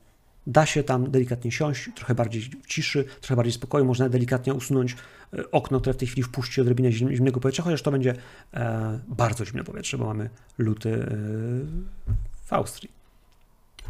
Da 0.47 0.67
się 0.67 0.83
tam 0.83 1.11
delikatnie 1.11 1.53
siąść, 1.53 1.91
trochę 1.95 2.15
bardziej 2.15 2.51
ciszy, 2.67 3.05
trochę 3.21 3.37
bardziej 3.37 3.53
spokoju. 3.53 3.85
Można 3.85 4.09
delikatnie 4.09 4.55
usunąć 4.55 4.93
e, 4.93 5.51
okno, 5.51 5.81
które 5.81 5.95
w 5.95 5.97
tej 5.97 6.09
chwili 6.09 6.23
wpuści 6.23 6.61
odrobinę 6.61 6.93
zimnego 6.93 7.41
powietrza, 7.41 7.63
chociaż 7.63 7.83
to 7.83 7.91
będzie 7.91 8.15
e, 8.55 8.99
bardzo 9.09 9.45
zimne 9.45 9.65
powietrze, 9.65 9.99
bo 9.99 10.05
mamy 10.05 10.31
luty 10.59 10.91
e, 10.91 11.07
w 12.45 12.53
Austrii. 12.53 13.02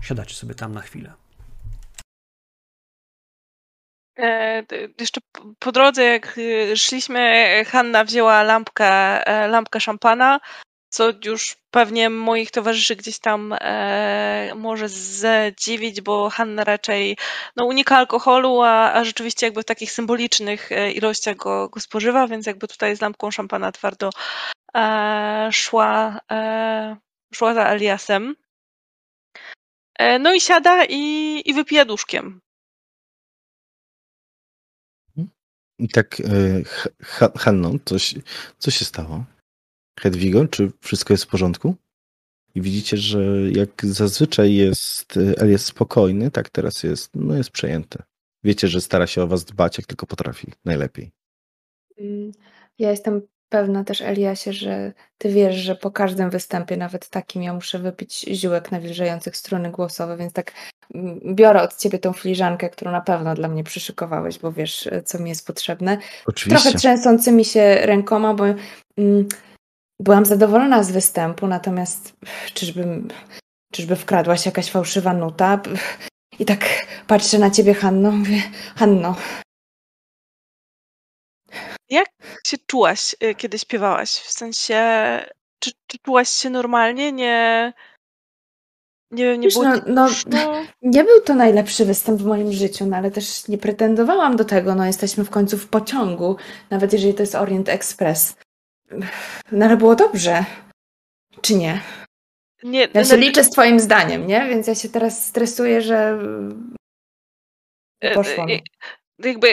Siadacie 0.02 0.34
sobie 0.34 0.54
tam 0.54 0.74
na 0.74 0.80
chwilę. 0.80 1.12
E, 4.18 4.62
jeszcze 5.00 5.20
po 5.58 5.72
drodze, 5.72 6.04
jak 6.04 6.40
szliśmy, 6.74 7.64
Hanna 7.66 8.04
wzięła 8.04 8.42
lampkę, 8.42 9.22
lampkę 9.48 9.80
szampana, 9.80 10.40
co 10.92 11.10
już 11.24 11.56
pewnie 11.70 12.10
moich 12.10 12.50
towarzyszy 12.50 12.96
gdzieś 12.96 13.18
tam 13.18 13.54
e, 13.60 14.52
może 14.56 14.88
zdziwić, 14.88 16.00
bo 16.00 16.30
Hanna 16.30 16.64
raczej 16.64 17.16
no, 17.56 17.64
unika 17.64 17.96
alkoholu, 17.96 18.62
a, 18.62 18.92
a 18.92 19.04
rzeczywiście 19.04 19.46
jakby 19.46 19.62
w 19.62 19.64
takich 19.64 19.92
symbolicznych 19.92 20.72
e, 20.72 20.92
ilościach 20.92 21.36
go, 21.36 21.68
go 21.68 21.80
spożywa, 21.80 22.26
więc 22.26 22.46
jakby 22.46 22.68
tutaj 22.68 22.96
z 22.96 23.00
lampką 23.00 23.30
szampana 23.30 23.72
twardo 23.72 24.10
e, 24.76 25.48
szła, 25.52 26.20
e, 26.30 26.96
szła 27.34 27.54
za 27.54 27.64
Eliasem. 27.64 28.36
E, 29.98 30.18
no 30.18 30.34
i 30.34 30.40
siada 30.40 30.84
i, 30.84 31.42
i 31.44 31.54
wypija 31.54 31.84
duszkiem. 31.84 32.40
I 35.78 35.88
tak, 35.88 36.20
e, 36.20 36.62
Hanno, 37.38 37.72
coś, 37.84 38.14
co 38.58 38.70
się 38.70 38.84
stało? 38.84 39.24
Hedwigo, 40.00 40.48
czy 40.48 40.72
wszystko 40.80 41.14
jest 41.14 41.24
w 41.24 41.28
porządku? 41.28 41.76
I 42.54 42.62
widzicie, 42.62 42.96
że 42.96 43.20
jak 43.50 43.86
zazwyczaj 43.86 44.54
jest 44.54 45.18
Elias 45.36 45.64
spokojny, 45.64 46.30
tak 46.30 46.50
teraz 46.50 46.82
jest, 46.82 47.10
no 47.14 47.36
jest 47.36 47.50
przejęty. 47.50 47.98
Wiecie, 48.44 48.68
że 48.68 48.80
stara 48.80 49.06
się 49.06 49.22
o 49.22 49.26
was 49.26 49.44
dbać, 49.44 49.78
jak 49.78 49.86
tylko 49.86 50.06
potrafi, 50.06 50.52
najlepiej. 50.64 51.12
Mm, 51.98 52.32
ja 52.78 52.90
jestem 52.90 53.22
pewna 53.52 53.84
też, 53.84 54.00
Eliasie, 54.00 54.52
że 54.52 54.92
ty 55.18 55.28
wiesz, 55.28 55.56
że 55.56 55.76
po 55.76 55.90
każdym 55.90 56.30
występie, 56.30 56.76
nawet 56.76 57.08
takim, 57.08 57.42
ja 57.42 57.54
muszę 57.54 57.78
wypić 57.78 58.20
ziółek 58.20 58.72
nawilżających 58.72 59.36
struny 59.36 59.70
głosowe, 59.70 60.16
więc 60.16 60.32
tak 60.32 60.52
mm, 60.94 61.20
biorę 61.34 61.62
od 61.62 61.76
ciebie 61.76 61.98
tą 61.98 62.12
filiżankę, 62.12 62.70
którą 62.70 62.90
na 62.92 63.00
pewno 63.00 63.34
dla 63.34 63.48
mnie 63.48 63.64
przyszykowałeś, 63.64 64.38
bo 64.38 64.52
wiesz, 64.52 64.88
co 65.04 65.18
mi 65.18 65.28
jest 65.28 65.46
potrzebne. 65.46 65.98
Oczywiście. 66.26 66.62
Trochę 66.62 66.78
trzęsącymi 66.78 67.44
się 67.44 67.78
rękoma, 67.82 68.34
bo 68.34 68.44
mm, 68.98 69.28
Byłam 70.02 70.26
zadowolona 70.26 70.82
z 70.82 70.90
występu, 70.90 71.46
natomiast 71.46 72.12
czyżby, 72.54 73.02
czyżby 73.72 73.96
wkradła 73.96 74.36
się 74.36 74.50
jakaś 74.50 74.70
fałszywa 74.70 75.12
nuta? 75.12 75.60
I 76.38 76.44
tak 76.44 76.86
patrzę 77.06 77.38
na 77.38 77.50
ciebie, 77.50 77.74
Hanno, 77.74 78.10
mówię, 78.10 78.42
Hanno. 78.76 79.16
Jak 81.92 82.08
się 82.46 82.56
czułaś, 82.66 83.16
y, 83.24 83.34
kiedy 83.34 83.58
śpiewałaś? 83.58 84.10
W 84.10 84.30
sensie, 84.30 84.76
czy, 85.58 85.70
czy 85.86 85.98
czułaś 85.98 86.28
się 86.28 86.50
normalnie? 86.50 87.12
Nie, 87.12 87.72
nie 89.10 89.24
wiem, 89.24 89.40
nie 89.40 89.46
Wiesz, 89.46 89.54
było 89.54 89.68
no, 89.68 89.82
no, 89.86 90.08
Nie 90.82 91.04
był 91.04 91.20
to 91.20 91.34
najlepszy 91.34 91.84
występ 91.84 92.20
w 92.20 92.24
moim 92.24 92.52
życiu, 92.52 92.86
no 92.86 92.96
ale 92.96 93.10
też 93.10 93.48
nie 93.48 93.58
pretendowałam 93.58 94.36
do 94.36 94.44
tego. 94.44 94.74
No, 94.74 94.86
jesteśmy 94.86 95.24
w 95.24 95.30
końcu 95.30 95.58
w 95.58 95.68
pociągu, 95.68 96.36
nawet 96.70 96.92
jeżeli 96.92 97.14
to 97.14 97.22
jest 97.22 97.34
Orient 97.34 97.68
Express. 97.68 98.36
No 99.52 99.66
ale 99.66 99.76
było 99.76 99.96
dobrze. 99.96 100.44
Czy 101.40 101.54
nie? 101.54 101.80
Nie, 102.62 102.88
ja 102.94 103.04
się 103.04 103.16
no, 103.16 103.20
liczę 103.20 103.44
z 103.44 103.50
twoim 103.50 103.80
zdaniem, 103.80 104.26
nie? 104.26 104.46
Więc 104.48 104.66
ja 104.66 104.74
się 104.74 104.88
teraz 104.88 105.26
stresuję, 105.26 105.82
że 105.82 106.18
e, 108.00 108.14
poszło 108.14 108.46
mi. 108.46 108.62
Jakby 109.24 109.48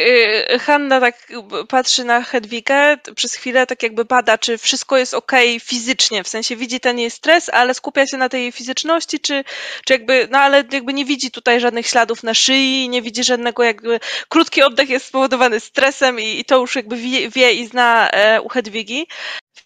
e, 0.50 0.60
Hanna 0.60 1.00
tak 1.00 1.34
patrzy 1.70 2.04
na 2.04 2.22
Hedwigę 2.22 2.98
przez 3.16 3.36
chwilę, 3.36 3.68
tak 3.68 3.84
jakby 3.84 4.06
bada, 4.06 4.38
czy 4.38 4.58
wszystko 4.58 4.98
jest 4.98 5.14
ok 5.14 5.32
fizycznie, 5.62 6.24
w 6.24 6.28
sensie 6.28 6.56
widzi 6.56 6.80
ten 6.80 7.00
jej 7.00 7.12
stres, 7.12 7.50
ale 7.50 7.74
skupia 7.74 8.08
się 8.08 8.18
na 8.18 8.30
tej 8.30 8.52
fizyczności, 8.52 9.20
czy, 9.20 9.44
czy 9.86 9.94
jakby, 9.94 10.28
no 10.32 10.38
ale 10.40 10.64
jakby 10.72 10.94
nie 10.94 11.06
widzi 11.06 11.32
tutaj 11.32 11.60
żadnych 11.60 11.88
śladów 11.88 12.24
na 12.24 12.34
szyi, 12.34 12.90
nie 12.90 13.02
widzi 13.02 13.24
żadnego 13.24 13.64
jakby, 13.64 14.00
krótki 14.30 14.64
oddech 14.64 14.90
jest 14.90 15.06
spowodowany 15.06 15.60
stresem 15.60 16.20
i, 16.20 16.40
i 16.40 16.46
to 16.46 16.58
już 16.58 16.76
jakby 16.76 16.98
wie, 16.98 17.30
wie 17.30 17.54
i 17.54 17.68
zna 17.68 18.10
e, 18.10 18.42
u 18.42 18.50
Hedwigi, 18.50 19.08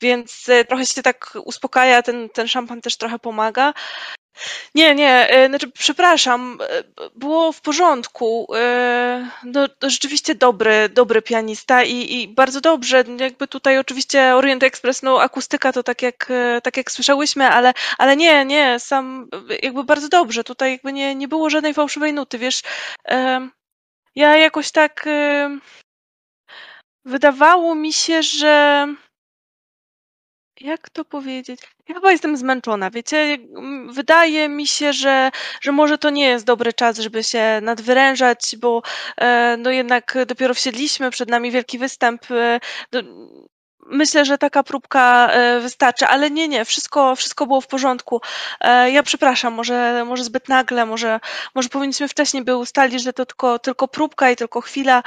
więc 0.02 0.50
e, 0.50 0.66
trochę 0.66 0.86
się 0.86 1.02
tak 1.02 1.38
uspokaja, 1.44 2.02
ten, 2.02 2.30
ten 2.30 2.48
szampan 2.48 2.82
też 2.82 2.98
trochę 2.98 3.20
pomaga. 3.20 3.74
Nie, 4.76 4.96
nie, 4.96 5.30
e, 5.30 5.48
znaczy, 5.48 5.72
przepraszam, 5.72 6.60
e, 6.62 6.84
było 7.16 7.52
w 7.52 7.62
porządku. 7.62 8.48
No, 9.44 9.68
rzeczywiście 9.82 10.36
dobry, 10.36 10.90
dobry 10.90 11.22
pianista 11.22 11.84
i, 11.84 12.22
i 12.22 12.28
bardzo 12.28 12.62
dobrze. 12.62 13.04
Jakby 13.20 13.48
tutaj 13.48 13.78
oczywiście 13.78 14.36
Orient 14.36 14.64
Express, 14.64 15.04
no 15.04 15.22
akustyka 15.22 15.72
to 15.72 15.84
tak 15.84 16.02
jak, 16.02 16.30
tak 16.64 16.78
jak 16.78 16.92
słyszałyśmy, 16.92 17.48
ale, 17.50 17.74
ale 17.98 18.18
nie, 18.18 18.46
nie, 18.46 18.80
sam 18.80 19.28
jakby 19.64 19.84
bardzo 19.84 20.10
dobrze. 20.10 20.44
Tutaj 20.44 20.72
jakby 20.72 20.94
nie, 20.94 21.16
nie 21.16 21.28
było 21.28 21.50
żadnej 21.50 21.74
fałszywej 21.74 22.14
nuty, 22.14 22.38
wiesz. 22.38 22.62
Ja 24.16 24.38
jakoś 24.38 24.72
tak 24.72 25.06
wydawało 27.06 27.76
mi 27.76 27.94
się, 27.94 28.24
że 28.24 28.88
jak 30.62 30.90
to 30.90 31.06
powiedzieć? 31.06 31.62
Ja 31.90 31.96
chyba 31.96 32.12
jestem 32.12 32.38
zmęczona, 32.38 32.92
wiecie? 32.92 33.38
Wydaje 33.90 34.50
mi 34.50 34.68
się, 34.68 34.94
że, 34.94 35.32
że 35.62 35.72
może 35.72 35.98
to 35.98 36.10
nie 36.10 36.26
jest 36.26 36.46
dobry 36.46 36.74
czas, 36.74 36.98
żeby 36.98 37.24
się 37.24 37.60
nadwyrężać, 37.62 38.56
bo 38.60 38.82
e, 39.18 39.58
no 39.58 39.72
jednak 39.72 40.18
dopiero 40.28 40.54
wsiedliśmy, 40.54 41.12
przed 41.12 41.30
nami 41.30 41.52
wielki 41.52 41.80
występ. 41.80 42.32
E, 42.32 42.60
no, 42.92 43.02
myślę, 43.86 44.26
że 44.26 44.38
taka 44.38 44.64
próbka 44.64 45.30
e, 45.32 45.60
wystarczy, 45.60 46.06
ale 46.06 46.32
nie, 46.32 46.48
nie, 46.48 46.66
wszystko, 46.66 47.16
wszystko 47.16 47.48
było 47.48 47.62
w 47.62 47.68
porządku. 47.68 48.22
E, 48.62 48.92
ja 48.92 49.04
przepraszam, 49.04 49.54
może, 49.54 50.06
może 50.06 50.24
zbyt 50.24 50.50
nagle, 50.50 50.86
może, 50.86 51.20
może 51.56 51.70
powinniśmy 51.70 52.08
wcześniej 52.08 52.44
by 52.44 52.58
ustalić, 52.58 53.04
że 53.04 53.14
to 53.14 53.26
tylko, 53.26 53.60
tylko 53.60 53.88
próbka 53.88 54.32
i 54.32 54.36
tylko 54.36 54.62
chwila. 54.62 55.04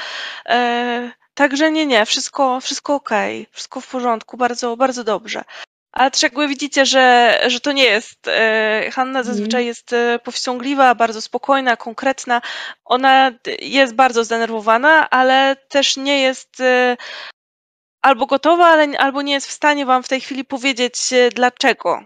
E, 0.47 1.13
Także 1.35 1.71
nie, 1.71 1.87
nie, 1.87 2.07
wszystko, 2.07 2.61
wszystko 2.61 2.95
okej, 2.95 3.43
okay, 3.43 3.53
wszystko 3.53 3.81
w 3.81 3.87
porządku, 3.87 4.37
bardzo, 4.37 4.77
bardzo 4.77 5.05
dobrze. 5.05 5.45
A 5.97 6.11
jakby 6.23 6.49
widzicie, 6.49 6.87
że, 6.87 7.39
że 7.47 7.61
to 7.61 7.73
nie 7.73 7.85
jest. 7.85 8.29
E, 8.29 8.91
Hanna 8.93 9.19
mhm. 9.19 9.25
zazwyczaj 9.25 9.67
jest 9.67 9.93
e, 9.93 10.19
powściągliwa, 10.19 10.95
bardzo 10.95 11.21
spokojna, 11.23 11.77
konkretna. 11.77 12.43
Ona 12.85 13.33
jest 13.63 13.95
bardzo 13.95 14.25
zdenerwowana, 14.25 15.11
ale 15.11 15.57
też 15.69 15.97
nie 15.97 16.21
jest 16.21 16.61
e, 16.61 16.97
albo 18.03 18.27
gotowa, 18.27 18.67
ale, 18.67 18.99
albo 18.99 19.23
nie 19.23 19.33
jest 19.33 19.47
w 19.47 19.53
stanie 19.53 19.87
wam 19.87 20.03
w 20.03 20.09
tej 20.09 20.21
chwili 20.21 20.45
powiedzieć 20.45 20.99
dlaczego. 21.35 22.01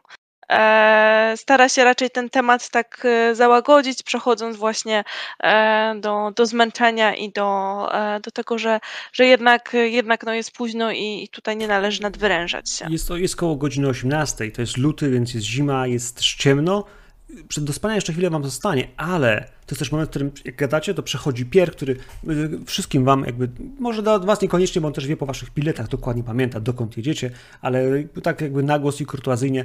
E, 0.51 1.34
stara 1.36 1.68
się 1.68 1.84
raczej 1.84 2.11
ten 2.11 2.30
temat 2.30 2.70
tak 2.70 3.03
e, 3.05 3.34
załagodzić, 3.34 4.03
przechodząc 4.03 4.57
właśnie 4.57 5.05
e, 5.42 5.94
do, 6.01 6.32
do 6.36 6.46
zmęczenia 6.46 7.14
i 7.14 7.32
do, 7.32 7.88
do 8.22 8.30
tego, 8.30 8.59
że, 8.59 8.80
że 9.12 9.26
jednak, 9.26 9.72
jednak 9.74 10.26
no 10.26 10.34
jest 10.34 10.53
późno 10.53 10.92
i 10.92 11.28
tutaj 11.32 11.57
nie 11.57 11.68
należy 11.68 12.03
nadwyrężać 12.03 12.70
się. 12.70 12.86
Jest, 12.90 13.09
to, 13.09 13.16
jest 13.16 13.36
koło 13.36 13.57
godziny 13.57 13.88
18, 13.88 14.51
to 14.51 14.61
jest 14.61 14.76
luty, 14.76 15.11
więc 15.11 15.34
jest 15.34 15.46
zima, 15.46 15.86
jest 15.86 16.20
ciemno. 16.20 16.84
Przed 17.48 17.64
do 17.64 17.72
spania 17.72 17.94
jeszcze 17.94 18.12
chwilę 18.12 18.30
wam 18.30 18.44
zostanie, 18.44 18.88
ale 18.96 19.40
to 19.40 19.72
jest 19.72 19.78
też 19.78 19.92
moment, 19.92 20.09
w 20.09 20.11
którym 20.11 20.30
jak 20.44 20.57
gadacie, 20.57 20.94
to 20.94 21.03
przechodzi 21.03 21.46
Pier, 21.46 21.72
który 21.72 21.96
wszystkim 22.66 23.05
wam 23.05 23.24
jakby, 23.24 23.48
może 23.78 24.03
do 24.03 24.20
was 24.20 24.40
niekoniecznie, 24.40 24.80
bo 24.80 24.88
on 24.88 24.94
też 24.94 25.07
wie 25.07 25.16
po 25.16 25.26
waszych 25.26 25.51
biletach, 25.51 25.88
dokładnie 25.88 26.22
pamięta, 26.22 26.61
dokąd 26.61 26.96
jedziecie, 26.96 27.30
ale 27.61 27.84
tak 28.22 28.40
jakby 28.40 28.62
nagłos 28.62 29.01
i 29.01 29.07
kurtuazyjnie 29.07 29.64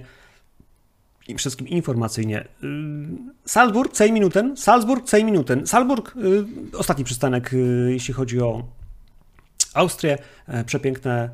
i 1.28 1.36
wszystkim 1.36 1.68
informacyjnie. 1.68 2.42
Y, 2.42 2.68
Salzburg, 3.46 3.94
10 3.94 4.12
minuten, 4.12 4.58
Salzburg, 4.58 5.06
10 5.06 5.26
minuten. 5.26 5.68
Salzburg, 5.68 6.16
y, 6.74 6.78
ostatni 6.78 7.04
przystanek, 7.04 7.54
y, 7.54 7.90
jeśli 7.92 8.14
chodzi 8.14 8.42
o 8.42 8.64
Austrię, 9.76 10.18
e, 10.48 10.64
przepiękne 10.64 11.30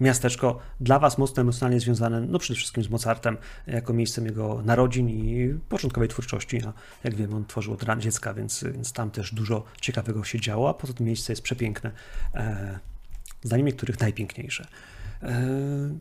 miasteczko, 0.00 0.58
dla 0.80 0.98
Was 0.98 1.18
mocno 1.18 1.40
emocjonalnie 1.40 1.80
związane, 1.80 2.20
no 2.20 2.38
przede 2.38 2.56
wszystkim 2.56 2.84
z 2.84 2.90
Mozartem, 2.90 3.36
jako 3.66 3.92
miejscem 3.92 4.26
jego 4.26 4.62
narodzin 4.62 5.08
i 5.08 5.54
początkowej 5.68 6.08
twórczości. 6.08 6.62
A 6.66 6.72
jak 7.04 7.14
wiem, 7.14 7.34
on 7.34 7.44
tworzył 7.44 7.72
od 7.72 7.82
ran 7.82 8.00
dziecka, 8.00 8.34
więc, 8.34 8.64
więc 8.64 8.92
tam 8.92 9.10
też 9.10 9.34
dużo 9.34 9.64
ciekawego 9.80 10.24
się 10.24 10.40
działo, 10.40 10.68
a 10.68 10.74
poza 10.74 10.92
tym 10.92 11.06
miejsce 11.06 11.32
jest 11.32 11.42
przepiękne, 11.42 11.90
e, 12.34 12.78
zdaniem 13.42 13.66
niektórych 13.66 14.00
najpiękniejsze. 14.00 14.66
E, 15.22 15.28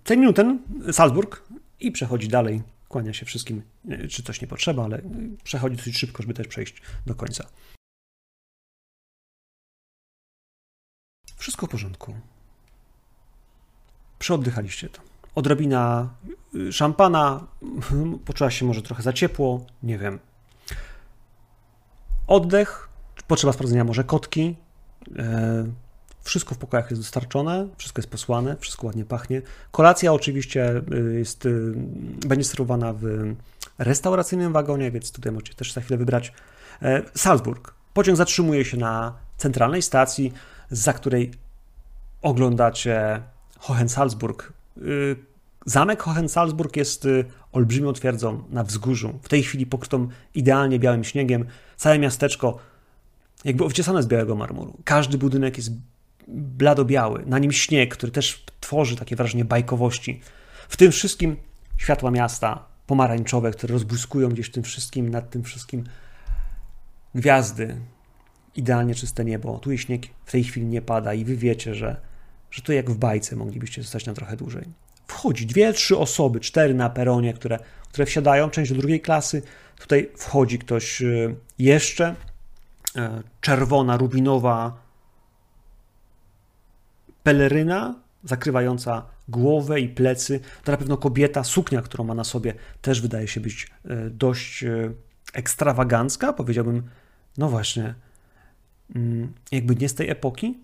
10 0.05 0.19
minuten, 0.19 0.59
Salzburg, 0.91 1.43
i 1.79 1.91
przechodzi 1.91 2.27
dalej. 2.27 2.61
Kłania 2.89 3.13
się 3.13 3.25
wszystkim, 3.25 3.61
czy 4.09 4.23
coś 4.23 4.41
nie 4.41 4.47
potrzeba, 4.47 4.83
ale 4.83 5.01
przechodzi 5.43 5.75
dosyć 5.75 5.97
szybko, 5.97 6.23
żeby 6.23 6.33
też 6.33 6.47
przejść 6.47 6.81
do 7.05 7.15
końca. 7.15 7.47
Wszystko 11.37 11.67
w 11.67 11.69
porządku. 11.69 12.15
Przeoddychaliście 14.19 14.89
to. 14.89 15.01
Odrobina 15.35 16.09
y, 16.55 16.73
szampana, 16.73 17.47
poczuła 18.25 18.51
się 18.51 18.65
może 18.65 18.81
trochę 18.81 19.03
za 19.03 19.13
ciepło, 19.13 19.65
nie 19.83 19.97
wiem. 19.97 20.19
Oddech, 22.27 22.89
potrzeba 23.27 23.53
sprawdzenia 23.53 23.83
może 23.83 24.03
kotki, 24.03 24.55
e, 25.17 25.65
wszystko 26.23 26.55
w 26.55 26.57
pokojach 26.57 26.89
jest 26.91 27.01
dostarczone, 27.01 27.67
wszystko 27.77 27.99
jest 27.99 28.09
posłane, 28.09 28.55
wszystko 28.59 28.87
ładnie 28.87 29.05
pachnie. 29.05 29.41
Kolacja 29.71 30.13
oczywiście 30.13 30.81
y, 30.93 31.19
jest, 31.19 31.45
y, 31.45 31.73
będzie 32.27 32.43
serwowana 32.43 32.93
w 32.93 33.33
restauracyjnym 33.77 34.53
wagonie, 34.53 34.91
więc 34.91 35.11
tutaj 35.11 35.31
możecie 35.31 35.53
też 35.53 35.73
za 35.73 35.81
chwilę 35.81 35.97
wybrać. 35.97 36.33
E, 36.81 37.01
Salzburg. 37.15 37.73
Pociąg 37.93 38.17
zatrzymuje 38.17 38.65
się 38.65 38.77
na 38.77 39.13
centralnej 39.37 39.81
stacji, 39.81 40.33
za 40.71 40.93
której 40.93 41.31
oglądacie 42.21 43.21
Hohensalzburg. 43.59 44.53
Y, 44.77 45.15
zamek 45.65 46.03
Hohensalzburg 46.03 46.77
jest 46.77 47.07
olbrzymią 47.51 47.93
twierdzą 47.93 48.43
na 48.49 48.63
wzgórzu, 48.63 49.19
w 49.21 49.29
tej 49.29 49.43
chwili 49.43 49.65
pokrytą 49.65 50.07
idealnie 50.35 50.79
białym 50.79 51.03
śniegiem. 51.03 51.45
Całe 51.77 51.99
miasteczko 51.99 52.57
jakby 53.45 53.63
owciesane 53.63 54.03
z 54.03 54.07
białego 54.07 54.35
marmuru. 54.35 54.77
Każdy 54.83 55.17
budynek 55.17 55.57
jest 55.57 55.71
bladobiały, 56.33 57.23
na 57.25 57.39
nim 57.39 57.51
śnieg, 57.51 57.93
który 57.93 58.11
też 58.11 58.45
tworzy 58.59 58.95
takie 58.95 59.15
wrażenie 59.15 59.45
bajkowości. 59.45 60.21
W 60.69 60.77
tym 60.77 60.91
wszystkim 60.91 61.37
światła 61.77 62.11
miasta 62.11 62.65
pomarańczowe, 62.87 63.51
które 63.51 63.73
rozbłyskują 63.73 64.29
gdzieś 64.29 64.51
tym 64.51 64.63
wszystkim, 64.63 65.09
nad 65.09 65.29
tym 65.29 65.43
wszystkim 65.43 65.83
gwiazdy, 67.15 67.77
idealnie 68.55 68.95
czyste 68.95 69.25
niebo. 69.25 69.59
Tu 69.59 69.77
śnieg 69.77 70.05
w 70.25 70.31
tej 70.31 70.43
chwili 70.43 70.65
nie 70.65 70.81
pada 70.81 71.13
i 71.13 71.25
wy 71.25 71.35
wiecie, 71.35 71.75
że, 71.75 72.01
że 72.51 72.61
to 72.61 72.73
jak 72.73 72.89
w 72.89 72.97
bajce 72.97 73.35
moglibyście 73.35 73.81
zostać 73.81 74.05
na 74.05 74.13
trochę 74.13 74.37
dłużej. 74.37 74.65
Wchodzi 75.07 75.45
dwie, 75.45 75.73
trzy 75.73 75.97
osoby, 75.97 76.39
cztery 76.39 76.73
na 76.73 76.89
peronie, 76.89 77.33
które, 77.33 77.59
które 77.89 78.05
wsiadają, 78.05 78.49
część 78.49 78.71
do 78.71 78.77
drugiej 78.77 79.01
klasy. 79.01 79.41
Tutaj 79.79 80.09
wchodzi 80.17 80.59
ktoś 80.59 81.01
y, 81.01 81.35
jeszcze, 81.59 82.15
e, 82.95 83.23
czerwona, 83.41 83.97
rubinowa 83.97 84.88
peleryna 87.29 87.95
zakrywająca 88.23 89.05
głowę 89.27 89.79
i 89.79 89.89
plecy. 89.89 90.39
To 90.63 90.71
na 90.71 90.77
pewno 90.77 90.97
kobieta, 90.97 91.43
suknia, 91.43 91.81
którą 91.81 92.03
ma 92.03 92.13
na 92.13 92.23
sobie, 92.23 92.53
też 92.81 93.01
wydaje 93.01 93.27
się 93.27 93.39
być 93.39 93.67
e, 93.85 94.09
dość 94.09 94.63
e, 94.63 94.91
ekstrawagancka, 95.33 96.33
powiedziałbym, 96.33 96.83
no 97.37 97.49
właśnie, 97.49 97.93
mm, 98.95 99.33
jakby 99.51 99.75
nie 99.75 99.89
z 99.89 99.95
tej 99.95 100.09
epoki. 100.09 100.57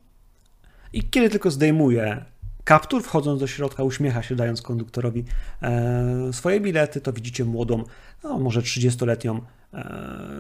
I 0.94 1.04
kiedy 1.04 1.30
tylko 1.30 1.52
zdejmuje 1.52 2.26
kaptur, 2.64 3.04
wchodząc 3.04 3.40
do 3.40 3.48
środka, 3.48 3.84
uśmiecha 3.84 4.24
się, 4.24 4.36
dając 4.36 4.62
konduktorowi 4.62 5.24
e, 5.62 6.34
swoje 6.34 6.60
bilety, 6.60 7.02
to 7.02 7.14
widzicie 7.14 7.46
młodą, 7.46 7.84
no 8.24 8.40
może 8.40 8.62
30-letnią 8.62 9.42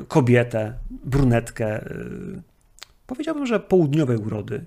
kobietę, 0.07 0.73
brunetkę, 0.89 1.86
powiedziałbym, 3.07 3.45
że 3.45 3.59
południowej 3.59 4.17
urody, 4.17 4.65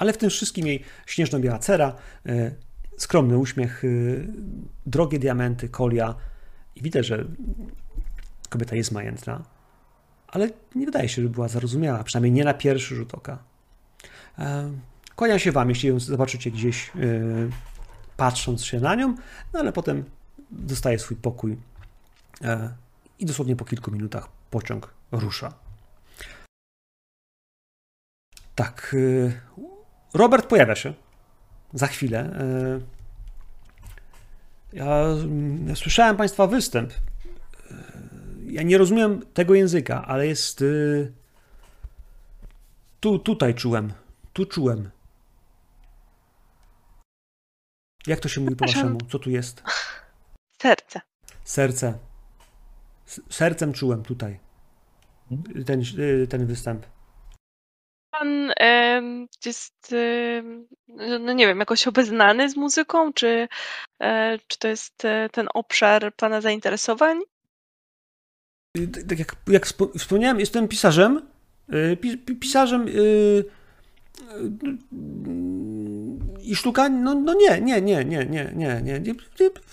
ale 0.00 0.12
w 0.12 0.18
tym 0.18 0.30
wszystkim 0.30 0.66
jej 0.66 0.84
śnieżno-biała 1.06 1.58
cera, 1.58 1.96
e, 2.26 2.50
skromny 2.98 3.38
uśmiech, 3.38 3.84
e, 3.84 3.88
drogie 4.86 5.18
diamenty, 5.18 5.68
kolia 5.68 6.14
i 6.76 6.82
widać, 6.82 7.06
że 7.06 7.24
kobieta 8.48 8.76
jest 8.76 8.92
majętna, 8.92 9.44
ale 10.28 10.50
nie 10.74 10.86
wydaje 10.86 11.08
się, 11.08 11.22
żeby 11.22 11.34
była 11.34 11.48
zarozumiała, 11.48 12.04
przynajmniej 12.04 12.32
nie 12.32 12.44
na 12.44 12.54
pierwszy 12.54 12.94
rzut 12.94 13.14
oka. 13.14 13.38
E, 14.38 14.70
kłania 15.16 15.38
się 15.38 15.52
wam, 15.52 15.68
jeśli 15.68 15.88
ją 15.88 16.00
zobaczycie 16.00 16.50
gdzieś 16.50 16.90
patrząc 18.16 18.64
się 18.64 18.80
na 18.80 18.94
nią, 18.94 19.14
no 19.52 19.60
ale 19.60 19.72
potem 19.72 20.04
dostaje 20.50 20.98
swój 20.98 21.16
pokój 21.16 21.56
i 23.18 23.26
dosłownie 23.26 23.56
po 23.56 23.64
kilku 23.64 23.90
minutach 23.90 24.28
pociąg 24.50 24.94
rusza. 25.12 25.54
Tak, 28.54 28.96
Robert 30.14 30.46
pojawia 30.46 30.76
się 30.76 30.94
za 31.74 31.86
chwilę. 31.86 32.18
E, 32.20 32.80
ja, 34.72 34.86
ja 35.66 35.74
słyszałem 35.74 36.16
Państwa 36.16 36.46
występ. 36.46 36.92
E, 36.92 37.74
ja 38.46 38.62
nie 38.62 38.78
rozumiem 38.78 39.26
tego 39.34 39.54
języka, 39.54 40.06
ale 40.06 40.26
jest. 40.26 40.62
E, 40.62 40.64
tu, 43.00 43.18
tutaj 43.18 43.54
czułem. 43.54 43.92
Tu 44.32 44.46
czułem. 44.46 44.90
Jak 48.06 48.20
to 48.20 48.28
się 48.28 48.40
mówi 48.40 48.56
po 48.56 48.66
waszemu? 48.66 48.98
Co 49.10 49.18
tu 49.18 49.30
jest? 49.30 49.62
Serce. 50.62 51.00
Serce. 51.44 51.98
Sercem 53.30 53.72
czułem 53.72 54.02
tutaj. 54.02 54.40
Ten, 55.66 55.82
ten 56.28 56.46
występ 56.46 56.86
pan 58.20 58.52
jest, 59.44 59.94
no 61.20 61.32
nie 61.32 61.46
wiem, 61.46 61.58
jakoś 61.58 61.86
obeznany 61.86 62.50
z 62.50 62.56
muzyką, 62.56 63.12
czy, 63.12 63.48
e, 64.02 64.38
czy 64.46 64.58
to 64.58 64.68
jest 64.68 65.04
e, 65.04 65.28
ten 65.32 65.48
obszar 65.54 66.12
pana 66.16 66.40
zainteresowań? 66.40 67.18
Tak 69.08 69.18
jak, 69.18 69.36
jak 69.48 69.66
wspomniałem, 69.98 70.40
jestem 70.40 70.68
pisarzem. 70.68 71.22
E, 71.68 71.96
pisarzem 72.40 72.86
i 76.42 76.56
sztuka, 76.56 76.88
no, 76.88 77.14
no 77.14 77.34
nie, 77.34 77.60
nie, 77.60 77.80
nie, 77.80 78.04
nie, 78.04 78.26
nie, 78.26 78.52
nie, 78.56 78.80
nie, 78.82 79.00
nie. 79.00 79.14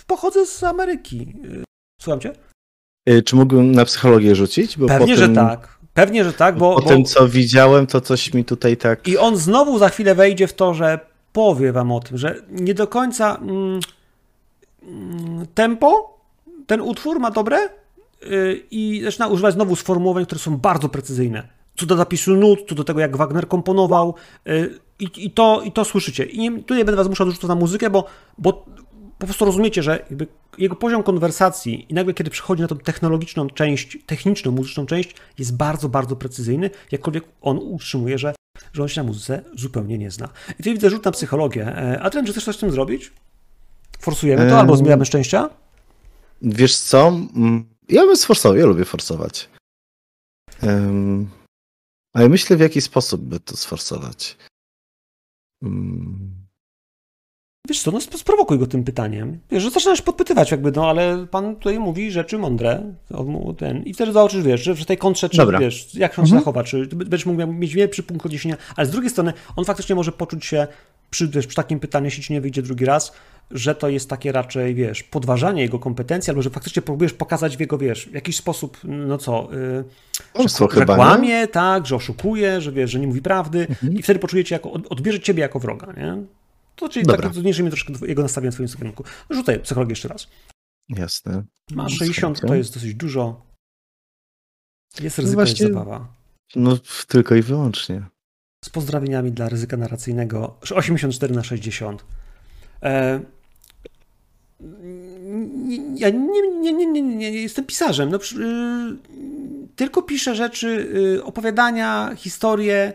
Pochodzę 0.08 0.46
z 0.46 0.64
Ameryki. 0.64 1.34
Słucham 2.02 2.20
cię? 2.20 2.34
Czy 3.26 3.36
mógłbym 3.36 3.72
na 3.72 3.86
psychologię 3.86 4.36
rzucić? 4.36 4.78
Bo 4.78 4.88
Pewnie, 4.88 5.16
potem... 5.16 5.30
że 5.30 5.36
tak. 5.36 5.77
Pewnie, 5.98 6.24
że 6.24 6.34
tak, 6.34 6.58
bo. 6.58 6.76
Po 6.76 6.82
bo... 6.82 6.88
tym, 6.88 7.06
co 7.06 7.28
widziałem, 7.28 7.88
to 7.88 8.02
coś 8.02 8.34
mi 8.34 8.46
tutaj 8.46 8.78
tak. 8.78 9.08
I 9.08 9.18
on 9.18 9.38
znowu 9.38 9.80
za 9.80 9.90
chwilę 9.90 10.16
wejdzie 10.16 10.48
w 10.48 10.54
to, 10.54 10.74
że 10.74 11.00
powie 11.34 11.72
wam 11.72 11.92
o 11.92 12.00
tym, 12.00 12.18
że 12.18 12.36
nie 12.50 12.74
do 12.74 12.88
końca 12.88 13.36
mm, 13.36 13.80
mm 14.84 15.46
tempo 15.54 16.20
ten 16.68 16.82
utwór 16.82 17.20
ma 17.20 17.32
dobre 17.32 17.58
yy, 18.22 18.64
i 18.72 19.02
zaczyna 19.04 19.28
używać 19.28 19.54
znowu 19.54 19.76
sformułowań, 19.76 20.26
które 20.26 20.40
są 20.40 20.58
bardzo 20.58 20.90
precyzyjne. 20.90 21.48
co 21.78 21.86
do 21.86 21.96
zapisu 21.96 22.36
nut, 22.36 22.60
co 22.70 22.76
do 22.76 22.84
tego, 22.84 23.00
jak 23.00 23.18
Wagner 23.18 23.48
komponował 23.48 24.16
y, 24.48 24.80
i, 25.00 25.10
i, 25.18 25.32
to, 25.32 25.62
i 25.66 25.72
to 25.72 25.86
słyszycie. 25.86 26.24
I 26.26 26.40
nie, 26.40 26.64
tu 26.64 26.76
nie 26.76 26.86
będę 26.86 26.98
was 26.98 27.08
musiał 27.08 27.28
dorzucać 27.28 27.48
na 27.48 27.56
muzykę, 27.56 27.90
bo, 27.90 28.06
bo 28.38 28.66
po 29.20 29.26
prostu 29.26 29.46
rozumiecie, 29.46 29.84
że 29.84 30.06
jego 30.58 30.76
poziom 30.76 31.04
konwersacji 31.04 31.86
i 31.90 31.94
nagle, 31.94 32.14
kiedy 32.14 32.30
przychodzi 32.30 32.62
na 32.62 32.68
tą 32.68 32.78
technologiczną 32.78 33.50
część, 33.50 33.98
techniczną, 34.06 34.52
muzyczną 34.52 34.86
część, 34.86 35.16
jest 35.38 35.56
bardzo, 35.56 35.90
bardzo 35.90 36.16
precyzyjny, 36.16 36.70
jakkolwiek 36.92 37.24
on 37.42 37.58
utrzymuje, 37.58 38.18
że, 38.18 38.36
że 38.74 38.82
on 38.82 38.88
się 38.90 39.02
na 39.02 39.08
muzyce 39.08 39.44
zupełnie 39.56 39.98
nie 39.98 40.12
zna. 40.12 40.30
I 40.60 40.64
tu 40.64 40.70
widzę 40.70 40.90
rzut 40.90 41.06
na 41.06 41.12
psychologię. 41.12 41.68
E, 41.68 42.02
Adrian, 42.02 42.26
czy 42.26 42.32
chcesz 42.32 42.46
coś 42.46 42.56
z 42.56 42.60
tym 42.60 42.72
zrobić? 42.72 43.12
Forsujemy 44.00 44.50
to, 44.50 44.60
albo 44.60 44.78
zmieniamy 44.78 45.06
szczęścia? 45.06 45.50
Wiesz 46.42 46.78
co? 46.78 47.14
Ja 47.90 48.02
bym 48.02 48.18
sforsował, 48.18 48.58
ja 48.58 48.66
lubię 48.66 48.86
forsować. 48.86 49.50
Um, 50.64 51.30
ale 52.14 52.30
myślę, 52.30 52.58
w 52.58 52.60
jaki 52.60 52.82
sposób 52.82 53.22
by 53.22 53.40
to 53.40 53.58
sforsować. 53.58 54.38
Um. 55.62 56.37
Wiesz 57.68 57.82
co, 57.82 57.92
no 57.92 58.02
sprowokuj 58.02 58.60
go 58.60 58.68
tym 58.68 58.84
pytaniem. 58.84 59.40
Wiesz, 59.52 59.64
że 59.64 59.70
zaczynasz 59.70 60.02
podpytywać 60.02 60.52
jakby, 60.52 60.72
no 60.72 60.90
ale 60.90 61.28
pan 61.32 61.56
tutaj 61.56 61.80
mówi 61.80 62.12
rzeczy 62.12 62.38
mądre. 62.38 62.94
Ten, 63.58 63.84
I 63.84 63.94
wtedy 63.94 64.12
zobaczysz, 64.12 64.44
wiesz, 64.44 64.64
że 64.64 64.76
w 64.76 64.86
tej 64.86 64.98
kontrze, 64.98 65.30
czy 65.30 65.38
Dobra. 65.38 65.60
wiesz, 65.60 65.96
jak 65.96 66.20
on 66.20 66.24
mhm. 66.24 66.28
się 66.28 66.40
zachowa, 66.40 66.64
czy 66.64 66.88
będziesz 66.88 67.26
mógł 67.26 67.48
mieć 67.48 67.74
większy 67.74 68.04
punkt 68.04 68.26
odniesienia, 68.26 68.58
ale 68.76 68.88
z 68.88 68.90
drugiej 68.90 69.10
strony 69.10 69.34
on 69.56 69.66
faktycznie 69.66 69.96
może 69.96 70.12
poczuć 70.12 70.46
się 70.46 70.68
przy, 71.10 71.28
wiesz, 71.28 71.48
przy 71.48 71.56
takim 71.56 71.80
pytaniu, 71.80 72.06
jeśli 72.06 72.24
ci 72.24 72.34
nie 72.34 72.42
wyjdzie 72.42 72.62
drugi 72.62 72.86
raz, 72.86 73.14
że 73.52 73.76
to 73.76 73.90
jest 73.90 74.10
takie 74.10 74.32
raczej, 74.32 74.76
wiesz, 74.76 75.04
podważanie 75.04 75.62
jego 75.62 75.80
kompetencji, 75.80 76.32
albo 76.32 76.42
że 76.42 76.50
faktycznie 76.50 76.82
próbujesz 76.82 77.14
pokazać 77.14 77.58
w 77.58 77.60
jego, 77.60 77.78
wiesz, 77.78 78.06
w 78.06 78.14
jakiś 78.14 78.38
sposób, 78.38 78.78
no 78.84 79.18
co, 79.18 79.50
yy, 80.36 80.50
że, 80.50 80.68
że 80.80 80.86
kłamie, 80.86 81.48
tak, 81.48 81.86
że 81.86 81.96
oszukuje, 81.96 82.62
że 82.62 82.72
wiesz, 82.72 82.92
że 82.92 83.00
nie 83.00 83.08
mówi 83.08 83.22
prawdy 83.22 83.68
mhm. 83.70 83.94
i 83.94 84.02
wtedy 84.02 84.20
poczujecie 84.20 84.56
jako, 84.56 84.72
odbierze 84.72 85.20
ciebie 85.20 85.42
jako 85.42 85.60
wroga, 85.60 85.94
nie? 85.98 86.24
To 86.78 86.90
czyli 86.90 87.06
Dobra. 87.06 87.22
tak 87.22 87.34
zmniejszy 87.34 87.64
mi 87.64 87.70
troszkę 87.70 87.94
jego 88.08 88.22
nastawienie 88.22 88.52
w 88.52 88.54
swoim 88.54 88.70
kierunku. 88.70 89.04
No, 89.30 89.36
rzucaj 89.36 89.60
psychologię 89.60 89.92
jeszcze 89.92 90.08
raz. 90.08 90.28
Jasne. 90.90 91.44
Masz 91.72 91.98
60, 91.98 92.42
to 92.42 92.56
jest 92.56 92.74
dosyć 92.74 92.96
dużo. 92.96 93.46
Jest 95.02 95.18
no 95.18 95.22
ryzyko, 95.22 95.42
no 95.42 95.48
jest 95.48 95.58
zabawa. 95.58 96.08
No 96.56 96.78
tylko 97.08 97.36
i 97.36 97.42
wyłącznie. 97.42 98.06
Z 98.66 98.70
pozdrowieniami 98.70 99.32
dla 99.32 99.50
ryzyka 99.50 99.78
narracyjnego 99.78 100.60
84 100.76 101.34
na 101.34 101.44
60. 101.44 102.06
E, 102.84 103.20
ja 105.96 106.10
nie, 106.10 106.42
nie, 106.62 106.74
nie, 106.74 106.86
nie, 106.86 107.02
nie 107.02 107.32
jestem 107.32 107.66
pisarzem. 107.66 108.10
No, 108.10 108.18
y, 108.18 108.98
tylko 109.76 110.02
piszę 110.02 110.36
rzeczy, 110.36 110.68
y, 111.18 111.24
opowiadania, 111.24 112.12
historie 112.16 112.94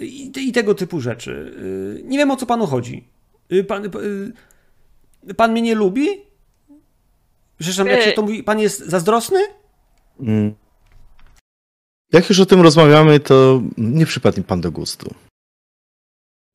i, 0.00 0.32
i, 0.36 0.52
tego 0.52 0.74
typu 0.74 1.00
rzeczy. 1.00 1.54
Y, 2.00 2.02
nie 2.04 2.18
wiem 2.18 2.30
o 2.30 2.36
co 2.36 2.46
panu 2.46 2.66
chodzi. 2.66 3.13
Pan, 3.68 3.90
pan 5.36 5.52
mnie 5.52 5.62
nie 5.62 5.74
lubi? 5.74 6.08
Przepraszam, 7.58 7.86
jak 7.86 8.02
się 8.02 8.12
to 8.12 8.22
mówi, 8.22 8.42
pan 8.42 8.60
jest 8.60 8.86
zazdrosny? 8.86 9.40
Mm. 10.20 10.54
Jak 12.12 12.28
już 12.28 12.40
o 12.40 12.46
tym 12.46 12.60
rozmawiamy, 12.60 13.20
to 13.20 13.62
nie 13.78 14.06
przypadł 14.06 14.38
mi 14.38 14.44
pan 14.44 14.60
do 14.60 14.70
gustu. 14.70 15.14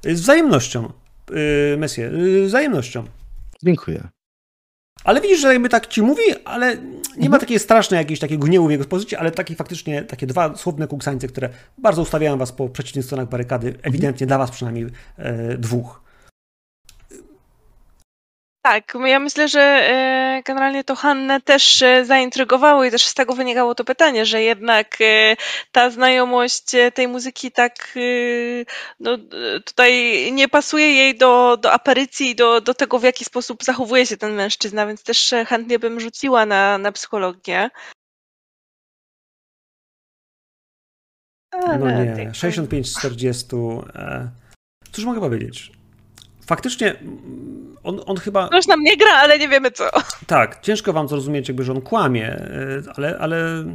Z 0.04 0.22
wzajemnością, 0.22 0.91
Messie, 1.78 2.02
z 2.45 2.47
wzajemnością. 2.47 3.04
Dziękuję. 3.64 4.08
Ale 5.04 5.22
widzisz, 5.22 5.39
że 5.41 5.54
jakby 5.54 5.70
tak 5.70 5.88
ci 5.88 6.02
mówi, 6.02 6.24
ale 6.45 6.76
nie 6.78 6.97
mhm. 7.08 7.32
ma 7.32 7.39
takiej 7.39 7.60
strasznej 7.60 7.97
jakiejś 7.97 8.20
takiego 8.20 8.47
gniewu 8.47 8.68
w 8.68 8.72
jego 8.72 8.86
pozycji, 8.86 9.18
ale 9.18 9.32
takie 9.32 9.56
faktycznie 9.56 10.04
takie 10.04 10.28
dwa 10.28 10.56
słowne 10.56 10.88
kuksańce, 10.88 11.28
które 11.28 11.50
bardzo 11.78 12.02
ustawiają 12.02 12.38
was 12.38 12.52
po 12.52 12.70
przeciwnych 12.70 13.06
stronach 13.06 13.30
barykady, 13.30 13.68
mhm. 13.68 13.86
ewidentnie 13.86 14.28
dla 14.28 14.38
was 14.38 14.52
przynajmniej 14.52 14.88
e, 15.18 15.58
dwóch. 15.58 16.02
Tak, 18.62 18.93
ja 19.05 19.20
myślę, 19.20 19.47
że 19.47 19.62
e, 19.62 20.41
generalnie 20.45 20.84
to 20.84 20.95
Hannę 20.95 21.41
też 21.41 21.82
e, 21.82 22.05
zaintrygowało 22.05 22.84
i 22.84 22.91
też 22.91 23.05
z 23.05 23.14
tego 23.14 23.34
wynikało 23.34 23.76
to 23.76 23.84
pytanie, 23.84 24.26
że 24.26 24.41
jednak 24.41 24.97
e, 25.01 25.36
ta 25.72 25.89
znajomość 25.89 26.64
tej 26.93 27.07
muzyki 27.07 27.51
tak 27.51 27.97
no, 28.99 29.18
tutaj 29.66 29.93
nie 30.32 30.47
pasuje 30.47 30.93
jej 30.93 31.18
do, 31.18 31.57
do 31.57 31.72
aparycji, 31.72 32.36
do, 32.36 32.62
do 32.62 32.74
tego, 32.74 32.99
w 32.99 33.03
jaki 33.03 33.26
sposób 33.26 33.64
zachowuje 33.64 34.05
się 34.05 34.18
ten 34.18 34.34
mężczyzna, 34.34 34.88
więc 34.88 35.03
też 35.03 35.34
chętnie 35.47 35.80
bym 35.80 35.99
rzuciła 35.99 36.45
na, 36.45 36.78
na 36.78 36.91
psychologię. 36.91 37.70
No 41.80 41.91
nie, 41.91 42.34
65 42.34 42.89
z 42.89 42.99
40. 42.99 43.45
Cóż 44.91 45.05
mogę 45.05 45.20
powiedzieć? 45.20 45.79
Faktycznie 46.50 46.95
on, 47.84 48.02
on 48.06 48.18
chyba. 48.18 48.47
Ktoś 48.47 48.68
nam 48.68 48.84
nie 48.84 48.97
gra, 48.97 49.14
ale 49.14 49.39
nie 49.39 49.50
wiemy 49.50 49.72
co. 49.72 49.89
Tak, 50.28 50.62
ciężko 50.62 50.93
wam 50.93 51.08
zrozumieć, 51.08 51.47
jakby, 51.47 51.64
że 51.64 51.72
on 51.72 51.82
kłamie, 51.82 52.28
e, 52.28 52.82
ale, 52.95 53.18
ale 53.20 53.66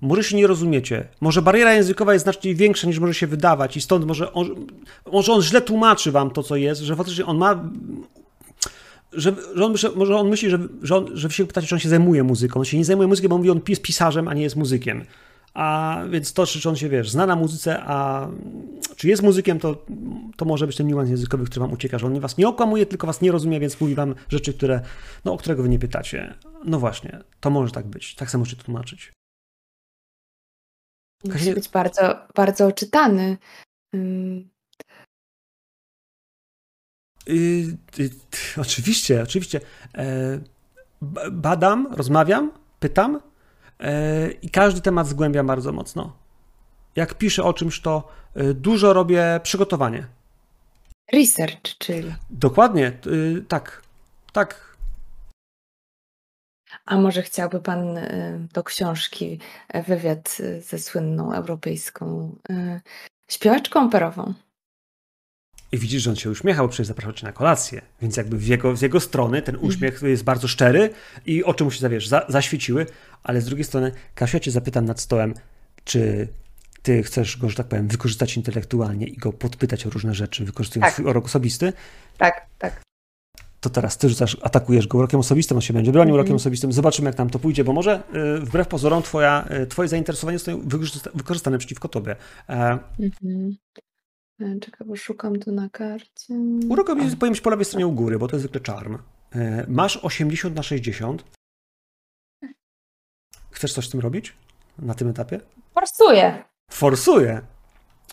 może 0.00 0.24
się 0.24 0.36
nie 0.36 0.46
rozumiecie. 0.46 1.08
Może 1.20 1.42
bariera 1.42 1.74
językowa 1.74 2.12
jest 2.12 2.22
znacznie 2.22 2.54
większa 2.54 2.86
niż 2.86 2.98
może 2.98 3.14
się 3.14 3.26
wydawać, 3.26 3.76
i 3.76 3.80
stąd 3.80 4.04
może 4.04 4.32
on, 4.32 4.66
może 5.12 5.32
on 5.32 5.42
źle 5.42 5.60
tłumaczy 5.60 6.12
wam 6.12 6.30
to, 6.30 6.42
co 6.42 6.56
jest, 6.56 6.80
że 6.80 6.96
faktycznie 6.96 7.26
on 7.26 7.38
ma. 7.38 7.64
Że, 9.12 9.32
że 9.54 9.64
on, 9.64 9.74
może 9.96 10.16
on 10.16 10.28
myśli, 10.28 10.50
że, 10.50 10.58
że, 10.82 10.96
on, 10.96 11.10
że 11.14 11.30
się 11.30 11.46
pytacie, 11.46 11.66
czy 11.66 11.74
on 11.74 11.78
się 11.78 11.88
zajmuje 11.88 12.22
muzyką. 12.22 12.60
On 12.60 12.64
się 12.64 12.78
nie 12.78 12.84
zajmuje 12.84 13.08
muzyką, 13.08 13.28
bo 13.28 13.36
mówi, 13.38 13.50
on 13.50 13.60
jest 13.68 13.82
pisarzem, 13.82 14.28
a 14.28 14.34
nie 14.34 14.42
jest 14.42 14.56
muzykiem. 14.56 15.04
A 15.54 15.98
więc 16.10 16.32
to, 16.32 16.46
czy 16.46 16.68
on 16.68 16.76
się, 16.76 16.88
wiesz, 16.88 17.10
zna 17.10 17.26
na 17.26 17.36
muzyce, 17.36 17.82
a 17.82 18.28
czy 18.96 19.08
jest 19.08 19.22
muzykiem, 19.22 19.58
to, 19.58 19.86
to 20.36 20.44
może 20.44 20.66
być 20.66 20.76
ten 20.76 20.86
niuans 20.86 21.10
językowy, 21.10 21.44
który 21.44 21.60
wam 21.60 21.72
ucieka, 21.72 21.98
że 21.98 22.06
on 22.06 22.20
was 22.20 22.38
nie 22.38 22.48
okłamuje, 22.48 22.86
tylko 22.86 23.06
was 23.06 23.20
nie 23.20 23.32
rozumie, 23.32 23.60
więc 23.60 23.80
mówi 23.80 23.94
wam 23.94 24.14
rzeczy, 24.28 24.54
które, 24.54 24.80
no, 25.24 25.32
o 25.32 25.36
którego 25.36 25.62
wy 25.62 25.68
nie 25.68 25.78
pytacie. 25.78 26.34
No 26.64 26.78
właśnie, 26.78 27.20
to 27.40 27.50
może 27.50 27.72
tak 27.72 27.86
być. 27.86 28.14
Tak 28.14 28.30
samo 28.30 28.42
możecie 28.42 28.62
tłumaczyć. 28.62 29.12
Musi 31.24 31.38
Kasia... 31.38 31.54
być 31.54 31.68
bardzo, 31.68 32.16
bardzo 32.34 32.66
oczytany. 32.66 33.38
Hmm. 33.92 34.50
Yy, 37.26 37.76
yy, 37.98 38.10
oczywiście, 38.56 39.22
oczywiście. 39.22 39.60
Yy, 39.94 41.32
badam, 41.32 41.88
rozmawiam, 41.90 42.52
pytam, 42.80 43.20
i 44.42 44.50
każdy 44.50 44.80
temat 44.80 45.06
zgłębiam 45.06 45.46
bardzo 45.46 45.72
mocno. 45.72 46.12
Jak 46.96 47.14
piszę 47.14 47.44
o 47.44 47.52
czymś, 47.52 47.80
to 47.80 48.08
y, 48.36 48.54
dużo 48.54 48.92
robię 48.92 49.40
przygotowanie. 49.42 50.06
Research, 51.12 51.78
czyli. 51.78 52.14
Dokładnie, 52.30 52.92
y, 53.06 53.44
tak. 53.48 53.82
Tak. 54.32 54.76
A 56.84 56.96
może 56.96 57.22
chciałby 57.22 57.60
Pan 57.60 57.96
y, 57.96 58.48
do 58.52 58.64
książki 58.64 59.38
wywiad 59.86 60.38
ze 60.60 60.78
słynną 60.78 61.32
europejską 61.32 62.36
śpiewaczką 63.28 63.86
operową? 63.86 64.34
I 65.72 65.78
widzisz, 65.78 66.02
że 66.02 66.10
on 66.10 66.16
się 66.16 66.30
uśmiechał, 66.30 66.68
przecież 66.68 66.86
zapraszał 66.86 67.12
cię 67.12 67.26
na 67.26 67.32
kolację. 67.32 67.82
Więc 68.02 68.16
jakby 68.16 68.38
w 68.38 68.46
jego, 68.46 68.76
z 68.76 68.82
jego 68.82 69.00
strony 69.00 69.42
ten 69.42 69.56
uśmiech 69.56 69.98
mm. 69.98 70.10
jest 70.10 70.24
bardzo 70.24 70.48
szczery 70.48 70.90
i 71.26 71.44
oczy 71.44 71.64
mu 71.64 71.70
się 71.70 71.80
zawiesz, 71.80 72.08
za, 72.08 72.26
zaświeciły, 72.28 72.86
ale 73.22 73.40
z 73.40 73.44
drugiej 73.44 73.64
strony, 73.64 73.92
Kasia, 74.14 74.40
cię 74.40 74.50
zapytam 74.50 74.84
nad 74.84 75.00
stołem, 75.00 75.34
czy 75.84 76.28
ty 76.82 77.02
chcesz 77.02 77.36
go, 77.36 77.48
że 77.48 77.56
tak 77.56 77.66
powiem, 77.66 77.88
wykorzystać 77.88 78.36
intelektualnie 78.36 79.06
i 79.06 79.16
go 79.16 79.32
podpytać 79.32 79.86
o 79.86 79.90
różne 79.90 80.14
rzeczy, 80.14 80.44
wykorzystując 80.44 80.86
tak. 80.86 80.92
swój 80.92 81.04
urok 81.04 81.24
osobisty? 81.24 81.72
Tak, 82.18 82.46
tak. 82.58 82.80
To 83.60 83.70
teraz 83.70 83.98
ty 83.98 84.08
rzucasz, 84.08 84.36
atakujesz 84.42 84.86
go 84.86 84.98
urokiem 84.98 85.20
osobistym, 85.20 85.56
on 85.56 85.60
się 85.60 85.74
będzie 85.74 85.92
bronił 85.92 86.14
mm. 86.14 86.20
urokiem 86.20 86.36
osobistym. 86.36 86.72
Zobaczymy, 86.72 87.08
jak 87.08 87.18
nam 87.18 87.30
to 87.30 87.38
pójdzie, 87.38 87.64
bo 87.64 87.72
może 87.72 88.02
y, 88.14 88.40
wbrew 88.40 88.68
pozorom 88.68 89.02
twoja, 89.02 89.48
y, 89.62 89.66
twoje 89.66 89.88
zainteresowanie 89.88 90.38
zostanie 90.38 90.62
wykorzystane 91.14 91.58
przeciwko 91.58 91.88
tobie. 91.88 92.16
E, 92.48 92.78
mm-hmm. 93.00 93.52
Czekaj, 94.60 94.86
bo 94.86 94.96
szukam 94.96 95.38
tu 95.38 95.52
na 95.52 95.68
karcie. 95.68 96.34
Urok 96.68 96.86
powiem 97.18 97.34
ci 97.34 97.42
po 97.42 97.50
lewej 97.50 97.64
stronie 97.64 97.86
u 97.86 97.92
góry, 97.92 98.18
bo 98.18 98.28
to 98.28 98.36
jest 98.36 98.42
zwykle 98.42 98.60
czarm. 98.60 98.98
E, 99.34 99.66
masz 99.68 99.96
80 99.96 100.56
na 100.56 100.62
60. 100.62 101.24
Chcesz 103.50 103.72
coś 103.72 103.86
z 103.86 103.90
tym 103.90 104.00
robić 104.00 104.34
na 104.78 104.94
tym 104.94 105.08
etapie? 105.08 105.40
Forsuję. 105.74 106.44
Forsuję. 106.70 107.40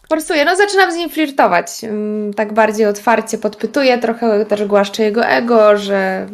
Forsuję. 0.10 0.45
No 0.45 0.56
zaczynam 0.56 0.91
z 0.91 0.95
nim 0.95 1.10
flirtować. 1.10 1.84
Mm, 1.84 2.34
tak 2.34 2.53
bardziej 2.53 2.85
otwarcie 2.85 3.38
podpytuję, 3.38 3.97
trochę 3.97 4.45
też 4.45 4.65
głaszczę 4.65 5.03
jego 5.03 5.26
ego, 5.26 5.77
że... 5.77 6.27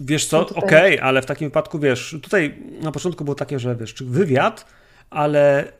Wiesz 0.00 0.26
co, 0.26 0.44
tutaj... 0.44 0.64
okej, 0.64 0.94
okay, 0.94 1.08
ale 1.08 1.22
w 1.22 1.26
takim 1.26 1.48
wypadku, 1.48 1.78
wiesz, 1.78 2.16
tutaj 2.22 2.62
na 2.82 2.92
początku 2.92 3.24
było 3.24 3.34
takie, 3.34 3.58
że 3.58 3.76
wiesz, 3.76 3.94
wywiad, 4.02 4.64
ale 5.10 5.72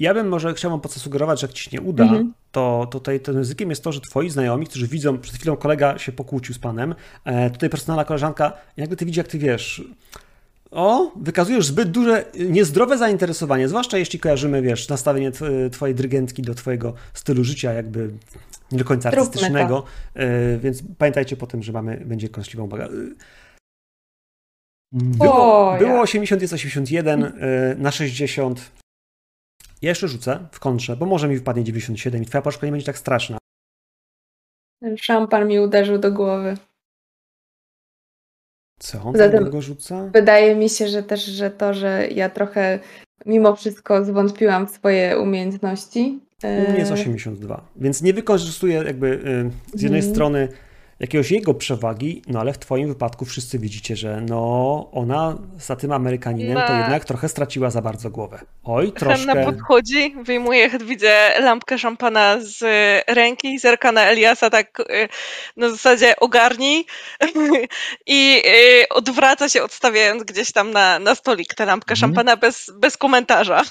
ja 0.00 0.14
bym 0.14 0.28
może 0.28 0.54
chciał 0.54 0.70
wam 0.70 0.80
zasugerować, 0.88 1.40
że 1.40 1.46
jak 1.46 1.54
ci 1.54 1.64
się 1.64 1.70
nie 1.72 1.80
uda, 1.80 2.04
mhm. 2.04 2.32
to 2.52 2.88
tutaj 2.90 3.20
tym 3.20 3.36
ryzykiem 3.36 3.70
jest 3.70 3.84
to, 3.84 3.92
że 3.92 4.00
twoi 4.00 4.30
znajomi, 4.30 4.66
którzy 4.66 4.88
widzą, 4.88 5.18
przed 5.18 5.36
chwilą 5.36 5.56
kolega 5.56 5.98
się 5.98 6.12
pokłócił 6.12 6.54
z 6.54 6.58
panem, 6.58 6.94
e, 7.24 7.50
tutaj 7.50 7.70
personalna 7.70 8.04
koleżanka, 8.04 8.52
jakby 8.76 8.96
ty 8.96 9.06
widzi, 9.06 9.20
jak 9.20 9.28
ty 9.28 9.38
wiesz, 9.38 9.82
o, 10.70 11.12
wykazujesz 11.16 11.66
zbyt 11.66 11.90
duże, 11.90 12.24
niezdrowe 12.34 12.98
zainteresowanie, 12.98 13.68
zwłaszcza 13.68 13.98
jeśli 13.98 14.18
kojarzymy, 14.18 14.62
wiesz, 14.62 14.88
nastawienie 14.88 15.32
twojej 15.72 15.94
drygentki 15.94 16.42
do 16.42 16.54
twojego 16.54 16.94
stylu 17.14 17.44
życia 17.44 17.72
jakby 17.72 18.10
nie 18.72 18.78
do 18.78 18.84
końca 18.84 19.08
artystycznego, 19.08 19.84
e, 20.14 20.58
więc 20.58 20.82
pamiętajcie 20.98 21.36
po 21.36 21.46
tym, 21.46 21.62
że 21.62 21.72
mamy, 21.72 22.02
będzie 22.06 22.28
kąśliwą 22.28 22.66
bagę. 22.66 22.88
Było, 24.92 25.76
było 25.78 26.00
80, 26.00 26.42
jest 26.42 26.54
81, 26.54 27.24
e, 27.24 27.30
na 27.78 27.90
60. 27.90 28.79
Ja 29.82 29.88
jeszcze 29.88 30.08
rzucę 30.08 30.48
w 30.52 30.60
kontrze, 30.60 30.96
bo 30.96 31.06
może 31.06 31.28
mi 31.28 31.36
wypadnie 31.36 31.64
97 31.64 32.22
i 32.22 32.26
twoja 32.26 32.42
poczka 32.42 32.66
nie 32.66 32.72
będzie 32.72 32.86
tak 32.86 32.98
straszna. 32.98 33.38
Ten 34.82 34.96
szampan 34.96 35.48
mi 35.48 35.60
uderzył 35.60 35.98
do 35.98 36.12
głowy. 36.12 36.56
Co 38.78 39.02
on 39.02 39.16
Zatem 39.16 39.50
go 39.50 39.62
rzuca? 39.62 40.10
Wydaje 40.12 40.54
mi 40.54 40.68
się, 40.68 40.88
że 40.88 41.02
też, 41.02 41.24
że 41.24 41.50
to, 41.50 41.74
że 41.74 42.08
ja 42.08 42.30
trochę 42.30 42.78
mimo 43.26 43.56
wszystko 43.56 44.04
zwątpiłam 44.04 44.66
w 44.66 44.70
swoje 44.70 45.18
umiejętności. 45.18 46.20
U 46.44 46.70
mnie 46.70 46.78
jest 46.78 46.92
82, 46.92 47.56
e, 47.56 47.60
więc 47.82 48.02
nie 48.02 48.14
wykorzystuję 48.14 48.74
jakby 48.74 49.20
e, 49.74 49.78
z 49.78 49.82
jednej 49.82 50.00
mm. 50.00 50.14
strony 50.14 50.48
jakiegoś 51.00 51.30
jego 51.30 51.54
przewagi, 51.54 52.22
no 52.26 52.40
ale 52.40 52.52
w 52.52 52.58
twoim 52.58 52.88
wypadku 52.88 53.24
wszyscy 53.24 53.58
widzicie, 53.58 53.96
że 53.96 54.20
no 54.20 54.88
ona 54.92 55.38
za 55.58 55.76
tym 55.76 55.92
Amerykaninem 55.92 56.54
no. 56.54 56.66
to 56.66 56.74
jednak 56.74 57.04
trochę 57.04 57.28
straciła 57.28 57.70
za 57.70 57.82
bardzo 57.82 58.10
głowę. 58.10 58.40
Oj, 58.64 58.92
troszkę... 58.92 59.26
Hanna 59.26 59.44
podchodzi, 59.44 60.14
wyjmuje, 60.24 60.70
widzę 60.86 61.40
lampkę 61.40 61.78
szampana 61.78 62.36
z 62.40 62.64
ręki, 63.08 63.58
zerka 63.58 63.92
na 63.92 64.02
Eliasa 64.02 64.50
tak 64.50 64.80
y, 64.80 65.08
na 65.56 65.70
zasadzie 65.70 66.16
ogarnij 66.16 66.84
i 68.06 68.42
y, 68.46 68.88
odwraca 68.88 69.48
się 69.48 69.62
odstawiając 69.62 70.22
gdzieś 70.22 70.52
tam 70.52 70.70
na, 70.70 70.98
na 70.98 71.14
stolik 71.14 71.54
tę 71.54 71.66
lampkę 71.66 71.92
mhm. 71.92 72.00
szampana 72.00 72.36
bez, 72.36 72.70
bez 72.78 72.96
komentarza. 72.96 73.62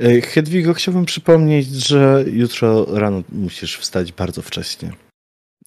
E, 0.00 0.20
Hedwigo, 0.20 0.74
chciałbym 0.74 1.04
przypomnieć, 1.04 1.66
że 1.66 2.24
jutro 2.26 2.86
rano 2.98 3.22
musisz 3.32 3.78
wstać 3.78 4.12
bardzo 4.12 4.42
wcześnie. 4.42 4.92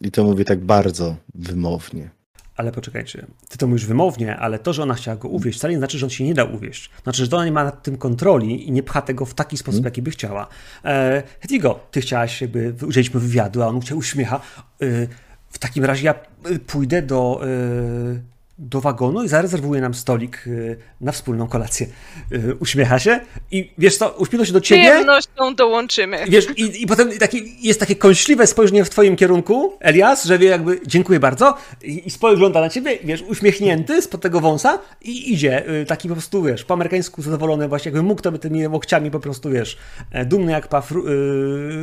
I 0.01 0.11
to 0.11 0.23
mówię 0.23 0.45
tak 0.45 0.59
bardzo 0.59 1.15
wymownie. 1.35 2.09
Ale 2.55 2.71
poczekajcie, 2.71 3.25
ty 3.49 3.57
to 3.57 3.67
mówisz 3.67 3.85
wymownie, 3.85 4.37
ale 4.37 4.59
to, 4.59 4.73
że 4.73 4.83
ona 4.83 4.93
chciała 4.93 5.17
go 5.17 5.27
uwieść, 5.27 5.57
wcale 5.57 5.73
nie 5.73 5.77
znaczy, 5.77 5.97
że 5.97 6.05
on 6.05 6.09
się 6.09 6.23
nie 6.23 6.33
da 6.33 6.43
uwieść. 6.43 6.89
Znaczy, 7.03 7.25
że 7.25 7.35
ona 7.35 7.45
nie 7.45 7.51
ma 7.51 7.63
nad 7.63 7.83
tym 7.83 7.97
kontroli 7.97 8.67
i 8.67 8.71
nie 8.71 8.83
pcha 8.83 9.01
tego 9.01 9.25
w 9.25 9.33
taki 9.33 9.57
sposób, 9.57 9.77
hmm. 9.77 9.85
jaki 9.85 10.01
by 10.01 10.11
chciała. 10.11 10.47
E, 10.85 11.23
Hedwigo, 11.39 11.79
ty 11.91 12.01
chciałaś 12.01 12.41
jakby 12.41 12.75
udzielić 12.87 13.13
mu 13.13 13.19
wywiadu, 13.19 13.61
a 13.61 13.67
on 13.67 13.81
cię 13.81 13.95
uśmiecha. 13.95 14.35
E, 14.81 14.85
w 15.49 15.57
takim 15.59 15.85
razie 15.85 16.05
ja 16.05 16.13
e, 16.13 16.59
pójdę 16.59 17.01
do, 17.01 17.41
e, 17.43 18.34
do 18.57 18.81
wagonu 18.81 19.23
i 19.23 19.27
zarezerwuje 19.27 19.81
nam 19.81 19.93
stolik 19.93 20.47
y, 20.47 20.77
na 21.01 21.11
wspólną 21.11 21.47
kolację. 21.47 21.87
Y, 22.31 22.55
uśmiecha 22.59 22.99
się 22.99 23.19
i 23.51 23.73
wiesz 23.77 23.97
co, 23.97 24.09
uśmiecha 24.09 24.45
się 24.45 24.53
do 24.53 24.61
ciebie. 24.61 24.81
Z 24.81 24.89
przyjemnością 24.89 25.55
dołączymy. 25.55 26.25
Wiesz, 26.29 26.47
i, 26.57 26.83
i 26.83 26.87
potem 26.87 27.17
taki, 27.17 27.67
jest 27.67 27.79
takie 27.79 27.95
kąśliwe 27.95 28.47
spojrzenie 28.47 28.85
w 28.85 28.89
twoim 28.89 29.15
kierunku, 29.15 29.77
Elias, 29.79 30.25
że 30.25 30.37
wie 30.37 30.47
jakby, 30.47 30.79
dziękuję 30.85 31.19
bardzo 31.19 31.57
i, 31.83 32.07
i 32.07 32.11
spogląda 32.11 32.61
na 32.61 32.69
ciebie, 32.69 32.99
wiesz, 33.03 33.21
uśmiechnięty 33.21 34.01
spod 34.01 34.21
tego 34.21 34.39
wąsa 34.39 34.79
i 35.01 35.33
idzie, 35.33 35.69
y, 35.69 35.85
taki 35.85 36.07
po 36.07 36.15
prostu, 36.15 36.43
wiesz, 36.43 36.63
po 36.63 36.73
amerykańsku 36.73 37.21
zadowolony 37.21 37.67
właśnie, 37.67 37.89
jakby 37.89 38.03
mógł 38.03 38.21
to 38.21 38.31
by 38.31 38.39
tymi 38.39 38.67
łokciami 38.67 39.11
po 39.11 39.19
prostu, 39.19 39.49
wiesz, 39.49 39.77
e, 40.11 40.25
dumny 40.25 40.51
jak 40.51 40.67
paw, 40.67 40.93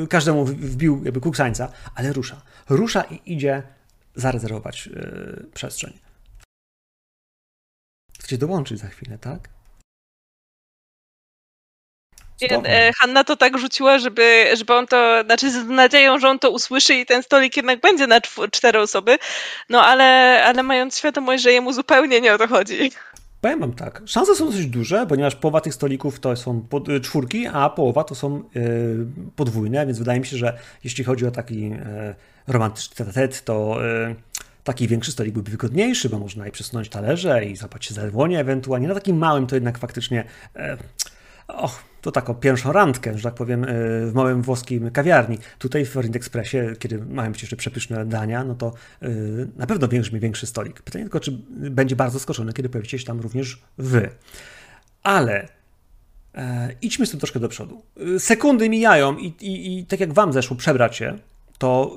każdemu 0.08 0.44
wbił 0.44 1.00
jakby 1.04 1.20
kuksańca, 1.20 1.72
ale 1.94 2.12
rusza. 2.12 2.42
Rusza 2.68 3.02
i 3.02 3.32
idzie 3.32 3.62
zarezerwować 4.14 4.88
przestrzeń. 5.54 6.11
Chcecie 8.22 8.38
dołączyć 8.38 8.78
za 8.78 8.88
chwilę, 8.88 9.18
tak? 9.18 9.48
Nie, 12.50 12.90
Hanna 13.00 13.24
to 13.24 13.36
tak 13.36 13.58
rzuciła, 13.58 13.98
żeby, 13.98 14.44
żeby 14.56 14.74
on 14.74 14.86
to, 14.86 15.22
znaczy 15.24 15.50
z 15.50 15.66
nadzieją, 15.66 16.18
że 16.18 16.28
on 16.28 16.38
to 16.38 16.50
usłyszy 16.50 16.94
i 16.94 17.06
ten 17.06 17.22
stolik 17.22 17.56
jednak 17.56 17.80
będzie 17.80 18.06
na 18.06 18.20
cztery 18.50 18.78
osoby, 18.80 19.18
no 19.68 19.84
ale, 19.84 20.42
ale 20.44 20.62
mając 20.62 20.98
świadomość, 20.98 21.42
że 21.42 21.52
jemu 21.52 21.72
zupełnie 21.72 22.20
nie 22.20 22.34
o 22.34 22.38
to 22.38 22.48
chodzi. 22.48 22.92
Powiem 23.40 23.60
wam 23.60 23.72
tak, 23.72 24.02
szanse 24.06 24.34
są 24.34 24.46
dosyć 24.46 24.66
duże, 24.66 25.06
ponieważ 25.06 25.34
połowa 25.34 25.60
tych 25.60 25.74
stolików 25.74 26.20
to 26.20 26.36
są 26.36 26.60
pod, 26.60 26.88
y, 26.88 27.00
czwórki, 27.00 27.46
a 27.46 27.70
połowa 27.70 28.04
to 28.04 28.14
są 28.14 28.42
y, 28.56 29.06
podwójne, 29.36 29.86
więc 29.86 29.98
wydaje 29.98 30.20
mi 30.20 30.26
się, 30.26 30.36
że 30.36 30.58
jeśli 30.84 31.04
chodzi 31.04 31.26
o 31.26 31.30
taki 31.30 31.72
y, 31.72 32.14
romantyczny 32.46 33.12
tet, 33.12 33.44
to 33.44 33.78
y, 33.84 34.16
Taki 34.64 34.88
większy 34.88 35.12
stolik 35.12 35.34
byłby 35.34 35.50
wygodniejszy, 35.50 36.08
bo 36.08 36.18
można 36.18 36.48
i 36.48 36.50
przesunąć 36.50 36.88
talerze 36.88 37.44
i 37.44 37.56
zapać 37.56 37.84
się 37.84 37.94
za 37.94 38.10
dłonie 38.10 38.40
ewentualnie. 38.40 38.88
Na 38.88 38.94
takim 38.94 39.18
małym 39.18 39.46
to 39.46 39.56
jednak 39.56 39.78
faktycznie... 39.78 40.24
E, 40.56 40.76
och, 41.48 41.84
to 42.02 42.12
taką 42.12 42.34
pierwszą 42.34 42.72
randkę, 42.72 43.18
że 43.18 43.22
tak 43.22 43.34
powiem, 43.34 43.64
e, 43.64 43.66
w 44.06 44.12
małym 44.14 44.42
włoskim 44.42 44.90
kawiarni. 44.90 45.38
Tutaj 45.58 45.86
w 45.86 45.96
Orient 45.96 46.16
Expressie, 46.16 46.58
kiedy 46.78 46.98
mają 46.98 47.32
być 47.32 47.42
jeszcze 47.42 47.56
przepyszne 47.56 48.06
dania, 48.06 48.44
no 48.44 48.54
to 48.54 48.72
e, 49.02 49.08
na 49.56 49.66
pewno 49.66 49.88
większy, 49.88 50.20
większy 50.20 50.46
stolik. 50.46 50.82
Pytanie 50.82 51.04
tylko, 51.04 51.20
czy 51.20 51.38
będzie 51.50 51.96
bardzo 51.96 52.20
skoczony, 52.20 52.52
kiedy 52.52 52.68
pojawicie 52.68 52.98
się 52.98 53.04
tam 53.04 53.20
również 53.20 53.62
wy. 53.78 54.10
Ale 55.02 55.48
e, 56.34 56.74
idźmy 56.82 57.06
z 57.06 57.10
tym 57.10 57.20
troszkę 57.20 57.40
do 57.40 57.48
przodu. 57.48 57.82
Sekundy 58.18 58.68
mijają 58.68 59.16
i, 59.16 59.26
i, 59.26 59.78
i 59.78 59.86
tak 59.86 60.00
jak 60.00 60.12
wam 60.12 60.32
zeszło 60.32 60.56
przebrać 60.56 60.96
się, 60.96 61.18
to 61.62 61.96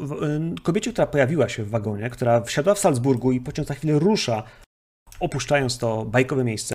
y, 0.57 0.61
kobiecie, 0.61 0.91
która 0.91 1.07
pojawiła 1.07 1.49
się 1.49 1.63
w 1.63 1.69
wagonie, 1.69 2.09
która 2.09 2.41
wsiadła 2.41 2.73
w 2.73 2.79
Salzburgu 2.79 3.31
i 3.31 3.41
pociąg 3.41 3.67
za 3.67 3.73
chwilę 3.73 3.99
rusza, 3.99 4.43
opuszczając 5.19 5.77
to 5.77 6.05
bajkowe 6.05 6.43
miejsce. 6.43 6.73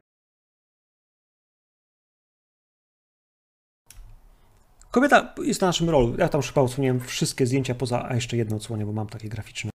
Kobieta 4.90 5.34
jest 5.42 5.60
na 5.60 5.66
naszym 5.66 5.90
rolu. 5.90 6.16
Ja 6.18 6.28
tam 6.28 6.42
szybko 6.42 6.62
odsłoniłem 6.62 7.00
wszystkie 7.00 7.46
zdjęcia 7.46 7.74
poza, 7.74 8.08
a 8.08 8.14
jeszcze 8.14 8.36
jedno 8.36 8.56
odsłonię, 8.56 8.86
bo 8.86 8.92
mam 8.92 9.06
takie 9.06 9.28
graficzne. 9.28 9.70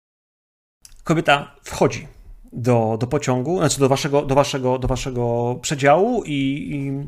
Kobieta 1.04 1.56
wchodzi 1.64 2.08
do, 2.54 2.98
do 3.00 3.08
pociągu, 3.08 3.58
znaczy 3.58 3.80
do 3.80 3.90
waszego, 3.90 4.22
do 4.22 4.36
waszego, 4.36 4.80
do 4.80 4.88
waszego 4.88 5.56
przedziału 5.62 6.24
i, 6.24 6.34
i 6.72 7.08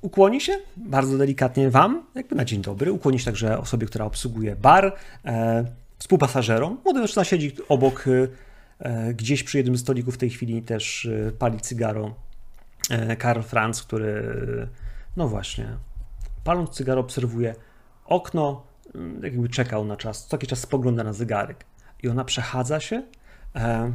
ukłoni 0.00 0.40
się 0.40 0.52
bardzo 0.76 1.18
delikatnie 1.18 1.70
Wam, 1.70 2.06
jakby 2.14 2.36
na 2.36 2.44
dzień 2.44 2.62
dobry. 2.62 2.92
Ukłoni 2.92 3.18
się 3.18 3.24
także 3.24 3.58
osobie, 3.58 3.86
która 3.86 4.04
obsługuje 4.04 4.56
bar, 4.56 4.96
e, 5.24 5.64
współpasażerom. 5.98 6.78
Młody 6.84 7.00
mężczyzna 7.00 7.24
siedzi 7.24 7.52
obok, 7.68 8.04
e, 8.80 9.14
gdzieś 9.14 9.42
przy 9.42 9.56
jednym 9.58 9.76
z 9.76 9.80
stolików 9.80 10.14
w 10.14 10.18
tej 10.18 10.30
chwili 10.30 10.62
też 10.62 11.06
e, 11.06 11.32
pali 11.32 11.60
cygaro. 11.60 12.14
E, 12.90 13.16
Karl 13.16 13.40
Franz, 13.40 13.82
który, 13.82 14.22
no 15.16 15.28
właśnie, 15.28 15.76
paląc 16.44 16.70
cygaro 16.70 17.00
obserwuje 17.00 17.54
okno, 18.04 18.62
mm, 18.94 19.22
jakby 19.24 19.48
czekał 19.48 19.84
na 19.84 19.96
czas, 19.96 20.26
co 20.26 20.36
jakiś 20.36 20.48
czas 20.48 20.58
spogląda 20.58 21.04
na 21.04 21.12
zegarek. 21.12 21.64
I 22.02 22.08
ona 22.08 22.24
przechadza 22.24 22.80
się, 22.80 23.02
e, 23.56 23.92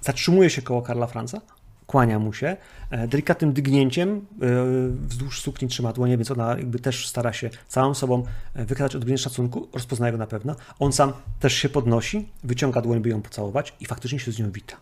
zatrzymuje 0.00 0.50
się 0.50 0.62
koło 0.62 0.82
Karla 0.82 1.06
Franza, 1.06 1.40
kłania 1.90 2.18
mu 2.18 2.32
się, 2.32 2.56
e, 2.90 3.08
delikatnym 3.08 3.52
dygnięciem 3.52 4.08
e, 4.10 4.20
wzdłuż 5.08 5.42
sukni 5.42 5.68
trzyma 5.68 5.92
dłonie, 5.92 6.16
więc 6.16 6.30
ona 6.30 6.48
jakby 6.48 6.78
też 6.78 7.08
stara 7.08 7.32
się 7.32 7.50
całą 7.68 7.94
sobą 7.94 8.22
e, 8.54 8.64
wykazać 8.64 8.96
odrobinę 8.96 9.18
szacunku, 9.18 9.68
rozpoznaje 9.72 10.12
go 10.12 10.18
na 10.18 10.26
pewno. 10.26 10.56
On 10.78 10.92
sam 10.92 11.12
też 11.40 11.54
się 11.54 11.68
podnosi, 11.68 12.28
wyciąga 12.44 12.80
dłoń, 12.80 13.00
by 13.00 13.08
ją 13.08 13.22
pocałować 13.22 13.74
i 13.80 13.86
faktycznie 13.86 14.18
się 14.18 14.32
z 14.32 14.38
nią 14.38 14.50
wita. 14.50 14.76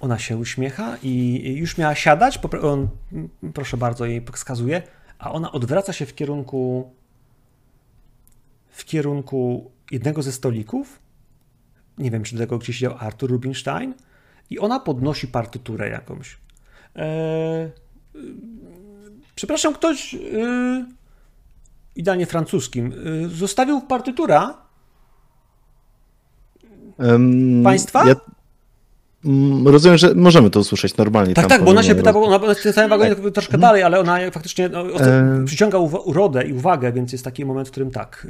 Ona 0.00 0.18
się 0.18 0.36
uśmiecha 0.36 0.96
i 1.02 1.42
już 1.56 1.78
miała 1.78 1.94
siadać, 1.94 2.40
on, 2.62 2.88
proszę 3.54 3.76
bardzo, 3.76 4.06
jej 4.06 4.24
wskazuje, 4.32 4.82
a 5.18 5.32
ona 5.32 5.52
odwraca 5.52 5.92
się 5.92 6.06
w 6.06 6.14
kierunku 6.14 6.90
w 8.70 8.84
kierunku 8.84 9.70
jednego 9.90 10.22
ze 10.22 10.32
stolików. 10.32 10.98
Nie 11.98 12.10
wiem, 12.10 12.22
czy 12.22 12.34
do 12.34 12.40
tego 12.40 12.58
gdzieś 12.58 12.76
siedział 12.76 12.94
Arthur 12.98 13.30
Rubinstein 13.30 13.94
i 14.50 14.58
ona 14.58 14.80
podnosi 14.80 15.28
partyturę 15.28 15.88
jakąś. 15.88 16.38
Eee, 16.94 17.70
przepraszam, 19.34 19.74
ktoś 19.74 20.12
yy, 20.12 20.84
idealnie 21.96 22.26
francuskim 22.26 22.90
yy, 22.90 23.28
zostawił 23.28 23.80
partytura 23.80 24.54
um, 26.98 27.62
państwa? 27.64 28.08
Ja... 28.08 28.14
Mm, 29.24 29.68
rozumiem, 29.68 29.98
że 29.98 30.14
możemy 30.14 30.50
to 30.50 30.60
usłyszeć 30.60 30.96
normalnie. 30.96 31.34
Tak, 31.34 31.46
tak, 31.46 31.64
bo 31.64 31.70
ona 31.70 31.82
się 31.82 31.94
pyta, 31.94 32.12
bo 32.12 32.22
ona 32.22 32.38
w 32.38 32.88
wagonie 32.88 33.14
troszkę 33.14 33.54
mhm. 33.54 33.60
dalej, 33.60 33.82
ale 33.82 34.00
ona 34.00 34.30
faktycznie 34.30 34.68
no, 34.68 35.00
e... 35.00 35.44
przyciąga 35.44 35.78
urodę 35.78 36.44
i 36.44 36.52
uwagę, 36.52 36.92
więc 36.92 37.12
jest 37.12 37.24
taki 37.24 37.44
moment, 37.44 37.68
w 37.68 37.70
którym 37.70 37.90
tak. 37.90 38.26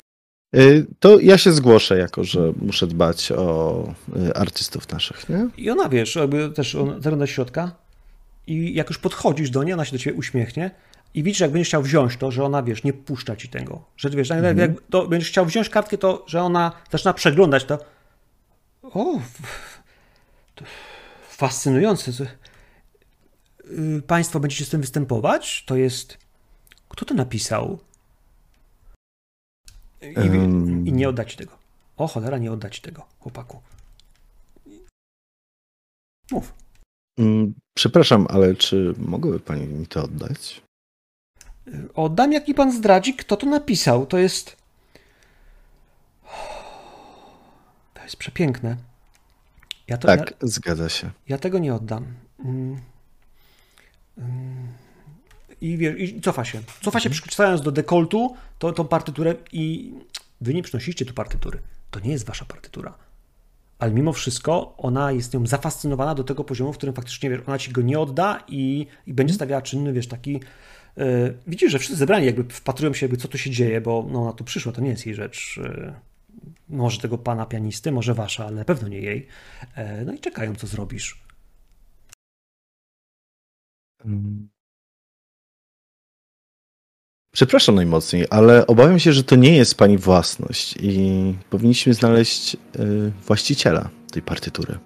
Y, 0.56 0.86
to 1.00 1.20
ja 1.20 1.38
się 1.38 1.52
zgłoszę, 1.52 1.98
jako 1.98 2.24
że 2.24 2.52
muszę 2.56 2.86
dbać 2.86 3.32
o 3.32 3.94
y, 4.28 4.34
artystów 4.34 4.92
naszych, 4.92 5.28
nie? 5.28 5.48
I 5.56 5.70
ona, 5.70 5.88
wiesz, 5.88 6.14
jakby 6.14 6.50
też 6.50 6.76
zagląda 6.98 7.26
środka 7.26 7.72
i 8.46 8.74
jak 8.74 8.88
już 8.88 8.98
podchodzisz 8.98 9.50
do 9.50 9.62
niej, 9.62 9.74
ona 9.74 9.84
się 9.84 9.92
do 9.92 9.98
ciebie 9.98 10.16
uśmiechnie 10.16 10.70
i 11.14 11.22
widzisz, 11.22 11.40
jak 11.40 11.50
będziesz 11.50 11.68
chciał 11.68 11.82
wziąć 11.82 12.16
to, 12.16 12.30
że 12.30 12.44
ona, 12.44 12.62
wiesz, 12.62 12.84
nie 12.84 12.92
puszcza 12.92 13.36
ci 13.36 13.48
tego. 13.48 13.84
Że, 13.96 14.10
wiesz, 14.10 14.30
mhm. 14.30 14.58
jak 14.58 14.70
to 14.90 15.06
będziesz 15.06 15.28
chciał 15.28 15.46
wziąć 15.46 15.68
kartkę, 15.68 15.98
to, 15.98 16.24
że 16.26 16.42
ona 16.42 16.72
zaczyna 16.90 17.12
przeglądać 17.12 17.64
to. 17.64 17.78
O, 18.82 19.20
fascynujące. 21.28 22.12
Y, 23.70 24.02
państwo 24.06 24.40
będziecie 24.40 24.64
z 24.64 24.68
tym 24.68 24.80
występować? 24.80 25.64
To 25.66 25.76
jest. 25.76 26.18
Kto 26.88 27.04
to 27.04 27.14
napisał? 27.14 27.78
I, 30.02 30.28
um... 30.28 30.86
i 30.86 30.92
nie 30.92 31.08
oddać 31.08 31.36
tego. 31.36 31.58
O 31.96 32.06
cholera, 32.06 32.38
nie 32.38 32.52
oddać 32.52 32.80
tego, 32.80 33.06
chłopaku. 33.18 33.60
Mów. 36.30 36.54
Mm, 37.18 37.54
przepraszam, 37.74 38.26
ale 38.30 38.54
czy 38.54 38.94
mogłaby 38.98 39.40
pani 39.40 39.66
mi 39.66 39.86
to 39.86 40.04
oddać? 40.04 40.62
Y, 41.68 41.94
oddam, 41.94 42.32
jak 42.32 42.48
mi 42.48 42.54
pan 42.54 42.72
zdradzi, 42.72 43.14
kto 43.14 43.36
to 43.36 43.46
napisał. 43.46 44.06
To 44.06 44.18
jest. 44.18 44.56
To 47.94 48.02
jest 48.02 48.16
przepiękne. 48.16 48.76
Ja 49.86 49.98
to, 49.98 50.06
tak, 50.06 50.30
ja, 50.30 50.48
zgadza 50.48 50.88
się. 50.88 51.10
Ja 51.28 51.38
tego 51.38 51.58
nie 51.58 51.74
oddam. 51.74 52.06
Mm. 52.44 52.80
Mm. 54.18 54.68
I, 55.60 55.76
wie, 55.76 55.90
I 55.90 56.20
cofa 56.20 56.44
się. 56.44 56.60
Cofa 56.82 57.00
się, 57.00 57.10
mhm. 57.10 57.60
do 57.62 57.72
dekoltu 57.72 58.36
to, 58.58 58.72
tą 58.72 58.84
partyturę 58.88 59.34
i 59.52 59.92
wy 60.40 60.54
nie 60.54 60.62
przynosicie 60.62 61.06
tu 61.06 61.14
partytury. 61.14 61.58
To 61.90 62.00
nie 62.00 62.10
jest 62.10 62.26
wasza 62.26 62.44
partytura. 62.44 62.94
Ale 63.78 63.92
mimo 63.92 64.12
wszystko 64.12 64.74
ona 64.78 65.12
jest 65.12 65.34
nią 65.34 65.46
zafascynowana 65.46 66.14
do 66.14 66.24
tego 66.24 66.44
poziomu, 66.44 66.72
w 66.72 66.76
którym 66.76 66.94
faktycznie 66.94 67.30
wiesz, 67.30 67.40
ona 67.46 67.58
ci 67.58 67.72
go 67.72 67.82
nie 67.82 68.00
odda 68.00 68.44
i, 68.48 68.86
i 69.06 69.14
będzie 69.14 69.32
mhm. 69.32 69.34
stawiała 69.34 69.62
czynny, 69.62 69.92
wiesz, 69.92 70.06
taki. 70.06 70.32
Yy, 70.96 71.34
widzisz, 71.46 71.72
że 71.72 71.78
wszyscy 71.78 71.96
zebrani 71.96 72.26
jakby 72.26 72.44
wpatrują 72.44 72.94
się, 72.94 73.06
jakby 73.06 73.16
co 73.16 73.28
tu 73.28 73.38
się 73.38 73.50
dzieje, 73.50 73.80
bo 73.80 74.06
no, 74.10 74.22
ona 74.22 74.32
tu 74.32 74.44
przyszła, 74.44 74.72
to 74.72 74.80
nie 74.80 74.90
jest 74.90 75.06
jej 75.06 75.14
rzecz. 75.14 75.56
Yy, 75.56 75.94
może 76.68 77.00
tego 77.00 77.18
pana 77.18 77.46
pianisty, 77.46 77.92
może 77.92 78.14
wasza, 78.14 78.46
ale 78.46 78.56
na 78.56 78.64
pewno 78.64 78.88
nie 78.88 79.00
jej. 79.00 79.26
Yy, 79.76 80.04
no 80.06 80.12
i 80.12 80.18
czekają, 80.18 80.54
co 80.54 80.66
zrobisz. 80.66 81.24
Przepraszam 87.32 87.74
najmocniej, 87.74 88.26
ale 88.30 88.66
obawiam 88.66 88.98
się, 88.98 89.12
że 89.12 89.24
to 89.24 89.36
nie 89.36 89.56
jest 89.56 89.74
pani 89.74 89.98
własność 89.98 90.74
i 90.80 91.34
powinniśmy 91.50 91.94
znaleźć 91.94 92.54
y, 92.54 93.12
właściciela 93.26 93.88
tej 94.12 94.22
partytury. 94.22 94.78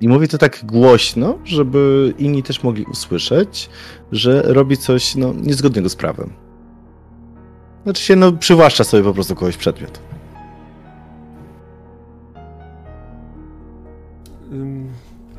I 0.00 0.08
mówię 0.08 0.28
to 0.28 0.38
tak 0.38 0.64
głośno, 0.64 1.38
żeby 1.44 2.14
inni 2.18 2.42
też 2.42 2.62
mogli 2.62 2.84
usłyszeć, 2.84 3.70
że 4.12 4.42
robi 4.42 4.76
coś 4.76 5.16
no, 5.16 5.34
niezgodnego 5.34 5.88
z 5.88 5.96
prawem. 5.96 6.32
Znaczy 7.82 8.02
się, 8.02 8.16
no, 8.16 8.32
przywłaszcza 8.32 8.84
sobie 8.84 9.02
po 9.02 9.14
prostu 9.14 9.34
kogoś 9.34 9.56
przedmiot. 9.56 10.09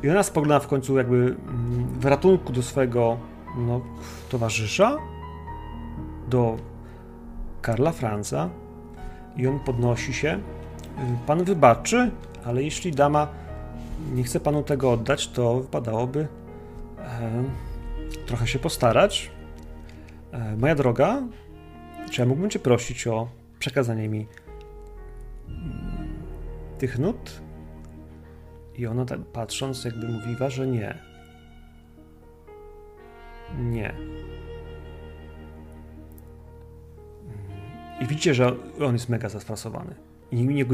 I 0.02 0.10
ona 0.10 0.22
spogląda 0.22 0.60
w 0.60 0.66
końcu 0.66 0.96
jakby 0.96 1.16
mm, 1.16 2.00
w 2.00 2.04
ratunku 2.04 2.52
do 2.52 2.62
swojego 2.62 3.18
no, 3.58 3.80
towarzysza, 4.28 4.96
do 6.28 6.56
Karla 7.62 7.92
Franza 7.92 8.50
i 9.36 9.46
on 9.46 9.60
podnosi 9.60 10.14
się. 10.14 10.40
Pan 11.26 11.44
wybaczy, 11.44 12.10
ale 12.44 12.62
jeśli 12.62 12.92
dama 12.92 13.28
nie 14.14 14.22
chce 14.22 14.40
panu 14.40 14.62
tego 14.62 14.92
oddać, 14.92 15.28
to 15.28 15.60
wypadałoby 15.60 16.28
e, 16.98 17.44
trochę 18.26 18.46
się 18.46 18.58
postarać. 18.58 19.30
E, 20.32 20.56
moja 20.56 20.74
droga, 20.74 21.22
czy 22.10 22.20
ja 22.20 22.26
mógłbym 22.26 22.50
cię 22.50 22.58
prosić 22.58 23.06
o 23.06 23.28
przekazanie 23.58 24.08
mi 24.08 24.26
mm, 25.48 26.08
tych 26.78 26.98
nut? 26.98 27.41
I 28.78 28.86
ona 28.86 29.04
tak 29.04 29.20
patrząc, 29.20 29.84
jakby 29.84 30.08
mówiła, 30.08 30.50
że 30.50 30.66
nie. 30.66 30.98
Nie. 33.58 33.94
I 38.00 38.06
widzicie, 38.06 38.34
że 38.34 38.52
on 38.80 38.92
jest 38.92 39.08
mega 39.08 39.28
zasfrasowany. 39.28 39.94
I 40.30 40.36
nikt 40.36 40.70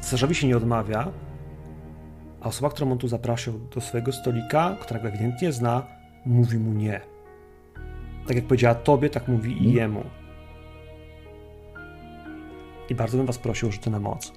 Cesarzowi 0.00 0.34
się 0.34 0.46
nie 0.46 0.56
odmawia, 0.56 1.12
a 2.40 2.48
osoba, 2.48 2.70
którą 2.70 2.92
on 2.92 2.98
tu 2.98 3.08
zaprosił 3.08 3.58
do 3.74 3.80
swojego 3.80 4.12
stolika, 4.12 4.76
którego 4.80 5.08
ewidentnie 5.08 5.52
zna, 5.52 5.86
mówi 6.26 6.58
mu 6.58 6.72
nie. 6.72 7.00
Tak 8.26 8.36
jak 8.36 8.46
powiedziała 8.46 8.74
tobie, 8.74 9.10
tak 9.10 9.28
mówi 9.28 9.50
i 9.52 9.56
mhm. 9.56 9.76
jemu. 9.76 10.04
I 12.88 12.94
bardzo 12.94 13.16
bym 13.16 13.26
was 13.26 13.38
prosił 13.38 13.68
o 13.68 13.72
rzuty 13.72 13.90
na 13.90 14.00
moc. 14.00 14.32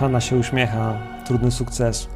Hanna 0.00 0.20
się 0.20 0.36
uśmiecha. 0.36 0.98
Trudny 1.24 1.50
sukces. 1.50 2.08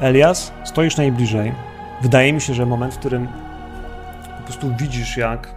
Elias, 0.00 0.52
stoisz 0.64 0.96
najbliżej. 0.96 1.52
Wydaje 2.02 2.32
mi 2.32 2.40
się, 2.40 2.54
że 2.54 2.66
moment, 2.66 2.94
w 2.94 2.98
którym 2.98 3.28
po 4.38 4.42
prostu 4.44 4.76
widzisz, 4.76 5.16
jak 5.16 5.54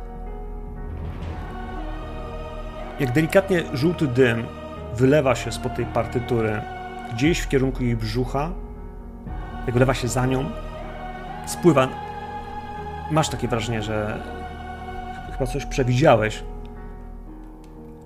jak 3.00 3.12
delikatnie 3.12 3.64
żółty 3.74 4.08
dym 4.08 4.44
wylewa 4.96 5.36
się 5.36 5.52
spod 5.52 5.76
tej 5.76 5.86
partytury 5.86 6.62
gdzieś 7.14 7.40
w 7.40 7.48
kierunku 7.48 7.84
jej 7.84 7.96
brzucha, 7.96 8.52
jak 9.66 9.74
wylewa 9.74 9.94
się 9.94 10.08
za 10.08 10.26
nią, 10.26 10.46
spływa. 11.46 11.88
Masz 13.12 13.30
takie 13.30 13.48
wrażenie, 13.48 13.82
że 13.82 14.24
chyba 15.32 15.52
coś 15.52 15.66
przewidziałeś, 15.66 16.44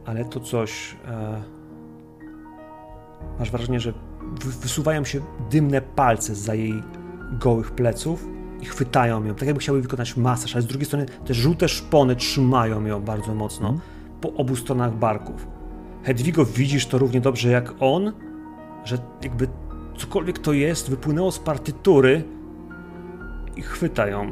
ale 0.06 0.26
to 0.26 0.40
coś. 0.40 0.95
E 1.07 1.55
Masz 3.39 3.52
wrażenie, 3.52 3.80
że 3.80 3.93
wysuwają 4.41 5.03
się 5.03 5.19
dymne 5.52 5.81
palce 5.81 6.35
za 6.35 6.56
jej 6.56 6.84
gołych 7.31 7.72
pleców 7.72 8.27
i 8.61 8.65
chwytają 8.65 9.23
ją, 9.23 9.35
tak 9.35 9.47
jakby 9.47 9.61
chciały 9.61 9.81
wykonać 9.81 10.18
masaż, 10.18 10.56
ale 10.56 10.61
z 10.61 10.68
drugiej 10.68 10.85
strony 10.85 11.06
te 11.26 11.34
żółte 11.34 11.69
szpony 11.69 12.15
trzymają 12.15 12.85
ją 12.85 13.02
bardzo 13.02 13.35
mocno 13.35 13.69
mm. 13.69 13.81
po 14.22 14.34
obu 14.34 14.56
stronach 14.56 14.95
barków. 14.95 15.47
Hedwigo 16.03 16.45
widzisz 16.45 16.85
to 16.85 16.97
równie 16.97 17.22
dobrze 17.22 17.49
jak 17.49 17.73
on, 17.80 18.14
że 18.84 18.97
jakby 19.23 19.47
cokolwiek 19.97 20.39
to 20.39 20.53
jest 20.53 20.89
wypłynęło 20.89 21.31
z 21.31 21.39
partytury 21.39 22.23
i 23.56 23.61
chwyta 23.61 24.07
ją. 24.07 24.31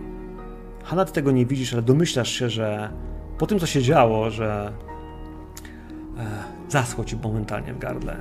Hanna, 0.83 1.05
ty 1.05 1.13
tego 1.13 1.31
nie 1.31 1.45
widzisz, 1.45 1.73
ale 1.73 1.81
domyślasz 1.81 2.29
się, 2.31 2.49
że 2.49 2.89
po 3.37 3.47
tym, 3.47 3.59
co 3.59 3.65
się 3.65 3.81
działo, 3.81 4.29
że 4.29 4.73
e, 6.17 6.43
zaschło 6.69 7.05
ci 7.05 7.17
momentalnie 7.17 7.73
w 7.73 7.79
gardle. 7.79 8.17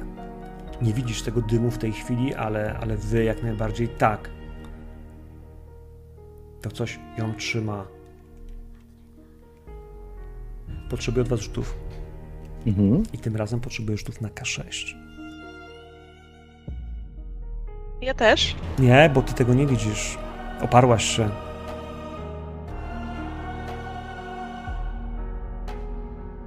Nie 0.83 0.93
widzisz 0.93 1.23
tego 1.23 1.41
dymu 1.41 1.71
w 1.71 1.79
tej 1.79 1.93
chwili, 1.93 2.35
ale, 2.35 2.79
ale 2.81 2.97
wy 2.97 3.25
jak 3.25 3.43
najbardziej 3.43 3.89
tak. 3.89 4.31
To 6.63 6.71
coś 6.71 6.99
ją 7.19 7.35
trzyma. 7.35 7.87
Potrzebuję 10.91 11.23
od 11.23 11.29
was 11.29 11.41
rzutów. 11.41 11.75
Mhm. 12.67 13.03
I 13.13 13.19
tym 13.19 13.37
razem 13.37 13.61
potrzebuję 13.61 13.99
rzutów 13.99 14.21
na 14.21 14.29
K6. 14.29 14.95
Ja 18.01 18.15
też. 18.15 18.57
Nie, 18.79 19.11
bo 19.15 19.23
ty 19.23 19.35
tego 19.35 19.55
nie 19.55 19.67
widzisz. 19.67 20.19
Oparłaś 20.61 21.05
się. 21.05 21.31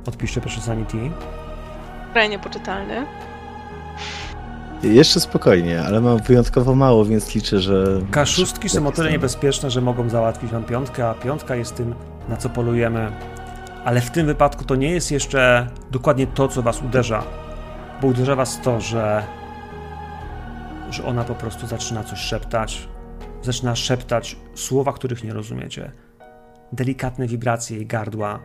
Odpiszcie 0.06 0.42
proszę 0.42 0.62
Sanity. 0.62 0.98
Krajnie 2.14 2.40
poczytalny. 2.40 3.06
Jeszcze 4.94 5.20
spokojnie, 5.20 5.82
ale 5.82 6.02
mam 6.02 6.18
wyjątkowo 6.18 6.76
mało, 6.76 7.06
więc 7.06 7.36
liczę, 7.36 7.60
że... 7.60 8.02
K6 8.12 8.70
są 8.70 8.88
o 8.88 8.92
tyle 8.92 9.12
niebezpieczne, 9.12 9.72
że 9.72 9.82
mogą 9.82 10.10
załatwić 10.10 10.52
wam 10.52 10.64
piątkę, 10.64 11.10
a 11.10 11.14
piątka 11.14 11.56
jest 11.56 11.76
tym, 11.76 11.96
na 12.30 12.38
co 12.38 12.50
polujemy. 12.50 13.12
Ale 13.86 14.02
w 14.02 14.12
tym 14.12 14.26
wypadku 14.26 14.66
to 14.66 14.76
nie 14.76 14.92
jest 14.92 15.12
jeszcze 15.12 15.70
dokładnie 15.92 16.28
to, 16.28 16.48
co 16.48 16.62
was 16.62 16.82
uderza. 16.82 17.24
Bo 18.02 18.08
uderza 18.08 18.36
was 18.36 18.62
to, 18.62 18.82
że, 18.82 19.24
że 20.92 21.06
ona 21.06 21.24
po 21.24 21.36
prostu 21.36 21.68
zaczyna 21.68 22.04
coś 22.04 22.20
szeptać. 22.20 22.88
Zaczyna 23.42 23.76
szeptać 23.76 24.38
słowa, 24.56 24.94
których 24.94 25.24
nie 25.24 25.34
rozumiecie. 25.34 25.92
Delikatne 26.72 27.28
wibracje 27.28 27.78
jej 27.78 27.86
gardła. 27.86 28.40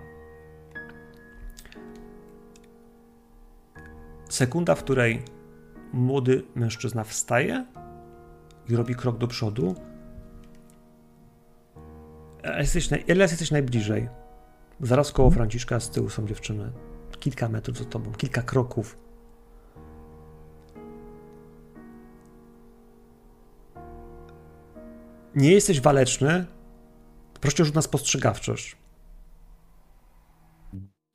Sekunda, 4.29 4.75
w 4.75 4.85
której 4.85 5.23
młody 5.93 6.43
mężczyzna 6.55 7.05
wstaje 7.05 7.67
i 8.69 8.77
robi 8.77 8.95
krok 8.95 9.19
do 9.19 9.27
przodu. 9.27 9.75
E, 12.43 12.61
jesteś. 12.61 12.89
Elias, 13.09 13.31
jesteś 13.31 13.51
najbliżej. 13.51 14.09
Zaraz 14.81 15.13
koło 15.13 15.31
Franciszka 15.31 15.81
z 15.81 15.91
tyłu 15.91 16.11
są 16.11 16.27
dziewczyny. 16.27 16.73
Kilka 17.21 17.49
metrów 17.49 17.79
za 17.79 17.85
tobą, 17.85 18.13
kilka 18.13 18.43
kroków. 18.43 18.99
Nie 25.35 25.53
jesteś 25.53 25.81
waleczny. 25.81 26.47
Proszę 27.41 27.65
rzut 27.65 27.75
na 27.75 27.83
spostrzegawczość. 27.83 28.77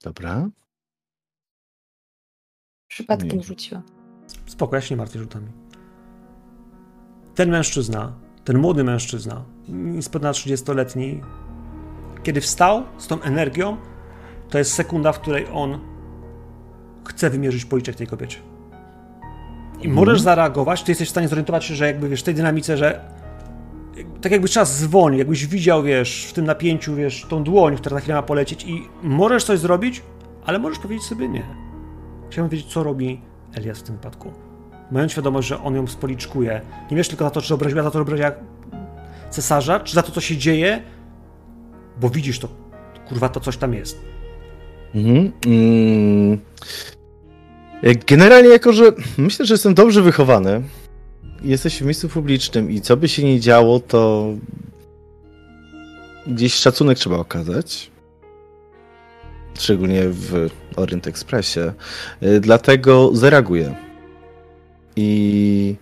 Dobra. 0.04 0.50
Przypadkiem 2.88 3.40
nie. 3.40 3.95
Spoko, 4.46 4.76
ja 4.76 4.82
się 4.82 4.96
nie 4.96 4.98
martwię 4.98 5.20
rzutami. 5.20 5.48
Ten 7.36 7.50
mężczyzna, 7.50 8.14
ten 8.44 8.58
młody 8.58 8.84
mężczyzna, 8.84 9.44
niespełna 9.68 10.32
30-letni, 10.32 11.22
kiedy 12.24 12.42
wstał 12.42 12.84
z 12.98 13.08
tą 13.08 13.22
energią, 13.22 13.78
to 14.50 14.58
jest 14.58 14.74
sekunda, 14.74 15.12
w 15.12 15.20
której 15.20 15.48
on 15.54 15.80
chce 17.08 17.30
wymierzyć 17.30 17.66
policzek 17.66 17.96
tej 17.96 18.08
kobiecie. 18.08 18.38
I 19.82 19.90
możesz 19.90 20.22
zareagować, 20.22 20.84
ty 20.84 20.92
jesteś 20.92 21.08
w 21.08 21.12
stanie 21.12 21.28
zorientować 21.28 21.66
się, 21.66 21.76
że 21.76 21.88
jakby 21.88 22.10
wiesz, 22.10 22.22
w 22.22 22.24
tej 22.24 22.36
dynamice, 22.36 22.78
że 22.78 23.02
tak 24.22 24.32
jakby 24.32 24.50
czas 24.50 24.78
zwolnił, 24.78 25.20
jakbyś 25.20 25.48
widział, 25.48 25.84
wiesz, 25.84 26.26
w 26.30 26.34
tym 26.34 26.46
napięciu, 26.46 26.96
wiesz, 26.96 27.26
tą 27.30 27.44
dłoń, 27.44 27.78
która 27.78 27.94
na 27.94 28.00
chwilę 28.00 28.16
ma 28.16 28.24
polecieć 28.24 28.66
i 28.66 28.88
możesz 29.04 29.44
coś 29.44 29.60
zrobić, 29.60 30.02
ale 30.46 30.60
możesz 30.60 30.80
powiedzieć 30.80 31.06
sobie 31.06 31.30
nie. 31.30 31.44
Chciałbym 32.30 32.50
wiedzieć, 32.50 32.74
co 32.74 32.84
robi 32.84 33.22
Elias 33.56 33.80
w 33.80 33.84
tym 33.84 33.96
wypadku. 33.96 34.34
Mając 34.92 35.12
świadomość, 35.12 35.48
że 35.48 35.64
on 35.64 35.76
ją 35.76 35.88
spoliczkuje. 35.88 36.62
Nie 36.92 36.98
wiesz 36.98 37.08
tylko 37.08 37.24
za 37.24 37.30
to, 37.30 37.42
czy 37.42 37.54
obraziła, 37.54 37.84
za 37.84 37.92
to, 37.92 37.98
że 37.98 38.02
obraziła 38.02 38.32
cesarza, 39.30 39.80
czy 39.80 39.96
za 39.96 40.04
to, 40.04 40.12
co 40.12 40.22
się 40.22 40.38
dzieje, 40.38 40.82
bo 42.02 42.10
widzisz 42.10 42.40
to, 42.40 42.48
kurwa, 43.08 43.30
to 43.30 43.40
coś 43.40 43.58
tam 43.58 43.74
jest. 43.74 44.02
Mhm. 44.96 45.32
Mm. 45.46 46.40
Jak 47.84 48.06
Generalnie, 48.06 48.50
jako 48.50 48.74
że 48.74 48.92
myślę, 49.18 49.46
że 49.46 49.54
jestem 49.54 49.74
dobrze 49.74 50.02
wychowany, 50.02 50.64
jesteś 51.42 51.82
w 51.82 51.86
miejscu 51.86 52.10
publicznym 52.10 52.72
i 52.72 52.82
co 52.82 52.98
by 52.98 53.08
się 53.08 53.24
nie 53.24 53.40
działo, 53.40 53.80
to 53.80 54.28
gdzieś 56.28 56.54
szacunek 56.54 56.98
trzeba 56.98 57.18
okazać. 57.18 57.92
Szczególnie 59.60 60.02
w 60.10 60.50
Orient 60.76 61.08
Expressie. 61.08 61.60
Y, 62.24 62.40
Dlatego 62.40 63.10
zareaguję. 63.14 63.76
I 64.96 65.76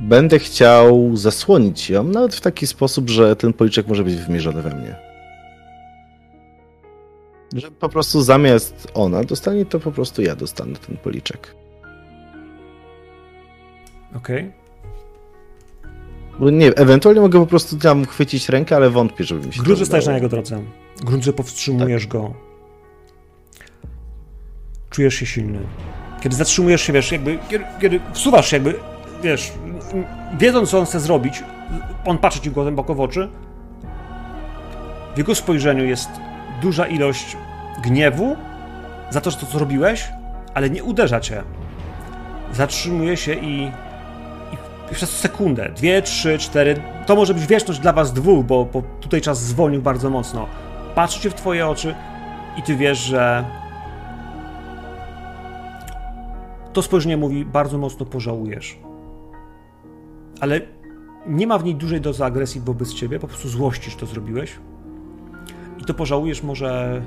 będę 0.00 0.38
chciał 0.38 1.16
zasłonić 1.16 1.90
ją, 1.90 2.02
nawet 2.04 2.34
w 2.34 2.40
taki 2.40 2.66
sposób, 2.66 3.10
że 3.10 3.36
ten 3.36 3.52
policzek 3.52 3.86
może 3.88 4.04
być 4.04 4.16
wymierzony 4.16 4.62
we 4.62 4.70
mnie. 4.74 4.96
Że 7.54 7.70
po 7.70 7.88
prostu 7.88 8.22
zamiast 8.22 8.88
ona 8.94 9.24
dostanie, 9.24 9.64
to 9.66 9.80
po 9.80 9.92
prostu 9.92 10.22
ja 10.22 10.36
dostanę 10.36 10.76
ten 10.86 10.96
policzek. 10.96 11.54
Okej? 14.16 14.52
Bo 16.40 16.50
nie, 16.50 16.66
ewentualnie 16.74 17.20
mogę 17.20 17.40
po 17.40 17.46
prostu 17.46 17.76
tam 17.76 18.06
chwycić 18.06 18.48
rękę, 18.48 18.76
ale 18.76 18.90
wątpię, 18.90 19.24
żeby 19.24 19.46
mi 19.46 19.52
się 19.52 19.62
Grunt, 19.62 19.78
to 19.80 19.86
stajesz 19.86 20.06
na 20.06 20.12
udało. 20.12 20.22
jego 20.24 20.28
drodze. 20.28 20.62
Grunt, 21.04 21.24
że 21.24 21.32
powstrzymujesz 21.32 22.06
go. 22.06 22.34
Czujesz 24.90 25.14
się 25.14 25.26
silny. 25.26 25.58
Kiedy 26.20 26.36
zatrzymujesz 26.36 26.82
się, 26.82 26.92
wiesz, 26.92 27.12
jakby, 27.12 27.38
kiedy, 27.48 27.64
kiedy 27.80 28.00
wsuwasz 28.12 28.50
się, 28.50 28.56
jakby, 28.56 28.74
wiesz, 29.22 29.52
wiedząc, 30.38 30.70
co 30.70 30.78
on 30.78 30.86
chce 30.86 31.00
zrobić, 31.00 31.44
on 32.04 32.18
patrzy 32.18 32.40
ci 32.40 32.50
głęboko 32.50 32.94
w 32.94 33.00
oczy. 33.00 33.28
W 35.14 35.18
jego 35.18 35.34
spojrzeniu 35.34 35.84
jest 35.84 36.08
duża 36.62 36.86
ilość 36.86 37.36
gniewu 37.82 38.36
za 39.10 39.20
to, 39.20 39.30
że 39.30 39.36
to, 39.36 39.46
co 39.46 39.58
zrobiłeś, 39.58 40.08
ale 40.54 40.70
nie 40.70 40.84
uderza 40.84 41.20
cię. 41.20 41.42
Zatrzymuje 42.52 43.16
się 43.16 43.34
i, 43.34 43.70
i 44.52 44.94
przez 44.94 45.10
sekundę, 45.10 45.72
dwie, 45.76 46.02
trzy, 46.02 46.38
cztery, 46.38 46.82
to 47.06 47.16
może 47.16 47.34
być 47.34 47.46
wieczność 47.46 47.80
dla 47.80 47.92
was 47.92 48.12
dwóch, 48.12 48.44
bo, 48.44 48.64
bo 48.64 48.82
tutaj 49.00 49.20
czas 49.20 49.42
zwolnił 49.42 49.82
bardzo 49.82 50.10
mocno. 50.10 50.46
Patrzy 50.96 51.30
w 51.30 51.34
twoje 51.34 51.68
oczy 51.68 51.94
i 52.56 52.62
ty 52.62 52.76
wiesz, 52.76 52.98
że 52.98 53.44
to 56.72 56.82
spojrzenie 56.82 57.16
mówi 57.16 57.44
bardzo 57.44 57.78
mocno 57.78 58.06
pożałujesz. 58.06 58.78
Ale 60.40 60.60
nie 61.26 61.46
ma 61.46 61.58
w 61.58 61.64
niej 61.64 61.74
dużej 61.74 62.00
dozy 62.00 62.24
agresji 62.24 62.60
wobec 62.60 62.94
ciebie, 62.94 63.18
po 63.18 63.28
prostu 63.28 63.48
złościsz 63.48 63.96
to 63.96 64.06
zrobiłeś. 64.06 64.58
I 65.78 65.84
to 65.84 65.94
pożałujesz 65.94 66.42
może 66.42 67.02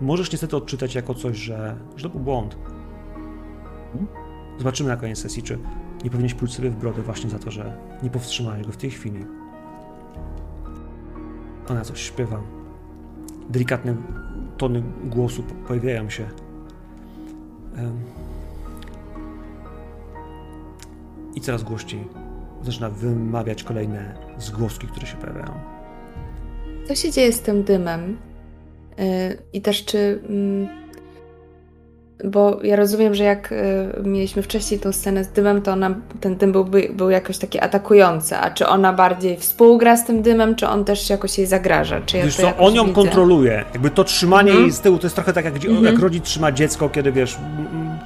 możesz 0.00 0.32
niestety 0.32 0.56
odczytać 0.56 0.94
jako 0.94 1.14
coś, 1.14 1.36
że, 1.36 1.76
że 1.96 2.02
to 2.02 2.14
był 2.14 2.20
błąd. 2.20 2.56
Zobaczymy 4.58 4.88
na 4.88 4.96
koniec 4.96 5.18
sesji, 5.18 5.42
czy 5.42 5.58
nie 6.04 6.10
powinieneś 6.10 6.34
pójść 6.34 6.54
sobie 6.54 6.70
w 6.70 6.76
brodę 6.76 7.02
właśnie 7.02 7.30
za 7.30 7.38
to, 7.38 7.50
że 7.50 7.78
nie 8.02 8.10
powstrzymałeś 8.10 8.66
go 8.66 8.72
w 8.72 8.76
tej 8.76 8.90
chwili. 8.90 9.26
Ona 11.70 11.80
coś 11.80 12.02
śpiewa. 12.02 12.57
Delikatne 13.48 13.96
tony 14.56 14.82
głosu 15.04 15.42
po- 15.42 15.54
pojawiają 15.54 16.10
się. 16.10 16.28
I 21.34 21.40
coraz 21.40 21.62
głośniej 21.62 22.08
zaczyna 22.62 22.90
wymawiać 22.90 23.64
kolejne 23.64 24.14
zgłoski, 24.38 24.86
które 24.86 25.06
się 25.06 25.16
pojawiają. 25.16 25.52
Co 26.88 26.94
się 26.94 27.10
dzieje 27.12 27.32
z 27.32 27.40
tym 27.40 27.62
dymem? 27.62 28.18
Yy, 28.98 29.04
I 29.52 29.60
też 29.62 29.84
czy. 29.84 30.22
Bo 32.24 32.58
ja 32.62 32.76
rozumiem, 32.76 33.14
że 33.14 33.24
jak 33.24 33.52
y, 33.52 33.56
mieliśmy 34.04 34.42
wcześniej 34.42 34.80
tą 34.80 34.92
scenę 34.92 35.24
z 35.24 35.28
dymem, 35.28 35.62
to 35.62 35.72
ona, 35.72 35.94
ten 36.20 36.36
dym 36.36 36.52
byłby, 36.52 36.88
był 36.92 37.10
jakoś 37.10 37.38
taki 37.38 37.60
atakujący. 37.60 38.36
A 38.36 38.50
czy 38.50 38.66
ona 38.66 38.92
bardziej 38.92 39.36
współgra 39.36 39.96
z 39.96 40.04
tym 40.06 40.22
dymem, 40.22 40.54
czy 40.56 40.66
on 40.68 40.84
też 40.84 41.10
jakoś 41.10 41.38
jej 41.38 41.46
zagraża? 41.46 42.00
Czy 42.06 42.16
ja 42.18 42.24
Wiesz 42.24 42.36
co, 42.36 42.56
on 42.56 42.74
ją 42.74 42.82
widzę? 42.82 42.94
kontroluje. 42.94 43.64
Jakby 43.72 43.90
to 43.90 44.04
trzymanie 44.04 44.48
Mhm. 44.50 44.66
jej 44.66 44.72
z 44.72 44.80
tyłu 44.80 44.98
to 44.98 45.06
jest 45.06 45.14
trochę 45.16 45.32
tak, 45.32 45.44
jak, 45.44 45.54
Mhm. 45.56 45.84
jak 45.84 45.98
rodzic 45.98 46.24
trzyma 46.24 46.52
dziecko, 46.52 46.88
kiedy 46.88 47.12
wiesz, 47.12 47.36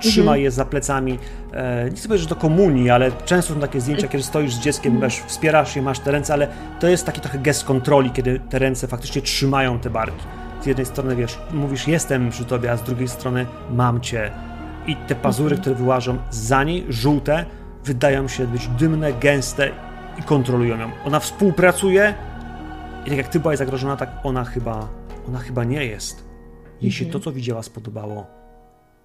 trzyma 0.01 0.23
Mhm. 0.31 0.41
je 0.43 0.51
za 0.51 0.65
plecami. 0.65 1.19
E, 1.53 1.85
nie 1.91 1.97
chcę 1.97 2.09
powiedzieć, 2.09 2.29
że 2.29 2.35
to 2.35 2.41
komunii, 2.41 2.91
ale 2.91 3.11
często 3.25 3.55
są 3.55 3.61
takie 3.61 3.81
zdjęcia, 3.81 4.09
kiedy 4.09 4.25
stoisz 4.25 4.55
z 4.55 4.59
dzieckiem, 4.61 4.93
Mhm. 4.93 5.11
wiesz, 5.11 5.21
wspierasz 5.27 5.77
je, 5.77 5.83
masz 5.83 5.99
te 5.99 6.11
ręce, 6.13 6.33
ale 6.33 6.49
to 6.81 6.89
jest 6.89 7.07
taki 7.07 7.21
trochę 7.21 7.39
gest 7.39 7.65
kontroli, 7.65 8.11
kiedy 8.11 8.41
te 8.51 8.59
ręce 8.59 8.87
faktycznie 8.87 9.23
trzymają 9.23 9.79
te 9.79 9.91
barki. 9.91 10.25
Z 10.63 10.67
jednej 10.67 10.87
strony, 10.87 11.17
wiesz, 11.17 11.39
mówisz, 11.53 11.89
jestem 11.89 12.31
przy 12.31 12.45
tobie, 12.45 12.73
a 12.73 12.77
z 12.77 12.83
drugiej 12.83 13.09
strony, 13.09 13.47
mam 13.71 14.01
cię. 14.01 14.31
I 14.87 14.97
te 14.97 15.15
pazury, 15.15 15.51
Mhm. 15.57 15.61
które 15.61 15.75
wyłażą 15.77 16.19
za 16.31 16.65
niej, 16.65 16.87
żółte, 16.89 17.45
wydają 17.85 18.29
się 18.29 18.47
być 18.47 18.69
dymne, 18.69 19.13
gęste 19.13 19.71
i 20.19 20.23
kontrolują 20.23 20.79
ją. 20.79 20.91
Ona 21.05 21.21
współpracuje 21.21 22.15
i 23.07 23.09
tak 23.09 23.19
jak 23.19 23.29
ty 23.29 23.41
byłaś 23.41 23.59
zagrożona, 23.59 23.97
tak 23.97 24.11
ona 24.25 24.45
chyba, 24.45 24.89
ona 25.29 25.39
chyba 25.39 25.65
nie 25.65 25.85
jest. 25.87 26.25
Jej 26.81 26.93
się 26.93 27.05
to, 27.05 27.09
Mhm. 27.09 27.25
co 27.25 27.33
widziała, 27.33 27.63
spodobało, 27.63 28.27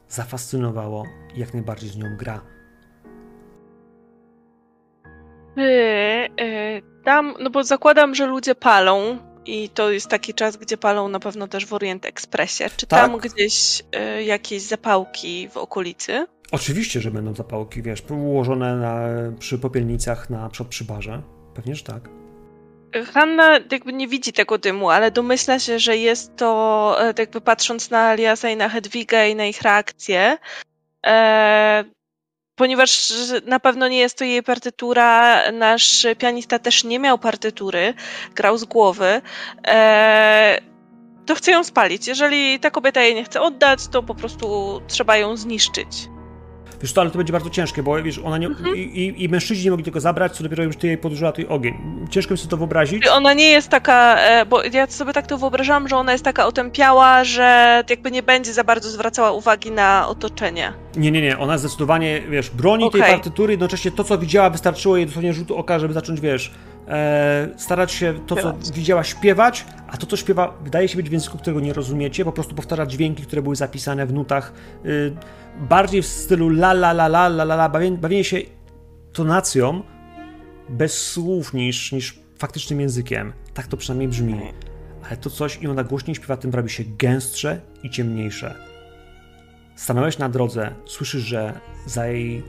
zafascynowało 0.09 1.03
i 1.35 1.39
jak 1.39 1.53
najbardziej 1.53 1.89
z 1.89 1.97
nią 1.97 2.05
gra. 2.17 2.41
Czy 5.55 5.61
y, 6.41 6.81
tam, 7.03 7.33
no 7.39 7.49
bo 7.49 7.63
zakładam, 7.63 8.15
że 8.15 8.25
ludzie 8.25 8.55
palą 8.55 9.17
i 9.47 9.69
to 9.69 9.91
jest 9.91 10.07
taki 10.07 10.33
czas, 10.33 10.57
gdzie 10.57 10.77
palą 10.77 11.09
na 11.09 11.19
pewno 11.19 11.47
też 11.47 11.65
w 11.65 11.73
Orient 11.73 12.05
Expressie. 12.05 12.63
Czy 12.77 12.87
Tak. 12.87 12.99
tam 12.99 13.17
gdzieś 13.17 13.83
y, 14.19 14.23
jakieś 14.23 14.61
zapałki 14.61 15.49
w 15.49 15.57
okolicy? 15.57 16.27
Oczywiście, 16.51 17.01
że 17.01 17.11
będą 17.11 17.35
zapałki, 17.35 17.81
wiesz, 17.81 18.03
ułożone 18.09 18.75
na, 18.75 18.99
przy 19.39 19.59
popielnicach 19.59 20.29
na 20.29 20.49
przykład 20.49 20.69
przy 20.69 20.83
barze. 20.83 21.21
Pewnie, 21.53 21.75
że 21.75 21.83
tak. 21.83 22.09
Hanna 23.13 23.59
jakby 23.71 23.93
nie 23.93 24.07
widzi 24.07 24.33
tego 24.33 24.57
dymu, 24.57 24.89
ale 24.89 25.11
domyśla 25.11 25.59
się, 25.59 25.79
że 25.79 25.97
jest 25.97 26.35
to, 26.35 26.95
e, 26.99 27.07
tak 27.07 27.19
jakby 27.19 27.41
patrząc 27.41 27.89
na 27.89 27.99
Aliasa 27.99 28.49
i 28.49 28.57
na 28.57 28.69
Hedwigę 28.69 29.29
i 29.29 29.35
na 29.35 29.45
ich 29.45 29.61
reakcję, 29.61 30.37
e, 31.05 31.83
ponieważ 32.57 33.13
na 33.45 33.59
pewno 33.59 33.87
nie 33.87 33.99
jest 33.99 34.17
to 34.17 34.23
jej 34.23 34.43
partytura, 34.43 35.41
nasz 35.51 36.07
pianista 36.17 36.59
też 36.59 36.83
nie 36.83 36.99
miał 36.99 37.17
partytury, 37.17 37.93
grał 38.35 38.57
z 38.57 38.63
głowy, 38.63 39.21
e, 39.67 40.61
to 41.25 41.35
chce 41.35 41.51
ją 41.51 41.63
spalić. 41.63 42.07
Jeżeli 42.07 42.59
ta 42.59 42.71
kobieta 42.71 43.01
jej 43.01 43.15
nie 43.15 43.23
chce 43.23 43.41
oddać, 43.41 43.87
to 43.87 44.03
po 44.03 44.15
prostu 44.15 44.81
trzeba 44.87 45.17
ją 45.17 45.37
zniszczyć. 45.37 45.87
Wiesz 46.81 46.93
to, 46.93 47.01
ale 47.01 47.11
to 47.11 47.17
będzie 47.17 47.33
bardzo 47.33 47.49
ciężkie, 47.49 47.83
bo 47.83 48.03
wiesz, 48.03 48.19
ona 48.19 48.37
nie, 48.37 48.47
Mhm. 48.47 48.75
i, 48.75 49.13
i, 49.17 49.29
mężczyźni 49.29 49.63
nie 49.65 49.71
mogli 49.71 49.85
tego 49.85 49.99
zabrać, 49.99 50.31
co 50.31 50.43
dopiero 50.43 50.63
już 50.63 50.75
ty 50.77 50.87
jej 50.87 50.97
podłożyła 50.97 51.31
tej 51.31 51.47
ogień. 51.47 51.73
Ciężko 52.09 52.33
mi 52.33 52.37
sobie 52.37 52.49
to 52.51 52.57
wyobrazić. 52.57 53.07
Ona 53.07 53.33
nie 53.33 53.49
jest 53.49 53.69
taka, 53.69 54.17
e, 54.19 54.45
bo 54.45 54.63
ja 54.63 54.87
sobie 54.87 55.13
tak 55.13 55.27
to 55.27 55.37
wyobrażałam, 55.37 55.87
że 55.87 55.95
ona 55.95 56.11
jest 56.11 56.23
taka 56.23 56.45
otępiała, 56.45 57.23
że 57.23 57.83
jakby 57.89 58.11
nie 58.11 58.23
będzie 58.23 58.53
za 58.53 58.63
bardzo 58.63 58.89
zwracała 58.89 59.31
uwagi 59.31 59.71
na 59.71 60.07
otoczenie. 60.07 60.73
Nie, 60.95 61.11
nie, 61.11 61.21
nie, 61.21 61.37
ona 61.39 61.57
zdecydowanie, 61.57 62.21
wiesz, 62.29 62.49
broni 62.49 62.91
tej 62.91 63.01
Okej. 63.01 63.13
partytury, 63.13 63.53
jednocześnie 63.53 63.91
to, 63.91 64.03
co 64.03 64.17
widziała, 64.17 64.49
wystarczyło 64.49 64.97
jej 64.97 65.05
dosłownie 65.05 65.33
rzutu 65.33 65.57
oka, 65.57 65.79
żeby 65.79 65.93
zacząć, 65.93 66.21
wiesz, 66.21 66.51
e, 66.87 67.49
starać 67.57 67.91
się 67.91 68.13
to, 68.27 68.35
co 68.35 68.53
widziała, 68.73 69.03
śpiewać, 69.03 69.65
a 69.87 69.97
to, 69.97 70.07
co 70.07 70.17
śpiewa, 70.17 70.57
wydaje 70.63 70.87
się 70.87 70.97
być 70.97 71.09
w 71.09 71.11
języku, 71.11 71.37
którego 71.37 71.59
nie 71.59 71.73
rozumiecie, 71.73 72.25
po 72.25 72.31
prostu 72.31 72.55
powtarza 72.55 72.85
dźwięki, 72.85 73.23
które 73.23 73.41
były 73.41 73.55
zapisane 73.55 74.05
w 74.05 74.13
nutach, 74.13 74.53
y, 74.85 75.15
bardziej 75.59 76.01
w 76.01 76.05
stylu 76.05 76.49
la 76.49 76.71
la 76.71 76.91
la 76.91 77.05
la 77.05 77.25
la 77.27 77.43
la 77.43 77.55
la, 77.55 77.69
bawienie, 77.69 77.97
bawienie 77.97 78.23
się 78.23 78.37
tonacją 79.13 79.83
bez 80.69 81.07
słów 81.07 81.53
niż, 81.53 81.91
niż 81.91 82.19
faktycznym 82.39 82.81
językiem. 82.81 83.33
Tak 83.53 83.67
to 83.67 83.77
przynajmniej 83.77 84.07
brzmi. 84.07 84.41
Ale 85.07 85.17
to 85.17 85.29
coś, 85.29 85.61
i 85.61 85.67
ona 85.67 85.83
głośniej 85.83 86.15
śpiewa, 86.15 86.37
tym 86.37 86.51
robi 86.51 86.69
się 86.69 86.83
gęstsze 86.97 87.61
i 87.83 87.89
ciemniejsze. 87.89 88.55
Stanąłeś 89.75 90.17
na 90.17 90.29
drodze, 90.29 90.75
słyszysz, 90.85 91.23
że 91.23 91.59
za 91.85 92.07
jej, 92.07 92.43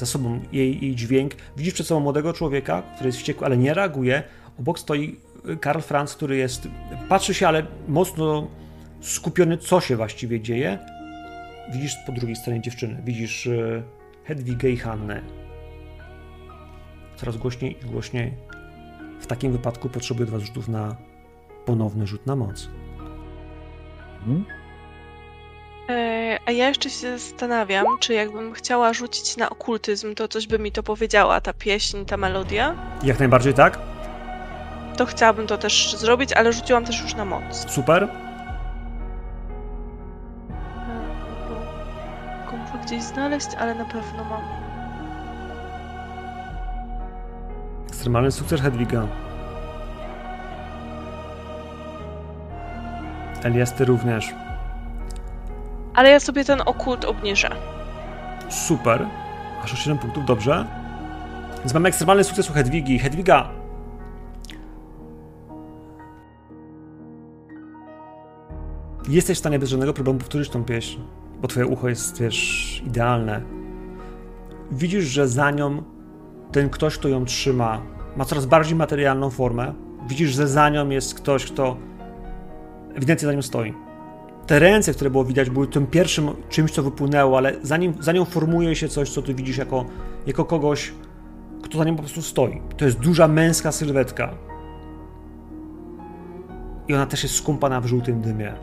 za 0.00 0.06
sobą 0.06 0.40
jej, 0.52 0.84
jej 0.84 0.94
dźwięk, 0.96 1.34
widzisz 1.56 1.74
przed 1.74 1.86
sobą 1.86 2.00
młodego 2.00 2.32
człowieka, 2.32 2.82
który 2.94 3.08
jest 3.08 3.18
wściekły, 3.18 3.46
ale 3.46 3.56
nie 3.56 3.74
reaguje. 3.74 4.22
Obok 4.58 4.78
stoi 4.78 5.16
Karl 5.60 5.80
Franz, 5.80 6.14
który 6.14 6.36
jest, 6.36 6.68
patrzy 7.08 7.34
się, 7.34 7.48
ale 7.48 7.66
mocno 7.88 8.48
skupiony, 9.00 9.58
co 9.58 9.80
się 9.80 9.96
właściwie 9.96 10.40
dzieje. 10.40 10.78
Widzisz 11.72 11.96
po 12.06 12.12
drugiej 12.12 12.36
stronie 12.36 12.60
dziewczyny, 12.60 13.02
widzisz 13.04 13.46
e, 13.46 13.82
Hedwigę 14.24 14.70
i 14.70 14.76
Hannę. 14.76 15.22
Coraz 17.16 17.36
głośniej 17.36 17.76
i 17.82 17.86
głośniej. 17.90 18.32
W 19.20 19.26
takim 19.26 19.52
wypadku 19.52 19.88
potrzebuję 19.88 20.26
dwa 20.26 20.38
rzutów 20.38 20.68
na 20.68 20.96
ponowny 21.66 22.06
rzut 22.06 22.26
na 22.26 22.36
moc. 22.36 22.68
Hmm? 24.24 24.44
A 26.46 26.50
ja 26.50 26.68
jeszcze 26.68 26.90
się 26.90 27.18
zastanawiam, 27.18 27.86
czy 28.00 28.14
jakbym 28.14 28.52
chciała 28.52 28.92
rzucić 28.92 29.36
na 29.36 29.50
okultyzm, 29.50 30.14
to 30.14 30.28
coś 30.28 30.46
by 30.46 30.58
mi 30.58 30.72
to 30.72 30.82
powiedziała, 30.82 31.40
ta 31.40 31.52
pieśń, 31.52 32.04
ta 32.04 32.16
melodia? 32.16 32.74
Jak 33.02 33.18
najbardziej 33.18 33.54
tak. 33.54 33.78
To 34.96 35.06
chciałabym 35.06 35.46
to 35.46 35.58
też 35.58 35.96
zrobić, 35.96 36.32
ale 36.32 36.52
rzuciłam 36.52 36.84
też 36.84 37.02
już 37.02 37.14
na 37.14 37.24
moc. 37.24 37.70
Super. 37.70 38.08
Muszę 42.72 42.84
gdzieś 42.84 43.02
znaleźć, 43.02 43.48
ale 43.58 43.74
na 43.74 43.84
pewno 43.84 44.24
mam. 44.24 44.42
Ekstremalny 47.88 48.32
sukces 48.32 48.60
Hedwiga. 48.60 49.06
Elias, 53.44 53.74
ty 53.74 53.84
również. 53.84 54.34
Ale 56.00 56.10
ja 56.10 56.20
sobie 56.20 56.44
ten 56.44 56.60
okult 56.66 57.04
obniżę. 57.04 57.48
Super. 58.48 59.06
Masz 59.60 59.78
7 59.78 59.98
punktów, 59.98 60.24
dobrze. 60.26 60.66
Więc 61.58 61.74
mamy 61.74 61.88
ekstremalny 61.88 62.24
sukces 62.24 62.50
u 62.50 62.52
Hedwigi. 62.52 62.98
Hedwiga. 62.98 63.48
Jesteś 69.08 69.36
w 69.36 69.40
stanie 69.40 69.58
bez 69.58 69.68
żadnego 69.68 69.92
problemu 69.92 70.18
powtórzyć 70.18 70.50
tą 70.50 70.64
pieśń, 70.64 71.00
bo 71.40 71.48
twoje 71.48 71.66
ucho 71.66 71.88
jest, 71.88 72.20
wiesz, 72.20 72.82
idealne. 72.86 73.42
Widzisz, 74.70 75.04
że 75.04 75.28
za 75.28 75.50
nią 75.50 75.82
ten 76.52 76.70
ktoś, 76.70 76.98
kto 76.98 77.08
ją 77.08 77.24
trzyma, 77.24 77.82
ma 78.16 78.24
coraz 78.24 78.46
bardziej 78.46 78.76
materialną 78.76 79.30
formę. 79.30 79.74
Widzisz, 80.08 80.30
że 80.30 80.48
za 80.48 80.68
nią 80.68 80.88
jest 80.88 81.14
ktoś, 81.14 81.44
kto 81.44 81.76
ewidentnie 82.94 83.26
za 83.26 83.34
nią 83.34 83.42
stoi 83.42 83.89
te 84.50 84.58
ręce, 84.58 84.94
które 84.94 85.10
było 85.10 85.24
widać, 85.24 85.50
były 85.50 85.66
tym 85.66 85.86
pierwszym 85.86 86.30
czymś, 86.48 86.70
co 86.70 86.82
wypłynęło, 86.82 87.38
ale 87.38 87.56
za, 87.62 87.76
nim, 87.76 87.94
za 88.00 88.12
nią 88.12 88.24
formuje 88.24 88.76
się 88.76 88.88
coś, 88.88 89.10
co 89.10 89.22
ty 89.22 89.34
widzisz 89.34 89.56
jako, 89.56 89.84
jako 90.26 90.44
kogoś, 90.44 90.92
kto 91.62 91.78
za 91.78 91.84
nią 91.84 91.96
po 91.96 92.02
prostu 92.02 92.22
stoi. 92.22 92.62
To 92.76 92.84
jest 92.84 92.98
duża 92.98 93.28
męska 93.28 93.72
sylwetka. 93.72 94.34
I 96.88 96.94
ona 96.94 97.06
też 97.06 97.22
jest 97.22 97.34
skąpana 97.34 97.80
w 97.80 97.86
żółtym 97.86 98.20
dymie. 98.20 98.54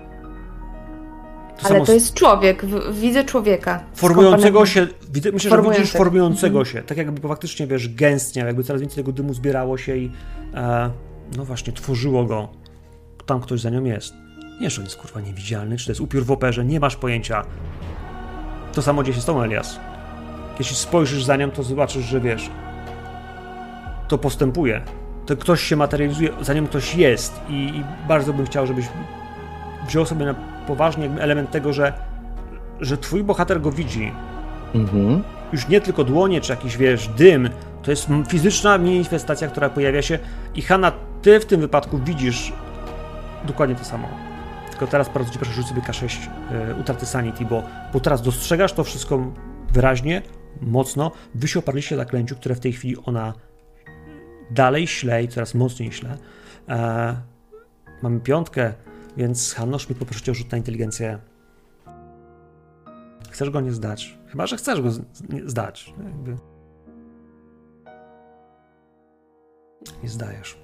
To 1.62 1.70
ale 1.70 1.86
to 1.86 1.94
jest 1.94 2.14
człowiek, 2.14 2.66
widzę 2.92 3.24
człowieka. 3.24 3.84
Formującego 3.96 4.66
się, 4.66 4.88
widzę, 5.12 5.32
myślę, 5.32 5.52
że 5.52 5.62
widzisz 5.62 5.92
formującego 5.92 6.60
mhm. 6.60 6.66
się, 6.66 6.84
tak 6.84 6.98
jakby 6.98 7.28
faktycznie, 7.28 7.68
wiesz, 7.68 7.96
gęstniał, 7.96 8.48
jakby 8.48 8.64
coraz 8.64 8.82
więcej 8.82 9.04
tego 9.04 9.12
dymu 9.12 9.34
zbierało 9.34 9.78
się 9.78 9.98
i 9.98 10.12
e, 10.54 10.90
no 11.38 11.46
właśnie, 11.46 11.74
tworzyło 11.74 12.26
go. 12.26 12.48
Tam 13.26 13.42
ktoś 13.42 13.62
za 13.62 13.70
nią 13.70 13.84
jest. 13.84 14.27
Nie, 14.62 14.70
że 14.70 14.82
on 14.82 14.86
jest 14.86 14.98
kurwa 14.98 15.22
niewidzialny, 15.22 15.78
czy 15.78 15.86
to 15.86 15.92
jest 15.92 16.02
upiór 16.02 16.26
w 16.26 16.32
operze, 16.32 16.66
nie 16.66 16.80
masz 16.80 16.96
pojęcia. 16.96 17.46
To 18.74 18.82
samo 18.82 19.04
dzieje 19.04 19.16
się 19.16 19.22
z 19.22 19.26
tą 19.26 19.42
Elias. 19.42 19.80
Jeśli 20.60 20.76
spojrzysz 20.76 21.24
za 21.24 21.36
nią, 21.36 21.52
to 21.52 21.64
zobaczysz, 21.64 22.06
że 22.06 22.20
wiesz, 22.20 22.50
to 24.08 24.18
postępuje. 24.18 24.82
To 25.26 25.38
ktoś 25.38 25.62
się 25.62 25.76
materializuje, 25.76 26.30
za 26.42 26.54
nią 26.54 26.68
ktoś 26.68 26.96
jest 26.96 27.42
i, 27.50 27.54
i 27.54 27.84
bardzo 28.08 28.34
bym 28.34 28.46
chciał, 28.46 28.68
żebyś 28.68 28.86
wziął 29.88 30.06
sobie 30.06 30.26
na 30.26 30.36
poważnie 30.68 31.10
element 31.20 31.52
tego, 31.52 31.74
że, 31.74 31.94
że 32.80 32.98
twój 32.98 33.24
bohater 33.24 33.62
go 33.62 33.72
widzi. 33.72 34.12
Mhm. 34.76 35.24
Już 35.54 35.68
nie 35.68 35.82
tylko 35.82 36.04
dłonie, 36.04 36.42
czy 36.42 36.52
jakiś, 36.52 36.78
wiesz, 36.78 37.08
dym, 37.08 37.50
to 37.84 37.92
jest 37.92 38.08
fizyczna 38.28 38.78
manifestacja, 38.78 39.48
która 39.48 39.70
pojawia 39.70 40.02
się 40.02 40.20
i 40.56 40.62
Hanna, 40.62 40.92
ty 41.22 41.40
w 41.40 41.46
tym 41.46 41.62
wypadku 41.62 42.00
widzisz 42.00 42.54
dokładnie 43.48 43.76
to 43.76 43.84
samo. 43.84 44.27
Tylko 44.78 44.92
teraz 44.92 45.10
bardzo 45.10 45.32
ci 45.32 45.40
proszę, 45.40 45.54
rzuć 45.54 45.68
sobie 45.68 45.82
K6 45.82 46.30
e, 46.52 46.76
utraty 46.76 47.06
sanity, 47.06 47.46
bo, 47.46 47.64
bo 47.94 48.00
teraz 48.00 48.22
dostrzegasz 48.22 48.74
to 48.74 48.84
wszystko 48.84 49.34
wyraźnie, 49.74 50.22
mocno. 50.62 51.12
Wy 51.36 51.48
się 51.48 51.60
oparliście 51.60 51.96
na 51.96 52.04
zaklęciu, 52.04 52.36
które 52.36 52.56
w 52.56 52.60
tej 52.60 52.74
chwili 52.74 52.98
ona 52.98 53.34
dalej 54.52 54.88
śle 54.88 55.24
i 55.24 55.28
coraz 55.28 55.56
mocniej 55.56 55.92
śle. 55.92 56.18
E, 56.70 57.18
mamy 58.02 58.20
piątkę, 58.20 58.74
więc 59.18 59.54
Hanno 59.54 59.80
Schmidt 59.80 60.00
poproszę 60.00 60.22
cię 60.22 60.32
o 60.32 60.36
rzut 60.36 60.52
na 60.52 60.58
inteligencję. 60.58 61.20
Chcesz 63.32 63.50
go 63.50 63.62
nie 63.62 63.72
zdać. 63.72 64.18
Chyba, 64.28 64.48
że 64.48 64.58
chcesz 64.58 64.82
go 64.82 64.92
zdać. 65.46 65.94
Jakby. 66.04 66.38
Nie 70.04 70.10
zdajesz. 70.10 70.58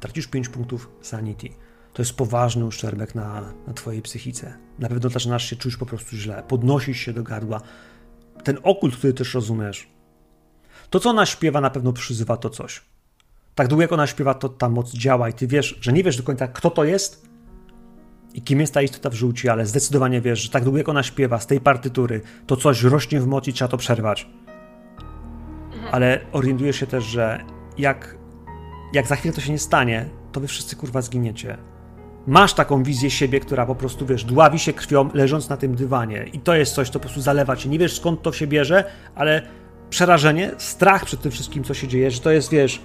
Tracisz 0.00 0.26
5 0.26 0.48
punktów 0.48 0.90
sanity 1.00 1.48
to 1.96 2.02
jest 2.02 2.16
poważny 2.16 2.64
uszczerbek 2.64 3.14
na, 3.14 3.52
na 3.66 3.72
twojej 3.72 4.02
psychice. 4.02 4.54
Na 4.78 4.88
pewno 4.88 5.10
zaczynasz 5.10 5.50
się 5.50 5.56
czuć 5.56 5.76
po 5.76 5.86
prostu 5.86 6.16
źle, 6.16 6.42
podnosisz 6.48 6.98
się 6.98 7.12
do 7.12 7.22
gardła. 7.22 7.60
Ten 8.44 8.58
okult, 8.62 8.96
który 8.96 9.12
też 9.12 9.34
rozumiesz. 9.34 9.88
To, 10.90 11.00
co 11.00 11.10
ona 11.10 11.26
śpiewa, 11.26 11.60
na 11.60 11.70
pewno 11.70 11.92
przyzywa 11.92 12.36
to 12.36 12.50
coś. 12.50 12.82
Tak 13.54 13.68
długo 13.68 13.82
jak 13.82 13.92
ona 13.92 14.06
śpiewa, 14.06 14.34
to 14.34 14.48
ta 14.48 14.68
moc 14.68 14.92
działa 14.92 15.28
i 15.28 15.32
ty 15.32 15.46
wiesz, 15.46 15.78
że 15.80 15.92
nie 15.92 16.02
wiesz 16.02 16.16
do 16.16 16.22
końca, 16.22 16.48
kto 16.48 16.70
to 16.70 16.84
jest 16.84 17.28
i 18.34 18.42
kim 18.42 18.60
jest 18.60 18.74
ta 18.74 18.82
istota 18.82 19.10
w 19.10 19.14
żółci, 19.14 19.48
ale 19.48 19.66
zdecydowanie 19.66 20.20
wiesz, 20.20 20.40
że 20.40 20.48
tak 20.48 20.64
długo 20.64 20.78
jak 20.78 20.88
ona 20.88 21.02
śpiewa 21.02 21.38
z 21.40 21.46
tej 21.46 21.60
partytury, 21.60 22.20
to 22.46 22.56
coś 22.56 22.82
rośnie 22.82 23.20
w 23.20 23.26
mocy 23.26 23.50
i 23.50 23.52
trzeba 23.52 23.68
to 23.68 23.76
przerwać. 23.76 24.28
Mhm. 25.72 25.94
Ale 25.94 26.20
orientujesz 26.32 26.76
się 26.76 26.86
też, 26.86 27.04
że 27.04 27.44
jak, 27.78 28.16
jak 28.92 29.06
za 29.06 29.16
chwilę 29.16 29.34
to 29.34 29.40
się 29.40 29.52
nie 29.52 29.58
stanie, 29.58 30.08
to 30.32 30.40
wy 30.40 30.46
wszyscy 30.46 30.76
kurwa 30.76 31.02
zginiecie 31.02 31.75
masz 32.26 32.54
taką 32.54 32.82
wizję 32.82 33.10
siebie, 33.10 33.40
która 33.40 33.66
po 33.66 33.74
prostu, 33.74 34.06
wiesz, 34.06 34.24
dławi 34.24 34.58
się 34.58 34.72
krwią, 34.72 35.08
leżąc 35.14 35.48
na 35.48 35.56
tym 35.56 35.74
dywanie. 35.74 36.26
I 36.32 36.38
to 36.38 36.54
jest 36.54 36.74
coś, 36.74 36.88
co 36.88 36.92
po 36.92 37.00
prostu 37.00 37.20
zalewa 37.20 37.56
cię. 37.56 37.68
Nie 37.68 37.78
wiesz, 37.78 37.96
skąd 37.96 38.22
to 38.22 38.32
się 38.32 38.46
bierze, 38.46 38.84
ale 39.14 39.42
przerażenie, 39.90 40.50
strach 40.58 41.04
przed 41.04 41.20
tym 41.22 41.32
wszystkim, 41.32 41.64
co 41.64 41.74
się 41.74 41.88
dzieje, 41.88 42.10
że 42.10 42.20
to 42.20 42.30
jest, 42.30 42.50
wiesz, 42.50 42.80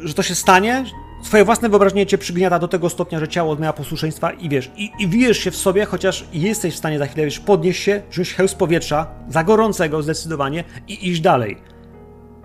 że 0.00 0.14
to 0.14 0.22
się 0.22 0.34
stanie, 0.34 0.84
twoje 1.24 1.44
własne 1.44 1.68
wyobrażenie 1.68 2.06
cię 2.06 2.18
przygniata 2.18 2.58
do 2.58 2.68
tego 2.68 2.90
stopnia, 2.90 3.20
że 3.20 3.28
ciało 3.28 3.52
odmawia 3.52 3.72
posłuszeństwa 3.72 4.32
i 4.32 4.48
wiesz, 4.48 4.70
i, 4.76 4.90
i 4.98 5.08
wijesz 5.08 5.38
się 5.38 5.50
w 5.50 5.56
sobie, 5.56 5.84
chociaż 5.84 6.24
jesteś 6.32 6.74
w 6.74 6.78
stanie 6.78 6.98
za 6.98 7.06
chwilę, 7.06 7.24
wiesz, 7.24 7.40
podnieść 7.40 7.82
się, 7.82 8.02
wziąć 8.10 8.34
hełm 8.34 8.48
z 8.48 8.54
powietrza, 8.54 9.06
za 9.28 9.44
gorącego 9.44 10.02
zdecydowanie 10.02 10.64
i 10.88 11.08
iść 11.08 11.20
dalej 11.20 11.71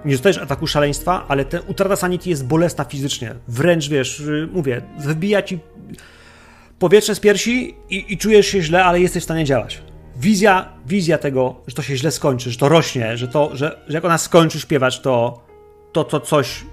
nie 0.05 0.11
dostajesz 0.11 0.37
ataku 0.37 0.67
szaleństwa, 0.67 1.25
ale 1.27 1.45
ta 1.45 1.59
utrata 1.67 1.95
sanity 1.95 2.29
jest 2.29 2.45
bolesna 2.45 2.83
fizycznie. 2.83 3.35
Wręcz, 3.47 3.89
wiesz, 3.89 4.19
y, 4.19 4.49
mówię, 4.53 4.81
wybija 4.97 5.41
ci 5.41 5.59
powietrze 6.79 7.15
z 7.15 7.19
piersi 7.19 7.75
i, 7.89 8.13
i, 8.13 8.17
czujesz 8.17 8.47
się 8.47 8.61
źle, 8.61 8.85
ale 8.85 8.99
jesteś 9.01 9.23
w 9.23 9.25
stanie 9.25 9.45
działać. 9.45 9.81
Wizja, 10.15 10.69
wizja 10.85 11.17
tego, 11.17 11.55
że 11.67 11.75
to 11.75 11.81
się 11.81 11.97
źle 11.97 12.11
skończy, 12.11 12.51
że 12.51 12.57
to 12.57 12.69
rośnie, 12.69 13.17
że 13.17 13.27
to, 13.27 13.55
że, 13.55 13.79
że 13.87 13.93
jak 13.97 14.05
ona 14.05 14.17
skończy 14.17 14.59
śpiewać, 14.59 14.99
to 14.99 15.47
to, 15.91 16.03
to 16.03 16.19
coś 16.19 16.65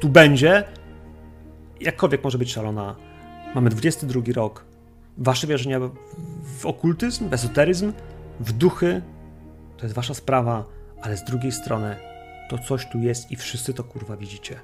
tu 0.00 0.08
będzie, 0.08 0.64
jakkolwiek 1.80 2.24
może 2.24 2.38
być 2.38 2.52
szalona. 2.52 2.96
Mamy 3.54 3.70
22 3.70 4.20
rok. 4.34 4.64
Wasze 5.18 5.46
wierzenia 5.46 5.80
w 6.58 6.66
okultyzm, 6.66 7.28
w 7.28 7.34
esoteryzm, 7.34 7.92
w 8.40 8.52
duchy, 8.52 9.02
to 9.76 9.82
jest 9.86 9.94
wasza 9.94 10.14
sprawa, 10.14 10.64
ale 11.02 11.16
z 11.16 11.24
drugiej 11.24 11.52
strony 11.52 11.96
to 12.48 12.58
coś 12.58 12.86
tu 12.86 12.98
jest 12.98 13.30
i 13.30 13.36
wszyscy 13.36 13.74
to 13.74 13.84
kurwa 13.84 14.16
widzicie. 14.16 14.60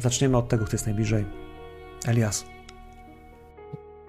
Zaczniemy 0.00 0.36
od 0.36 0.48
tego, 0.48 0.64
kto 0.64 0.74
jest 0.74 0.86
najbliżej. 0.86 1.24
Elias. 2.06 2.44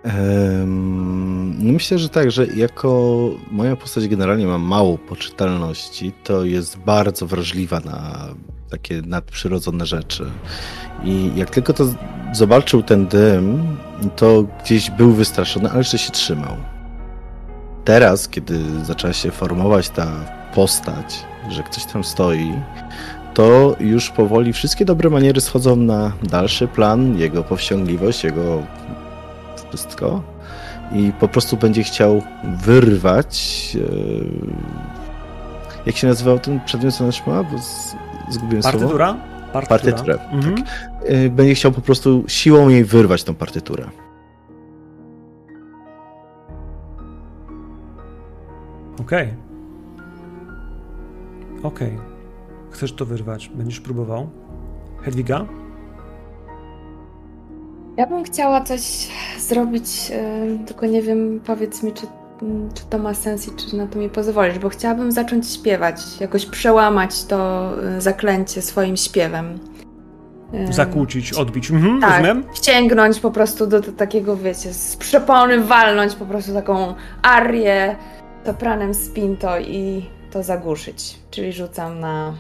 Um, 0.06 1.74
myślę, 1.74 2.00
że 2.00 2.10
tak, 2.10 2.32
że 2.32 2.48
jako 2.48 3.30
moja 3.52 3.76
postać 3.76 4.08
generalnie 4.08 4.48
ma 4.48 4.58
mało 4.58 4.98
poczytalności, 4.98 6.12
to 6.24 6.46
jest 6.46 6.78
bardzo 6.78 7.28
wrażliwa 7.28 7.80
na 7.80 8.28
takie 8.70 9.02
nadprzyrodzone 9.02 9.86
rzeczy. 9.86 10.32
I 11.04 11.32
jak 11.36 11.50
tylko 11.50 11.74
to 11.74 11.86
zobaczył 12.34 12.84
ten 12.84 13.08
dym, 13.08 13.78
to 14.16 14.44
gdzieś 14.64 14.92
był 14.92 15.14
wystraszony, 15.14 15.70
ale 15.70 15.78
jeszcze 15.78 15.98
się 15.98 16.12
trzymał 16.12 16.58
teraz, 17.88 18.28
kiedy 18.30 18.60
zaczęła 18.86 19.14
się 19.14 19.32
formować 19.32 19.90
ta 19.90 20.08
postać, 20.56 21.26
że 21.50 21.64
ktoś 21.64 21.86
tam 21.86 22.04
stoi, 22.04 22.54
to 23.34 23.76
już 23.80 24.10
powoli 24.10 24.54
wszystkie 24.54 24.86
dobre 24.86 25.10
maniery 25.10 25.42
schodzą 25.42 25.76
na 25.76 26.12
dalszy 26.24 26.68
plan, 26.68 27.18
jego 27.18 27.44
powściągliwość, 27.44 28.24
jego 28.24 28.64
wszystko. 29.70 30.24
I 30.94 31.12
po 31.20 31.28
prostu 31.28 31.58
będzie 31.58 31.84
chciał 31.84 32.22
wyrwać. 32.44 33.38
e, 33.76 33.80
Jak 35.86 35.98
się 35.98 36.08
nazywał 36.08 36.40
ten 36.40 36.60
przedmiot, 36.66 36.96
co 36.96 37.04
nasz 37.06 37.28
ma? 37.28 37.44
Bo 37.44 37.58
z- 37.58 37.96
zgubiłem 38.30 38.64
słowo. 38.64 38.78
Partytura? 38.80 39.16
Partyturę, 39.70 40.18
Mhm. 40.32 40.56
E, 41.06 41.30
Będzie 41.30 41.56
chciał 41.56 41.72
po 41.72 41.82
prostu 41.82 42.24
siłą 42.28 42.70
jej 42.70 42.86
wyrwać 42.86 43.24
tą 43.24 43.36
partyturę. 43.36 43.84
Okej. 49.02 49.34
Okej. 51.64 51.98
Chcesz 52.72 52.94
to 52.94 53.06
wyrwać? 53.06 53.52
Będziesz 53.56 53.80
próbował? 53.80 54.30
Hedwiga? 55.02 55.46
Ja 57.98 58.08
bym 58.08 58.24
chciała 58.24 58.62
coś 58.62 58.82
zrobić, 59.40 60.12
y, 60.62 60.66
tylko 60.66 60.86
nie 60.86 61.02
wiem, 61.02 61.40
powiedz 61.46 61.84
mi, 61.84 61.94
czy, 61.94 62.08
czy 62.74 62.86
to 62.90 62.98
ma 62.98 63.14
sens 63.14 63.48
i 63.48 63.52
czy 63.56 63.78
na 63.78 63.88
to 63.88 64.00
mi 64.00 64.10
pozwolisz, 64.10 64.60
bo 64.60 64.70
chciałabym 64.70 65.12
zacząć 65.12 65.50
śpiewać, 65.54 66.02
jakoś 66.20 66.46
przełamać 66.46 67.24
to 67.26 67.72
y, 67.98 68.02
zaklęcie 68.02 68.62
swoim 68.62 68.98
śpiewem. 68.98 69.60
Y, 70.70 70.74
Zakłócić, 70.74 71.34
odbić. 71.34 71.72
Mhm, 71.72 72.02
Tak, 72.02 72.10
rozumiem. 72.12 72.44
wciągnąć 72.54 73.20
po 73.20 73.32
prostu 73.32 73.68
do, 73.68 73.82
do 73.82 73.92
takiego, 73.92 74.38
wiecie, 74.38 74.74
z 74.74 74.96
przepony 74.98 75.60
walnąć 75.64 76.16
po 76.16 76.26
prostu 76.26 76.54
taką 76.54 76.94
arię 77.22 77.96
sopranem 78.46 78.94
z 78.94 79.10
pinto 79.10 79.60
i 79.60 80.06
to 80.32 80.44
zagłuszyć. 80.44 81.20
Czyli 81.32 81.54
rzucam 81.54 82.00
na... 82.00 82.34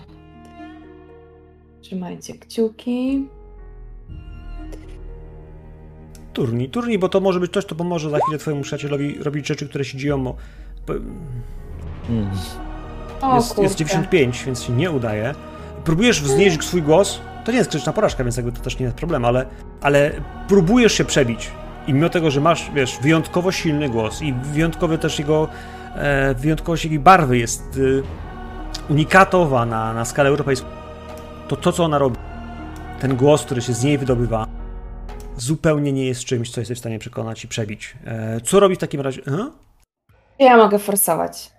Trzymajcie 1.81 2.33
kciuki. 2.33 3.27
Turni, 6.33 6.69
turni, 6.69 6.99
bo 6.99 7.09
to 7.09 7.19
może 7.19 7.39
być 7.39 7.53
coś, 7.53 7.65
co 7.65 7.75
pomoże 7.75 8.09
za 8.09 8.19
chwilę 8.19 8.37
twojemu 8.37 8.63
przyjacielowi 8.63 9.23
robić 9.23 9.47
rzeczy, 9.47 9.69
które 9.69 9.85
się 9.85 9.97
dzieją. 9.97 10.23
bo- 10.23 10.35
bo 10.87 10.93
Mm. 12.09 12.29
O, 13.21 13.35
Jest, 13.35 13.47
jest 13.47 13.55
kurczę. 13.55 13.75
95, 13.75 14.43
więc 14.45 14.63
się 14.63 14.73
nie 14.73 14.91
udaje. 14.91 15.35
Próbujesz 15.83 16.21
wznieść 16.21 16.63
swój 16.63 16.81
głos. 16.81 17.19
To 17.45 17.51
nie 17.51 17.57
jest 17.57 17.69
krytyczna 17.69 17.93
porażka, 17.93 18.23
więc 18.23 18.37
jakby 18.37 18.51
to 18.51 18.61
też 18.61 18.79
nie 18.79 18.85
jest 18.85 18.97
problem, 18.97 19.25
ale, 19.25 19.45
ale 19.81 20.11
próbujesz 20.47 20.93
się 20.93 21.05
przebić. 21.05 21.49
I 21.87 21.93
mimo 21.93 22.09
tego, 22.09 22.31
że 22.31 22.41
masz, 22.41 22.71
wiesz, 22.75 22.97
wyjątkowo 23.01 23.51
silny 23.51 23.89
głos 23.89 24.21
i 24.21 24.33
wyjątkowy 24.33 24.97
też 24.97 25.19
jego, 25.19 25.47
wyjątkowość 26.35 26.85
jego 26.85 27.03
barwy 27.03 27.37
jest 27.37 27.61
e, 27.61 28.91
unikatowa 28.93 29.65
na, 29.65 29.93
na 29.93 30.05
skalę 30.05 30.29
europejską, 30.29 30.67
to 31.47 31.55
to, 31.55 31.71
co 31.71 31.83
ona 31.83 31.97
robi, 31.97 32.17
ten 32.99 33.15
głos, 33.15 33.45
który 33.45 33.61
się 33.61 33.73
z 33.73 33.83
niej 33.83 33.97
wydobywa, 33.97 34.47
zupełnie 35.37 35.93
nie 35.93 36.05
jest 36.05 36.25
czymś, 36.25 36.51
co 36.51 36.61
jesteś 36.61 36.77
w 36.77 36.79
stanie 36.79 36.99
przekonać 36.99 37.43
i 37.43 37.47
przebić. 37.47 37.95
E, 38.05 38.41
co 38.41 38.59
robi 38.59 38.75
w 38.75 38.79
takim 38.79 39.01
razie? 39.01 39.21
Ja 40.39 40.57
mogę 40.57 40.79
forsować. 40.79 41.56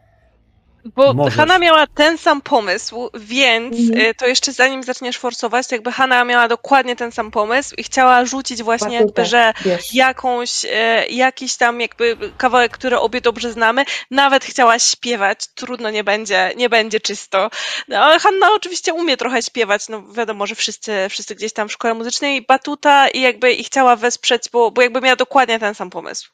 Bo 0.85 1.15
Możesz. 1.15 1.37
Hanna 1.37 1.59
miała 1.59 1.87
ten 1.87 2.19
sam 2.19 2.41
pomysł, 2.41 3.11
więc 3.15 3.77
Mhm. 3.79 4.07
y, 4.07 4.15
to 4.15 4.27
jeszcze 4.27 4.53
zanim 4.53 4.83
zaczniesz 4.83 5.19
forsować, 5.19 5.67
to 5.67 5.75
jakby 5.75 5.93
Hanna 5.93 6.25
miała 6.25 6.49
dokładnie 6.49 6.97
ten 6.97 7.13
sam 7.13 7.31
pomysł 7.31 7.75
i 7.79 7.83
chciała 7.85 8.25
rzucić 8.25 8.63
właśnie 8.63 8.97
jakby, 8.97 9.25
że 9.27 9.53
Wiesz. 9.65 9.95
jakąś, 9.95 10.65
e, 10.65 11.07
jakiś 11.07 11.57
tam 11.57 11.81
jakby 11.81 12.17
kawałek, 12.39 12.73
który 12.73 12.99
obie 12.99 13.21
dobrze 13.21 13.53
znamy, 13.53 13.85
nawet 14.11 14.45
chciała 14.45 14.79
śpiewać, 14.79 15.39
trudno 15.55 15.91
nie 15.91 16.05
będzie, 16.05 16.53
nie 16.57 16.69
będzie 16.69 17.01
czysto. 17.01 17.51
No, 17.89 17.99
ale 17.99 18.19
Hanna 18.19 18.47
oczywiście 18.55 18.95
umie 18.95 19.17
trochę 19.17 19.43
śpiewać, 19.43 19.89
no 19.89 20.03
wiadomo, 20.13 20.47
że 20.47 20.55
wszyscy, 20.55 20.93
wszyscy 21.11 21.35
gdzieś 21.35 21.53
tam 21.53 21.69
w 21.69 21.73
szkole 21.73 21.95
muzycznej, 21.95 22.43
batuta 22.43 23.09
i 23.09 23.21
jakby 23.21 23.53
i 23.53 23.65
chciała 23.65 23.97
wesprzeć, 23.97 24.43
bo, 24.53 24.71
bo 24.71 24.83
jakby 24.83 25.01
miała 25.01 25.17
dokładnie 25.17 25.59
ten 25.59 25.75
sam 25.75 25.91
pomysł. 25.91 26.31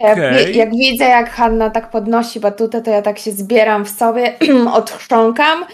Jak, 0.00 0.18
Okej. 0.18 0.46
wi- 0.52 0.58
jak 0.58 0.70
widzę, 0.70 1.04
jak 1.04 1.30
Hanna 1.30 1.70
tak 1.70 1.90
podnosi 1.90 2.40
batutę, 2.40 2.82
to 2.82 2.90
ja 2.90 3.02
tak 3.02 3.18
się 3.18 3.32
zbieram 3.32 3.84
w 3.84 3.90
sobie, 3.90 4.38
odchrząkam 4.72 5.64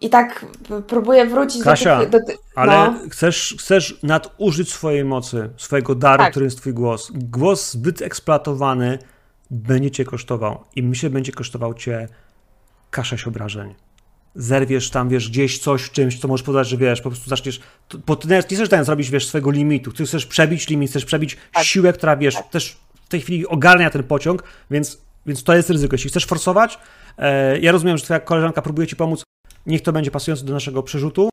i 0.00 0.10
tak 0.10 0.46
próbuję 0.86 1.26
wrócić 1.26 1.62
Kasia, 1.64 1.96
do 1.96 2.02
tych... 2.02 2.10
Do 2.10 2.18
ty- 2.26 2.38
Ale 2.54 2.72
no. 2.72 2.94
chcesz, 3.10 3.56
chcesz 3.58 3.98
nadużyć 4.02 4.72
swojej 4.72 5.04
mocy, 5.04 5.50
swojego 5.56 5.94
daru, 5.94 6.22
Tak. 6.22 6.30
którym 6.30 6.44
jest 6.46 6.58
twój 6.58 6.72
głos. 6.72 7.10
Głos 7.14 7.70
zbyt 7.70 8.02
eksploatowany 8.02 8.98
będzie 9.50 9.90
cię 9.90 10.04
kosztował. 10.04 10.64
I 10.76 10.82
myślę, 10.82 11.10
będzie 11.10 11.32
kosztował 11.32 11.74
cię 11.74 12.08
kaszaś 12.90 13.26
obrażeń. 13.26 13.74
Zerwiesz 14.34 14.90
tam, 14.90 15.08
wiesz, 15.08 15.28
gdzieś 15.30 15.58
coś 15.58 15.82
w 15.82 15.92
czymś, 15.92 16.20
co 16.20 16.28
możesz 16.28 16.46
podać, 16.46 16.68
że 16.68 16.76
wiesz, 16.76 17.00
po 17.00 17.10
prostu 17.10 17.30
zaczniesz, 17.30 17.60
bo 18.06 18.16
ty 18.16 18.28
nie 18.28 18.42
chcesz 18.42 18.68
ten 18.68 18.84
zrobić, 18.84 19.10
wiesz, 19.10 19.26
swojego 19.26 19.50
limitu. 19.50 19.92
Ty 19.92 20.04
chcesz 20.06 20.26
przebić 20.26 20.68
limit, 20.68 20.90
chcesz 20.90 21.04
przebić 21.04 21.36
Tak. 21.52 21.64
siłę, 21.64 21.92
która, 21.92 22.16
wiesz, 22.16 22.34
Tak. 22.34 22.48
też 22.48 22.76
w 23.04 23.08
tej 23.08 23.20
chwili 23.20 23.46
ogarnia 23.46 23.90
ten 23.90 24.02
pociąg, 24.02 24.42
więc, 24.70 25.02
więc 25.26 25.44
to 25.44 25.56
jest 25.56 25.70
ryzyko. 25.70 25.94
Jeśli 25.94 26.10
chcesz 26.10 26.26
forsować, 26.26 26.78
e, 27.18 27.58
ja 27.58 27.72
rozumiem, 27.72 27.98
że 27.98 28.04
twoja 28.04 28.20
koleżanka 28.20 28.62
próbuje 28.62 28.86
ci 28.86 28.96
pomóc, 28.96 29.22
niech 29.66 29.82
to 29.82 29.92
będzie 29.92 30.10
pasujące 30.10 30.44
do 30.44 30.52
naszego 30.52 30.82
przerzutu. 30.82 31.28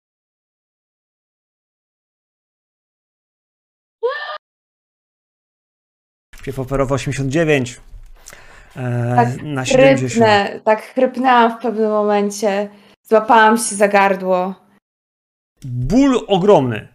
Śpiew 6.41 6.59
operowy 6.59 6.93
89 6.93 7.79
e, 8.75 9.15
Tak 9.15 9.43
na 9.43 9.65
70. 9.65 10.11
Chrypnę, 10.11 10.59
tak 10.65 10.81
chrypnęłam 10.81 11.59
w 11.59 11.61
pewnym 11.61 11.89
momencie, 11.89 12.69
złapałam 13.03 13.57
się 13.57 13.75
za 13.75 13.87
gardło. 13.87 14.55
Ból 15.65 16.25
ogromny. 16.27 16.87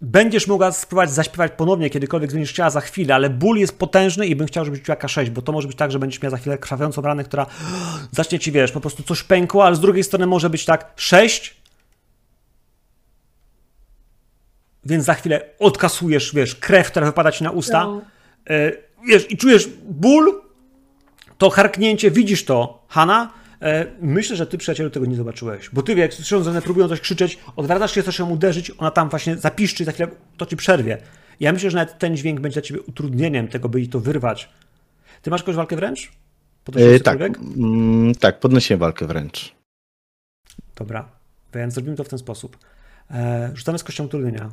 Będziesz 0.00 0.46
mogła 0.46 0.72
spróbować 0.72 1.10
zaśpiewać 1.10 1.52
ponownie, 1.56 1.90
kiedykolwiek 1.90 2.32
będziesz 2.32 2.50
chciała 2.50 2.70
za 2.70 2.80
chwilę, 2.80 3.14
ale 3.14 3.30
ból 3.30 3.58
jest 3.58 3.78
potężny 3.78 4.26
i 4.26 4.36
bym 4.36 4.46
chciał, 4.46 4.64
żebyś 4.64 4.82
czuła 4.82 4.96
K6, 4.98 5.28
bo 5.28 5.42
to 5.42 5.52
może 5.52 5.68
być 5.68 5.76
tak, 5.76 5.92
że 5.92 5.98
będziesz 5.98 6.22
miała 6.22 6.30
za 6.30 6.36
chwilę 6.36 6.58
krwawiącą 6.58 7.02
ranę, 7.02 7.24
która 7.24 7.46
zacznie 8.12 8.38
ci, 8.38 8.52
wiesz, 8.52 8.72
po 8.72 8.80
prostu 8.80 9.02
coś 9.02 9.22
pękło, 9.22 9.64
ale 9.64 9.76
z 9.76 9.80
drugiej 9.80 10.04
strony 10.04 10.26
może 10.26 10.50
być 10.50 10.64
tak 10.64 10.92
6, 10.96 11.56
więc 14.84 15.04
za 15.04 15.14
chwilę 15.14 15.44
odkasujesz, 15.58 16.34
wiesz, 16.34 16.54
krew, 16.54 16.86
która 16.90 17.06
wypada 17.06 17.32
ci 17.32 17.44
na 17.44 17.50
usta, 17.50 17.84
No. 17.84 18.00
e, 18.50 18.72
wiesz, 19.08 19.30
i 19.30 19.36
czujesz 19.36 19.68
ból, 19.88 20.42
to 21.38 21.50
harknięcie, 21.50 22.10
widzisz 22.10 22.44
to, 22.44 22.84
Hanna, 22.88 23.32
myślę, 24.00 24.36
że 24.36 24.46
ty, 24.46 24.58
przyjacielu, 24.58 24.90
tego 24.90 25.06
nie 25.06 25.16
zobaczyłeś, 25.16 25.70
bo 25.72 25.82
ty, 25.82 25.94
jak 25.94 26.14
słysząc, 26.14 26.44
że 26.44 26.50
one 26.50 26.62
próbują 26.62 26.88
coś 26.88 27.00
krzyczeć, 27.00 27.38
odwracasz 27.56 27.94
się, 27.94 28.02
chcesz 28.02 28.18
ją 28.18 28.30
uderzyć, 28.30 28.70
ona 28.78 28.90
tam 28.90 29.08
właśnie 29.08 29.36
zapiszczy 29.36 29.82
i 29.82 29.86
za 29.86 29.92
chwilę 29.92 30.08
to 30.36 30.46
ci 30.46 30.56
przerwie. 30.56 30.98
Ja 31.40 31.52
myślę, 31.52 31.70
że 31.70 31.76
nawet 31.76 31.98
ten 31.98 32.16
dźwięk 32.16 32.40
będzie 32.40 32.60
dla 32.60 32.62
ciebie 32.62 32.80
utrudnieniem 32.80 33.48
tego, 33.48 33.68
by 33.68 33.80
jej 33.80 33.88
to 33.88 34.00
wyrwać. 34.00 34.48
Ty 35.22 35.30
masz 35.30 35.40
jakąś 35.40 35.56
walkę 35.56 35.76
wręcz? 35.76 36.12
Podnosisz 36.64 37.00
E, 37.00 37.00
tak, 37.00 37.20
mm, 37.20 38.14
tak, 38.14 38.40
podnosiłem 38.40 38.80
walkę 38.80 39.06
wręcz. 39.06 39.54
Dobra, 40.76 41.08
więc 41.54 41.74
zrobimy 41.74 41.96
to 41.96 42.04
w 42.04 42.08
ten 42.08 42.18
sposób. 42.18 42.58
E, 43.10 43.50
rzucamy 43.54 43.78
z 43.78 43.84
kością 43.84 44.04
utrudnienia, 44.04 44.50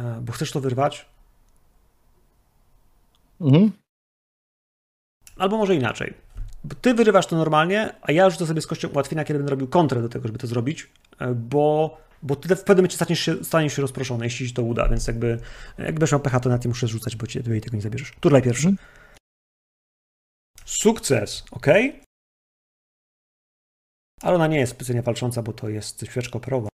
e, 0.00 0.20
bo 0.22 0.32
chcesz 0.32 0.52
to 0.52 0.60
wyrwać, 0.60 1.06
Mhm. 3.40 3.72
albo 5.36 5.56
może 5.56 5.74
inaczej. 5.74 6.14
Ty 6.74 6.94
wyrywasz 6.94 7.26
to 7.26 7.36
normalnie, 7.36 7.94
a 8.02 8.12
ja 8.12 8.30
rzucę 8.30 8.46
sobie 8.46 8.60
z 8.60 8.66
kością 8.66 8.88
ułatwienia, 8.88 9.24
kiedy 9.24 9.38
będę 9.38 9.50
robił 9.50 9.68
kontrę 9.68 10.02
do 10.02 10.08
tego, 10.08 10.28
żeby 10.28 10.38
to 10.38 10.46
zrobić, 10.46 10.90
e, 11.18 11.34
bo, 11.34 11.98
bo 12.22 12.36
ty 12.36 12.56
w 12.56 12.64
pewnym 12.64 12.76
momencie 12.76 12.96
staniesz 12.96 13.20
się, 13.20 13.44
staniesz 13.44 13.72
się 13.72 13.82
rozproszony, 13.82 14.24
jeśli 14.24 14.48
ci 14.48 14.54
to 14.54 14.62
uda, 14.62 14.88
więc 14.88 15.06
jakby 15.06 15.40
jak 15.78 15.94
będziesz 15.94 16.12
miał 16.12 16.20
pecha, 16.20 16.40
to 16.40 16.48
na 16.48 16.58
tym 16.58 16.70
muszę 16.70 16.88
rzucać, 16.88 17.16
bo 17.16 17.26
ci 17.26 17.42
ty 17.42 17.50
jej 17.50 17.60
tego 17.60 17.76
nie 17.76 17.82
zabierzesz. 17.82 18.12
Turlaj 18.20 18.42
pierwszy. 18.42 18.68
Mhm. 18.68 18.88
Sukces, 20.64 21.44
ok? 21.50 21.66
Ale 24.22 24.34
ona 24.34 24.46
nie 24.46 24.58
jest 24.58 24.72
specjalnie 24.72 25.02
walcząca, 25.02 25.42
bo 25.42 25.52
to 25.52 25.68
jest 25.68 26.04
świeczka 26.06 26.38
operowa. 26.38 26.68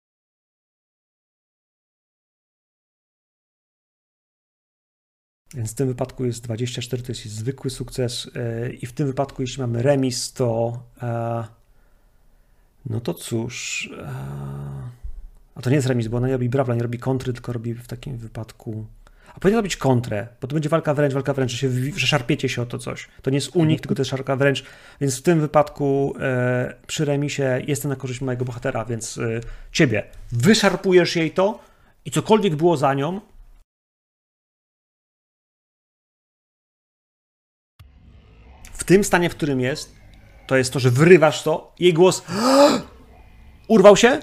Więc 5.55 5.73
w 5.73 5.75
tym 5.75 5.89
wypadku 5.89 6.25
jest 6.25 6.45
24, 6.45 7.03
to 7.03 7.13
jest 7.13 7.25
zwykły 7.25 7.71
sukces. 7.71 8.31
yy, 8.35 8.73
I 8.73 8.87
w 8.87 8.93
tym 8.93 9.07
wypadku, 9.07 9.43
jeśli 9.43 9.61
mamy 9.61 9.83
remis, 9.83 10.33
to. 10.33 10.83
e, 11.03 11.45
No 12.87 13.01
to 13.01 13.15
cóż. 13.15 13.89
e, 13.99 14.13
A 15.55 15.63
to 15.63 15.71
nie 15.71 15.77
jest 15.77 15.89
remis, 15.89 16.09
bo 16.09 16.17
ona 16.17 16.27
nie 16.27 16.33
robi 16.33 16.49
brawla, 16.49 16.75
nie 16.75 16.83
robi 16.83 16.99
kontry, 16.99 17.33
tylko 17.33 17.53
robi 17.53 17.75
w 17.75 17.87
takim 17.87 18.17
wypadku. 18.19 18.87
A 19.35 19.41
powinien 19.41 19.59
robić 19.59 19.77
kontrę, 19.77 20.27
bo 20.41 20.49
to 20.49 20.55
będzie 20.55 20.69
walka 20.69 20.95
wręcz, 20.95 21.15
walka 21.15 21.35
wręcz, 21.35 21.51
że, 21.53 21.57
się, 21.59 21.71
że 21.97 22.07
szarpiecie 22.07 22.49
się 22.49 22.63
o 22.63 22.67
to 22.67 22.79
coś. 22.79 23.09
To 23.23 23.31
nie 23.31 23.37
jest 23.37 23.57
unik, 23.57 23.81
tylko 23.81 23.95
to 23.95 24.01
jest 24.01 24.11
szarka 24.11 24.37
wręcz. 24.37 24.65
Więc 25.01 25.19
w 25.19 25.23
tym 25.23 25.41
wypadku 25.41 26.15
e, 26.21 26.75
przy 26.87 27.05
remisie 27.05 27.63
jestem 27.67 27.89
na 27.89 27.97
korzyść 27.97 28.21
mojego 28.21 28.45
bohatera, 28.45 28.85
więc 28.85 29.19
e, 29.19 29.41
ciebie. 29.73 30.05
Wyszarpujesz 30.33 31.17
jej 31.17 31.31
to 31.31 31.59
i 32.05 32.11
cokolwiek 32.11 32.57
było 32.57 32.77
za 32.77 32.95
nią, 32.95 33.21
w 38.83 38.85
tym 38.85 39.05
stanie, 39.05 39.31
w 39.31 39.37
którym 39.37 39.61
jest, 39.61 39.97
to 40.47 40.57
jest 40.57 40.73
to, 40.73 40.79
że 40.79 40.91
wyrywasz 40.91 41.43
to, 41.43 41.73
jej 41.79 41.95
głos 41.95 42.25
urwał 43.69 43.97
się, 43.97 44.21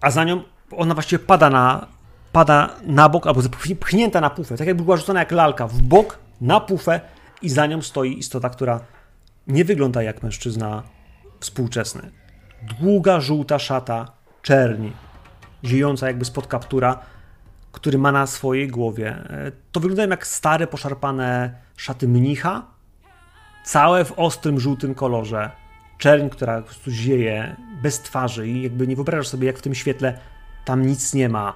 a 0.00 0.10
za 0.10 0.24
nią 0.24 0.42
ona 0.70 0.94
właściwie 0.94 1.18
pada 1.18 1.50
na, 1.50 1.86
pada 2.32 2.76
na 2.82 3.08
bok, 3.08 3.26
albo 3.26 3.40
pchnięta 3.80 4.20
na 4.20 4.30
pufę, 4.30 4.56
tak 4.56 4.66
jakby 4.66 4.84
była 4.84 4.96
rzucona 4.96 5.20
jak 5.20 5.32
lalka, 5.32 5.68
w 5.68 5.82
bok, 5.82 6.18
na 6.40 6.60
pufę 6.60 7.00
i 7.42 7.48
za 7.48 7.66
nią 7.66 7.82
stoi 7.82 8.18
istota, 8.18 8.50
która 8.50 8.80
nie 9.46 9.64
wygląda 9.64 10.02
jak 10.02 10.22
mężczyzna 10.22 10.82
współczesny. 11.40 12.10
Długa, 12.80 13.20
żółta 13.20 13.58
szata, 13.58 14.12
czerni, 14.42 14.92
ziejąca 15.64 16.06
jakby 16.06 16.24
spod 16.24 16.46
kaptura, 16.46 16.98
który 17.72 17.98
ma 17.98 18.12
na 18.12 18.26
swojej 18.26 18.68
głowie. 18.68 19.08
E, 19.08 19.52
to 19.72 19.80
wyglądają 19.80 20.08
jak 20.08 20.26
stare, 20.26 20.66
poszarpane 20.66 21.54
szaty 21.76 22.08
mnicha, 22.08 22.71
całe 23.64 24.04
w 24.04 24.12
ostrym, 24.18 24.60
żółtym 24.60 24.94
kolorze. 24.94 25.50
Czerń, 25.98 26.28
która 26.28 26.56
po 26.56 26.66
prostu 26.66 26.90
zieje, 26.90 27.56
bez 27.82 28.00
twarzy 28.00 28.48
i 28.48 28.62
jakby 28.62 28.86
nie 28.86 28.96
wyobrażasz 28.96 29.28
sobie, 29.28 29.46
jak 29.46 29.58
w 29.58 29.62
tym 29.62 29.74
świetle 29.74 30.18
tam 30.64 30.86
nic 30.86 31.14
nie 31.14 31.28
ma. 31.28 31.54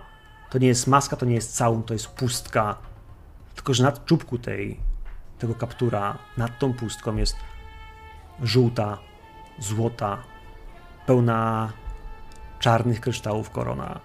To 0.51 0.59
nie 0.59 0.69
jest 0.69 0.87
maska, 0.87 1.17
to 1.17 1.27
nie 1.27 1.35
jest 1.35 1.57
całun, 1.57 1.83
to 1.83 1.93
jest 1.93 2.09
pustka. 2.09 2.77
Tylko, 3.55 3.75
że 3.75 3.85
nad 3.85 4.05
czubku 4.05 4.39
tej, 4.39 4.81
tego 5.39 5.55
kaptura, 5.55 6.19
nad 6.37 6.59
tą 6.59 6.75
pustką 6.75 7.17
jest 7.17 7.37
żółta, 8.43 8.99
złota, 9.59 10.19
pełna 11.07 11.73
czarnych 12.59 13.01
kryształów 13.01 13.51
korona. 13.51 14.01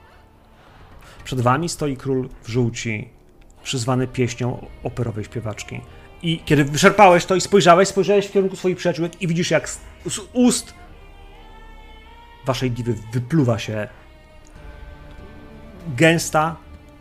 Przed 1.24 1.42
wami 1.42 1.70
stoi 1.70 1.98
król 1.98 2.30
w 2.44 2.50
żółci, 2.50 3.10
przyzwany 3.64 4.08
pieśnią 4.08 4.68
operowej 4.84 5.26
śpiewaczki. 5.26 5.82
I 6.24 6.40
kiedy 6.46 6.66
wyczerpałeś 6.66 7.26
to 7.26 7.36
i 7.36 7.42
spojrzałeś, 7.42 7.88
spojrzałeś 7.88 8.28
w 8.28 8.32
kierunku 8.32 8.56
swoich 8.56 8.78
przyjaciółek 8.78 9.22
i 9.22 9.28
widzisz, 9.28 9.52
jak 9.52 9.70
z, 9.70 9.80
z 10.10 10.20
ust 10.34 10.74
waszej 12.46 12.72
diwy 12.72 12.96
wypluwa 13.14 13.60
się 13.60 13.88
gęsta, 15.88 16.56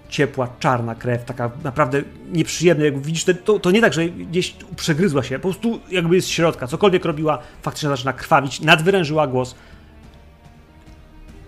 ciepła, 0.08 0.48
czarna 0.58 0.94
krew, 0.94 1.24
taka 1.24 1.50
naprawdę 1.64 2.02
nieprzyjemna. 2.32 2.84
Jak 2.84 2.98
widzisz, 2.98 3.24
to, 3.44 3.58
to 3.58 3.70
nie 3.70 3.80
tak, 3.80 3.92
że 3.92 4.08
gdzieś 4.08 4.56
przegryzła 4.76 5.22
się, 5.22 5.38
po 5.38 5.48
prostu 5.48 5.80
jakby 5.90 6.14
jest 6.14 6.28
z 6.28 6.30
środka. 6.30 6.66
Cokolwiek 6.66 7.04
robiła, 7.04 7.38
faktycznie 7.62 7.88
zaczyna 7.88 8.12
krwawić, 8.12 8.60
nadwyrężyła 8.60 9.26
głos. 9.26 9.54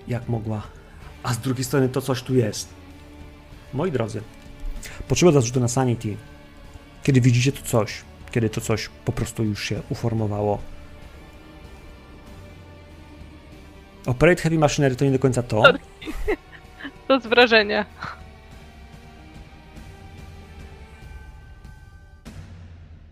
Jak 0.08 0.28
mogła? 0.28 0.62
A 1.22 1.34
z 1.34 1.38
drugiej 1.38 1.64
strony 1.64 1.88
to 1.88 2.00
coś 2.00 2.22
tu 2.22 2.34
jest. 2.34 2.68
Moi 3.74 3.92
drodzy, 3.92 4.22
potrzeba 5.08 5.32
zarzutu 5.32 5.60
na 5.60 5.68
sanity, 5.68 6.16
kiedy 7.02 7.20
widzicie 7.20 7.52
to 7.52 7.62
coś, 7.62 8.02
kiedy 8.30 8.50
to 8.50 8.60
coś 8.60 8.88
po 9.04 9.12
prostu 9.12 9.44
już 9.44 9.64
się 9.64 9.82
uformowało. 9.88 10.58
Operate 14.06 14.42
Heavy 14.42 14.58
Machinery 14.58 14.96
to 14.96 15.04
nie 15.04 15.10
do 15.10 15.18
końca 15.18 15.42
to. 15.42 15.62
To 17.08 17.20
z 17.20 17.26
wrażenia. 17.26 17.86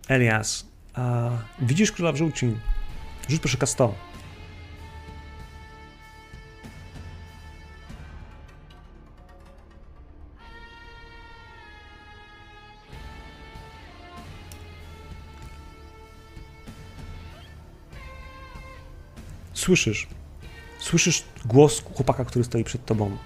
Elias, 0.08 0.66
a 0.94 1.30
widzisz 1.58 1.92
króla 1.92 2.12
w 2.12 2.16
żółci? 2.16 2.56
Rzuć 3.28 3.40
proszę 3.40 3.58
K100. 3.58 3.92
Słyszysz. 19.60 20.06
Słyszysz 20.78 21.24
głos 21.44 21.82
chłopaka, 21.94 22.24
który 22.24 22.44
stoi 22.44 22.64
przed 22.64 22.84
tobą. 22.84 23.16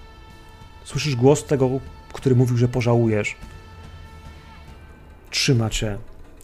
Słyszysz 0.83 1.15
głos 1.15 1.45
tego, 1.45 1.69
który 2.13 2.35
mówił, 2.35 2.57
że 2.57 2.67
pożałujesz. 2.67 3.35
Trzyma 5.29 5.69
cię. 5.69 5.97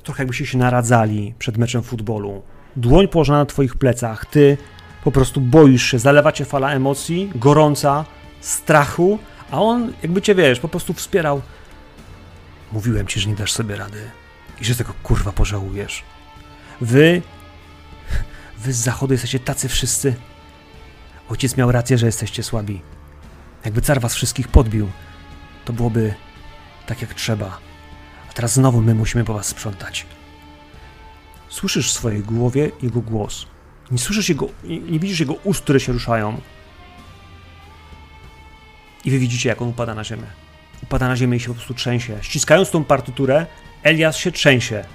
Trochę 0.03 0.23
jakbyście 0.23 0.45
się 0.45 0.57
naradzali 0.57 1.34
przed 1.39 1.57
meczem 1.57 1.84
futbolu. 1.84 2.41
Dłoń 2.76 3.07
położona 3.07 3.39
na 3.39 3.45
twoich 3.45 3.76
plecach. 3.76 4.26
Ty 4.26 4.57
po 5.03 5.11
prostu 5.11 5.41
boisz 5.41 5.84
się. 5.91 5.99
Zalewa 5.99 6.31
cię 6.31 6.45
fala 6.45 6.73
emocji, 6.73 7.31
gorąca, 7.35 8.05
strachu, 8.41 9.19
a 9.51 9.61
on, 9.61 9.93
jakby 10.03 10.22
cię 10.22 10.35
wiesz, 10.35 10.59
po 10.59 10.68
prostu 10.68 10.93
wspierał. 10.93 11.41
Mówiłem 12.72 13.07
ci, 13.07 13.19
że 13.19 13.30
nie 13.30 13.35
dasz 13.35 13.51
sobie 13.51 13.76
rady 13.76 14.11
i 14.61 14.65
że 14.65 14.76
tego 14.76 14.93
kurwa 15.03 15.31
pożałujesz. 15.31 16.03
Wy 16.81 17.22
Wy 18.61 18.73
z 18.73 18.77
zachodu 18.77 19.13
jesteście 19.13 19.39
tacy 19.39 19.69
wszyscy. 19.69 20.15
Ojciec 21.29 21.57
miał 21.57 21.71
rację, 21.71 21.97
że 21.97 22.05
jesteście 22.05 22.43
słabi. 22.43 22.81
Jakby 23.65 23.81
car 23.81 24.01
was 24.01 24.15
wszystkich 24.15 24.47
podbił, 24.47 24.89
to 25.65 25.73
byłoby 25.73 26.13
tak 26.85 27.01
jak 27.01 27.13
trzeba. 27.13 27.59
A 28.29 28.33
teraz 28.33 28.53
znowu 28.53 28.81
my 28.81 28.95
musimy 28.95 29.23
po 29.23 29.33
was 29.33 29.47
sprzątać. 29.47 30.05
Słyszysz 31.49 31.89
w 31.89 31.93
swojej 31.93 32.21
głowie 32.21 32.71
jego 32.81 33.01
głos. 33.01 33.45
Nie 33.91 33.97
słyszysz 33.97 34.29
jego, 34.29 34.49
nie, 34.63 34.99
widzisz 34.99 35.19
jego 35.19 35.33
ust, 35.33 35.63
które 35.63 35.79
się 35.79 35.93
ruszają. 35.93 36.41
I 39.05 39.11
wy 39.11 39.19
widzicie, 39.19 39.49
jak 39.49 39.61
on 39.61 39.67
upada 39.67 39.95
na 39.95 40.03
ziemię. 40.03 40.27
Upada 40.83 41.07
na 41.07 41.15
ziemię 41.15 41.38
i 41.38 41.39
się 41.39 41.47
po 41.47 41.53
prostu 41.53 41.73
trzęsie. 41.73 42.17
Ściskając 42.21 42.71
tą 42.71 42.83
partyturę, 42.83 43.45
Elias 43.83 44.17
się 44.17 44.31
trzęsie 44.31 44.85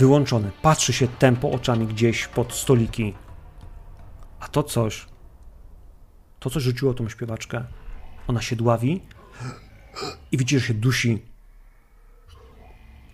wyłączony. 0.00 0.50
Patrzy 0.62 0.92
się 0.92 1.08
tempo 1.08 1.50
oczami 1.50 1.86
gdzieś 1.86 2.26
pod 2.28 2.52
stoliki. 2.52 3.14
A 4.40 4.48
to 4.48 4.62
coś, 4.62 5.06
to 6.40 6.50
coś 6.50 6.62
rzuciło 6.62 6.94
tą 6.94 7.08
śpiewaczkę. 7.08 7.64
Ona 8.28 8.42
się 8.42 8.56
dławi 8.56 9.02
i 10.32 10.36
widzi, 10.38 10.58
że 10.58 10.66
się 10.66 10.74
dusi. 10.74 11.22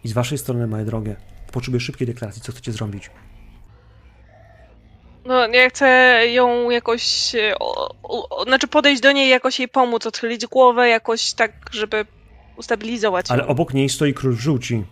I 0.04 0.08
z 0.08 0.12
waszej 0.12 0.38
strony, 0.38 0.66
moje 0.66 0.84
drogie, 0.84 1.16
potrzebuję 1.52 1.80
szybkiej 1.80 2.06
deklaracji, 2.06 2.42
co 2.42 2.52
chcecie 2.52 2.72
zrobić. 2.72 3.10
No, 5.24 5.46
ja 5.48 5.68
chcę 5.68 5.86
ją 6.26 6.70
jakoś, 6.70 7.32
o, 7.60 7.94
o, 8.02 8.44
znaczy 8.44 8.68
podejść 8.68 9.02
do 9.02 9.12
niej, 9.12 9.30
jakoś 9.30 9.58
jej 9.58 9.68
pomóc, 9.68 10.06
odchylić 10.06 10.46
głowę, 10.46 10.88
jakoś 10.88 11.32
tak, 11.32 11.52
żeby 11.72 12.06
ustabilizować 12.56 13.30
Ale 13.30 13.42
ją. 13.42 13.48
obok 13.48 13.74
niej 13.74 13.88
stoi 13.88 14.14
król 14.14 14.36
żółci. 14.36 14.84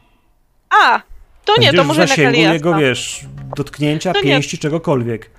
A, 0.71 1.01
to 1.45 1.61
nie, 1.61 1.73
to 1.73 1.85
może 1.85 2.07
w 2.07 2.09
zasięgu 2.09 2.23
jednak 2.39 2.39
Eliasa. 2.41 2.55
jego, 2.55 2.75
wiesz, 2.79 3.25
dotknięcia, 3.57 4.13
To 4.13 4.19
nie. 4.19 4.25
pięści, 4.25 4.59
czegokolwiek. 4.59 5.31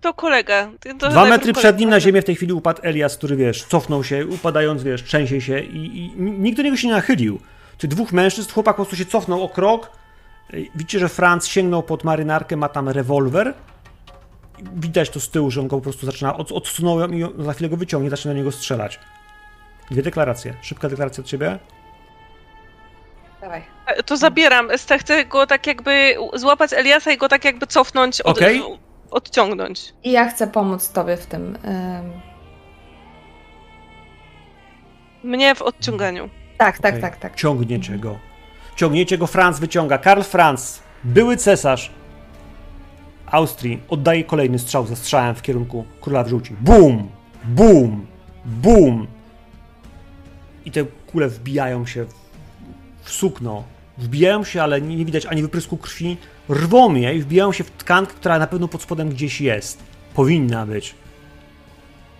To 0.00 0.14
kolega. 0.14 0.70
To 0.98 1.08
Dwa 1.08 1.24
metry 1.24 1.38
kolega. 1.52 1.58
przed 1.60 1.78
nim 1.78 1.90
na 1.90 2.00
ziemię 2.00 2.22
w 2.22 2.24
tej 2.24 2.34
chwili 2.36 2.52
upadł 2.52 2.80
Elias, 2.82 3.16
który, 3.16 3.36
wiesz, 3.36 3.64
cofnął 3.64 4.04
się, 4.04 4.26
upadając, 4.26 4.82
wiesz, 4.82 5.02
trzęsie 5.02 5.40
się 5.40 5.60
i, 5.60 5.96
i 5.98 6.12
nikt 6.22 6.56
do 6.56 6.62
niego 6.62 6.76
się 6.76 6.86
nie 6.88 6.94
nachylił. 6.94 7.40
Tych 7.78 7.90
dwóch 7.90 8.12
mężczyzn, 8.12 8.52
chłopak 8.52 8.76
po 8.76 8.82
prostu 8.84 8.96
się 8.96 9.06
cofnął 9.06 9.42
o 9.42 9.48
krok. 9.48 9.90
Widzicie, 10.74 10.98
że 10.98 11.08
Franz 11.08 11.46
sięgnął 11.46 11.82
pod 11.82 12.04
marynarkę, 12.04 12.56
ma 12.56 12.68
tam 12.68 12.88
rewolwer. 12.88 13.54
Widać 14.76 15.10
to 15.10 15.20
z 15.20 15.30
tyłu, 15.30 15.50
że 15.50 15.60
on 15.60 15.68
go 15.68 15.76
po 15.76 15.82
prostu 15.82 16.06
zaczyna, 16.06 16.36
od, 16.36 16.52
odsunął 16.52 17.00
ją 17.00 17.08
i 17.08 17.44
za 17.44 17.52
chwilę 17.52 17.68
go 17.68 17.76
wyciągnie, 17.76 18.10
zaczyna 18.10 18.34
na 18.34 18.38
niego 18.38 18.52
strzelać. 18.52 19.00
Dwie 19.90 20.02
deklaracje. 20.02 20.54
Szybka 20.62 20.88
deklaracja 20.88 21.20
od 21.20 21.26
ciebie. 21.26 21.58
Dawaj. 23.40 23.62
To 24.06 24.16
zabieram. 24.16 24.68
Chcę 25.00 25.24
go 25.24 25.46
tak 25.46 25.66
jakby 25.66 26.14
złapać 26.34 26.72
Eliasa 26.72 27.12
i 27.12 27.16
go 27.16 27.28
tak 27.28 27.44
jakby 27.44 27.66
cofnąć, 27.66 28.20
od, 28.20 28.36
Okej. 28.36 28.62
odciągnąć. 29.10 29.92
I 30.04 30.12
ja 30.12 30.28
chcę 30.28 30.46
pomóc 30.46 30.88
tobie 30.92 31.16
w 31.16 31.26
tym. 31.26 31.58
ym, 31.64 32.12
Mnie 35.30 35.54
w 35.54 35.62
odciąganiu. 35.62 36.28
Tak, 36.58 36.78
tak, 36.78 36.90
Okej. 36.92 37.02
tak, 37.02 37.16
tak. 37.16 37.34
Ciągniecie 37.36 37.98
go. 37.98 38.18
Ciągniecie 38.76 39.18
go, 39.18 39.26
Franz 39.26 39.58
wyciąga. 39.60 39.98
Karl 39.98 40.22
Franz, 40.22 40.82
były 41.04 41.36
cesarz 41.36 41.90
Austrii, 43.26 43.80
oddaje 43.88 44.24
kolejny 44.24 44.58
strzał 44.58 44.86
ze 44.86 44.96
strzałem 44.96 45.34
w 45.34 45.42
kierunku 45.42 45.84
króla 46.00 46.24
w 46.24 46.28
żółci. 46.28 46.56
Bum! 46.60 47.08
Bum! 47.44 48.06
Bum! 48.44 49.06
I 50.64 50.70
te 50.70 50.84
kule 51.12 51.28
wbijają 51.28 51.86
się 51.86 52.04
w, 52.04 52.14
w 53.02 53.10
sukno. 53.10 53.62
Wbijają 53.98 54.44
się, 54.44 54.62
ale 54.62 54.80
nie, 54.80 55.04
widać 55.04 55.26
ani 55.26 55.42
wyprysku 55.42 55.76
krwi. 55.76 56.16
Rwą 56.48 56.94
je 56.94 57.14
i 57.14 57.20
wbijają 57.20 57.52
się 57.52 57.64
w 57.64 57.70
tkankę, 57.70 58.14
która 58.14 58.38
na 58.38 58.46
pewno 58.46 58.68
pod 58.68 58.82
spodem 58.82 59.08
gdzieś 59.08 59.40
jest. 59.40 59.82
Powinna 60.14 60.66
być. 60.66 60.94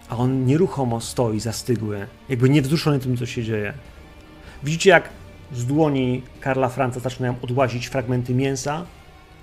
A 0.09 0.17
on 0.17 0.47
nieruchomo 0.47 1.01
stoi, 1.01 1.41
zastygły, 1.41 2.07
jakby 2.29 2.51
niewzruszony 2.51 2.99
tym, 2.99 3.17
co 3.17 3.27
się 3.27 3.45
dzieje. 3.45 3.73
Widzicie, 4.63 4.91
jak 4.91 5.09
z 5.53 5.67
dłoni 5.67 6.23
Karla 6.41 6.69
Franca 6.69 7.01
zaczynają 7.01 7.35
odłazić 7.43 7.87
fragmenty 7.87 8.35
mięsa 8.35 8.87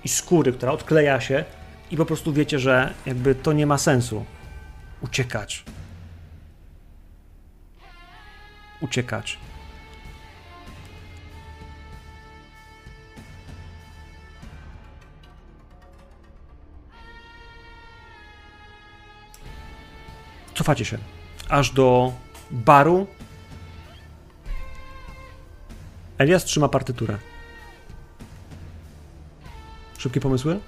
i 0.04 0.08
skóry, 0.08 0.52
która 0.52 0.72
odkleja 0.72 1.20
się, 1.20 1.44
i 1.92 1.96
po 1.96 2.06
prostu 2.06 2.32
wiecie, 2.32 2.58
że 2.58 2.94
jakby 3.06 3.34
to 3.34 3.52
nie 3.52 3.66
ma 3.66 3.78
sensu. 3.78 4.24
Uciekać. 5.02 5.64
Uciekać. 8.80 9.38
Cofacie 20.54 20.84
się 20.84 20.98
aż 21.48 21.70
do 21.70 22.12
baru. 22.50 23.06
Elias 26.18 26.44
trzyma 26.44 26.68
partyturę. 26.68 27.18
Szybkie 29.98 30.20
pomysły? 30.20 30.60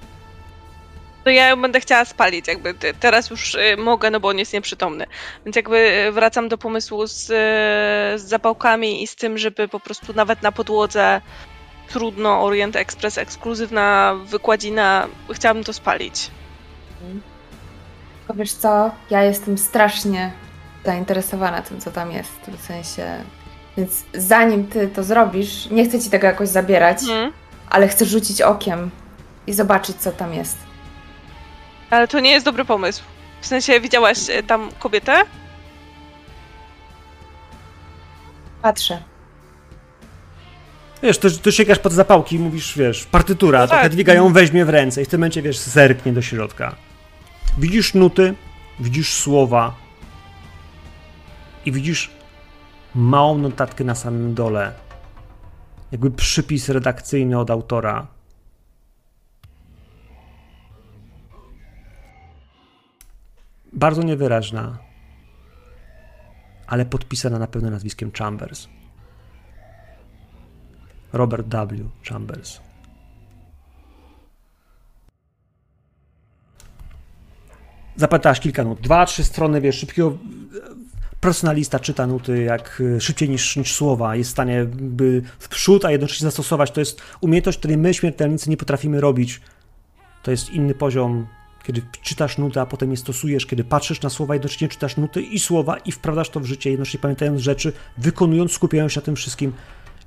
To 1.24 1.30
ja 1.30 1.48
ją 1.48 1.62
będę 1.62 1.80
chciała 1.80 2.04
spalić, 2.04 2.48
jakby 2.48 2.74
te- 2.74 2.94
teraz 2.94 3.30
już 3.30 3.54
y, 3.54 3.76
mogę, 3.78 4.10
no 4.10 4.20
bo 4.20 4.28
on 4.28 4.38
jest 4.38 4.52
nieprzytomny. 4.52 5.06
Więc 5.44 5.56
jakby 5.56 5.76
y, 6.08 6.12
wracam 6.12 6.48
do 6.48 6.58
pomysłu 6.58 7.06
z, 7.06 7.30
y, 7.30 8.18
z 8.18 8.28
zapałkami 8.28 9.02
i 9.02 9.06
z 9.06 9.16
tym, 9.16 9.38
żeby 9.38 9.68
po 9.68 9.80
prostu 9.80 10.12
nawet 10.12 10.42
na 10.42 10.52
podłodze 10.52 11.20
trudno 11.88 12.42
Orient 12.44 12.76
Express, 12.76 13.18
ekskluzywna 13.18 14.14
wykładzina, 14.26 15.08
chciałabym 15.32 15.64
to 15.64 15.72
spalić. 15.72 16.30
Tylko 18.26 18.34
wiesz 18.38 18.52
co, 18.52 18.90
ja 19.10 19.22
jestem 19.22 19.58
strasznie 19.58 20.32
zainteresowana 20.84 21.62
tym, 21.62 21.80
co 21.80 21.90
tam 21.90 22.12
jest, 22.12 22.32
w 22.58 22.66
sensie... 22.66 23.06
Więc 23.76 24.04
zanim 24.14 24.66
ty 24.66 24.88
to 24.88 25.04
zrobisz, 25.04 25.70
nie 25.70 25.88
chcę 25.88 26.00
ci 26.00 26.10
tego 26.10 26.26
jakoś 26.26 26.48
zabierać, 26.48 27.02
Mhm. 27.02 27.32
ale 27.70 27.88
chcę 27.88 28.04
rzucić 28.04 28.42
okiem 28.42 28.90
i 29.46 29.52
zobaczyć, 29.52 29.96
co 29.96 30.12
tam 30.12 30.34
jest. 30.34 30.56
Ale 31.90 32.08
to 32.08 32.20
nie 32.20 32.30
jest 32.30 32.44
dobry 32.46 32.64
pomysł. 32.64 33.02
W 33.40 33.46
sensie 33.46 33.80
widziałaś 33.80 34.18
y, 34.30 34.42
tam 34.42 34.68
kobietę? 34.78 35.12
Patrzę. 38.62 39.02
Wiesz, 41.02 41.18
to, 41.18 41.28
to 41.30 41.50
sięgasz 41.50 41.78
pod 41.78 41.92
zapałki 41.92 42.36
i 42.36 42.38
mówisz, 42.38 42.78
wiesz, 42.78 43.04
partytura, 43.06 43.58
No 43.60 43.66
to 43.66 43.70
tak. 43.70 43.82
Hedwiga 43.82 44.14
ją 44.14 44.32
weźmie 44.32 44.64
w 44.64 44.68
ręce 44.68 45.02
i 45.02 45.04
w 45.04 45.08
tym 45.08 45.20
momencie, 45.20 45.42
wiesz, 45.42 45.58
zerknie 45.58 46.12
do 46.12 46.22
środka. 46.22 46.74
Widzisz 47.58 47.94
nuty, 47.94 48.34
widzisz 48.80 49.14
słowa 49.14 49.74
i 51.66 51.72
widzisz 51.72 52.10
małą 52.94 53.38
notatkę 53.38 53.84
na 53.84 53.94
samym 53.94 54.34
dole. 54.34 54.74
Jakby 55.92 56.10
przypis 56.10 56.68
redakcyjny 56.68 57.38
od 57.38 57.50
autora. 57.50 58.06
Bardzo 63.72 64.02
niewyraźna, 64.02 64.78
ale 66.66 66.86
podpisana 66.86 67.38
na 67.38 67.46
pewno 67.46 67.70
nazwiskiem 67.70 68.12
Chambers. 68.12 68.68
Robert 71.12 71.46
W. 71.46 71.90
Chambers. 72.08 72.60
Zapytałaś 77.96 78.40
kilka 78.40 78.64
nut. 78.64 78.80
Dwa, 78.80 79.06
trzy 79.06 79.24
strony, 79.24 79.60
wiesz, 79.60 79.78
szybkiego. 79.78 80.18
Personalista 81.20 81.80
czyta 81.80 82.06
nuty 82.06 82.42
jak 82.42 82.80
y, 82.80 83.00
szybciej 83.00 83.28
niż, 83.28 83.56
niż 83.56 83.74
słowa. 83.74 84.16
Jest 84.16 84.30
w 84.30 84.32
stanie 84.32 84.54
jakby 84.54 85.22
w 85.38 85.48
przód, 85.48 85.84
a 85.84 85.90
jednocześnie 85.90 86.24
zastosować. 86.24 86.70
To 86.70 86.80
jest 86.80 87.02
umiejętność, 87.20 87.58
której 87.58 87.76
my, 87.76 87.94
śmiertelnicy, 87.94 88.50
nie 88.50 88.56
potrafimy 88.56 89.00
robić. 89.00 89.40
To 90.22 90.30
jest 90.30 90.50
inny 90.50 90.74
poziom, 90.74 91.26
kiedy 91.64 91.82
czytasz 92.02 92.38
nutę, 92.38 92.60
a 92.60 92.66
potem 92.66 92.90
je 92.90 92.96
stosujesz, 92.96 93.46
kiedy 93.46 93.64
patrzysz 93.64 94.02
na 94.02 94.10
słowa, 94.10 94.34
jednocześnie 94.34 94.68
czytasz 94.68 94.96
nuty 94.96 95.22
i 95.22 95.38
słowa 95.38 95.76
i 95.76 95.92
wprawdasz 95.92 96.30
to 96.30 96.40
w 96.40 96.44
życie, 96.44 96.70
jednocześnie 96.70 97.00
pamiętając 97.00 97.40
rzeczy, 97.40 97.72
wykonując, 97.98 98.52
skupiając 98.52 98.92
się 98.92 99.00
na 99.00 99.04
tym 99.04 99.16
wszystkim. 99.16 99.52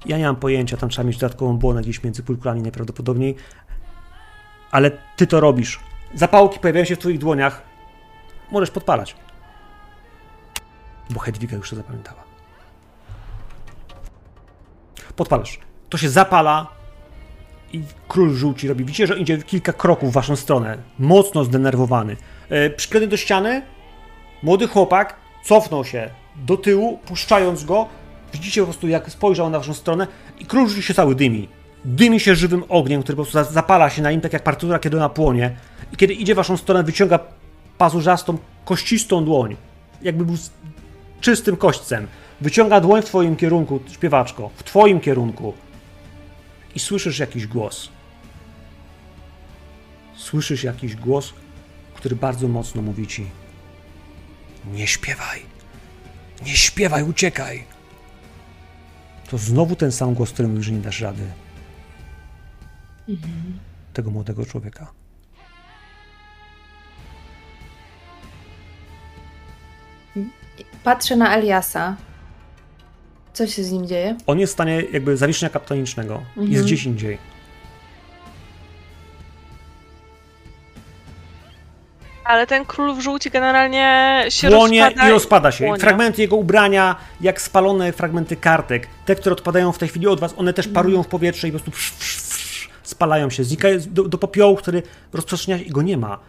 Ja 0.06 0.18
nie 0.18 0.26
mam 0.26 0.36
pojęcia, 0.36 0.78
tam 0.78 0.90
trzeba 0.90 1.08
mieć 1.08 1.18
dodatkową 1.18 1.58
błonę 1.58 1.82
gdzieś 1.82 2.04
między 2.04 2.24
półkulami 2.24 2.62
najprawdopodobniej, 2.62 3.36
ale 4.72 4.92
ty 5.16 5.28
to 5.28 5.40
robisz. 5.40 5.80
Zapałki 6.16 6.60
pojawiają 6.60 6.86
się 6.86 6.96
w 6.96 7.00
twoich 7.00 7.20
dłoniach. 7.20 7.77
Możesz 8.52 8.72
podpalać. 8.72 9.16
Bo 11.10 11.20
Hedwiga 11.20 11.58
już 11.58 11.70
to 11.70 11.76
zapamiętała. 11.76 12.24
Podpalasz. 15.16 15.60
To 15.90 15.98
się 15.98 16.10
zapala 16.10 16.68
i 17.74 17.82
król 18.08 18.34
żółci 18.34 18.68
robi. 18.68 18.86
Widzicie, 18.86 19.08
że 19.08 19.20
idzie 19.20 19.38
kilka 19.38 19.74
kroków 19.74 20.10
w 20.10 20.14
waszą 20.14 20.36
stronę. 20.36 20.78
Mocno 21.00 21.44
zdenerwowany. 21.44 22.18
E, 22.50 22.70
przyklejony 22.70 23.08
do 23.10 23.18
ściany, 23.18 23.62
młody 24.44 24.68
chłopak 24.68 25.16
cofnął 25.44 25.86
się 25.86 26.10
do 26.36 26.58
tyłu, 26.58 26.98
puszczając 26.98 27.64
go. 27.64 27.88
Widzicie 28.34 28.62
po 28.62 28.68
prostu, 28.68 28.88
jak 28.88 29.12
spojrzał 29.12 29.50
na 29.50 29.58
waszą 29.60 29.74
stronę 29.74 30.08
i 30.40 30.46
król 30.46 30.68
żółci 30.68 30.84
się 30.84 30.94
cały 30.94 31.16
dymi. 31.16 31.50
Dymi 31.86 32.20
się 32.20 32.36
żywym 32.36 32.64
ogniem, 32.70 33.04
który 33.04 33.16
po 33.16 33.24
prostu 33.24 33.34
za- 33.34 33.44
zapala 33.44 33.90
się 33.90 34.02
na 34.02 34.12
nim, 34.12 34.22
tak 34.22 34.34
jak 34.34 34.44
partytura, 34.44 34.80
kiedy 34.80 34.98
ona 34.98 35.10
płonie. 35.10 35.56
I 35.94 35.98
kiedy 35.98 36.14
idzie 36.14 36.34
w 36.34 36.38
waszą 36.38 36.58
stronę, 36.58 36.84
wyciąga 36.84 37.20
pazurzastą, 37.78 38.38
kościstą 38.66 39.26
dłoń. 39.26 39.56
Jakby 40.02 40.26
był 40.26 40.36
czystym 41.22 41.58
kośćcem. 41.58 42.08
Wyciąga 42.42 42.82
dłoń 42.82 43.02
w 43.02 43.06
twoim 43.06 43.36
kierunku, 43.36 43.80
śpiewaczko, 43.92 44.50
w 44.56 44.64
twoim 44.64 45.00
kierunku. 45.00 45.54
I 46.76 46.80
słyszysz 46.80 47.20
jakiś 47.20 47.48
głos. 47.48 47.90
Słyszysz 50.16 50.64
jakiś 50.64 50.96
głos, 50.96 51.34
który 51.96 52.16
bardzo 52.16 52.48
mocno 52.48 52.82
mówi 52.82 53.08
ci: 53.08 53.28
Nie 54.74 54.88
śpiewaj. 54.88 55.42
Nie 56.46 56.56
śpiewaj, 56.56 57.04
uciekaj. 57.04 57.64
To 59.30 59.38
znowu 59.38 59.76
ten 59.76 59.92
sam 59.92 60.14
głos, 60.14 60.32
który 60.32 60.48
mówi, 60.48 60.64
że 60.64 60.72
nie 60.72 60.80
dasz 60.80 61.02
rady. 61.02 61.24
Tego 63.94 64.12
młodego 64.12 64.46
człowieka. 64.46 64.97
Patrzę 70.88 71.16
na 71.16 71.36
Eliasa. 71.36 71.96
Co 73.34 73.48
się 73.48 73.64
z 73.64 73.72
nim 73.72 73.88
dzieje? 73.88 74.16
On 74.28 74.40
jest 74.40 74.54
w 74.54 74.56
stanie 74.56 74.84
jakby 74.92 75.18
zawieszenia 75.18 75.50
kapitonicznego. 75.50 76.14
Mhm. 76.14 76.52
Jest 76.52 76.66
gdzieś 76.66 76.86
indziej. 76.86 77.18
Ale 82.24 82.48
ten 82.48 82.66
król 82.66 82.96
w 82.96 83.00
żółci 83.00 83.30
generalnie 83.30 84.24
się 84.30 84.50
Płonie 84.50 84.86
rozpada. 84.86 85.10
i 85.10 85.12
rozpada 85.12 85.52
się. 85.52 85.66
płonie. 85.66 85.80
Fragmenty 85.80 86.22
jego 86.22 86.36
ubrania, 86.36 86.96
jak 87.22 87.42
spalone 87.42 87.94
fragmenty 87.94 88.36
kartek, 88.36 88.88
te, 89.06 89.16
które 89.16 89.34
odpadają 89.34 89.72
w 89.72 89.78
tej 89.78 89.90
chwili 89.90 90.08
od 90.08 90.20
was, 90.20 90.34
one 90.38 90.54
też 90.54 90.68
parują 90.68 91.04
w 91.04 91.08
powietrze 91.08 91.48
i 91.48 91.52
po 91.52 91.60
prostu 91.60 91.72
psz, 91.72 91.92
psz, 91.92 92.22
psz, 92.22 92.70
spalają 92.84 93.30
się. 93.30 93.44
Znikają 93.44 93.80
do, 93.88 94.04
do 94.04 94.18
popiołu, 94.18 94.56
który 94.56 94.84
rozprzestrzenia 95.14 95.58
się 95.58 95.64
i 95.64 95.70
go 95.70 95.82
nie 95.82 95.98
ma. 95.98 96.20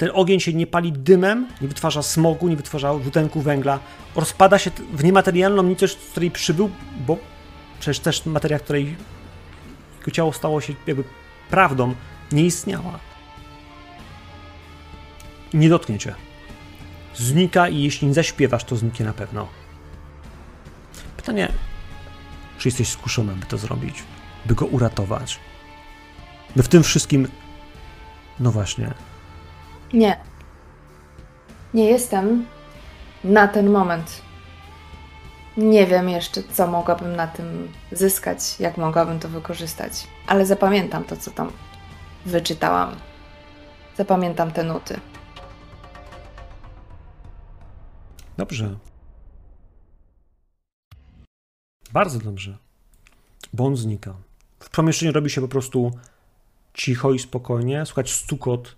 Ten 0.00 0.10
ogień 0.14 0.40
się 0.40 0.52
nie 0.52 0.66
pali 0.66 0.92
dymem, 0.92 1.48
nie 1.60 1.68
wytwarza 1.68 2.02
smogu, 2.02 2.48
nie 2.48 2.56
wytwarza 2.56 2.94
dwutlenku 2.94 3.40
węgla. 3.40 3.78
Rozpada 4.16 4.58
się 4.58 4.70
w 4.92 5.04
niematerialną 5.04 5.62
nicość, 5.62 5.98
z 5.98 6.10
której 6.10 6.30
przybył, 6.30 6.70
bo 7.06 7.18
przecież 7.80 8.00
też 8.00 8.26
materia, 8.26 8.58
której 8.58 8.96
jego 9.98 10.10
ciało 10.10 10.32
stało 10.32 10.60
się 10.60 10.74
jakby 10.86 11.04
prawdą, 11.50 11.94
nie 12.32 12.44
istniała. 12.44 12.98
Nie 15.54 15.68
dotknie 15.68 15.98
cię 15.98 16.14
znika 17.14 17.68
i 17.68 17.82
jeśli 17.82 18.08
nie 18.08 18.14
zaśpiewasz, 18.14 18.64
to 18.64 18.76
zniknie 18.76 19.06
na 19.06 19.12
pewno. 19.12 19.48
Pytanie, 21.16 21.52
czy 22.58 22.68
jesteś 22.68 22.88
skuszony, 22.88 23.32
by 23.34 23.46
to 23.46 23.58
zrobić, 23.58 24.02
by 24.46 24.54
go 24.54 24.66
uratować? 24.66 25.38
By 26.56 26.62
w 26.62 26.68
tym 26.68 26.82
wszystkim, 26.82 27.28
no 28.40 28.50
właśnie, 28.50 28.94
Nie. 29.92 30.16
Nie 31.74 31.84
jestem 31.84 32.46
na 33.24 33.48
ten 33.48 33.70
moment. 33.70 34.22
Nie 35.56 35.86
wiem 35.86 36.08
jeszcze, 36.08 36.42
co 36.42 36.66
mogłabym 36.66 37.16
na 37.16 37.26
tym 37.26 37.72
zyskać, 37.92 38.60
jak 38.60 38.76
mogłabym 38.76 39.20
to 39.20 39.28
wykorzystać, 39.28 39.92
ale 40.26 40.46
zapamiętam 40.46 41.04
to, 41.04 41.16
co 41.16 41.30
tam 41.30 41.52
wyczytałam. 42.26 42.96
Zapamiętam 43.96 44.50
te 44.50 44.64
nuty. 44.64 45.00
dobrze. 48.50 48.76
Bardzo 51.92 52.18
dobrze. 52.18 52.58
Bo 53.52 53.64
on 53.66 53.76
znika. 53.76 54.14
W 54.60 54.70
pomieszczeniu 54.70 55.12
robi 55.12 55.30
się 55.30 55.40
po 55.40 55.48
prostu 55.48 55.90
cicho 56.74 57.12
i 57.12 57.18
spokojnie. 57.18 57.86
Słychać 57.86 58.12
stukot 58.12 58.76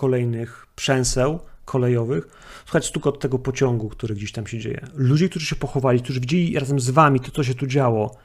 kolejnych 0.00 0.66
przęseł 0.76 1.38
kolejowych. 1.64 2.28
Słychać 2.64 2.86
stukot 2.86 3.20
tego 3.20 3.38
pociągu, 3.38 3.88
który 3.88 4.14
gdzieś 4.14 4.32
tam 4.32 4.46
się 4.46 4.58
dzieje. 4.58 4.80
Ludzie, 4.94 5.28
którzy 5.28 5.46
się 5.46 5.56
pochowali, 5.56 6.00
którzy 6.00 6.20
widzieli 6.20 6.58
razem 6.58 6.80
z 6.80 6.90
wami 6.90 7.20
to, 7.20 7.30
co 7.30 7.44
się 7.44 7.54
tu 7.54 7.66
działo. 7.66 8.16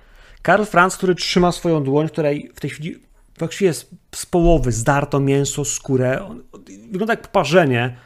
Karl 0.41 0.63
Franz, 0.63 0.97
który 0.97 1.15
trzyma 1.15 1.51
swoją 1.51 1.83
dłoń, 1.83 2.07
której 2.09 2.51
w 2.55 2.59
tej 2.59 2.69
chwili 2.69 2.99
właściwie 3.39 3.67
jest 3.67 3.89
z 4.15 4.25
połowy 4.25 4.71
zdarto 4.71 5.19
mięso, 5.19 5.65
skórę. 5.65 6.25
On, 6.25 6.43
on, 6.51 6.63
wygląda 6.91 7.13
jak 7.13 7.21
poparzenie. 7.21 7.97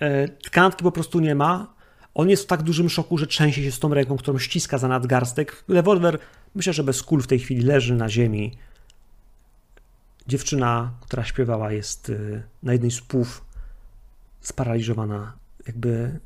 E, 0.00 0.28
Tkanki 0.28 0.82
po 0.84 0.92
prostu 0.92 1.20
nie 1.20 1.34
ma. 1.34 1.74
On 2.14 2.30
jest 2.30 2.42
w 2.42 2.46
tak 2.46 2.62
dużym 2.62 2.88
szoku, 2.88 3.18
że 3.18 3.26
trzęsie 3.26 3.62
się 3.62 3.72
z 3.72 3.78
tą 3.78 3.94
ręką, 3.94 4.16
którą 4.16 4.38
ściska 4.38 4.78
za 4.78 4.88
nadgarstek. 4.88 5.64
Rewolwer, 5.68 6.18
myślę, 6.54 6.72
że 6.72 6.84
bez 6.84 7.02
kul 7.02 7.22
w 7.22 7.26
tej 7.26 7.38
chwili 7.38 7.62
leży 7.62 7.94
na 7.94 8.08
ziemi. 8.08 8.52
Dziewczyna, 10.30 10.92
która 11.00 11.24
śpiewała, 11.24 11.72
jest 11.72 12.08
y, 12.08 12.42
na 12.62 12.72
jednej 12.72 12.90
z 12.90 13.00
płów 13.00 13.44
sparaliżowana. 14.40 15.32
Jakby 15.66 16.20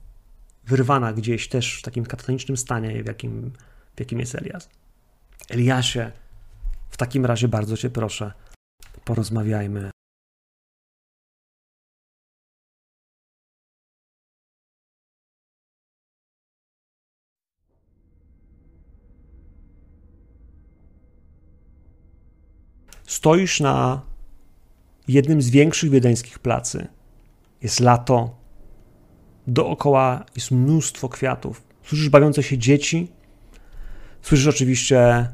wyrwana 0.65 1.13
gdzieś 1.13 1.49
też 1.49 1.79
w 1.79 1.83
takim 1.83 2.07
katatonicznym 2.07 2.57
stanie, 2.57 3.03
w 3.03 3.07
jakim, 3.07 3.53
w 3.97 4.01
jakim 4.01 4.21
jest 4.21 4.35
Elias. 4.35 4.69
Eliasie, 5.51 6.13
w 6.91 6.97
takim 6.97 7.27
razie 7.27 7.49
bardzo 7.49 7.77
cię 7.77 7.91
proszę, 7.91 8.33
porozmawiajmy. 9.05 9.91
Stoisz 23.25 23.61
na 23.61 24.03
jednym 25.09 25.43
z 25.43 25.51
większych 25.51 25.91
wiedeńskich 25.91 26.39
placy. 26.39 26.87
Jest 27.63 27.81
lato, 27.81 28.37
dookoła 29.47 30.25
jest 30.37 30.51
mnóstwo 30.51 31.09
kwiatów. 31.09 31.63
Słyszysz 31.83 32.09
bawiące 32.09 32.43
się 32.43 32.59
dzieci, 32.59 33.13
słyszysz 34.23 34.47
oczywiście 34.47 35.29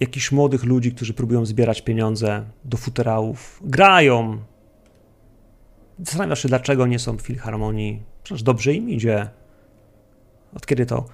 jakichś 0.00 0.32
młodych 0.32 0.64
ludzi, 0.64 0.92
którzy 0.92 1.14
próbują 1.14 1.46
zbierać 1.46 1.82
pieniądze 1.82 2.44
do 2.64 2.76
futerałów. 2.76 3.60
Grają. 3.64 4.38
Zastanawiasz 5.98 6.42
się, 6.42 6.48
dlaczego 6.48 6.86
nie 6.86 6.98
są 6.98 7.16
w 7.16 7.22
filharmonii. 7.22 8.02
Przecież 8.22 8.42
dobrze 8.42 8.74
im 8.74 8.90
idzie. 8.90 9.28
Od 10.56 10.66
kiedy 10.66 10.86
to 10.86 11.04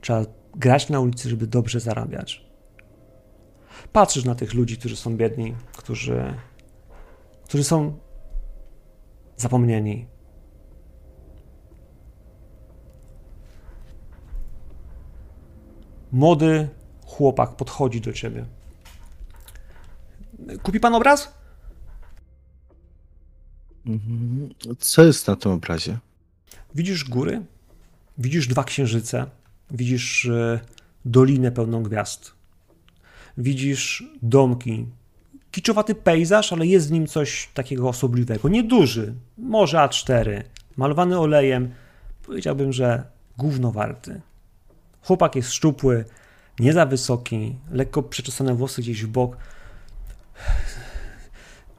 trzeba 0.00 0.24
grać 0.54 0.88
na 0.88 1.00
ulicy, 1.00 1.28
żeby 1.28 1.46
dobrze 1.46 1.80
zarabiać? 1.80 2.49
Patrzysz 3.92 4.24
na 4.24 4.34
tych 4.34 4.54
ludzi, 4.54 4.78
którzy 4.78 4.96
są 4.96 5.16
biedni, 5.16 5.54
którzy, 5.76 6.34
którzy 7.44 7.64
są 7.64 7.98
zapomnieni. 9.36 10.06
Młody 16.12 16.68
chłopak 17.06 17.56
podchodzi 17.56 18.00
do 18.00 18.12
ciebie. 18.12 18.46
Kupi 20.62 20.80
pan 20.80 20.94
obraz? 20.94 21.34
Mhm. 23.86 24.48
Co 24.78 25.04
jest 25.04 25.26
na 25.28 25.36
tym 25.36 25.52
obrazie? 25.52 25.98
Widzisz 26.74 27.04
góry, 27.04 27.42
widzisz 28.18 28.48
dwa 28.48 28.64
księżyce, 28.64 29.26
widzisz 29.70 30.26
e, 30.26 30.60
dolinę 31.04 31.52
pełną 31.52 31.82
gwiazd. 31.82 32.39
Widzisz 33.40 34.04
domki. 34.22 34.86
Kiczowaty 35.50 35.94
pejzaż, 35.94 36.52
ale 36.52 36.66
jest 36.66 36.88
w 36.88 36.92
nim 36.92 37.06
coś 37.06 37.50
takiego 37.54 37.88
osobliwego. 37.88 38.48
Nieduży, 38.48 39.14
może 39.38 39.76
A4, 39.76 40.42
malowany 40.76 41.18
olejem. 41.18 41.74
Powiedziałbym, 42.26 42.72
że 42.72 43.04
głównowarty. 43.38 44.20
Chłopak 45.02 45.36
jest 45.36 45.52
szczupły, 45.52 46.04
nie 46.58 46.72
za 46.72 46.86
wysoki, 46.86 47.56
lekko 47.70 48.02
przeczesane 48.02 48.54
włosy 48.54 48.82
gdzieś 48.82 49.04
w 49.04 49.08
bok. 49.08 49.36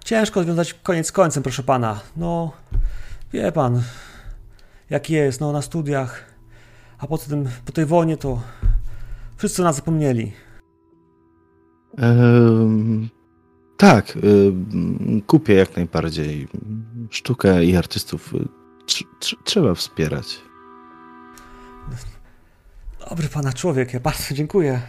Ciężko 0.06 0.44
związać 0.44 0.74
koniec 0.74 1.08
z 1.08 1.12
końcem, 1.12 1.44
proszę 1.44 1.64
pana. 1.64 2.00
No, 2.18 2.52
wie 3.34 3.52
pan, 3.52 3.84
jak 4.90 5.10
jest, 5.10 5.42
no 5.42 5.52
na 5.52 5.62
studiach. 5.62 6.26
A 6.98 7.08
po 7.08 7.18
tym, 7.18 7.50
po 7.66 7.72
tej 7.72 7.86
wojnie 7.86 8.18
to 8.18 8.42
wszyscy 9.38 9.64
nas 9.64 9.76
zapomnieli. 9.76 10.34
Ehm, 11.98 13.08
tak, 13.78 14.18
kupię 15.28 15.54
jak 15.54 15.76
najbardziej. 15.76 16.48
Sztukę 17.10 17.66
i 17.66 17.76
artystów 17.76 18.34
tr 18.88 19.04
tr 19.20 19.36
trzeba 19.44 19.76
wspierać. 19.76 20.42
Dobry 23.10 23.28
pana 23.28 23.54
człowiek, 23.54 23.94
ja 23.94 24.00
bardzo 24.00 24.36
dziękuję. 24.36 24.82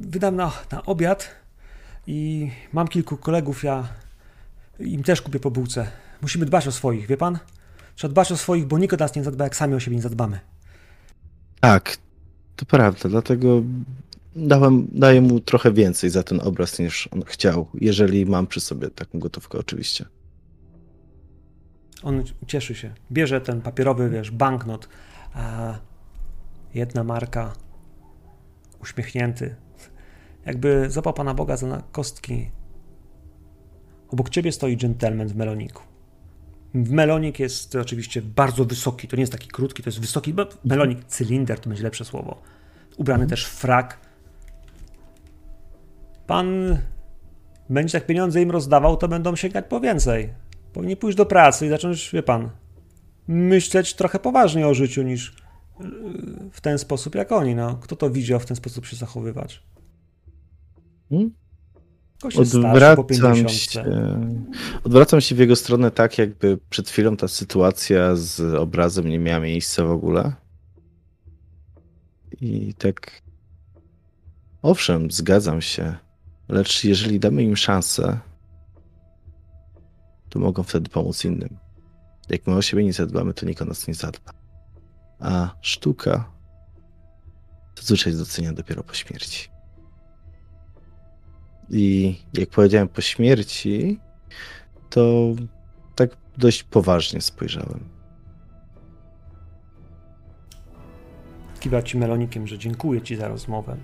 Wydam 0.00 0.36
na, 0.36 0.52
na 0.72 0.84
obiad 0.84 1.30
i 2.06 2.50
mam 2.72 2.88
kilku 2.88 3.16
kolegów, 3.16 3.64
ja 3.64 3.88
im 4.80 5.02
też 5.02 5.22
kupię 5.22 5.40
po 5.40 5.50
bułce. 5.50 5.90
Musimy 6.22 6.46
dbać 6.46 6.68
o 6.68 6.72
swoich, 6.72 7.06
wie 7.06 7.16
pan? 7.16 7.38
Trzeba 7.94 8.12
dbać 8.12 8.32
o 8.32 8.36
swoich, 8.36 8.66
bo 8.66 8.78
nikt 8.78 9.00
nas 9.00 9.14
nie 9.14 9.24
zadba, 9.24 9.44
jak 9.44 9.56
sami 9.56 9.74
o 9.74 9.80
siebie 9.80 9.96
nie 9.96 10.02
zadbamy. 10.02 10.40
Tak, 11.60 11.96
to 12.56 12.66
prawda, 12.66 13.08
dlatego 13.08 13.62
dałem, 14.36 14.88
daję 14.92 15.20
mu 15.20 15.40
trochę 15.40 15.72
więcej 15.72 16.10
za 16.10 16.22
ten 16.22 16.40
obraz 16.40 16.78
niż 16.78 17.08
on 17.12 17.22
chciał, 17.24 17.66
jeżeli 17.74 18.26
mam 18.26 18.46
przy 18.46 18.60
sobie 18.60 18.90
taką 18.90 19.18
gotówkę 19.18 19.58
oczywiście. 19.58 20.04
On 22.02 22.24
cieszy 22.46 22.74
się. 22.74 22.94
Bierze 23.12 23.40
ten 23.40 23.60
papierowy, 23.60 24.10
wiesz, 24.10 24.30
banknot, 24.30 24.88
a 25.34 25.74
jedna 26.74 27.04
marka, 27.04 27.52
uśmiechnięty, 28.82 29.54
jakby 30.46 30.90
zapał 30.90 31.12
Pana 31.12 31.34
Boga 31.34 31.56
za 31.56 31.82
kostki. 31.92 32.50
Obok 34.08 34.30
ciebie 34.30 34.52
stoi 34.52 34.76
dżentelmen 34.76 35.28
w 35.28 35.36
meloniku. 35.36 35.82
Melonik 36.74 37.38
jest 37.38 37.76
oczywiście 37.76 38.22
bardzo 38.22 38.64
wysoki, 38.64 39.08
to 39.08 39.16
nie 39.16 39.20
jest 39.20 39.32
taki 39.32 39.48
krótki, 39.48 39.82
to 39.82 39.88
jest 39.88 40.00
wysoki, 40.00 40.34
melonik, 40.64 41.04
cylinder 41.04 41.60
to 41.60 41.68
będzie 41.68 41.84
lepsze 41.84 42.04
słowo. 42.04 42.42
Ubrany 42.96 43.22
mhm. 43.22 43.30
też 43.30 43.46
w 43.46 43.50
frak. 43.50 44.03
Pan 46.26 46.78
będzie 47.70 47.98
tak 47.98 48.06
pieniądze 48.06 48.42
im 48.42 48.50
rozdawał, 48.50 48.96
to 48.96 49.08
będą 49.08 49.36
sięgać 49.36 49.64
po 49.68 49.80
więcej. 49.80 50.34
Powinni 50.72 50.96
pójść 50.96 51.16
do 51.18 51.26
pracy 51.26 51.66
i 51.66 51.68
zacząć, 51.68 52.10
wie 52.12 52.22
pan, 52.22 52.50
myśleć 53.28 53.94
trochę 53.94 54.18
poważniej 54.18 54.64
o 54.64 54.74
życiu 54.74 55.02
niż 55.02 55.36
yy, 55.80 55.86
w 56.52 56.60
ten 56.60 56.78
sposób 56.78 57.14
jak 57.14 57.32
oni. 57.32 57.54
No. 57.54 57.76
Kto 57.76 57.96
to 57.96 58.10
widział 58.10 58.40
w 58.40 58.46
ten 58.46 58.56
sposób 58.56 58.86
się 58.86 58.96
zachowywać? 58.96 59.62
Hmm? 61.08 61.34
Odwracam 62.24 63.48
się, 63.48 63.84
odwracam 64.84 65.20
się 65.20 65.34
w 65.34 65.38
jego 65.38 65.56
stronę 65.56 65.90
tak, 65.90 66.18
jakby 66.18 66.58
przed 66.70 66.88
chwilą 66.88 67.16
ta 67.16 67.28
sytuacja 67.28 68.16
z 68.16 68.54
obrazem 68.54 69.08
nie 69.08 69.18
miała 69.18 69.40
miejsca 69.40 69.84
w 69.84 69.90
ogóle. 69.90 70.32
I 72.40 72.74
tak. 72.74 73.22
Owszem, 74.62 75.10
zgadzam 75.10 75.60
się, 75.60 75.94
lecz 76.48 76.84
jeżeli 76.84 77.20
damy 77.20 77.42
im 77.42 77.56
szansę, 77.56 78.18
to 80.28 80.38
mogą 80.38 80.62
wtedy 80.62 80.90
pomóc 80.90 81.24
innym. 81.24 81.58
Jak 82.28 82.46
my 82.46 82.54
o 82.54 82.62
siebie 82.62 82.84
nie 82.84 82.92
zadbamy, 82.92 83.34
to 83.34 83.46
nikt 83.46 83.62
o 83.62 83.64
nas 83.64 83.88
nie 83.88 83.94
zadba. 83.94 84.32
A 85.20 85.54
sztuka 85.60 86.30
zazwyczaj 87.80 88.12
docenia 88.12 88.52
dopiero 88.52 88.82
po 88.82 88.94
śmierci. 88.94 89.48
I 91.70 92.16
jak 92.34 92.50
powiedziałem 92.50 92.88
po 92.88 93.00
śmierci, 93.00 93.98
to 94.90 95.28
tak 95.94 96.16
dość 96.38 96.62
poważnie 96.62 97.20
spojrzałem. 97.20 97.80
Kiwa 101.60 101.82
ci 101.82 101.98
melonikiem, 101.98 102.46
że 102.46 102.58
dziękuję 102.58 103.02
ci 103.02 103.16
za 103.16 103.28
rozmowę. 103.28 103.76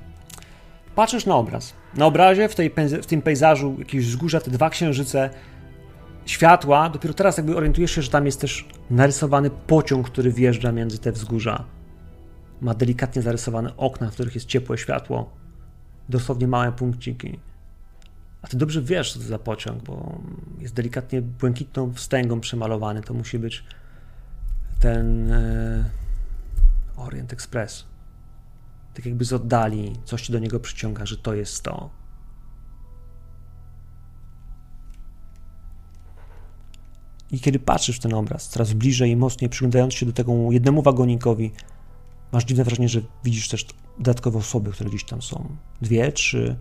Patrzysz 1.01 1.27
na 1.27 1.35
obraz. 1.35 1.75
Na 1.97 2.07
obrazie, 2.07 2.49
w, 2.49 2.55
tej, 2.55 2.73
w 3.03 3.07
tym 3.07 3.23
pejzażu, 3.23 3.77
jakieś 3.79 4.07
wzgórza, 4.07 4.41
te 4.41 4.51
dwa 4.51 4.71
księżyce, 4.71 5.31
światła, 6.27 6.89
dopiero 6.89 7.15
teraz 7.15 7.37
jakby 7.37 7.57
orientujesz 7.57 7.91
się, 7.91 8.03
że 8.03 8.11
tam 8.11 8.27
jest 8.27 8.41
też 8.41 8.69
narysowany 8.91 9.51
pociąg, 9.51 10.11
który 10.11 10.33
wjeżdża 10.33 10.73
między 10.73 10.99
te 10.99 11.13
wzgórza. 11.13 11.65
Ma 12.61 12.75
delikatnie 12.75 13.23
zarysowane 13.23 13.77
okna, 13.77 14.11
w 14.11 14.15
których 14.15 14.35
jest 14.35 14.47
ciepłe 14.47 14.79
światło. 14.79 15.31
Dosłownie 16.09 16.47
małe 16.47 16.73
punkciki. 16.73 17.39
A 18.43 18.47
ty 18.47 18.57
dobrze 18.57 18.83
wiesz, 18.83 19.13
co 19.13 19.19
to 19.19 19.25
za 19.25 19.39
pociąg, 19.39 19.83
bo 19.83 20.19
jest 20.59 20.75
delikatnie 20.75 21.23
błękitną 21.23 21.93
wstęgą 21.93 22.41
przemalowany. 22.41 23.03
To 23.03 23.15
musi 23.15 23.39
być 23.39 23.65
ten 24.81 25.33
e, 25.33 25.85
Orient 26.97 27.33
Express. 27.33 27.90
Tak 29.01 29.07
jakby 29.07 29.25
z 29.25 29.33
oddali 29.33 29.93
coś 30.05 30.23
ci 30.23 30.33
do 30.33 30.39
niego 30.39 30.61
przyciąga, 30.61 31.07
że 31.07 31.17
to 31.17 31.35
jest 31.35 31.63
to. 31.63 31.91
I 37.31 37.41
kiedy 37.41 37.59
patrzysz 37.59 37.97
w 37.97 38.01
ten 38.01 38.15
obraz, 38.15 38.49
coraz 38.49 38.73
bliżej 38.73 39.11
i 39.11 39.17
mocniej 39.17 39.49
przyglądając 39.49 39.95
się 39.95 40.07
do 40.07 40.13
tego 40.13 40.33
jednemu 40.51 40.83
wagonikowi, 40.83 41.53
masz 42.33 42.45
dziwne 42.45 42.65
wrażenie, 42.65 42.89
że 42.89 43.01
widzisz 43.25 43.49
też 43.49 43.67
dodatkowe 43.99 44.39
osoby, 44.39 44.73
które 44.73 44.91
gdzieś 44.91 45.05
tam 45.05 45.23
są. 45.23 45.57
Dwie, 45.83 46.13
trzy, 46.13 46.57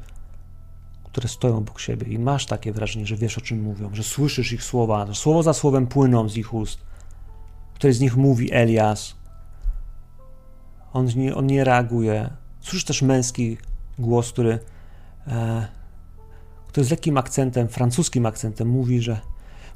które 1.04 1.28
stoją 1.28 1.58
obok 1.58 1.80
siebie 1.80 2.08
i 2.14 2.20
masz 2.20 2.46
takie 2.46 2.72
wrażenie, 2.72 3.06
że 3.06 3.16
wiesz 3.16 3.38
o 3.38 3.42
czym 3.42 3.62
mówią, 3.62 3.90
że 3.94 4.04
słyszysz 4.04 4.54
ich 4.54 4.64
słowa, 4.64 5.08
że 5.08 5.16
słowo 5.16 5.44
za 5.44 5.54
słowem 5.54 5.88
płyną 5.88 6.30
z 6.30 6.38
ich 6.38 6.54
ust. 6.54 6.80
Który 7.74 7.94
z 7.94 8.00
nich 8.00 8.18
mówi 8.18 8.54
Elias. 8.54 9.19
On 10.94 11.06
nie, 11.06 11.36
on 11.36 11.48
nie 11.48 11.64
reaguje. 11.64 12.30
Słyszysz 12.62 12.86
też 12.86 13.02
męski 13.02 13.58
głos, 14.00 14.32
który, 14.32 14.60
e, 15.28 15.68
który 16.68 16.86
z 16.86 16.92
lekkim 16.92 17.18
akcentem, 17.18 17.68
francuskim 17.68 18.26
akcentem 18.26 18.68
mówi, 18.68 19.02
że 19.02 19.20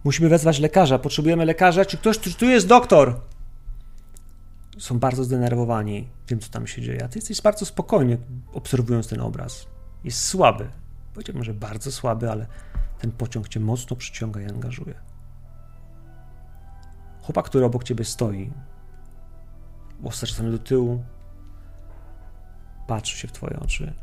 Musimy 0.03 0.29
wezwać 0.29 0.59
lekarza, 0.59 0.99
potrzebujemy 0.99 1.45
lekarza. 1.45 1.85
Czy 1.85 1.97
ktoś, 1.97 2.19
czy 2.19 2.33
tu 2.33 2.45
jest 2.45 2.67
doktor? 2.67 3.19
Są 4.77 4.99
bardzo 4.99 5.23
zdenerwowani 5.23 6.07
tym, 6.25 6.39
co 6.39 6.49
tam 6.49 6.67
się 6.67 6.81
dzieje. 6.81 7.03
A 7.05 7.07
ty 7.07 7.19
jesteś 7.19 7.41
bardzo 7.41 7.65
spokojny, 7.65 8.17
obserwując 8.53 9.07
ten 9.07 9.21
obraz. 9.21 9.65
Jest 10.03 10.21
słaby. 10.21 10.69
Powiedziałbym, 11.13 11.43
że 11.43 11.53
bardzo 11.53 11.91
słaby, 11.91 12.31
ale 12.31 12.47
ten 12.99 13.11
pociąg 13.11 13.47
cię 13.47 13.59
mocno 13.59 13.95
przyciąga 13.95 14.41
i 14.41 14.45
angażuje. 14.45 14.93
Chłopak, 17.21 17.45
który 17.45 17.65
obok 17.65 17.83
ciebie 17.83 18.05
stoi, 18.05 18.51
włosy 20.03 20.27
czasami 20.27 20.51
do 20.51 20.59
tyłu, 20.59 21.03
patrzy 22.87 23.17
się 23.17 23.27
w 23.27 23.31
twoje 23.31 23.59
oczy. 23.59 23.93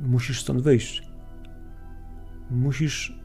Musisz 0.00 0.40
stąd 0.40 0.62
wyjść. 0.62 1.02
Musisz. 2.50 3.18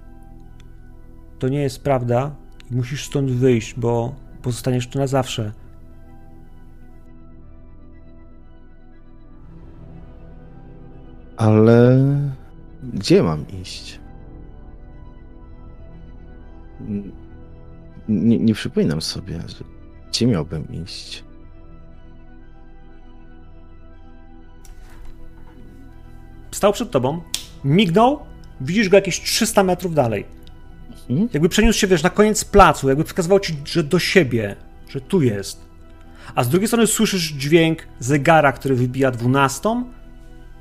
To 1.39 1.47
nie 1.47 1.61
jest 1.61 1.83
prawda. 1.83 2.35
Musisz 2.71 3.05
stąd 3.05 3.31
wyjść, 3.31 3.73
bo 3.79 4.15
pozostaniesz 4.41 4.87
tu 4.87 4.99
na 4.99 5.07
zawsze. 5.07 5.53
Ale 11.37 11.99
gdzie 12.93 13.23
mam 13.23 13.45
iść? 13.61 13.99
Nie, 18.09 18.39
nie 18.39 18.53
przypominam 18.53 19.01
sobie, 19.01 19.39
że 19.47 19.63
gdzie 20.09 20.27
miałbym 20.27 20.67
iść. 20.83 21.23
Stał 26.51 26.73
przed 26.73 26.91
tobą, 26.91 27.21
mignął, 27.63 28.19
widzisz 28.61 28.89
go 28.89 28.97
jakieś 28.97 29.21
300 29.21 29.63
metrów 29.63 29.95
dalej. 29.95 30.25
Mhm. 31.09 31.29
Jakby 31.33 31.49
przeniósł 31.49 31.79
się, 31.79 31.87
wiesz, 31.87 32.03
na 32.03 32.09
koniec 32.09 32.45
placu, 32.45 32.89
jakby 32.89 33.03
wskazywał 33.03 33.39
ci, 33.39 33.55
że 33.65 33.83
do 33.83 33.99
siebie, 33.99 34.55
że 34.89 35.01
tu 35.01 35.21
jest. 35.21 35.65
A 36.35 36.43
z 36.43 36.49
drugiej 36.49 36.67
strony 36.67 36.87
słyszysz 36.87 37.31
dźwięk 37.33 37.87
zegara, 37.99 38.51
który 38.51 38.75
wybija 38.75 39.11
dwunastą, 39.11 39.85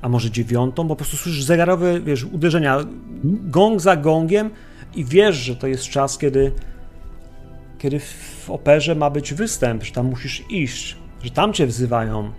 a 0.03 0.09
może 0.09 0.31
dziewiątą, 0.31 0.83
bo 0.83 0.89
po 0.89 0.95
prostu 0.95 1.17
słyszysz 1.17 1.43
zegarowe, 1.43 2.01
wiesz, 2.01 2.23
uderzenia, 2.23 2.77
gong 3.23 3.81
za 3.81 3.97
gongiem 3.97 4.49
i 4.95 5.05
wiesz, 5.05 5.35
że 5.35 5.55
to 5.55 5.67
jest 5.67 5.83
czas, 5.83 6.17
kiedy, 6.17 6.51
kiedy 7.77 7.99
w 7.99 8.49
operze 8.49 8.95
ma 8.95 9.09
być 9.09 9.33
występ, 9.33 9.83
że 9.83 9.91
tam 9.91 10.05
musisz 10.05 10.43
iść, 10.49 10.97
że 11.23 11.29
tam 11.29 11.53
cię 11.53 11.67
wzywają. 11.67 12.31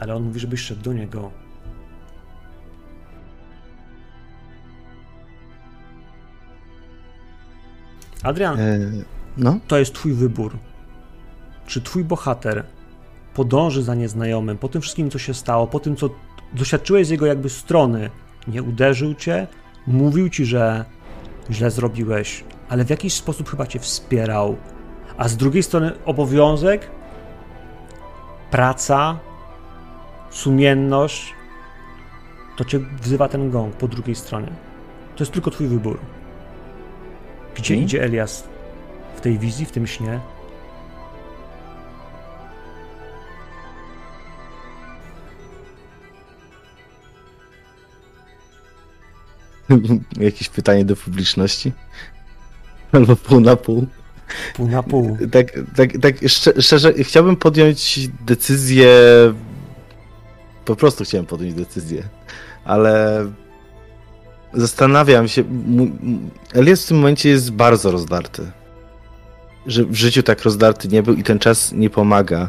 Ale 0.00 0.14
on 0.14 0.22
mówi, 0.22 0.40
żebyś 0.40 0.60
szedł 0.60 0.82
do 0.82 0.92
niego. 0.92 1.30
Adrian, 8.22 8.60
E, 8.60 8.78
no, 9.36 9.58
to 9.68 9.78
jest 9.78 9.94
twój 9.94 10.12
wybór. 10.12 10.58
Czy 11.66 11.82
twój 11.82 12.04
bohater 12.04 12.64
podąży 13.34 13.82
za 13.82 13.94
nieznajomym, 13.94 14.58
po 14.58 14.68
tym 14.68 14.82
wszystkim, 14.82 15.10
co 15.10 15.18
się 15.18 15.34
stało, 15.34 15.66
po 15.66 15.80
tym, 15.80 15.96
co 15.96 16.10
doświadczyłeś 16.52 17.06
z 17.06 17.10
jego 17.10 17.26
jakby 17.26 17.50
strony, 17.50 18.10
nie 18.48 18.62
uderzył 18.62 19.14
cię, 19.14 19.46
mówił 19.86 20.28
ci, 20.28 20.44
że 20.44 20.84
źle 21.50 21.70
zrobiłeś, 21.70 22.44
ale 22.68 22.84
w 22.84 22.90
jakiś 22.90 23.14
sposób 23.14 23.50
chyba 23.50 23.66
cię 23.66 23.78
wspierał, 23.78 24.56
a 25.16 25.28
z 25.28 25.36
drugiej 25.36 25.62
strony 25.62 25.92
obowiązek, 26.04 26.90
praca, 28.50 29.18
sumienność, 30.30 31.34
to 32.56 32.64
cię 32.64 32.80
wzywa 33.00 33.28
ten 33.28 33.50
gong 33.50 33.76
po 33.76 33.88
drugiej 33.88 34.14
stronie. 34.14 34.52
To 35.16 35.24
jest 35.24 35.32
tylko 35.32 35.50
twój 35.50 35.66
wybór. 35.66 35.98
Gdzie 37.54 37.74
Mhm. 37.74 37.86
idzie 37.86 38.02
Elias 38.02 38.44
w 39.16 39.20
tej 39.20 39.38
wizji, 39.38 39.66
w 39.66 39.72
tym 39.72 39.86
śnie? 39.86 40.20
jakieś 50.20 50.48
pytanie 50.48 50.84
do 50.84 50.96
publiczności? 50.96 51.72
Albo 52.92 53.16
pół 53.16 53.40
na 53.40 53.56
pół. 53.56 53.86
Pół 54.54 54.68
na 54.68 54.82
pół. 54.82 55.18
Tak, 55.32 55.46
tak, 55.76 55.90
tak 56.02 56.14
szczerze, 56.58 56.92
chciałbym 56.92 57.36
podjąć 57.36 58.08
decyzję. 58.26 58.88
Po 60.64 60.76
prostu 60.76 61.04
chciałem 61.04 61.26
podjąć 61.26 61.54
decyzję, 61.54 62.02
ale 62.64 63.26
zastanawiam 64.54 65.28
się. 65.28 65.44
Elias 66.52 66.84
w 66.84 66.88
tym 66.88 66.96
momencie 66.96 67.28
jest 67.28 67.52
bardzo 67.52 67.90
rozdarty. 67.90 68.42
Że 69.66 69.84
w 69.84 69.94
życiu 69.94 70.22
tak 70.22 70.42
rozdarty 70.42 70.88
nie 70.88 71.02
był 71.02 71.14
i 71.14 71.22
ten 71.22 71.38
czas 71.38 71.72
nie 71.72 71.90
pomaga. 71.90 72.48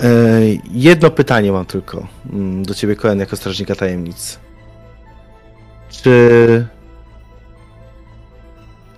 E, 0.00 0.40
Jedno 0.70 1.10
pytanie 1.10 1.52
mam 1.52 1.66
tylko 1.66 2.06
mm, 2.32 2.62
do 2.62 2.74
ciebie, 2.74 2.96
Koen, 2.96 3.18
jako 3.18 3.36
strażnika 3.36 3.74
tajemnic. 3.74 4.38
Czy 5.90 6.66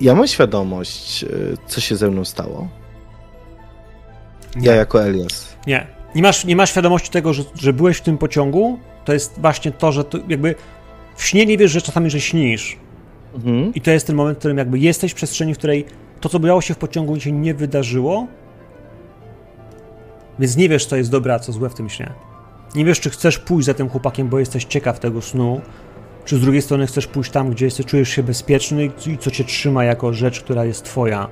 ja 0.01 0.15
mam 0.15 0.27
świadomość, 0.27 1.25
e, 1.25 1.29
co 1.67 1.81
się 1.81 1.97
ze 1.97 2.11
mną 2.11 2.25
stało? 2.25 2.69
Ja 4.61 4.75
jako 4.75 5.05
Elias. 5.05 5.57
Nie. 5.67 5.87
Nie 6.15 6.23
masz, 6.23 6.45
nie 6.45 6.57
masz 6.57 6.71
świadomości 6.71 7.11
tego, 7.11 7.33
że, 7.33 7.43
że 7.55 7.73
byłeś 7.73 7.97
w 7.97 8.01
tym 8.01 8.19
pociągu? 8.19 8.79
To 9.05 9.12
jest 9.12 9.41
właśnie 9.41 9.73
to, 9.73 9.93
że 9.93 10.05
to 10.05 10.19
jakby 10.29 10.55
w 11.17 11.25
śnie 11.25 11.47
nie 11.47 11.59
wiesz, 11.59 11.71
że 11.71 11.83
czasami, 11.83 12.11
że 12.11 12.21
śnisz. 12.21 12.77
Mhm. 13.35 13.75
I 13.75 13.81
to 13.81 13.91
jest 13.91 14.07
ten 14.07 14.17
moment, 14.17 14.39
w 14.39 14.39
którym 14.39 14.59
jakby 14.59 14.79
jesteś 14.79 15.12
w 15.12 15.15
przestrzeni, 15.15 15.55
w 15.55 15.59
której 15.59 15.85
to, 16.21 16.29
co 16.29 16.41
działo 16.41 16.61
się 16.61 16.75
w 16.75 16.79
pociągu, 16.79 17.21
się 17.21 17.33
nie 17.33 17.55
wydarzyło. 17.55 18.27
Więc 20.39 20.57
nie 20.57 20.69
wiesz, 20.69 20.87
co 20.87 20.97
jest 20.97 21.11
dobre, 21.11 21.35
a 21.35 21.39
co 21.39 21.53
złe 21.53 21.71
w 21.71 21.75
tym 21.75 21.89
śnie. 21.89 22.12
Nie 22.75 22.85
wiesz, 22.85 23.01
czy 23.01 23.11
chcesz 23.11 23.39
pójść 23.39 23.67
za 23.67 23.75
tym 23.75 23.89
chłopakiem, 23.89 24.29
bo 24.29 24.39
jesteś 24.39 24.65
ciekaw 24.65 25.01
tego 25.01 25.23
snu, 25.23 25.61
czy 26.24 26.36
z 26.36 26.40
drugiej 26.40 26.62
strony 26.62 26.86
chcesz 26.86 27.06
pójść 27.06 27.30
tam, 27.30 27.51
gdzie 27.51 27.64
jesteś, 27.64 27.86
czujesz 27.86 28.09
się 28.09 28.22
bezpieczny 28.22 28.90
i 29.06 29.18
co 29.18 29.30
cię 29.30 29.44
trzyma 29.44 29.84
jako 29.84 30.12
rzecz, 30.12 30.40
która 30.40 30.64
jest 30.64 30.84
twoja. 30.84 31.28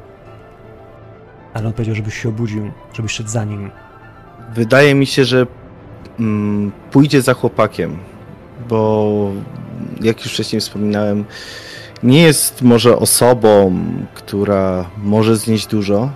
Ale 1.54 1.66
on 1.66 1.72
powiedział, 1.72 1.94
żebyś 1.94 2.22
się 2.22 2.28
obudził, 2.28 2.70
żebyś 2.92 3.12
szedł 3.12 3.28
za 3.28 3.44
nim. 3.44 3.70
Wydaje 4.54 4.94
mi 4.94 5.06
się, 5.06 5.24
że 5.24 5.46
mm, 6.20 6.72
pójdzie 6.90 7.22
za 7.22 7.34
chłopakiem, 7.34 7.98
bo 8.68 9.32
jak 10.00 10.24
już 10.24 10.32
wcześniej 10.32 10.60
wspominałem, 10.60 11.24
nie 12.02 12.22
jest 12.22 12.62
może 12.62 12.98
osobą, 12.98 13.80
która 14.14 14.90
może 14.98 15.36
znieść 15.36 15.66
dużo, 15.66 16.10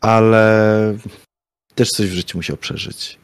ale 0.00 0.94
też 1.74 1.90
coś 1.90 2.06
w 2.06 2.14
życiu 2.14 2.38
musiał 2.38 2.56
przeżyć. 2.56 3.18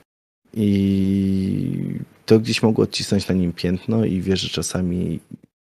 I 0.54 1.94
to 2.28 2.40
gdzieś 2.40 2.62
mogło 2.62 2.84
odcisnąć 2.84 3.28
na 3.28 3.34
nim 3.34 3.52
piętno 3.52 4.04
i 4.04 4.20
wie, 4.20 4.36
że 4.36 4.48
czasami 4.48 5.20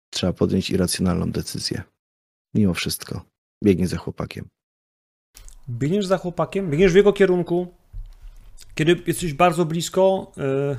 trzeba 0.09 0.33
podjąć 0.33 0.69
irracjonalną 0.69 1.31
decyzję. 1.31 1.83
Mimo 2.53 2.73
wszystko. 2.73 3.25
Biegnie 3.63 3.87
za 3.87 3.97
chłopakiem. 3.97 4.47
Biegniesz 5.69 6.05
za 6.05 6.17
chłopakiem, 6.17 6.69
biegniesz 6.69 6.93
w 6.93 6.95
jego 6.95 7.13
kierunku. 7.13 7.67
Kiedy 8.75 9.03
jesteś 9.07 9.33
bardzo 9.33 9.65
blisko, 9.65 10.31
yy, 10.37 10.77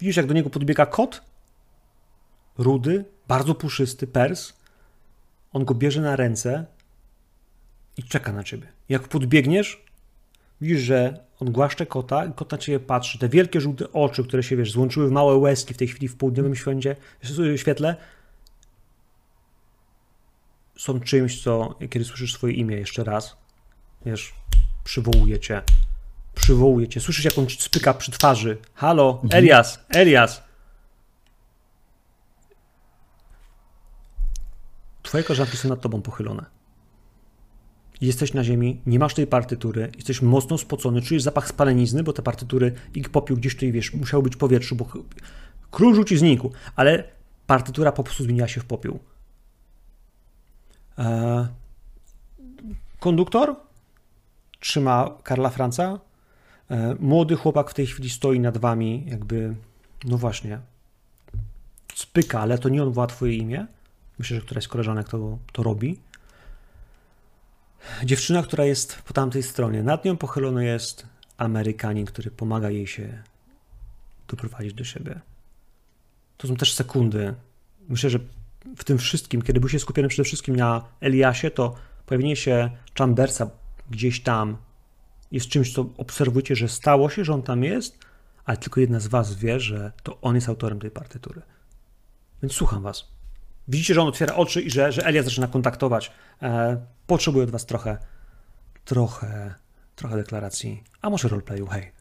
widzisz, 0.00 0.16
jak 0.16 0.26
do 0.26 0.34
niego 0.34 0.50
podbiega 0.50 0.86
kot. 0.86 1.22
Rudy, 2.58 3.04
bardzo 3.28 3.54
puszysty, 3.54 4.06
pers. 4.06 4.52
On 5.52 5.64
go 5.64 5.74
bierze 5.74 6.00
na 6.00 6.16
ręce 6.16 6.66
i 7.96 8.02
czeka 8.02 8.32
na 8.32 8.44
ciebie. 8.44 8.66
Jak 8.88 9.08
podbiegniesz, 9.08 9.84
widzisz, 10.60 10.80
że 10.80 11.24
on 11.44 11.52
głaszcze 11.52 11.86
kota 11.86 12.26
i 12.26 12.32
kot 12.32 12.52
na 12.52 12.58
ciebie 12.58 12.80
patrzy. 12.80 13.18
Te 13.18 13.28
wielkie 13.28 13.60
żółte 13.60 13.92
oczy, 13.92 14.24
które 14.24 14.42
się, 14.42 14.56
wiesz, 14.56 14.72
złączyły 14.72 15.08
w 15.08 15.12
małe 15.12 15.34
łezki 15.34 15.74
w 15.74 15.76
tej 15.76 15.88
chwili 15.88 16.08
w 16.08 16.16
południowym 16.16 16.56
święcie, 16.56 16.96
świetle, 17.56 17.96
są 20.78 21.00
czymś, 21.00 21.42
co, 21.42 21.78
kiedy 21.90 22.04
słyszysz 22.04 22.34
swoje 22.34 22.54
imię 22.54 22.76
jeszcze 22.76 23.04
raz, 23.04 23.36
wiesz, 24.06 24.34
przywołuje 24.84 25.40
cię. 25.40 25.62
Przywołuje 26.34 26.88
cię. 26.88 27.00
Słyszysz, 27.00 27.24
jak 27.24 27.38
on 27.38 27.46
spyka 27.50 27.94
przy 27.94 28.10
twarzy. 28.10 28.58
Halo, 28.74 29.22
Elias, 29.30 29.80
Elias. 29.88 30.42
Twoje 35.02 35.24
koleżanki 35.24 35.56
są 35.56 35.68
nad 35.68 35.80
tobą 35.80 36.02
pochylone. 36.02 36.53
Jesteś 38.00 38.34
na 38.34 38.44
ziemi, 38.44 38.80
nie 38.86 38.98
masz 38.98 39.14
tej 39.14 39.26
partytury, 39.26 39.92
jesteś 39.96 40.22
mocno 40.22 40.58
spocony, 40.58 41.02
czujesz 41.02 41.22
zapach 41.22 41.48
spalenizny, 41.48 42.02
bo 42.02 42.12
te 42.12 42.22
partytury 42.22 42.72
i 42.94 43.02
popiół 43.02 43.36
gdzieś 43.36 43.54
tutaj, 43.54 43.72
wiesz, 43.72 43.94
musiały 43.94 44.22
być 44.22 44.34
w 44.34 44.38
powietrzu, 44.38 44.76
bo 44.76 44.86
król 45.70 45.94
rzuci 45.94 46.18
znikł, 46.18 46.50
ale 46.76 47.04
partytura 47.46 47.92
po 47.92 48.04
prostu 48.04 48.24
zmieniła 48.24 48.48
się 48.48 48.60
w 48.60 48.64
popiół. 48.64 48.98
Eee, 50.98 51.46
konduktor? 53.00 53.56
trzyma 54.64 55.10
Karla 55.22 55.50
Franca. 55.50 56.00
E, 56.70 56.96
młody 57.00 57.36
chłopak 57.36 57.70
w 57.70 57.74
tej 57.74 57.86
chwili 57.86 58.10
stoi 58.10 58.40
nad 58.40 58.58
wami, 58.58 59.04
jakby, 59.06 59.54
no 60.04 60.18
właśnie, 60.18 60.58
spyka, 61.94 62.40
ale 62.40 62.58
to 62.58 62.68
nie 62.68 62.82
on 62.82 62.92
woła 62.92 63.06
twoje 63.06 63.34
imię. 63.34 63.66
Myślę, 64.18 64.36
że 64.36 64.42
któraś 64.42 64.64
z 64.64 64.68
koleżanek 64.68 65.08
to, 65.08 65.38
to 65.52 65.62
robi. 65.62 65.98
Dziewczyna, 68.04 68.42
która 68.42 68.64
jest 68.64 69.02
po 69.02 69.12
tamtej 69.12 69.42
stronie, 69.42 69.82
nad 69.82 70.04
nią 70.04 70.16
pochylony 70.16 70.64
jest 70.64 71.06
Amerykanin, 71.36 72.06
który 72.06 72.30
pomaga 72.30 72.70
jej 72.70 72.86
się 72.86 73.22
doprowadzić 74.28 74.74
do 74.74 74.84
siebie. 74.84 75.20
To 76.36 76.48
są 76.48 76.56
też 76.56 76.74
sekundy. 76.74 77.34
Myślę, 77.88 78.10
że 78.10 78.18
w 78.76 78.84
tym 78.84 78.98
wszystkim, 78.98 79.42
kiedy 79.42 79.60
był 79.60 79.68
się 79.68 79.78
skupiony 79.78 80.08
przede 80.08 80.24
wszystkim 80.24 80.56
na 80.56 80.84
Eliasie, 81.00 81.50
to 81.50 81.74
pojawienie 82.06 82.36
się 82.36 82.70
Chambersa 82.98 83.50
gdzieś 83.90 84.22
tam 84.22 84.56
jest 85.32 85.48
czymś, 85.48 85.74
co 85.74 85.86
obserwujecie, 85.96 86.56
że 86.56 86.68
stało 86.68 87.10
się, 87.10 87.24
że 87.24 87.34
on 87.34 87.42
tam 87.42 87.64
jest, 87.64 87.98
ale 88.44 88.56
tylko 88.56 88.80
jedna 88.80 89.00
z 89.00 89.06
was 89.06 89.34
wie, 89.34 89.60
że 89.60 89.92
to 90.02 90.20
on 90.20 90.34
jest 90.34 90.48
autorem 90.48 90.80
tej 90.80 90.90
partytury. 90.90 91.42
Więc 92.42 92.52
słucham 92.52 92.82
was. 92.82 93.13
Widzicie, 93.68 93.94
że 93.94 94.02
on 94.02 94.08
otwiera 94.08 94.34
oczy 94.34 94.62
i 94.62 94.70
że, 94.70 94.92
że 94.92 95.06
Elias 95.06 95.24
zaczyna 95.24 95.48
kontaktować. 95.48 96.12
E, 96.42 96.86
potrzebuje 97.06 97.44
od 97.44 97.50
was 97.50 97.66
trochę, 97.66 97.98
trochę, 98.84 99.54
trochę 99.96 100.16
deklaracji, 100.16 100.84
a 101.02 101.10
może 101.10 101.28
roleplayu, 101.28 101.66
hej. 101.66 101.92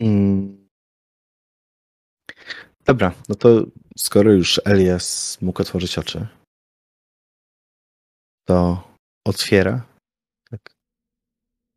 Mm. 0.00 0.68
Dobra, 2.84 3.12
no 3.28 3.34
to 3.34 3.66
skoro 3.98 4.32
już 4.32 4.60
Elias 4.64 5.38
mógł 5.42 5.62
otworzyć 5.62 5.98
oczy, 5.98 6.26
to 8.44 8.88
otwiera. 9.24 9.86
Tak. 10.50 10.60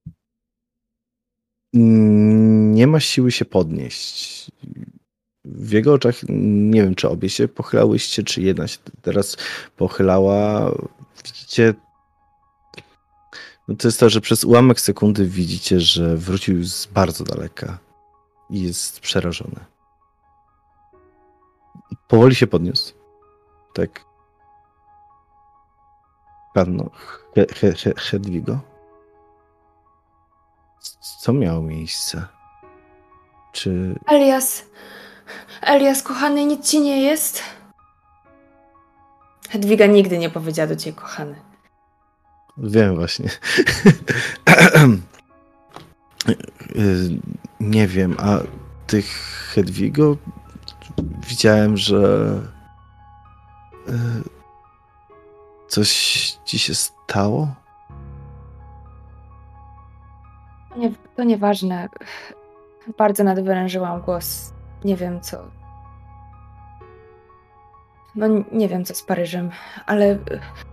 Mm, 0.08 0.16
nie 1.74 2.88
ma 2.88 3.00
siły 3.00 3.32
się 3.32 3.46
podnieść. 3.46 4.52
W 5.46 5.72
jego 5.72 5.94
oczach 5.94 6.16
nie 6.30 6.84
wiem, 6.84 6.96
czy 6.96 7.10
obie 7.10 7.30
się 7.30 7.48
pochylałyście, 7.48 8.24
czy 8.24 8.42
jedna 8.42 8.68
się 8.68 8.78
teraz 9.02 9.38
pochylała. 9.78 10.72
Widzicie. 11.26 11.74
No 13.68 13.76
to 13.76 13.88
jest 13.88 14.00
to, 14.00 14.10
że 14.10 14.22
przez 14.22 14.44
ułamek 14.44 14.80
sekundy 14.80 15.26
widzicie, 15.26 15.80
że 15.80 16.18
wrócił 16.18 16.64
z 16.64 16.86
bardzo 16.86 17.24
daleka 17.24 17.78
i 18.50 18.62
jest 18.62 19.00
przerażony. 19.00 19.66
Powoli 22.08 22.36
się 22.36 22.48
podniósł. 22.48 22.94
Tak. 23.74 24.06
Panno 26.54 26.90
he, 27.36 27.46
he, 27.54 27.74
he, 27.74 27.94
Hedwigo. 27.98 28.77
Co 31.20 31.34
miało 31.34 31.62
miejsce? 31.62 32.28
Czy. 33.52 33.96
Elias. 34.08 34.66
Elias, 35.62 36.04
kochany, 36.04 36.46
nic 36.46 36.70
ci 36.70 36.82
nie 36.82 37.02
jest? 37.02 37.44
Hedwiga 39.50 39.86
nigdy 39.86 40.18
nie 40.18 40.30
powiedziała 40.30 40.68
do 40.68 40.76
ciebie, 40.76 40.98
kochany. 40.98 41.36
Wiem 42.58 42.96
właśnie. 42.96 43.30
nie 47.60 47.88
wiem, 47.88 48.16
a 48.20 48.40
tych 48.88 49.06
Hedwigo 49.54 50.18
widziałem, 51.28 51.78
że 51.78 52.42
coś 55.68 55.92
ci 56.46 56.60
się 56.60 56.76
stało? 56.76 57.56
Nie, 60.78 60.92
to 61.16 61.24
nieważne. 61.24 61.90
Bardzo 62.98 63.24
nadwyrężyłam 63.24 64.02
głos. 64.02 64.54
Nie 64.86 64.96
wiem 64.96 65.22
co. 65.22 65.38
No 68.16 68.28
nie 68.52 68.70
wiem 68.70 68.86
co 68.86 68.96
z 68.96 69.04
Paryżem, 69.04 69.52
ale 69.86 70.18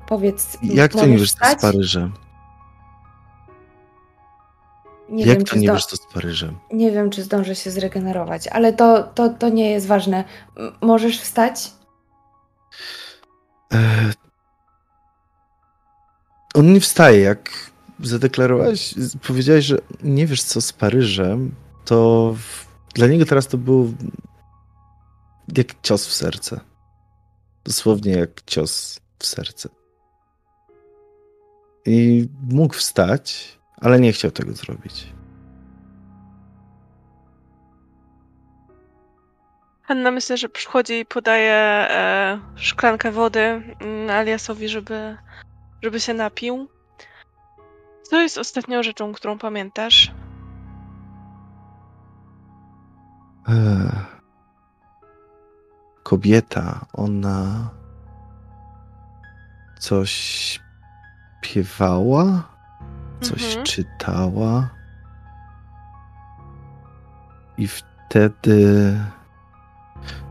powiedz. 0.06 0.58
Jak 0.62 0.92
to 0.92 1.06
nie 1.06 1.18
wiesz 1.18 1.32
co 1.32 1.58
z 1.58 1.62
Paryżem? 1.62 2.12
Nie 5.08 5.24
Jak 5.24 5.38
wiem, 5.38 5.46
to 5.46 5.56
nie 5.56 5.68
wiesz 5.72 5.86
co 5.86 5.96
z 5.96 6.06
Paryżem? 6.14 6.58
Nie 6.72 6.90
wiem, 6.92 7.10
czy 7.10 7.22
zdążę 7.22 7.54
się 7.54 7.70
zregenerować, 7.70 8.48
ale 8.48 8.72
to, 8.72 9.02
to, 9.02 9.28
to 9.28 9.48
nie 9.48 9.70
jest 9.70 9.86
ważne. 9.86 10.24
M 10.56 10.72
możesz 10.80 11.20
wstać? 11.20 11.72
E... 13.74 13.78
On 16.54 16.72
nie 16.72 16.80
wstaje, 16.80 17.20
jak 17.20 17.50
zadeklarowałeś, 18.00 18.94
powiedziałeś, 19.26 19.64
że 19.64 19.78
nie 20.02 20.26
wiesz 20.26 20.42
co 20.42 20.60
z 20.60 20.72
Paryżem, 20.72 21.54
to 21.84 22.34
w... 22.38 22.66
dla 22.94 23.06
niego 23.06 23.24
teraz 23.24 23.46
to 23.46 23.58
był 23.58 23.94
jak 25.56 25.80
cios 25.82 26.06
w 26.06 26.12
serce. 26.12 26.60
Dosłownie 27.64 28.12
jak 28.12 28.42
cios 28.46 29.00
w 29.18 29.26
serce. 29.26 29.68
I 31.86 32.28
mógł 32.50 32.74
wstać, 32.74 33.58
ale 33.76 34.00
nie 34.00 34.12
chciał 34.12 34.30
tego 34.30 34.52
zrobić. 34.52 35.14
Hanna 39.82 40.10
myślę, 40.10 40.36
że 40.36 40.48
przychodzi 40.48 40.98
i 40.98 41.06
podaje 41.06 41.52
e, 41.52 42.40
szklankę 42.56 43.12
wody 43.12 43.40
mm, 43.40 44.10
Aliasowi, 44.10 44.68
żeby, 44.68 45.16
żeby 45.82 46.00
się 46.00 46.14
napił. 46.14 46.68
Co 48.14 48.20
jest 48.20 48.38
ostatnią 48.38 48.82
rzeczą, 48.82 49.12
którą 49.12 49.38
pamiętasz? 49.38 50.12
Eee, 53.48 53.90
kobieta, 56.02 56.86
ona 56.92 57.70
coś 59.78 60.10
śpiewała, 61.42 62.48
coś 63.20 63.44
mhm. 63.44 63.66
czytała. 63.66 64.70
I 67.58 67.68
wtedy 67.68 68.98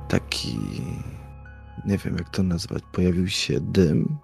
taki, 0.08 0.60
nie 1.86 1.98
wiem 1.98 2.18
jak 2.18 2.30
to 2.30 2.44
nazwać, 2.44 2.84
pojawił 2.92 3.30
się 3.30 3.60
dym 3.60 4.18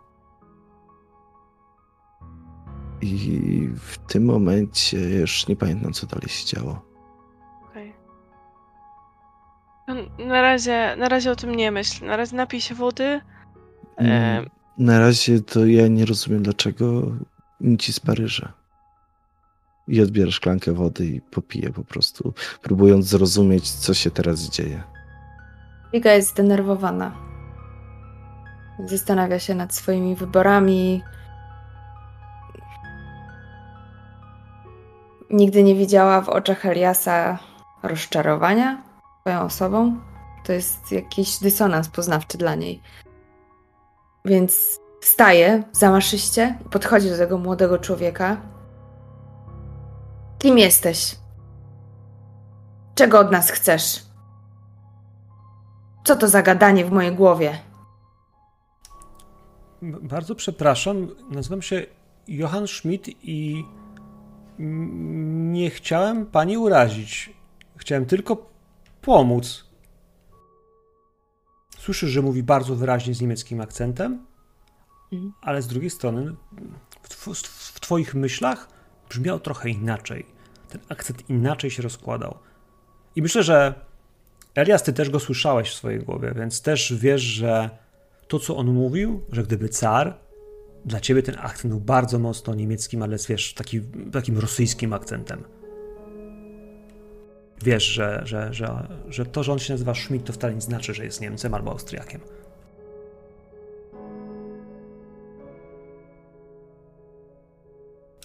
i 3.01 3.69
w 3.75 3.97
tym 3.97 4.25
momencie 4.25 4.99
już 4.99 5.47
nie 5.47 5.55
pamiętam, 5.55 5.93
co 5.93 6.07
dalej 6.07 6.29
się 6.29 6.55
działo. 6.55 6.81
Okej. 7.69 7.93
Okay. 9.87 10.27
Na 10.27 10.41
razie, 10.41 10.95
na 10.97 11.09
razie 11.09 11.31
o 11.31 11.35
tym 11.35 11.55
nie 11.55 11.71
myśl. 11.71 12.05
Na 12.05 12.17
razie 12.17 12.35
napij 12.35 12.61
się 12.61 12.75
wody. 12.75 13.21
E... 13.97 14.41
Na 14.77 14.99
razie 14.99 15.41
to 15.41 15.65
ja 15.65 15.87
nie 15.87 16.05
rozumiem, 16.05 16.43
dlaczego 16.43 17.01
ci 17.79 17.93
z 17.93 17.99
Paryża. 17.99 18.53
I 19.87 20.01
odbiera 20.01 20.31
szklankę 20.31 20.73
wody 20.73 21.05
i 21.05 21.21
popije 21.21 21.69
po 21.69 21.83
prostu, 21.83 22.33
próbując 22.61 23.05
zrozumieć, 23.05 23.71
co 23.71 23.93
się 23.93 24.11
teraz 24.11 24.49
dzieje. 24.49 24.83
Liga 25.93 26.13
jest 26.13 26.29
zdenerwowana. 26.29 27.15
Zastanawia 28.85 29.39
się 29.39 29.55
nad 29.55 29.75
swoimi 29.75 30.15
wyborami, 30.15 31.01
Nigdy 35.29 35.63
nie 35.63 35.75
widziała 35.75 36.21
w 36.21 36.29
oczach 36.29 36.65
Eliasa 36.65 37.39
rozczarowania 37.83 38.83
swoją 39.21 39.41
osobą. 39.41 39.99
To 40.45 40.53
jest 40.53 40.91
jakiś 40.91 41.39
dysonans 41.39 41.89
poznawczy 41.89 42.37
dla 42.37 42.55
niej. 42.55 42.81
Więc 44.25 44.79
wstaje 45.01 45.63
zamaszyście 45.71 46.57
podchodzi 46.71 47.09
do 47.09 47.17
tego 47.17 47.37
młodego 47.37 47.77
człowieka. 47.77 48.37
Kim 50.39 50.57
jesteś? 50.57 51.15
Czego 52.95 53.19
od 53.19 53.31
nas 53.31 53.51
chcesz? 53.51 54.03
Co 56.03 56.15
to 56.15 56.27
za 56.27 56.41
gadanie 56.41 56.85
w 56.85 56.91
mojej 56.91 57.15
głowie? 57.15 57.59
Bardzo 59.81 60.35
przepraszam. 60.35 61.07
Nazywam 61.31 61.61
się 61.61 61.85
Johann 62.27 62.67
Schmidt 62.67 63.07
i 63.07 63.65
nie 64.59 65.69
chciałem 65.69 66.25
pani 66.25 66.57
urazić. 66.57 67.33
Chciałem 67.77 68.05
tylko 68.05 68.49
pomóc. 69.01 69.65
Słyszysz, 71.77 72.09
że 72.09 72.21
mówi 72.21 72.43
bardzo 72.43 72.75
wyraźnie 72.75 73.15
z 73.15 73.21
niemieckim 73.21 73.61
akcentem, 73.61 74.25
mhm. 75.11 75.33
ale 75.41 75.61
z 75.61 75.67
drugiej 75.67 75.89
strony 75.89 76.35
w, 77.09 77.27
w 77.75 77.79
twoich 77.79 78.15
myślach 78.15 78.67
brzmiał 79.09 79.39
trochę 79.39 79.69
inaczej. 79.69 80.25
Ten 80.69 80.81
akcent 80.89 81.29
inaczej 81.29 81.71
się 81.71 81.83
rozkładał. 81.83 82.37
I 83.15 83.21
myślę, 83.21 83.43
że 83.43 83.73
Elias, 84.55 84.83
ty 84.83 84.93
też 84.93 85.09
go 85.09 85.19
słyszałeś 85.19 85.69
w 85.69 85.75
swojej 85.75 85.99
głowie, 85.99 86.33
więc 86.35 86.61
też 86.61 86.93
wiesz, 86.93 87.21
że 87.21 87.69
to, 88.27 88.39
co 88.39 88.57
on 88.57 88.67
mówił, 88.67 89.25
że 89.31 89.43
gdyby 89.43 89.69
car 89.69 90.19
dla 90.85 90.99
ciebie 90.99 91.23
ten 91.23 91.35
akcent 91.39 91.73
był 91.73 91.79
bardzo 91.79 92.19
mocno 92.19 92.55
niemieckim, 92.55 93.03
ale 93.03 93.17
wiesz, 93.29 93.53
taki, 93.53 93.81
takim 94.11 94.37
rosyjskim 94.37 94.93
akcentem. 94.93 95.43
Wiesz, 97.63 97.83
że, 97.83 98.21
że, 98.25 98.53
że, 98.53 98.87
że 99.07 99.25
to, 99.25 99.43
że 99.43 99.51
on 99.51 99.59
się 99.59 99.73
nazywa 99.73 99.95
Schmidt, 99.95 100.25
to 100.25 100.33
wcale 100.33 100.53
nie 100.53 100.61
znaczy, 100.61 100.93
że 100.93 101.05
jest 101.05 101.21
Niemcem 101.21 101.53
albo 101.53 101.71
Austriakiem. 101.71 102.21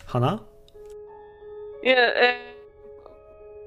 Hanna? 0.06 0.44
Ja, 1.82 1.96
e, 1.96 2.53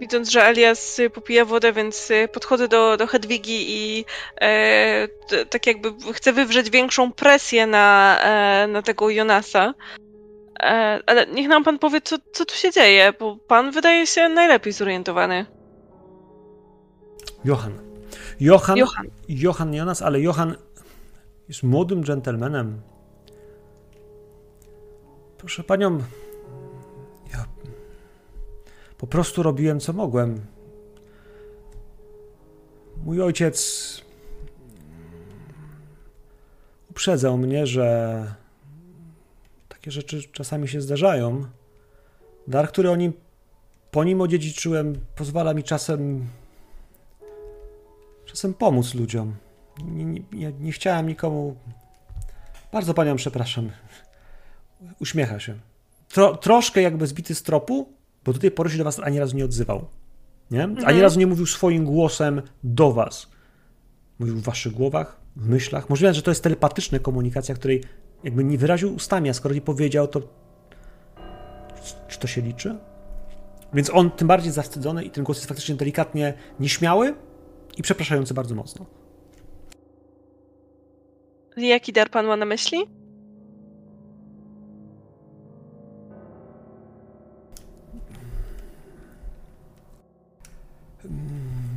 widząc, 0.02 0.30
że 0.30 0.44
Elias 0.44 1.02
popija 1.14 1.46
wodę, 1.46 1.74
więc 1.74 2.12
e, 2.12 2.28
podchodzę 2.28 2.68
do, 2.68 2.98
do 2.98 3.08
Hedwigi 3.08 3.66
i 3.68 4.06
e, 4.42 5.08
t, 5.08 5.46
tak 5.46 5.68
jakby 5.68 5.94
chcę 6.14 6.34
wywrzeć 6.34 6.70
większą 6.70 7.12
presję 7.12 7.68
na, 7.68 8.18
e, 8.22 8.68
na 8.68 8.82
tego 8.82 9.10
Jonasa. 9.10 9.74
E, 10.60 11.00
ale 11.06 11.28
niech 11.28 11.48
nam 11.48 11.64
pan 11.64 11.80
powie, 11.80 12.02
co, 12.02 12.18
co 12.32 12.46
tu 12.46 12.56
się 12.56 12.72
dzieje, 12.72 13.14
bo 13.20 13.38
pan 13.48 13.72
wydaje 13.72 14.08
się 14.08 14.30
najlepiej 14.30 14.74
zorientowany. 14.74 15.46
Johan. 17.46 17.74
Johan, 18.40 18.78
Johan. 18.78 19.08
Johan 19.30 19.74
Jonas, 19.74 20.02
ale 20.02 20.22
Johan 20.22 20.56
jest 21.48 21.64
młodym 21.64 22.04
dżentelmenem. 22.04 22.82
Proszę 25.38 25.64
panią, 25.64 26.00
po 28.98 29.08
prostu 29.08 29.44
robiłem 29.44 29.80
co 29.80 29.94
mogłem. 29.94 30.46
Mój 33.04 33.22
ojciec 33.22 34.02
uprzedzał 36.90 37.38
mnie, 37.38 37.68
że 37.68 38.36
takie 39.70 39.92
rzeczy 39.92 40.24
czasami 40.32 40.68
się 40.68 40.82
zdarzają. 40.82 41.46
Dar, 42.48 42.68
który 42.68 42.92
o 42.92 42.96
nim, 42.96 43.14
po 43.92 44.04
nim 44.04 44.22
odziedziczyłem, 44.22 45.06
pozwala 45.16 45.54
mi 45.54 45.64
czasem 45.64 46.28
czasem 48.26 48.54
pomóc 48.54 48.94
ludziom. 48.94 49.36
Nie, 49.84 50.06
nie, 50.32 50.52
nie 50.60 50.72
chciałem 50.72 51.08
nikomu. 51.08 51.56
Bardzo 52.72 52.94
panią 52.94 53.16
przepraszam. 53.16 53.72
Uśmiecha 55.00 55.40
się. 55.40 55.56
Tro, 56.10 56.38
troszkę 56.38 56.82
jakby 56.82 57.08
zbity 57.08 57.36
z 57.36 57.44
tropu, 57.44 57.94
bo 58.28 58.34
do 58.34 58.40
tej 58.40 58.52
pory 58.52 58.70
się 58.70 58.78
do 58.78 58.84
was 58.84 59.00
ani 59.00 59.20
razu 59.20 59.38
nie 59.38 59.46
odzywał. 59.46 59.86
Nie? 60.52 60.64
Ani 60.64 60.78
Mhm. 60.78 61.02
razu 61.02 61.20
nie 61.20 61.28
mówił 61.28 61.46
swoim 61.46 61.86
głosem 61.86 62.42
do 62.64 62.92
was. 62.92 63.28
Mówił 64.20 64.36
w 64.36 64.42
waszych 64.42 64.74
głowach, 64.74 65.20
w 65.36 65.50
myślach. 65.50 65.90
Możliwe, 65.90 66.14
że 66.14 66.22
to 66.22 66.32
jest 66.32 66.44
telepatyczna 66.44 67.00
komunikacja, 67.00 67.56
której 67.56 67.84
jakby 68.24 68.44
nie 68.44 68.58
wyraził 68.58 68.96
ustami, 68.96 69.30
a 69.30 69.34
skoro 69.34 69.56
nie 69.56 69.62
powiedział, 69.62 70.08
to 70.08 70.22
czy 72.08 72.20
to 72.20 72.28
się 72.28 72.42
liczy? 72.42 72.78
Więc 73.74 73.90
on 73.90 74.12
tym 74.12 74.28
bardziej 74.28 74.52
zawstydzony 74.52 75.04
i 75.04 75.10
ten 75.10 75.24
głos 75.24 75.38
jest 75.38 75.48
faktycznie 75.48 75.76
delikatnie 75.76 76.34
nieśmiały 76.60 77.16
i 77.78 77.82
przepraszający 77.84 78.34
bardzo 78.34 78.56
mocno. 78.56 78.86
Jaki 81.58 81.94
dar 81.94 82.10
pan 82.10 82.26
ma 82.26 82.38
na 82.38 82.46
myśli? 82.46 82.97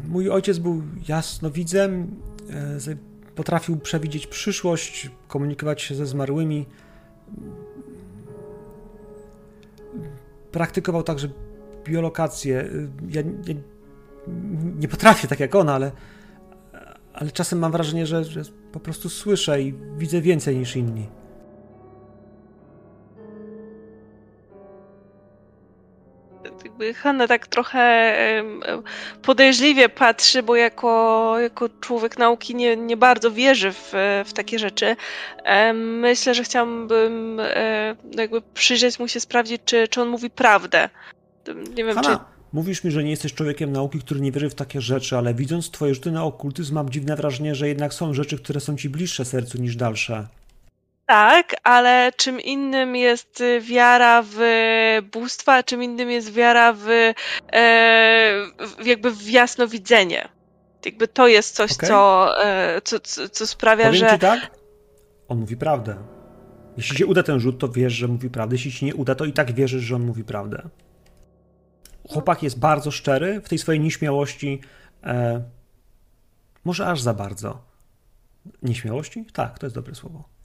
Mój 0.09 0.31
ojciec 0.31 0.59
był 0.59 0.82
jasnowidzem, 1.09 2.16
e, 2.51 2.97
potrafił 3.35 3.77
przewidzieć 3.77 4.27
przyszłość, 4.27 5.11
komunikować 5.28 5.82
się 5.82 5.94
ze 5.94 6.07
zmarłymi. 6.07 6.66
Praktykował 10.52 11.02
także 11.02 11.28
biolokację. 11.85 12.61
E, 12.61 12.66
Ja, 13.09 13.23
nie 14.78 14.89
potrafię 14.89 15.28
tak 15.28 15.40
jak 15.40 15.55
on, 15.55 15.69
ale, 15.69 15.93
ale 17.12 17.31
czasem 17.31 17.59
mam 17.59 17.73
wrażenie, 17.73 18.07
że, 18.07 18.24
że 18.24 18.43
po 18.73 18.81
prostu 18.81 19.09
słyszę 19.09 19.62
i 19.62 19.74
widzę 19.98 20.20
więcej 20.20 20.59
niż 20.59 20.77
inni. 20.77 21.20
Hanna 26.97 27.28
tak 27.28 27.47
trochę 27.47 28.15
podejrzliwie 29.23 29.89
patrzy, 29.89 30.43
bo 30.43 30.57
jako, 30.57 31.35
jako 31.40 31.69
człowiek 31.81 32.19
nauki 32.19 32.55
nie, 32.55 32.77
nie 32.77 32.97
bardzo 32.97 33.31
wierzy 33.31 33.73
w, 33.73 33.93
w 34.27 34.32
takie 34.32 34.59
rzeczy. 34.59 34.97
Myślę, 35.74 36.35
że 36.35 36.44
chciałabym 36.44 37.40
jakby 38.16 38.43
przyjrzeć 38.55 38.98
mu 38.98 39.09
się, 39.09 39.20
sprawdzić, 39.20 39.62
czy, 39.65 39.89
czy 39.89 40.02
on 40.02 40.09
mówi 40.09 40.31
prawdę. 40.31 40.89
Nie 41.77 41.85
wiem, 41.85 41.97
czy 41.97 42.02
Hanna, 42.02 42.24
mówisz 42.52 42.85
mi, 42.85 42.90
że 42.90 43.05
nie 43.05 43.11
jesteś 43.11 43.35
człowiekiem 43.35 43.73
nauki, 43.73 43.98
który 43.98 44.20
nie 44.20 44.32
wierzy 44.32 44.51
w 44.51 44.55
takie 44.55 44.81
rzeczy, 44.81 45.16
ale 45.16 45.35
widząc 45.35 45.70
twoje 45.70 45.94
rzuty 45.94 46.12
na 46.12 46.24
okultyzm, 46.24 46.74
mam 46.74 46.90
dziwne 46.90 47.16
wrażenie, 47.16 47.55
że 47.55 47.69
jednak 47.69 47.94
są 47.94 48.15
rzeczy, 48.15 48.39
które 48.39 48.61
są 48.61 48.77
ci 48.77 48.89
bliższe 48.89 49.24
sercu 49.24 49.59
niż 49.59 49.77
dalsze. 49.77 50.27
Tak, 51.11 51.57
ale 51.62 52.12
czym 52.16 52.41
innym 52.41 52.97
jest 52.97 53.41
y, 53.41 53.61
wiara 53.61 54.24
w 54.27 54.39
bóstwa, 55.12 55.55
a 55.55 55.62
czym 55.62 55.82
innym 55.82 56.11
jest 56.11 56.32
wiara 56.32 56.73
w, 56.73 56.89
e, 56.89 57.15
w 58.81 58.87
jakby 58.87 59.11
w 59.11 59.31
jasnowidzenie. 59.31 60.28
Jakby 60.85 61.09
to 61.09 61.28
jest 61.28 61.55
coś, 61.55 61.73
Okej. 61.73 61.89
co, 61.89 62.28
e, 62.45 62.81
co, 62.85 63.01
co, 63.01 63.28
co 63.28 63.47
sprawia, 63.47 63.85
Powiem 63.85 64.01
że 64.01 64.11
ci 64.11 64.19
tak, 64.19 64.51
on 65.28 65.39
mówi 65.39 65.57
prawdę. 65.57 65.97
Jeśli 66.77 66.97
się 66.97 67.07
uda 67.07 67.23
ten 67.23 67.41
rzut, 67.41 67.59
to 67.59 67.69
wiesz, 67.69 67.93
że 67.93 68.09
mówi 68.09 68.31
prawdę. 68.31 68.55
Jeśli 68.55 68.73
ci 68.73 68.85
nie 68.85 68.95
uda, 68.95 69.15
to 69.15 69.24
i 69.24 69.32
tak 69.32 69.53
wierzysz, 69.53 69.82
że 69.82 69.97
on 69.97 70.03
mówi 70.03 70.24
prawdę. 70.24 70.69
Chłopak 72.09 72.43
jest 72.43 72.59
bardzo 72.59 72.91
szczery 72.91 73.41
w 73.41 73.49
tej 73.49 73.59
swojej 73.59 73.81
nieśmiałości. 73.81 74.61
E, 75.05 75.43
może 76.65 76.87
aż 76.87 77.01
za 77.01 77.15
bardzo. 77.15 77.62
Nieśmiałości? 78.62 79.27
Tak, 79.32 79.59
to 79.59 79.66
jest 79.66 79.77
dobre 79.77 79.95
słowo. 79.95 80.40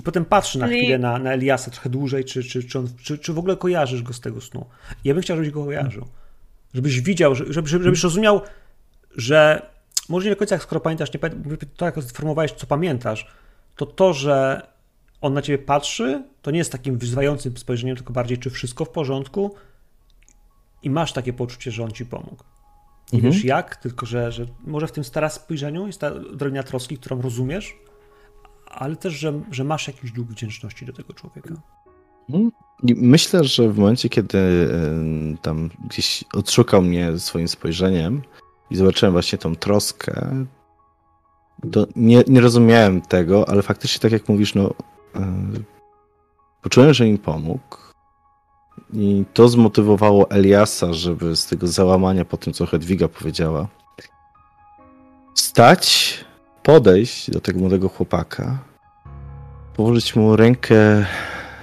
I 0.00 0.02
potem 0.02 0.24
patrzy 0.24 0.58
na 0.58 0.66
chwilę 0.66 0.98
na, 0.98 1.18
na 1.18 1.32
Eliasa 1.32 1.70
trochę 1.70 1.90
dłużej, 1.90 2.24
czy, 2.24 2.44
czy, 2.44 2.64
czy, 2.64 2.78
on, 2.78 2.88
czy, 3.02 3.18
czy 3.18 3.32
w 3.32 3.38
ogóle 3.38 3.56
kojarzysz 3.56 4.02
go 4.02 4.12
z 4.12 4.20
tego 4.20 4.40
snu. 4.40 4.66
Ja 5.04 5.14
bym 5.14 5.22
chciał, 5.22 5.36
żebyś 5.36 5.50
go 5.50 5.64
kojarzył. 5.64 6.06
Żebyś 6.74 7.00
widział, 7.00 7.34
że- 7.34 7.52
żeby, 7.52 7.68
żeby, 7.68 7.84
żebyś 7.84 8.02
rozumiał, 8.02 8.40
że 9.16 9.62
może 10.08 10.24
nie 10.24 10.30
do 10.34 10.38
końca, 10.38 10.54
jak 10.54 10.62
skoro 10.62 10.80
pamiętasz, 10.80 11.12
nie 11.12 11.20
pamię- 11.20 11.56
to 11.76 11.84
jak 11.84 12.02
sformułowałeś, 12.02 12.52
co 12.52 12.66
pamiętasz, 12.66 13.26
to 13.76 13.86
to, 13.86 14.12
że 14.12 14.66
on 15.20 15.34
na 15.34 15.42
ciebie 15.42 15.58
patrzy, 15.64 16.24
to 16.42 16.50
nie 16.50 16.58
jest 16.58 16.72
takim 16.72 16.98
wyzwającym 16.98 17.56
spojrzeniem, 17.56 17.96
tylko 17.96 18.12
bardziej, 18.12 18.38
czy 18.38 18.50
wszystko 18.50 18.84
w 18.84 18.88
porządku 18.90 19.54
i 20.82 20.90
masz 20.90 21.12
takie 21.12 21.32
poczucie, 21.32 21.70
że 21.70 21.84
on 21.84 21.90
ci 21.92 22.06
pomógł. 22.06 22.44
Nie 23.12 23.16
Mhm. 23.18 23.34
wiesz 23.34 23.44
jak, 23.44 23.76
tylko 23.76 24.06
że, 24.06 24.32
że 24.32 24.46
może 24.64 24.86
w 24.86 24.92
tym 24.92 25.04
stara 25.04 25.28
spojrzeniu 25.28 25.86
jest 25.86 26.00
ta 26.00 26.06
odrobina 26.12 26.62
troski, 26.62 26.98
którą 26.98 27.22
rozumiesz, 27.22 27.76
ale 28.70 28.96
też, 28.96 29.12
że, 29.12 29.40
że 29.50 29.64
masz 29.64 29.86
jakiś 29.86 30.12
dług 30.12 30.28
wdzięczności 30.28 30.86
do 30.86 30.92
tego 30.92 31.14
człowieka. 31.14 31.54
I 32.82 32.94
myślę, 32.94 33.44
że 33.44 33.68
w 33.68 33.78
momencie, 33.78 34.08
kiedy 34.08 34.68
tam 35.42 35.70
gdzieś 35.84 36.24
odszukał 36.34 36.82
mnie 36.82 37.18
swoim 37.18 37.48
spojrzeniem 37.48 38.22
i 38.70 38.76
zobaczyłem 38.76 39.12
właśnie 39.12 39.38
tą 39.38 39.56
troskę, 39.56 40.44
to 41.72 41.86
nie, 41.96 42.24
nie 42.26 42.40
rozumiałem 42.40 43.00
tego, 43.00 43.48
ale 43.48 43.62
faktycznie, 43.62 44.00
tak 44.00 44.12
jak 44.12 44.28
mówisz, 44.28 44.54
no, 44.54 44.74
e, 45.14 45.42
poczułem, 46.62 46.94
że 46.94 47.08
im 47.08 47.18
pomógł. 47.18 47.76
I 48.92 49.24
to 49.34 49.48
zmotywowało 49.48 50.30
Eliasa, 50.30 50.92
żeby 50.92 51.36
z 51.36 51.46
tego 51.46 51.66
załamania 51.66 52.24
po 52.24 52.36
tym, 52.36 52.52
co 52.52 52.66
Hedwiga 52.66 53.08
powiedziała, 53.08 53.68
wstać, 55.34 56.14
podejść 56.70 57.30
do 57.30 57.40
tego 57.40 57.60
młodego 57.60 57.88
chłopaka, 57.88 58.58
położyć 59.76 60.16
mu 60.16 60.36
rękę 60.36 61.06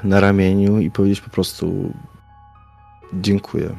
na 0.04 0.20
ramieniu 0.20 0.80
i 0.80 0.92
powiedzieć 0.92 1.22
po 1.22 1.30
prostu 1.30 1.94
dziękuję. 3.14 3.70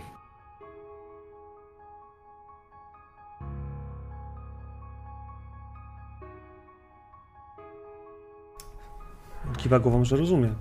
Kiwa 9.56 9.78
głową, 9.78 10.04
że 10.04 10.16
rozumie, 10.16 10.54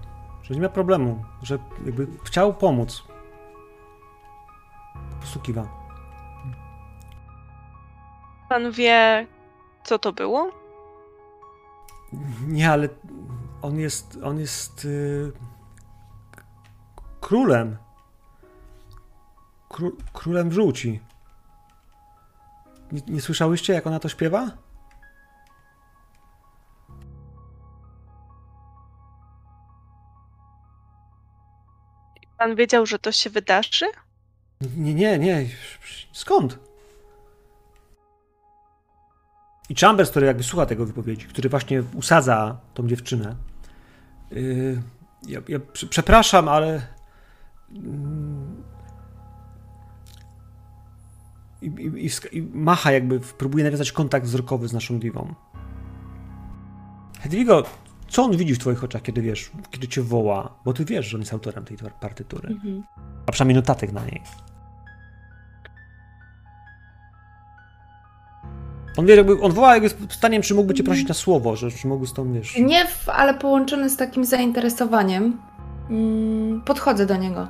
że 0.43 0.53
nie 0.53 0.61
ma 0.61 0.69
problemu, 0.69 1.23
że 1.43 1.59
jakby 1.85 2.07
chciał 2.23 2.53
pomóc. 2.53 3.03
Po 5.11 5.17
prostu 5.19 5.39
kiwa. 5.39 5.67
pan 8.49 8.71
wie, 8.71 9.27
co 9.87 9.99
to 9.99 10.13
było? 10.13 10.51
Nie, 12.47 12.71
ale 12.71 12.89
on 13.61 13.79
jest. 13.79 14.19
On 14.23 14.39
jest. 14.39 14.85
Yy, 14.85 15.31
królem. 17.21 17.77
Kró, 19.69 19.91
królem 20.13 20.51
żółci. 20.51 20.99
Nie, 22.91 23.01
nie 23.07 23.21
słyszałyście, 23.21 23.73
jak 23.73 23.87
ona 23.87 23.99
to 23.99 24.09
śpiewa? 24.09 24.51
Pan 32.37 32.55
wiedział, 32.55 32.85
że 32.85 32.99
to 32.99 33.11
się 33.11 33.29
wydarzy? 33.29 33.85
Nie, 34.77 34.93
nie, 34.93 35.19
nie. 35.19 35.49
Skąd? 36.11 36.66
I 39.69 39.75
Chambers, 39.75 40.09
który 40.09 40.25
jakby 40.25 40.43
słucha 40.43 40.65
tego 40.65 40.85
wypowiedzi, 40.85 41.25
który 41.25 41.49
właśnie 41.49 41.83
usadza 41.95 42.57
tą 42.73 42.87
dziewczynę. 42.87 43.35
Yy, 44.31 44.81
ja, 45.27 45.41
ja 45.47 45.59
przepraszam, 45.89 46.47
ale. 46.47 46.81
I, 51.61 51.65
i, 51.65 52.09
i, 52.37 52.41
macha, 52.41 52.91
jakby 52.91 53.19
próbuje 53.19 53.63
nawiązać 53.63 53.91
kontakt 53.91 54.25
wzrokowy 54.25 54.67
z 54.67 54.73
naszą 54.73 54.99
diwą. 54.99 55.33
Hedwigo, 57.19 57.63
co 58.07 58.23
on 58.23 58.37
widzi 58.37 58.55
w 58.55 58.59
twoich 58.59 58.83
oczach, 58.83 59.01
kiedy 59.01 59.21
wiesz, 59.21 59.51
kiedy 59.71 59.87
cię 59.87 60.01
woła? 60.01 60.59
Bo 60.65 60.73
ty 60.73 60.85
wiesz, 60.85 61.05
że 61.05 61.17
on 61.17 61.21
jest 61.21 61.33
autorem 61.33 61.65
tej 61.65 61.77
partytury. 62.01 62.49
Mhm. 62.49 62.83
A 63.25 63.31
przynajmniej 63.31 63.55
notatek 63.55 63.91
na 63.91 64.05
niej. 64.05 64.21
On 68.97 69.05
wie, 69.05 69.15
jakby, 69.15 69.41
on 69.41 69.51
woła 69.51 69.73
jakby 69.77 70.07
pytaniem, 70.07 70.41
czy 70.41 70.55
mógłby 70.55 70.73
cię 70.73 70.83
prosić 70.83 71.07
na 71.07 71.13
słowo, 71.13 71.55
że 71.55 71.71
czy 71.71 71.87
mógłby 71.87 72.07
z 72.07 72.13
tą, 72.13 72.33
wiesz... 72.33 72.57
Nie, 72.57 72.87
ale 73.07 73.33
połączony 73.33 73.89
z 73.89 73.97
takim 73.97 74.25
zainteresowaniem. 74.25 75.41
Mm, 75.89 76.61
podchodzę 76.61 77.05
do 77.05 77.17
niego. 77.17 77.47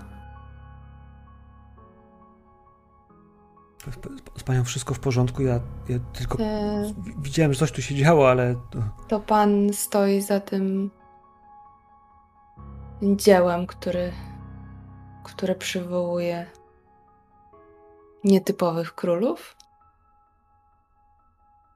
Z 4.37 4.43
panią 4.43 4.63
wszystko 4.63 4.93
w 4.93 4.99
porządku, 4.99 5.41
ja, 5.41 5.59
ja 5.89 5.99
tylko 6.13 6.37
e... 6.39 6.93
widziałem, 7.17 7.53
że 7.53 7.59
coś 7.59 7.71
tu 7.71 7.81
się 7.81 7.95
działo, 7.95 8.29
ale... 8.29 8.55
To... 8.69 8.79
to 9.07 9.19
pan 9.19 9.73
stoi 9.73 10.21
za 10.21 10.39
tym 10.39 10.91
dziełem, 13.01 13.67
który, 13.67 14.11
które 15.23 15.55
przywołuje 15.55 16.45
nietypowych 18.23 18.95
królów? 18.95 19.56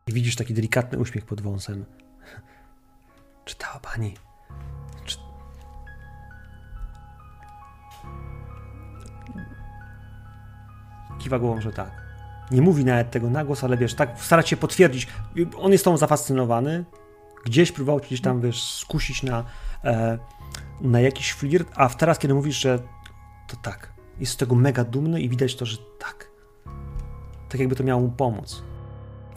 I 0.08 0.14
widzisz 0.14 0.36
taki 0.36 0.54
delikatny 0.54 0.98
uśmiech 0.98 1.26
pod 1.26 1.42
wąsem. 1.42 1.86
Czytała 3.46 3.80
pani. 3.80 4.14
Czy... 5.06 5.18
Kiwa 11.20 11.40
głową, 11.40 11.62
że 11.62 11.72
tak. 11.72 11.92
Nie 12.52 12.62
mówi 12.62 12.86
nawet 12.86 13.12
tego 13.12 13.30
na 13.30 13.46
głos, 13.46 13.64
ale 13.64 13.78
wiesz, 13.78 13.94
tak 13.94 14.20
stara 14.20 14.42
się 14.42 14.58
potwierdzić. 14.58 15.08
On 15.58 15.72
jest 15.72 15.86
tą 15.86 15.98
zafascynowany. 15.98 16.86
Gdzieś 17.46 17.72
próbował 17.72 18.00
cię 18.00 18.20
tam, 18.20 18.42
wiesz, 18.42 18.64
skusić 18.64 19.24
na, 19.24 19.44
e, 19.84 20.18
na 20.82 21.02
jakiś 21.02 21.34
flirt, 21.34 21.72
a 21.76 21.90
teraz, 21.90 22.20
kiedy 22.20 22.34
mówisz, 22.34 22.60
że 22.60 22.80
to 23.48 23.58
tak, 23.62 23.94
jest 24.20 24.34
z 24.34 24.38
tego 24.38 24.56
mega 24.56 24.84
dumny 24.84 25.22
i 25.22 25.30
widać 25.30 25.56
to, 25.56 25.66
że 25.66 25.78
tak. 26.00 26.32
Tak 27.50 27.60
jakby 27.60 27.76
to 27.76 27.84
miało 27.84 28.02
mu 28.02 28.12
pomóc 28.12 28.64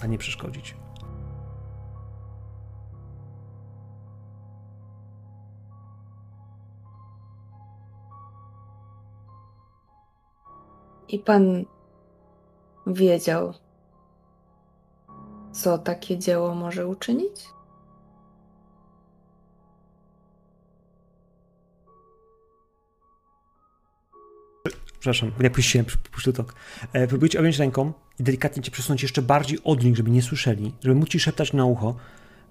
a 0.04 0.06
nie 0.06 0.18
przeszkodzić. 0.18 0.76
I 11.08 11.18
pan 11.18 11.64
wiedział, 12.86 13.54
co 15.52 15.78
takie 15.78 16.18
dzieło 16.18 16.54
może 16.54 16.86
uczynić? 16.86 17.48
Przepraszam, 24.92 25.32
ja 25.40 25.50
puściłem 25.50 25.86
puszczytok. 26.12 26.54
E, 26.92 27.06
próbujcie 27.06 27.38
objąć 27.38 27.58
ręką 27.58 27.92
i 28.18 28.22
delikatnie 28.22 28.62
cię 28.62 28.70
przesunąć 28.70 29.02
jeszcze 29.02 29.22
bardziej 29.22 29.58
od 29.64 29.84
nich, 29.84 29.96
żeby 29.96 30.10
nie 30.10 30.22
słyszeli, 30.22 30.74
żeby 30.82 30.94
móc 30.94 31.08
ci 31.08 31.20
szeptać 31.20 31.52
na 31.52 31.64
ucho. 31.64 31.96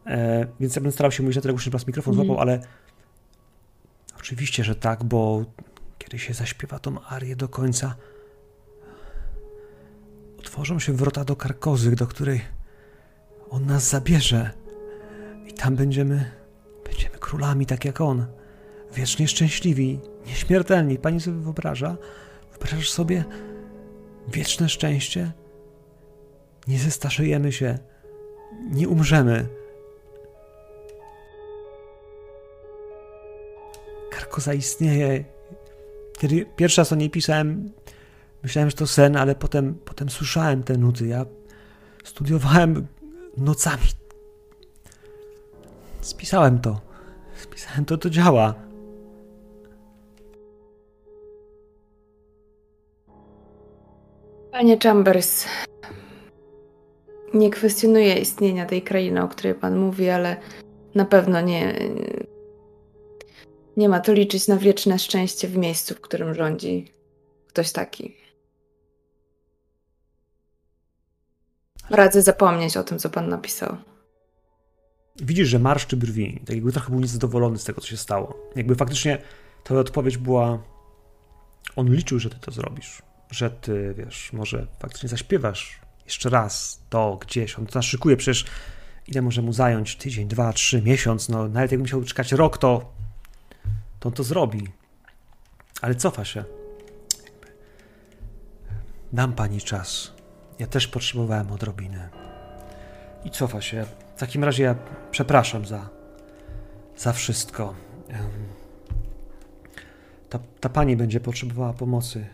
E, 0.06 0.48
więc 0.60 0.76
ja 0.76 0.81
bym 0.81 0.91
starał 0.91 1.11
się 1.11 1.23
mówić 1.23 1.35
na 1.35 1.41
tyle 1.41 1.53
głośno, 1.53 1.72
żeby 1.72 1.84
mikrofon 1.88 2.14
mm. 2.14 2.26
złapał, 2.26 2.41
ale 2.41 2.60
oczywiście, 4.19 4.64
że 4.64 4.76
tak, 4.76 5.03
bo 5.03 5.45
kiedy 5.98 6.19
się 6.19 6.34
zaśpiewa 6.34 6.80
tą 6.80 7.02
arię 7.02 7.35
do 7.35 7.48
końca, 7.48 7.95
otworzą 10.40 10.80
się 10.80 10.94
wrota 10.94 11.26
do 11.26 11.35
Karkozy, 11.35 11.95
do 11.95 12.07
której 12.07 12.41
on 13.49 13.65
nas 13.65 13.90
zabierze. 13.90 14.52
I 15.48 15.53
tam 15.53 15.76
będziemy, 15.76 16.31
będziemy 16.85 17.18
królami, 17.18 17.65
tak 17.65 17.85
jak 17.85 18.02
on. 18.02 18.26
Wiecznie 18.95 19.27
szczęśliwi, 19.27 19.99
nieśmiertelni. 20.27 20.98
Pani 20.98 21.22
sobie 21.22 21.38
wyobraża? 21.38 21.98
Wyobrażasz 22.52 22.90
sobie 22.90 23.26
wieczne 24.27 24.69
szczęście? 24.69 25.31
Nie 26.68 26.80
zestarzejemy 26.80 27.52
się, 27.52 27.77
nie 28.72 28.90
umrzemy. 28.90 29.48
Karko 34.11 34.41
zaistnieje. 34.41 35.23
Kiedy 36.19 36.45
pierwszy 36.56 36.81
raz 36.81 36.91
o 36.91 36.95
niej 36.95 37.10
pisałem, 37.10 37.72
myślałem, 38.44 38.69
że 38.69 38.76
to 38.76 38.88
sen, 38.88 39.18
ale 39.18 39.35
potem, 39.35 39.76
potem 39.85 40.10
słyszałem 40.10 40.64
te 40.64 40.77
nuty. 40.77 41.07
Ja 41.07 41.26
studiowałem 42.03 42.88
nocami. 43.38 43.88
Spisałem 46.02 46.60
to. 46.60 46.81
Spisałem 47.35 47.85
to, 47.85 47.98
to 47.98 48.10
działa. 48.10 48.53
Panie 54.52 54.77
Chambers, 54.84 55.45
nie 57.34 57.49
kwestionuję 57.49 58.15
istnienia 58.15 58.65
tej 58.65 58.81
krainy, 58.81 59.23
o 59.23 59.27
której 59.27 59.55
pan 59.55 59.80
mówi, 59.80 60.10
ale 60.10 60.38
na 60.95 61.05
pewno 61.05 61.41
nie. 61.41 61.89
Nie 63.77 63.89
ma 63.89 63.99
to 63.99 64.14
liczyć 64.14 64.47
na 64.47 64.57
wieczne 64.57 64.99
szczęście 64.99 65.47
w 65.47 65.57
miejscu, 65.57 65.95
w 65.95 66.01
którym 66.01 66.34
rządzi 66.34 66.93
ktoś 67.47 67.72
taki. 67.72 68.15
Radzę 71.89 72.22
zapomnieć 72.22 72.77
o 72.77 72.84
tym, 72.84 72.99
co 72.99 73.10
pan 73.10 73.30
napisał. 73.30 73.77
Widzisz, 75.15 75.47
że 75.47 75.60
marszczy 75.60 75.97
brwi. 75.97 76.39
Tak 76.45 76.55
jakby 76.55 76.72
trochę 76.72 76.89
był 76.89 76.99
niezadowolony 76.99 77.57
z 77.57 77.64
tego, 77.64 77.81
co 77.81 77.88
się 77.88 77.97
stało. 77.97 78.38
Jakby 78.55 78.76
faktycznie 78.76 79.22
ta 79.64 79.76
odpowiedź 79.76 80.18
była. 80.18 80.64
On 81.76 81.93
liczył, 81.93 82.19
że 82.19 82.30
ty 82.30 82.39
to 82.39 82.51
zrobisz 82.51 83.01
że 83.34 83.49
ty, 83.49 83.93
wiesz, 83.97 84.34
może 84.34 84.68
faktycznie 84.80 85.10
zaśpiewasz 85.10 85.80
jeszcze 86.05 86.30
raz 86.30 86.81
to 86.89 87.17
gdzieś, 87.21 87.59
on 87.59 87.65
to 87.65 87.80
naszykuje, 87.80 88.17
przecież 88.17 88.45
ile 89.07 89.21
może 89.21 89.41
mu 89.41 89.53
zająć, 89.53 89.95
tydzień, 89.95 90.27
dwa, 90.27 90.53
trzy, 90.53 90.81
miesiąc, 90.81 91.30
no 91.30 91.47
nawet 91.47 91.71
jakby 91.71 91.84
musiał 91.84 92.03
czekać 92.03 92.31
rok, 92.31 92.57
to, 92.57 92.93
to 93.99 94.09
on 94.09 94.15
to 94.15 94.23
zrobi. 94.23 94.67
Ale 95.81 95.95
cofa 95.95 96.25
się. 96.25 96.43
Dam 99.13 99.34
pani 99.34 99.61
czas. 99.61 100.11
Ja 100.59 100.67
też 100.67 100.88
potrzebowałem 100.88 101.51
odrobiny. 101.51 102.09
I 103.25 103.31
cofa 103.31 103.61
się. 103.61 103.85
W 104.15 104.19
takim 104.19 104.43
razie 104.43 104.63
ja 104.63 104.75
przepraszam 105.11 105.65
za, 105.65 105.89
za 106.97 107.13
wszystko. 107.13 107.73
Ta, 110.30 110.39
ta 110.59 110.69
pani 110.69 110.95
będzie 110.95 111.19
potrzebowała 111.19 111.73
pomocy. 111.73 112.25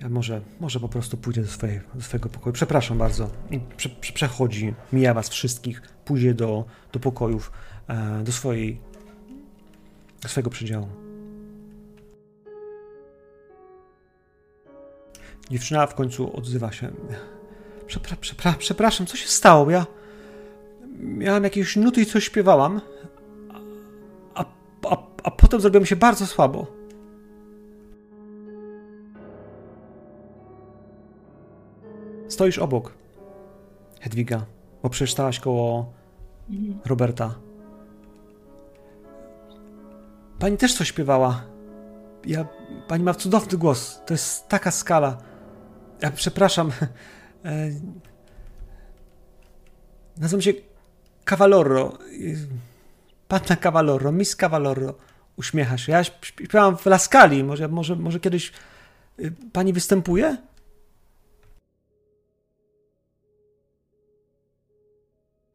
Ja 0.00 0.08
może, 0.08 0.40
może 0.60 0.80
po 0.80 0.88
prostu 0.88 1.16
pójdę 1.16 1.42
do, 1.42 1.48
swojej, 1.48 1.80
do 1.94 2.02
swojego 2.02 2.28
pokoju. 2.28 2.52
Przepraszam 2.52 2.98
bardzo. 2.98 3.30
I 3.50 3.60
prze, 3.76 3.88
prze, 3.88 4.12
przechodzi, 4.12 4.74
mija 4.92 5.14
was 5.14 5.28
wszystkich, 5.28 5.82
pójdzie 6.04 6.34
do, 6.34 6.64
do 6.92 7.00
pokojów, 7.00 7.52
e, 7.88 8.24
do 8.24 8.32
swojej, 8.32 8.80
do 10.22 10.28
swojego 10.28 10.50
przedziału. 10.50 10.88
Dziewczyna 15.50 15.86
w 15.86 15.94
końcu 15.94 16.36
odzywa 16.36 16.72
się. 16.72 16.92
Przepra, 17.86 18.16
przepra, 18.16 18.54
przepraszam, 18.58 19.06
co 19.06 19.16
się 19.16 19.28
stało? 19.28 19.70
Ja 19.70 19.86
miałam 20.98 21.44
jakieś 21.44 21.76
nuty 21.76 22.00
i 22.00 22.06
coś 22.06 22.24
śpiewałam, 22.24 22.80
a, 24.34 24.44
a, 24.90 24.96
a 25.22 25.30
potem 25.30 25.60
zrobiło 25.60 25.84
się 25.84 25.96
bardzo 25.96 26.26
słabo. 26.26 26.75
Stoisz 32.28 32.58
obok, 32.58 32.94
Hedwiga, 34.00 34.46
bo 34.82 34.90
przecież 34.90 35.12
stałaś 35.12 35.40
koło 35.40 35.92
mhm. 36.50 36.80
Roberta. 36.84 37.34
Pani 40.38 40.56
też 40.56 40.74
coś 40.74 40.88
śpiewała. 40.88 41.44
Ja, 42.24 42.46
pani 42.88 43.04
ma 43.04 43.14
cudowny 43.14 43.58
głos. 43.58 44.00
To 44.06 44.14
jest 44.14 44.48
taka 44.48 44.70
skala. 44.70 45.18
Ja 46.02 46.10
przepraszam. 46.10 46.70
E, 47.44 47.70
nazywam 50.16 50.42
się 50.42 50.52
Cavalorro. 51.24 51.98
Panna 53.28 53.56
Cavalorro, 53.56 54.12
Miss 54.12 54.36
Cavalorro. 54.36 54.94
uśmiecha 55.36 55.78
się. 55.78 55.92
Ja 55.92 56.04
śpiewam 56.04 56.76
w 56.76 56.86
Laskali. 56.86 57.44
Może, 57.44 57.68
może, 57.68 57.96
może 57.96 58.20
kiedyś 58.20 58.52
y, 59.20 59.32
pani 59.52 59.72
występuje? 59.72 60.36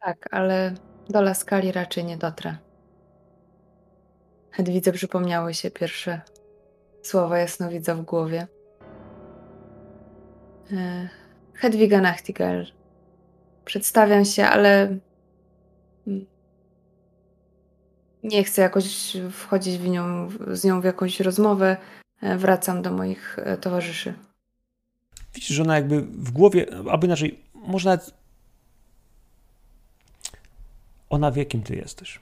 Tak, 0.04 0.28
ale 0.30 0.74
do 1.08 1.22
Laskali 1.22 1.72
raczej 1.72 2.04
nie 2.04 2.16
dotrę. 2.16 2.56
Hedwidze 4.50 4.92
przypomniały 4.92 5.54
się 5.54 5.70
pierwsze 5.70 6.20
słowa 7.02 7.38
jasnowidza 7.38 7.94
w 7.94 8.02
głowie. 8.02 8.46
E, 10.72 11.08
Hedwiga 11.54 12.00
Nachtigall. 12.00 12.66
Przedstawiam 13.64 14.24
się, 14.24 14.44
ale 14.44 14.98
nie 18.22 18.44
chcę 18.44 18.62
jakoś 18.62 19.16
wchodzić 19.32 19.78
w 19.78 19.88
nią, 19.88 20.28
z 20.52 20.64
nią 20.64 20.80
w 20.80 20.84
jakąś 20.84 21.20
rozmowę. 21.20 21.76
E, 22.22 22.36
wracam 22.36 22.82
do 22.82 22.92
moich 22.92 23.38
e, 23.38 23.56
towarzyszy. 23.56 24.14
Widzisz, 25.34 25.56
że 25.56 25.62
ona 25.62 25.76
jakby 25.76 26.02
w 26.02 26.30
głowie, 26.30 26.66
albo 26.90 27.06
inaczej, 27.06 27.44
może 27.54 27.90
nawet 27.90 28.21
ona 31.12 31.32
wie, 31.32 31.46
kim 31.46 31.62
ty 31.62 31.76
jesteś. 31.76 32.20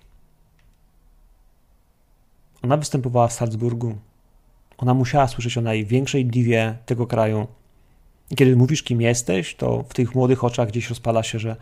Ona 2.62 2.76
występowała 2.76 3.28
w 3.28 3.32
Salzburgu. 3.32 3.98
Ona 4.78 4.94
musiała 4.94 5.28
słyszeć 5.28 5.58
o 5.58 5.60
największej 5.60 6.26
diwie 6.26 6.78
tego 6.86 7.06
kraju. 7.06 7.46
I 8.30 8.36
kiedy 8.36 8.56
mówisz, 8.56 8.82
kim 8.82 9.00
jesteś, 9.00 9.54
to 9.54 9.84
w 9.88 9.94
tych 9.94 10.14
młodych 10.14 10.44
oczach 10.44 10.68
gdzieś 10.68 10.88
rozpala 10.88 11.22
się, 11.22 11.38
że 11.38 11.56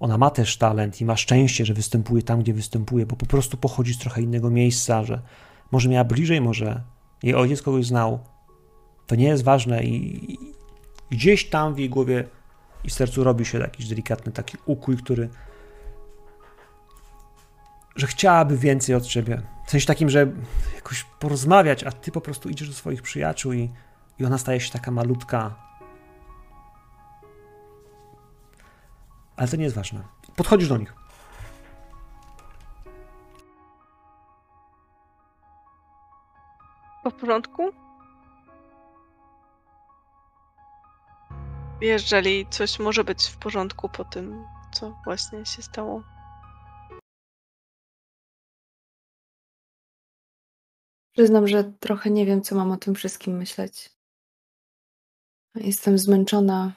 ona 0.00 0.18
ma 0.18 0.30
też 0.30 0.56
talent 0.56 1.00
i 1.00 1.04
ma 1.04 1.16
szczęście, 1.16 1.64
że 1.64 1.74
występuje 1.74 2.22
tam, 2.22 2.42
gdzie 2.42 2.54
występuje, 2.54 3.06
bo 3.06 3.16
po 3.16 3.26
prostu 3.26 3.56
pochodzi 3.56 3.94
z 3.94 3.98
trochę 3.98 4.22
innego 4.22 4.50
miejsca, 4.50 5.04
że 5.04 5.20
może 5.72 5.88
miała 5.88 6.04
bliżej, 6.04 6.40
może 6.40 6.82
jej 7.22 7.34
ojciec 7.34 7.62
kogoś 7.62 7.86
znał. 7.86 8.18
To 9.06 9.14
nie 9.14 9.26
jest 9.26 9.44
ważne 9.44 9.84
i 9.84 10.38
gdzieś 11.10 11.48
tam 11.48 11.74
w 11.74 11.78
jej 11.78 11.90
głowie 11.90 12.24
i 12.84 12.90
sercu 12.90 13.24
robi 13.24 13.44
się 13.44 13.58
jakiś 13.58 13.88
delikatny 13.88 14.32
taki 14.32 14.56
ukój, 14.66 14.96
który 14.96 15.28
że 17.96 18.06
chciałaby 18.06 18.58
więcej 18.58 18.94
od 18.94 19.06
ciebie. 19.06 19.42
W 19.66 19.70
sensie 19.70 19.86
takim, 19.86 20.10
że 20.10 20.26
jakoś 20.74 21.04
porozmawiać, 21.04 21.84
a 21.84 21.92
ty 21.92 22.12
po 22.12 22.20
prostu 22.20 22.48
idziesz 22.48 22.68
do 22.68 22.74
swoich 22.74 23.02
przyjaciół 23.02 23.52
i, 23.52 23.70
i 24.18 24.24
ona 24.24 24.38
staje 24.38 24.60
się 24.60 24.72
taka 24.72 24.90
malutka. 24.90 25.54
Ale 29.36 29.48
to 29.48 29.56
nie 29.56 29.64
jest 29.64 29.76
ważne. 29.76 30.02
Podchodzisz 30.36 30.68
do 30.68 30.76
nich. 30.76 30.94
W 37.04 37.20
porządku? 37.20 37.72
Jeżeli 41.80 42.46
coś 42.46 42.78
może 42.78 43.04
być 43.04 43.26
w 43.28 43.36
porządku 43.36 43.88
po 43.88 44.04
tym, 44.04 44.44
co 44.72 44.96
właśnie 45.04 45.46
się 45.46 45.62
stało. 45.62 46.15
Przyznam, 51.16 51.48
że 51.48 51.64
trochę 51.64 52.10
nie 52.10 52.26
wiem, 52.26 52.42
co 52.42 52.54
mam 52.54 52.70
o 52.70 52.76
tym 52.76 52.94
wszystkim 52.94 53.36
myśleć. 53.36 53.90
Jestem 55.54 55.98
zmęczona. 55.98 56.72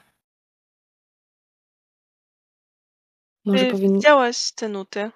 Może 3.45 3.65
Ty 3.65 3.71
powinni... 3.71 3.93
widziałaś 3.93 4.51
te 4.51 4.69
nuty? 4.69 5.11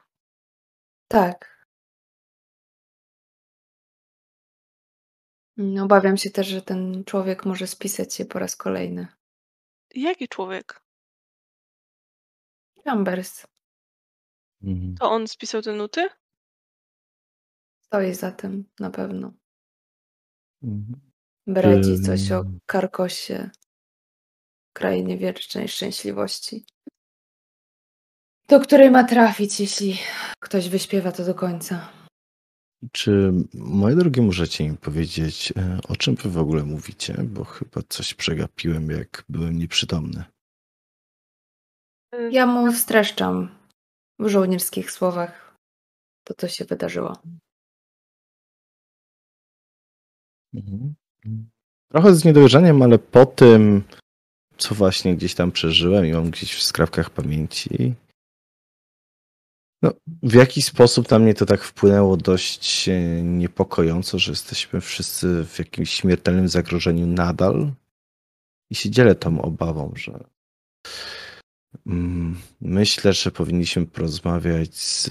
Tak. 1.08 1.68
Mm, 5.58 5.84
obawiam 5.84 6.18
się 6.18 6.30
też, 6.30 6.48
że 6.48 6.62
ten 6.62 7.04
człowiek 7.06 7.46
może 7.46 7.68
spisać 7.68 8.14
się 8.14 8.26
po 8.26 8.40
raz 8.40 8.56
kolejny. 8.56 9.08
Jaki 9.96 10.28
człowiek? 10.28 10.82
Chambers. 12.86 13.48
Mhm. 14.64 14.96
To 15.00 15.12
on 15.12 15.28
spisał 15.28 15.62
te 15.62 15.74
nuty? 15.74 16.10
Stoi 17.94 18.14
za 18.14 18.32
tym, 18.32 18.66
na 18.80 18.90
pewno. 18.90 19.34
Mhm. 20.64 21.02
Bredzi 21.48 22.00
coś 22.00 22.32
o 22.32 22.44
Karkosie, 22.66 23.50
krainie 24.76 25.18
wiecznej 25.18 25.68
szczęśliwości. 25.68 26.66
Do 28.48 28.60
której 28.60 28.92
ma 28.92 29.04
trafić, 29.04 29.60
jeśli 29.60 29.98
ktoś 30.40 30.70
wyśpiewa 30.70 31.12
to 31.12 31.26
do 31.26 31.36
końca. 31.36 31.90
Czy, 32.92 33.32
moje 33.54 33.96
drogie, 33.96 34.22
możecie 34.22 34.70
mi 34.70 34.78
powiedzieć, 34.78 35.54
e, 35.58 35.80
o 35.90 35.96
czym 35.96 36.16
wy 36.16 36.30
w 36.30 36.38
ogóle 36.38 36.64
mówicie? 36.64 37.14
Bo 37.24 37.44
chyba 37.44 37.82
coś 37.90 38.14
przegapiłem, 38.14 38.90
jak 38.90 39.24
byłem 39.30 39.58
nieprzytomny. 39.58 40.24
Ja 42.32 42.46
mu 42.46 42.72
streszczam 42.72 43.56
w 44.20 44.28
żołnierskich 44.28 44.92
słowach 44.92 45.58
to, 46.24 46.34
co 46.34 46.48
się 46.48 46.66
wydarzyło. 46.66 47.18
Mhm. 50.54 50.94
Trochę 51.92 52.16
z 52.16 52.26
niedowierzaniem, 52.26 52.82
ale 52.82 53.00
po 53.00 53.26
tym, 53.26 53.84
co 54.58 54.76
właśnie 54.76 55.16
gdzieś 55.16 55.36
tam 55.36 55.52
przeżyłem 55.52 56.06
i 56.06 56.12
mam 56.12 56.30
gdzieś 56.30 56.56
w 56.56 56.64
skrawkach 56.64 57.10
pamięci, 57.10 57.96
no, 59.84 59.94
w 60.24 60.34
jakiś 60.34 60.66
sposób 60.66 61.12
na 61.12 61.20
mnie 61.20 61.34
to 61.34 61.46
tak 61.46 61.64
wpłynęło 61.64 62.18
dość 62.18 62.90
e, 62.90 63.24
niepokojąco, 63.24 64.20
że 64.20 64.32
jesteśmy 64.32 64.82
wszyscy 64.82 65.46
w 65.46 65.60
jakimś 65.60 65.90
śmiertelnym 65.90 66.48
zagrożeniu 66.48 67.08
nadal. 67.08 67.72
I 68.70 68.76
się 68.76 68.90
dzielę 68.90 69.16
tą 69.16 69.42
obawą, 69.42 69.94
że 69.96 70.24
mm, 71.88 72.38
myślę, 72.62 73.14
że 73.14 73.32
powinniśmy 73.32 73.86
porozmawiać 73.86 74.76
z 74.76 75.10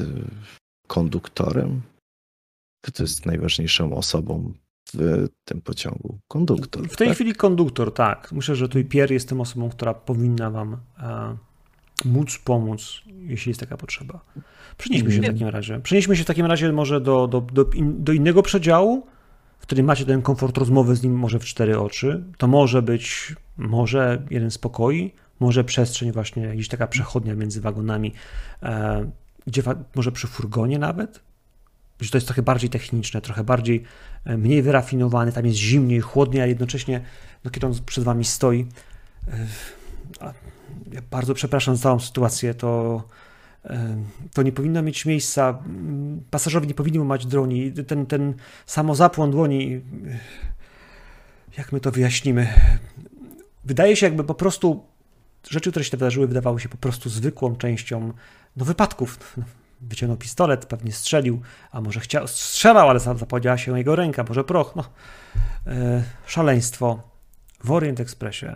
konduktorem. 0.87 1.83
To 2.93 3.03
jest 3.03 3.27
najważniejszą 3.27 3.97
osobą 3.97 4.53
w 4.95 5.29
tym 5.45 5.61
pociągu? 5.61 6.19
Konduktor. 6.29 6.89
W 6.89 6.97
tej 6.97 7.09
tak? 7.09 7.17
chwili 7.17 7.35
konduktor, 7.35 7.95
tak. 7.95 8.33
Myślę, 8.33 8.57
że 8.57 8.69
tu 8.69 8.85
Pierre 8.85 9.15
jest 9.15 9.29
tym 9.29 9.41
osobą, 9.41 9.71
która 9.71 9.95
powinna 9.95 10.51
wam 10.51 10.77
e, 10.99 11.37
móc 12.05 12.39
pomóc, 12.39 13.03
jeśli 13.07 13.51
jest 13.51 13.61
taka 13.61 13.77
potrzeba. 13.77 14.21
Przenieśmy 14.79 15.13
się 15.13 15.21
w 15.21 15.27
takim 15.27 15.49
razie. 15.49 15.81
Przenieśmy 15.81 16.17
się 16.17 16.23
w 16.23 16.27
takim 16.27 16.47
razie 16.47 16.73
może 16.73 17.01
do, 17.01 17.29
do, 17.29 17.41
do, 17.41 17.65
in, 17.65 18.05
do 18.05 18.13
innego 18.13 18.43
przedziału, 18.43 19.07
w 19.59 19.63
którym 19.63 19.87
macie 19.87 20.05
ten 20.05 20.23
komfort 20.23 20.59
rozmowy 20.59 20.97
z 20.97 21.03
nim 21.03 21.19
może 21.19 21.39
w 21.39 21.45
cztery 21.45 21.79
oczy. 21.79 22.25
To 22.39 22.47
może 22.47 22.83
być 22.83 23.35
może 23.57 24.23
jeden 24.31 24.51
z 24.51 24.59
pokoi, 24.59 25.13
może 25.41 25.65
przestrzeń 25.65 26.13
właśnie, 26.13 26.49
gdzieś 26.49 26.69
taka 26.69 26.87
przechodnia 26.87 27.35
między 27.35 27.61
wagonami, 27.61 28.13
e, 28.63 29.11
gdzie 29.47 29.63
może 29.95 30.13
przy 30.13 30.27
furgonie 30.27 30.79
nawet, 30.79 31.21
że 32.03 32.11
to 32.11 32.17
jest 32.17 32.27
trochę 32.27 32.43
bardziej 32.43 32.71
techniczne, 32.71 33.21
trochę 33.21 33.45
bardziej 33.45 33.83
e, 34.25 34.37
mniej 34.37 34.63
wyrafinowane, 34.63 35.33
tam 35.33 35.47
jest 35.47 35.59
zimniej, 35.59 36.01
chłodniej, 36.01 36.43
a 36.43 36.47
jednocześnie, 36.47 37.01
no, 37.45 37.51
kiedy 37.51 37.67
on 37.67 37.75
przed 37.87 38.05
wami 38.05 38.25
stoi, 38.25 38.67
e, 39.29 39.47
ja 40.93 41.03
bardzo 41.11 41.35
przepraszam 41.35 41.77
za 41.77 41.83
całą 41.83 42.01
sytuację, 42.01 42.55
to, 42.55 43.03
e, 43.65 43.97
to 44.35 44.43
nie 44.43 44.53
powinno 44.53 44.83
mieć 44.83 45.07
miejsca, 45.07 45.63
pasażerowie 46.31 46.67
nie 46.67 46.75
powinni 46.75 46.99
mać 46.99 47.27
droni, 47.27 47.73
ten, 47.73 48.07
ten 48.07 48.35
samozapłon 48.67 49.31
dłoni, 49.31 49.81
jak 51.59 51.73
my 51.73 51.81
to 51.81 51.91
wyjaśnimy, 51.91 52.49
wydaje 53.65 53.97
się 53.97 54.07
jakby 54.07 54.25
po 54.25 54.35
prostu 54.35 54.85
rzeczy, 55.51 55.71
które 55.71 55.85
się 55.85 55.97
wydarzyły, 55.97 56.27
wydawały 56.27 56.61
się 56.61 56.69
po 56.69 56.77
prostu 56.77 57.11
zwykłą 57.11 57.57
częścią 57.57 58.13
no, 58.57 58.65
wypadków 58.65 59.37
wyciągnął 59.83 60.17
pistolet, 60.17 60.67
pewnie 60.67 60.93
strzelił, 60.93 61.41
a 61.71 61.81
może 61.81 62.01
chciał, 62.01 62.29
strzelał, 62.29 62.91
ale 62.91 63.01
zapowiedziała 63.01 63.59
się 63.59 63.79
jego 63.79 63.97
ręka, 63.97 64.25
może 64.29 64.45
proch. 64.45 64.77
No, 64.77 64.85
e, 65.67 66.05
szaleństwo 66.27 67.03
w 67.65 67.71
Orient 67.71 68.01
Expressie. 68.01 68.47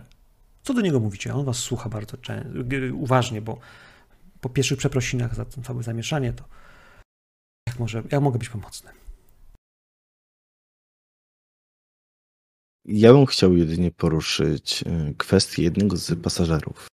Co 0.63 0.73
do 0.73 0.81
niego 0.81 0.99
mówicie? 0.99 1.33
On 1.33 1.45
was 1.45 1.57
słucha 1.57 1.89
bardzo 1.89 2.17
uważnie, 2.93 3.41
bo 3.41 3.59
po 4.41 4.49
pierwszych 4.49 4.77
przeprosinach 4.77 5.35
za 5.35 5.45
to 5.45 5.61
całe 5.61 5.83
zamieszanie, 5.83 6.33
to 6.33 6.43
jak, 7.67 7.79
może, 7.79 8.03
jak 8.11 8.21
mogę 8.21 8.39
być 8.39 8.49
pomocny? 8.49 8.91
Ja 12.85 13.13
bym 13.13 13.25
chciał 13.25 13.57
jedynie 13.57 13.91
poruszyć 13.91 14.83
e, 14.83 15.13
kwestię 15.17 15.63
jednego 15.63 15.97
z 15.97 16.21
pasażerów. 16.23 16.87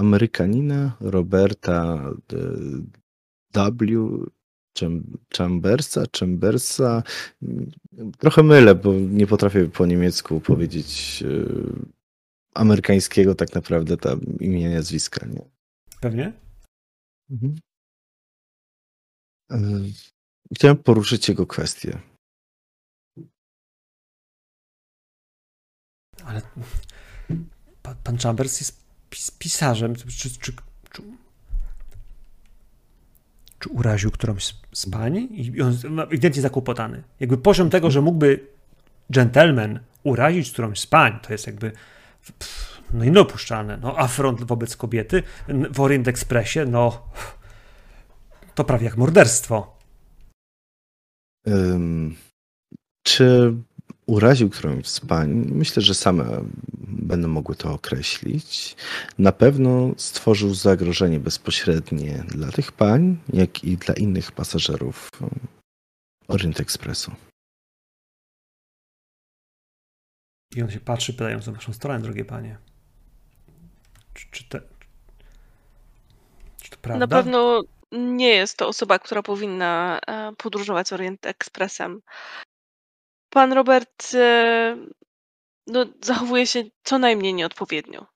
Amerykanina 0.00 0.96
Roberta 1.00 2.04
W. 3.54 4.30
Chambersa, 5.36 6.02
Chambersa. 6.20 7.02
Trochę 8.18 8.42
mylę, 8.42 8.74
bo 8.74 8.92
nie 8.92 9.26
potrafię 9.26 9.68
po 9.68 9.86
niemiecku 9.86 10.40
powiedzieć 10.40 11.22
e, 11.22 11.26
amerykańskiego 12.54 13.34
tak 13.34 13.54
naprawdę 13.54 13.96
tam 13.96 14.20
imienia, 14.40 14.70
nazwiska, 14.70 15.26
nie? 15.26 15.42
Pewnie. 16.00 16.32
Mhm. 17.30 17.56
E, 19.50 19.56
Chciałem 20.54 20.76
poruszyć 20.76 21.28
jego 21.28 21.46
kwestię. 21.46 22.00
Ale 26.24 26.42
pan 28.04 28.18
Chambers 28.18 28.60
jest 28.60 28.89
pis 29.10 29.30
pisarzem. 29.30 29.96
Czy, 29.96 30.06
czy, 30.06 30.30
czy, 30.30 30.52
czy, 33.60 33.68
uraził 33.68 34.10
którąś 34.10 34.54
z 34.72 34.90
pań? 34.90 35.28
I 35.30 35.62
on 35.62 36.00
ewidentnie 36.00 36.42
zakłopotany. 36.42 37.02
Jakby 37.20 37.38
poziom 37.38 37.70
tego, 37.70 37.90
że 37.90 38.00
mógłby 38.00 38.46
gentleman 39.10 39.80
urazić 40.02 40.52
którąś 40.52 40.80
z 40.80 40.86
pań, 40.86 41.18
to 41.22 41.32
jest 41.32 41.46
jakby 41.46 41.72
pff, 42.38 42.82
no 42.92 43.04
i 43.04 43.06
niedopuszczalne. 43.06 43.76
No, 43.76 43.98
afront 43.98 44.44
wobec 44.44 44.76
kobiety 44.76 45.22
w 45.74 45.80
Orient 45.80 46.08
Expressie, 46.08 46.60
no 46.66 47.08
to 48.54 48.64
prawie 48.64 48.84
jak 48.84 48.96
morderstwo. 48.96 49.76
Um, 51.46 52.16
czy 53.02 53.54
uraził 54.06 54.50
którąś 54.50 54.86
z 54.86 55.00
pań? 55.00 55.28
Myślę, 55.30 55.82
że 55.82 55.94
same 55.94 56.24
będą 56.88 57.28
mogły 57.28 57.56
to 57.56 57.72
określić. 57.72 58.76
Na 59.18 59.32
pewno 59.32 59.90
stworzył 59.96 60.54
zagrożenie 60.54 61.20
bezpośrednie 61.20 62.24
dla 62.28 62.52
tych 62.52 62.72
pań, 62.72 63.18
jak 63.32 63.64
i 63.64 63.76
dla 63.76 63.94
innych 63.94 64.32
pasażerów 64.32 65.10
Orient 66.28 66.60
Expressu. 66.60 67.12
I 70.56 70.62
on 70.62 70.70
się 70.70 70.80
patrzy, 70.80 71.12
pytając 71.12 71.48
o 71.48 71.52
waszą 71.52 71.72
stronę, 71.72 72.02
drogie 72.02 72.24
panie. 72.24 72.58
Czy, 74.14 74.26
czy, 74.30 74.44
te, 74.44 74.60
czy 76.62 76.70
to 76.70 76.76
prawda? 76.82 77.06
Na 77.06 77.08
pewno 77.08 77.62
nie 77.92 78.28
jest 78.28 78.56
to 78.56 78.68
osoba, 78.68 78.98
która 78.98 79.22
powinna 79.22 80.00
e, 80.06 80.32
podróżować 80.36 80.92
Orient 80.92 81.26
Expressem. 81.26 82.00
Pan 83.30 83.52
Robert 83.52 84.14
e, 84.14 84.76
no, 85.66 85.86
zachowuje 86.02 86.46
się 86.46 86.64
co 86.82 86.98
najmniej 86.98 87.34
nieodpowiednio. 87.34 88.06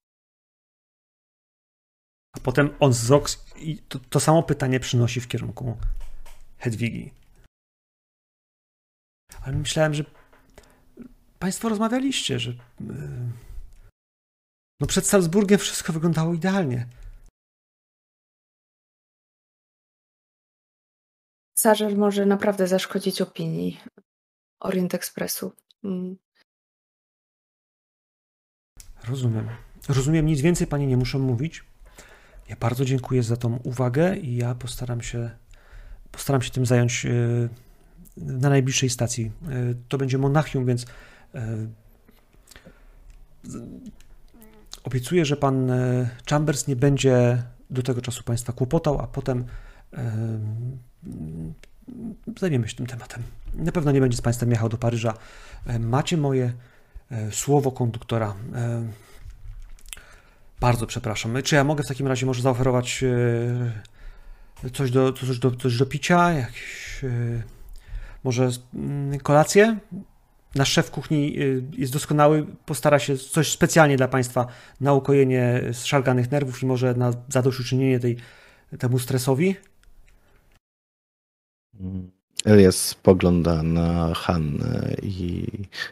A 2.36 2.40
potem 2.40 2.76
on 2.80 2.90
wzrok 2.90 3.28
i 3.56 3.78
to, 3.78 3.98
to 3.98 4.20
samo 4.20 4.42
pytanie 4.42 4.80
przynosi 4.80 5.20
w 5.20 5.28
kierunku 5.28 5.76
Hedwigi. 6.58 7.12
Ale 9.42 9.56
myślałem, 9.56 9.94
że 9.94 10.04
Państwo 11.38 11.68
rozmawialiście, 11.68 12.38
że. 12.38 12.50
E, 12.50 12.54
no 14.80 14.86
przed 14.86 15.06
Salzburgiem 15.06 15.58
wszystko 15.58 15.92
wyglądało 15.92 16.34
idealnie. 16.34 16.86
Pasażer 21.54 21.96
może 21.96 22.26
naprawdę 22.26 22.68
zaszkodzić 22.68 23.20
opinii 23.20 23.80
Orient 24.64 24.94
Expressu. 24.94 25.52
Mm. 25.84 26.16
Rozumiem. 29.08 29.48
Rozumiem, 29.88 30.26
nic 30.26 30.40
więcej 30.40 30.66
pani 30.66 30.86
nie 30.86 30.96
muszę 30.96 31.18
mówić. 31.18 31.64
Ja 32.48 32.56
bardzo 32.56 32.84
dziękuję 32.84 33.22
za 33.22 33.36
tą 33.36 33.56
uwagę 33.56 34.16
i 34.16 34.36
ja 34.36 34.54
postaram 34.54 35.00
się, 35.00 35.30
postaram 36.12 36.42
się 36.42 36.50
tym 36.50 36.66
zająć 36.66 37.06
e, 37.06 37.10
na 38.16 38.48
najbliższej 38.48 38.90
stacji. 38.90 39.32
E, 39.48 39.74
to 39.88 39.98
będzie 39.98 40.18
Monachium, 40.18 40.66
więc 40.66 40.86
e, 41.34 41.56
obiecuję, 44.84 45.24
że 45.24 45.36
pan 45.36 45.72
Chambers 46.30 46.66
nie 46.66 46.76
będzie 46.76 47.42
do 47.70 47.82
tego 47.82 48.00
czasu 48.00 48.22
państwa 48.22 48.52
kłopotał, 48.52 49.00
a 49.00 49.06
potem 49.06 49.44
zajmiemy 52.40 52.68
się 52.68 52.76
tym 52.76 52.86
tematem. 52.86 53.22
Na 53.54 53.72
pewno 53.72 53.92
nie 53.92 54.00
będzie 54.00 54.16
z 54.16 54.20
Państwem 54.20 54.50
jechał 54.50 54.68
do 54.68 54.76
Paryża. 54.76 55.14
E, 55.66 55.78
macie 55.78 56.16
moje 56.16 56.52
e, 57.10 57.32
słowo 57.32 57.72
konduktora. 57.72 58.34
E, 58.54 58.88
bardzo 60.60 60.86
przepraszam. 60.86 61.42
Czy 61.42 61.54
ja 61.54 61.64
mogę 61.64 61.82
w 61.82 61.88
takim 61.88 62.06
razie 62.06 62.26
może 62.26 62.42
zaoferować 62.42 63.04
coś 64.72 64.90
do, 64.90 65.12
coś 65.12 65.38
do, 65.38 65.50
coś 65.50 65.78
do 65.78 65.86
picia? 65.86 66.32
Jakieś, 66.32 67.00
może 68.24 68.50
mm, 68.74 69.20
kolację? 69.20 69.78
Nasz 70.54 70.72
szef 70.72 70.90
kuchni 70.90 71.36
jest 71.72 71.92
doskonały, 71.92 72.46
postara 72.66 72.98
się 72.98 73.16
coś 73.16 73.52
specjalnie 73.52 73.96
dla 73.96 74.08
Państwa 74.08 74.46
na 74.80 74.92
ukojenie 74.92 75.60
zszarganych 75.72 76.30
nerwów 76.30 76.62
i 76.62 76.66
może 76.66 76.94
na 76.94 77.12
zadośćuczynienie 77.28 78.00
tej, 78.00 78.16
temu 78.78 78.98
stresowi. 78.98 79.56
Elias 82.44 82.76
spogląda 82.76 83.62
na 83.62 84.14
Hannę 84.14 84.96
i 85.02 85.46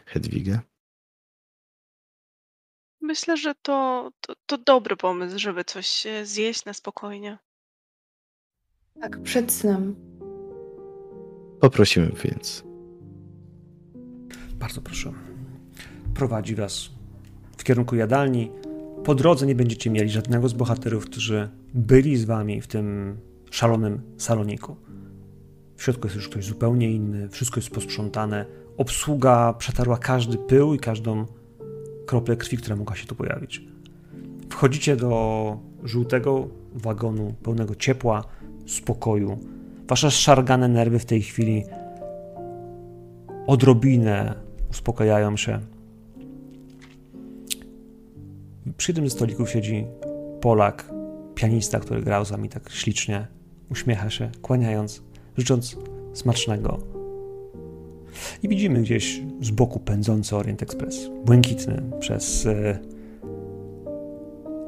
Hedwigę. 0.05 0.59
Myślę, 3.01 3.37
że 3.37 3.53
to, 3.61 4.09
to, 4.21 4.33
to 4.45 4.57
dobry 4.57 4.97
pomysł, 4.97 5.39
żeby 5.39 5.63
coś 5.63 6.07
zjeść 6.23 6.65
na 6.65 6.73
spokojnie. 6.73 7.37
Tak, 9.01 9.21
przed 9.23 9.51
snem. 9.51 9.95
Poprosimy 11.59 12.11
więc. 12.23 12.63
Bardzo 14.55 14.81
proszę. 14.81 15.13
Prowadzi 16.13 16.55
was 16.55 16.89
w 17.57 17.63
kierunku 17.63 17.95
jadalni. 17.95 18.51
Po 19.03 19.15
drodze 19.15 19.45
nie 19.45 19.55
będziecie 19.55 19.89
mieli 19.89 20.09
żadnego 20.09 20.49
z 20.49 20.53
bohaterów, 20.53 21.05
którzy 21.05 21.49
byli 21.73 22.17
z 22.17 22.25
wami 22.25 22.61
w 22.61 22.67
tym 22.67 23.17
szalonym 23.51 24.01
saloniku. 24.17 24.75
W 25.83 25.85
środku 25.85 26.07
jest 26.07 26.15
już 26.15 26.29
ktoś 26.29 26.45
zupełnie 26.45 26.91
inny, 26.91 27.29
wszystko 27.29 27.59
jest 27.59 27.69
posprzątane. 27.69 28.45
Obsługa 28.77 29.53
przetarła 29.53 29.97
każdy 29.97 30.37
pył 30.37 30.73
i 30.73 30.79
każdą 30.79 31.25
kroplę 32.05 32.37
krwi, 32.37 32.57
która 32.57 32.75
mogła 32.75 32.95
się 32.95 33.07
tu 33.07 33.15
pojawić. 33.15 33.61
Wchodzicie 34.49 34.95
do 34.95 35.57
żółtego 35.83 36.47
wagonu 36.73 37.33
pełnego 37.43 37.75
ciepła, 37.75 38.23
spokoju. 38.65 39.37
Wasze 39.87 40.11
szargane 40.11 40.67
nerwy 40.67 40.99
w 40.99 41.05
tej 41.05 41.21
chwili 41.21 41.63
odrobinę 43.47 44.35
uspokajają 44.71 45.37
się. 45.37 45.59
Przy 48.77 48.91
jednym 48.91 49.09
ze 49.09 49.15
stolików 49.15 49.49
siedzi 49.49 49.85
Polak, 50.41 50.91
pianista, 51.35 51.79
który 51.79 52.01
grał 52.01 52.25
z 52.25 52.31
wami 52.31 52.49
tak 52.49 52.69
ślicznie. 52.69 53.27
Uśmiecha 53.69 54.09
się, 54.09 54.31
kłaniając 54.41 55.12
życząc 55.37 55.77
smacznego. 56.13 56.77
I 58.43 58.47
widzimy 58.47 58.81
gdzieś 58.81 59.21
z 59.41 59.51
boku 59.51 59.79
pędzący 59.79 60.35
Orient 60.35 60.63
Express, 60.63 61.09
błękitny 61.25 61.83
przez 61.99 62.45
e, 62.45 62.79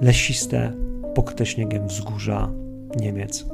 lesiste, 0.01 0.73
pokryte 1.15 1.45
śniegiem 1.45 1.87
wzgórza 1.87 2.51
Niemiec. 2.99 3.45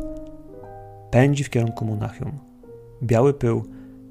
Pędzi 1.11 1.43
w 1.43 1.49
kierunku 1.49 1.85
Monachium. 1.85 2.31
Biały 3.03 3.33
pył 3.33 3.63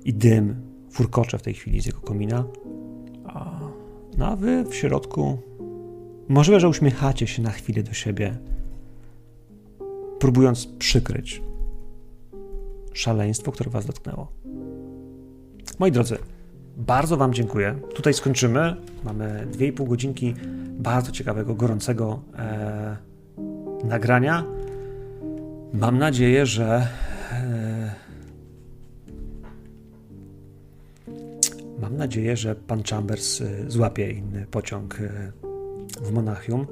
i 0.04 0.14
dym 0.14 0.62
furkocze 0.90 1.38
w 1.38 1.42
tej 1.42 1.54
chwili 1.54 1.80
z 1.80 1.86
jego 1.86 2.00
komina. 2.00 2.44
No 4.18 4.26
a 4.26 4.36
wy 4.36 4.64
w 4.64 4.74
środku 4.74 5.38
możliwe, 6.28 6.60
że 6.60 6.68
uśmiechacie 6.68 7.26
się 7.26 7.42
na 7.42 7.50
chwilę 7.50 7.82
do 7.82 7.92
siebie, 7.92 8.38
próbując 10.18 10.66
przykryć 10.66 11.42
szaleństwo, 12.92 13.52
które 13.52 13.70
Was 13.70 13.86
dotknęło. 13.86 14.32
Moi 15.78 15.92
drodzy, 15.92 16.18
bardzo 16.76 17.16
Wam 17.16 17.34
dziękuję. 17.34 17.78
Tutaj 17.94 18.14
skończymy. 18.14 18.76
Mamy 19.04 19.46
2,5 19.52 19.88
godzinki 19.88 20.34
bardzo 20.78 21.12
ciekawego, 21.12 21.54
gorącego 21.54 22.20
e, 22.38 22.96
nagrania. 23.84 24.44
Mam 25.72 25.98
nadzieję, 25.98 26.46
że. 26.46 26.88
E, 27.32 28.10
mam 31.80 31.96
nadzieję, 31.96 32.36
że 32.36 32.54
pan 32.54 32.82
Chambers 32.82 33.40
e, 33.40 33.70
złapie 33.70 34.10
inny 34.10 34.46
pociąg 34.50 35.00
e, 35.00 35.32
w 36.02 36.12
Monachium 36.12 36.66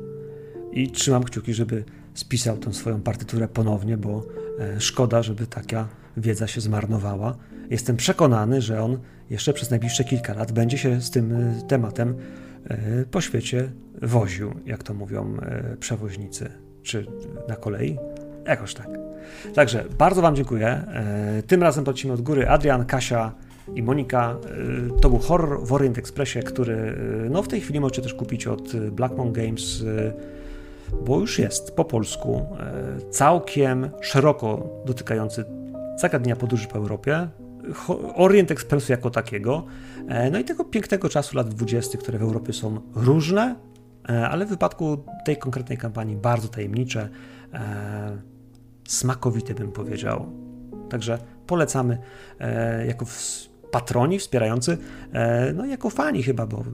i 0.73 0.91
trzymam 0.91 1.25
kciuki, 1.25 1.55
żeby 1.55 1.85
spisał 2.15 2.57
tę 2.57 2.75
swoją 2.75 3.01
partyturę 3.01 3.49
ponownie, 3.49 3.97
bo 3.97 4.23
e, 4.59 4.81
szkoda, 4.81 5.23
żeby 5.23 5.47
taka 5.47 5.89
wiedza 6.21 6.47
się 6.47 6.61
zmarnowała. 6.61 7.37
Jestem 7.71 7.97
przekonany, 7.97 8.63
że 8.63 8.83
on 8.83 8.99
jeszcze 9.31 9.53
przez 9.53 9.71
najbliższe 9.71 10.05
kilka 10.05 10.35
lat 10.35 10.53
będzie 10.53 10.79
się 10.79 11.01
z 11.01 11.11
tym 11.11 11.33
e, 11.33 11.63
tematem 11.69 12.15
e, 12.65 13.05
po 13.11 13.21
świecie 13.21 13.73
woził, 14.03 14.55
jak 14.67 14.83
to 14.83 14.95
mówią 14.95 15.37
przewoźnicy, 15.81 16.51
czy 16.83 17.07
na 17.49 17.57
kolei. 17.57 17.99
Jakoś 18.47 18.75
tak. 18.75 18.89
Także 19.55 19.85
bardzo 19.99 20.23
Wam 20.23 20.37
dziękuję. 20.37 20.83
Tym 21.47 21.63
razem 21.63 21.85
płacimy 21.85 22.13
od 22.13 22.21
góry 22.21 22.49
Adrian, 22.49 22.87
Kasia 22.87 23.33
i 23.75 23.83
Monika. 23.83 24.37
To 25.01 25.11
był 25.11 25.19
horror 25.19 25.67
w 25.67 25.73
Orient 25.73 25.99
Expressie, 25.99 26.43
który 26.43 26.99
no, 27.31 27.43
w 27.43 27.49
tej 27.49 27.61
chwili 27.61 27.81
możecie 27.81 28.03
też 28.03 28.15
kupić 28.15 28.47
od 28.47 28.77
Blackmon 28.77 29.33
Games 29.33 29.85
bo 30.93 31.21
już 31.21 31.39
jest 31.39 31.73
po 31.77 31.85
polsku 31.85 32.47
e, 32.61 33.11
całkiem 33.11 33.91
szeroko 34.01 34.69
dotykający 34.85 35.45
zagadnienia 36.01 36.37
podróży 36.37 36.69
po 36.69 36.79
Europie, 36.79 37.29
Orient 38.15 38.51
Expressu 38.51 38.93
jako 38.93 39.11
takiego, 39.11 39.67
no 40.33 40.39
i 40.39 40.45
tego 40.45 40.65
pięknego 40.65 41.09
czasu 41.09 41.37
lat 41.37 41.49
20., 41.49 41.99
które 41.99 42.19
w 42.19 42.23
Europie 42.23 42.53
są 42.53 42.81
różne, 42.95 43.57
ale 44.31 44.47
w 44.47 44.49
wypadku 44.49 45.05
tej 45.25 45.37
konkretnej 45.37 45.79
kampanii 45.79 46.17
bardzo 46.17 46.49
tajemnicze, 46.49 47.09
smakowite 48.89 49.55
bym 49.55 49.73
powiedział. 49.73 50.33
Także 50.91 51.19
polecamy 51.47 51.99
jako 52.87 53.07
patroni 53.71 54.19
wspierający, 54.19 54.79
no 55.55 55.67
i 55.67 55.71
jako 55.71 55.91
fani 55.91 56.23
chyba, 56.23 56.47
bo 56.47 56.65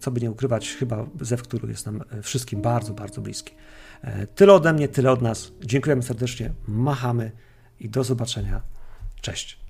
co 0.00 0.10
by 0.10 0.20
nie 0.20 0.30
ukrywać, 0.30 0.76
chyba 0.78 1.06
zew, 1.20 1.42
który 1.42 1.68
jest 1.68 1.86
nam 1.86 2.00
wszystkim 2.22 2.62
bardzo, 2.62 2.94
bardzo 2.94 3.20
bliski. 3.20 3.54
Tyle 4.34 4.52
ode 4.52 4.72
mnie, 4.72 4.88
tyle 4.88 5.10
od 5.10 5.22
nas. 5.22 5.52
Dziękujemy 5.60 6.02
serdecznie, 6.02 6.52
machamy 6.68 7.30
i 7.80 7.88
do 7.88 8.04
zobaczenia. 8.04 8.73
Cześć. 9.24 9.63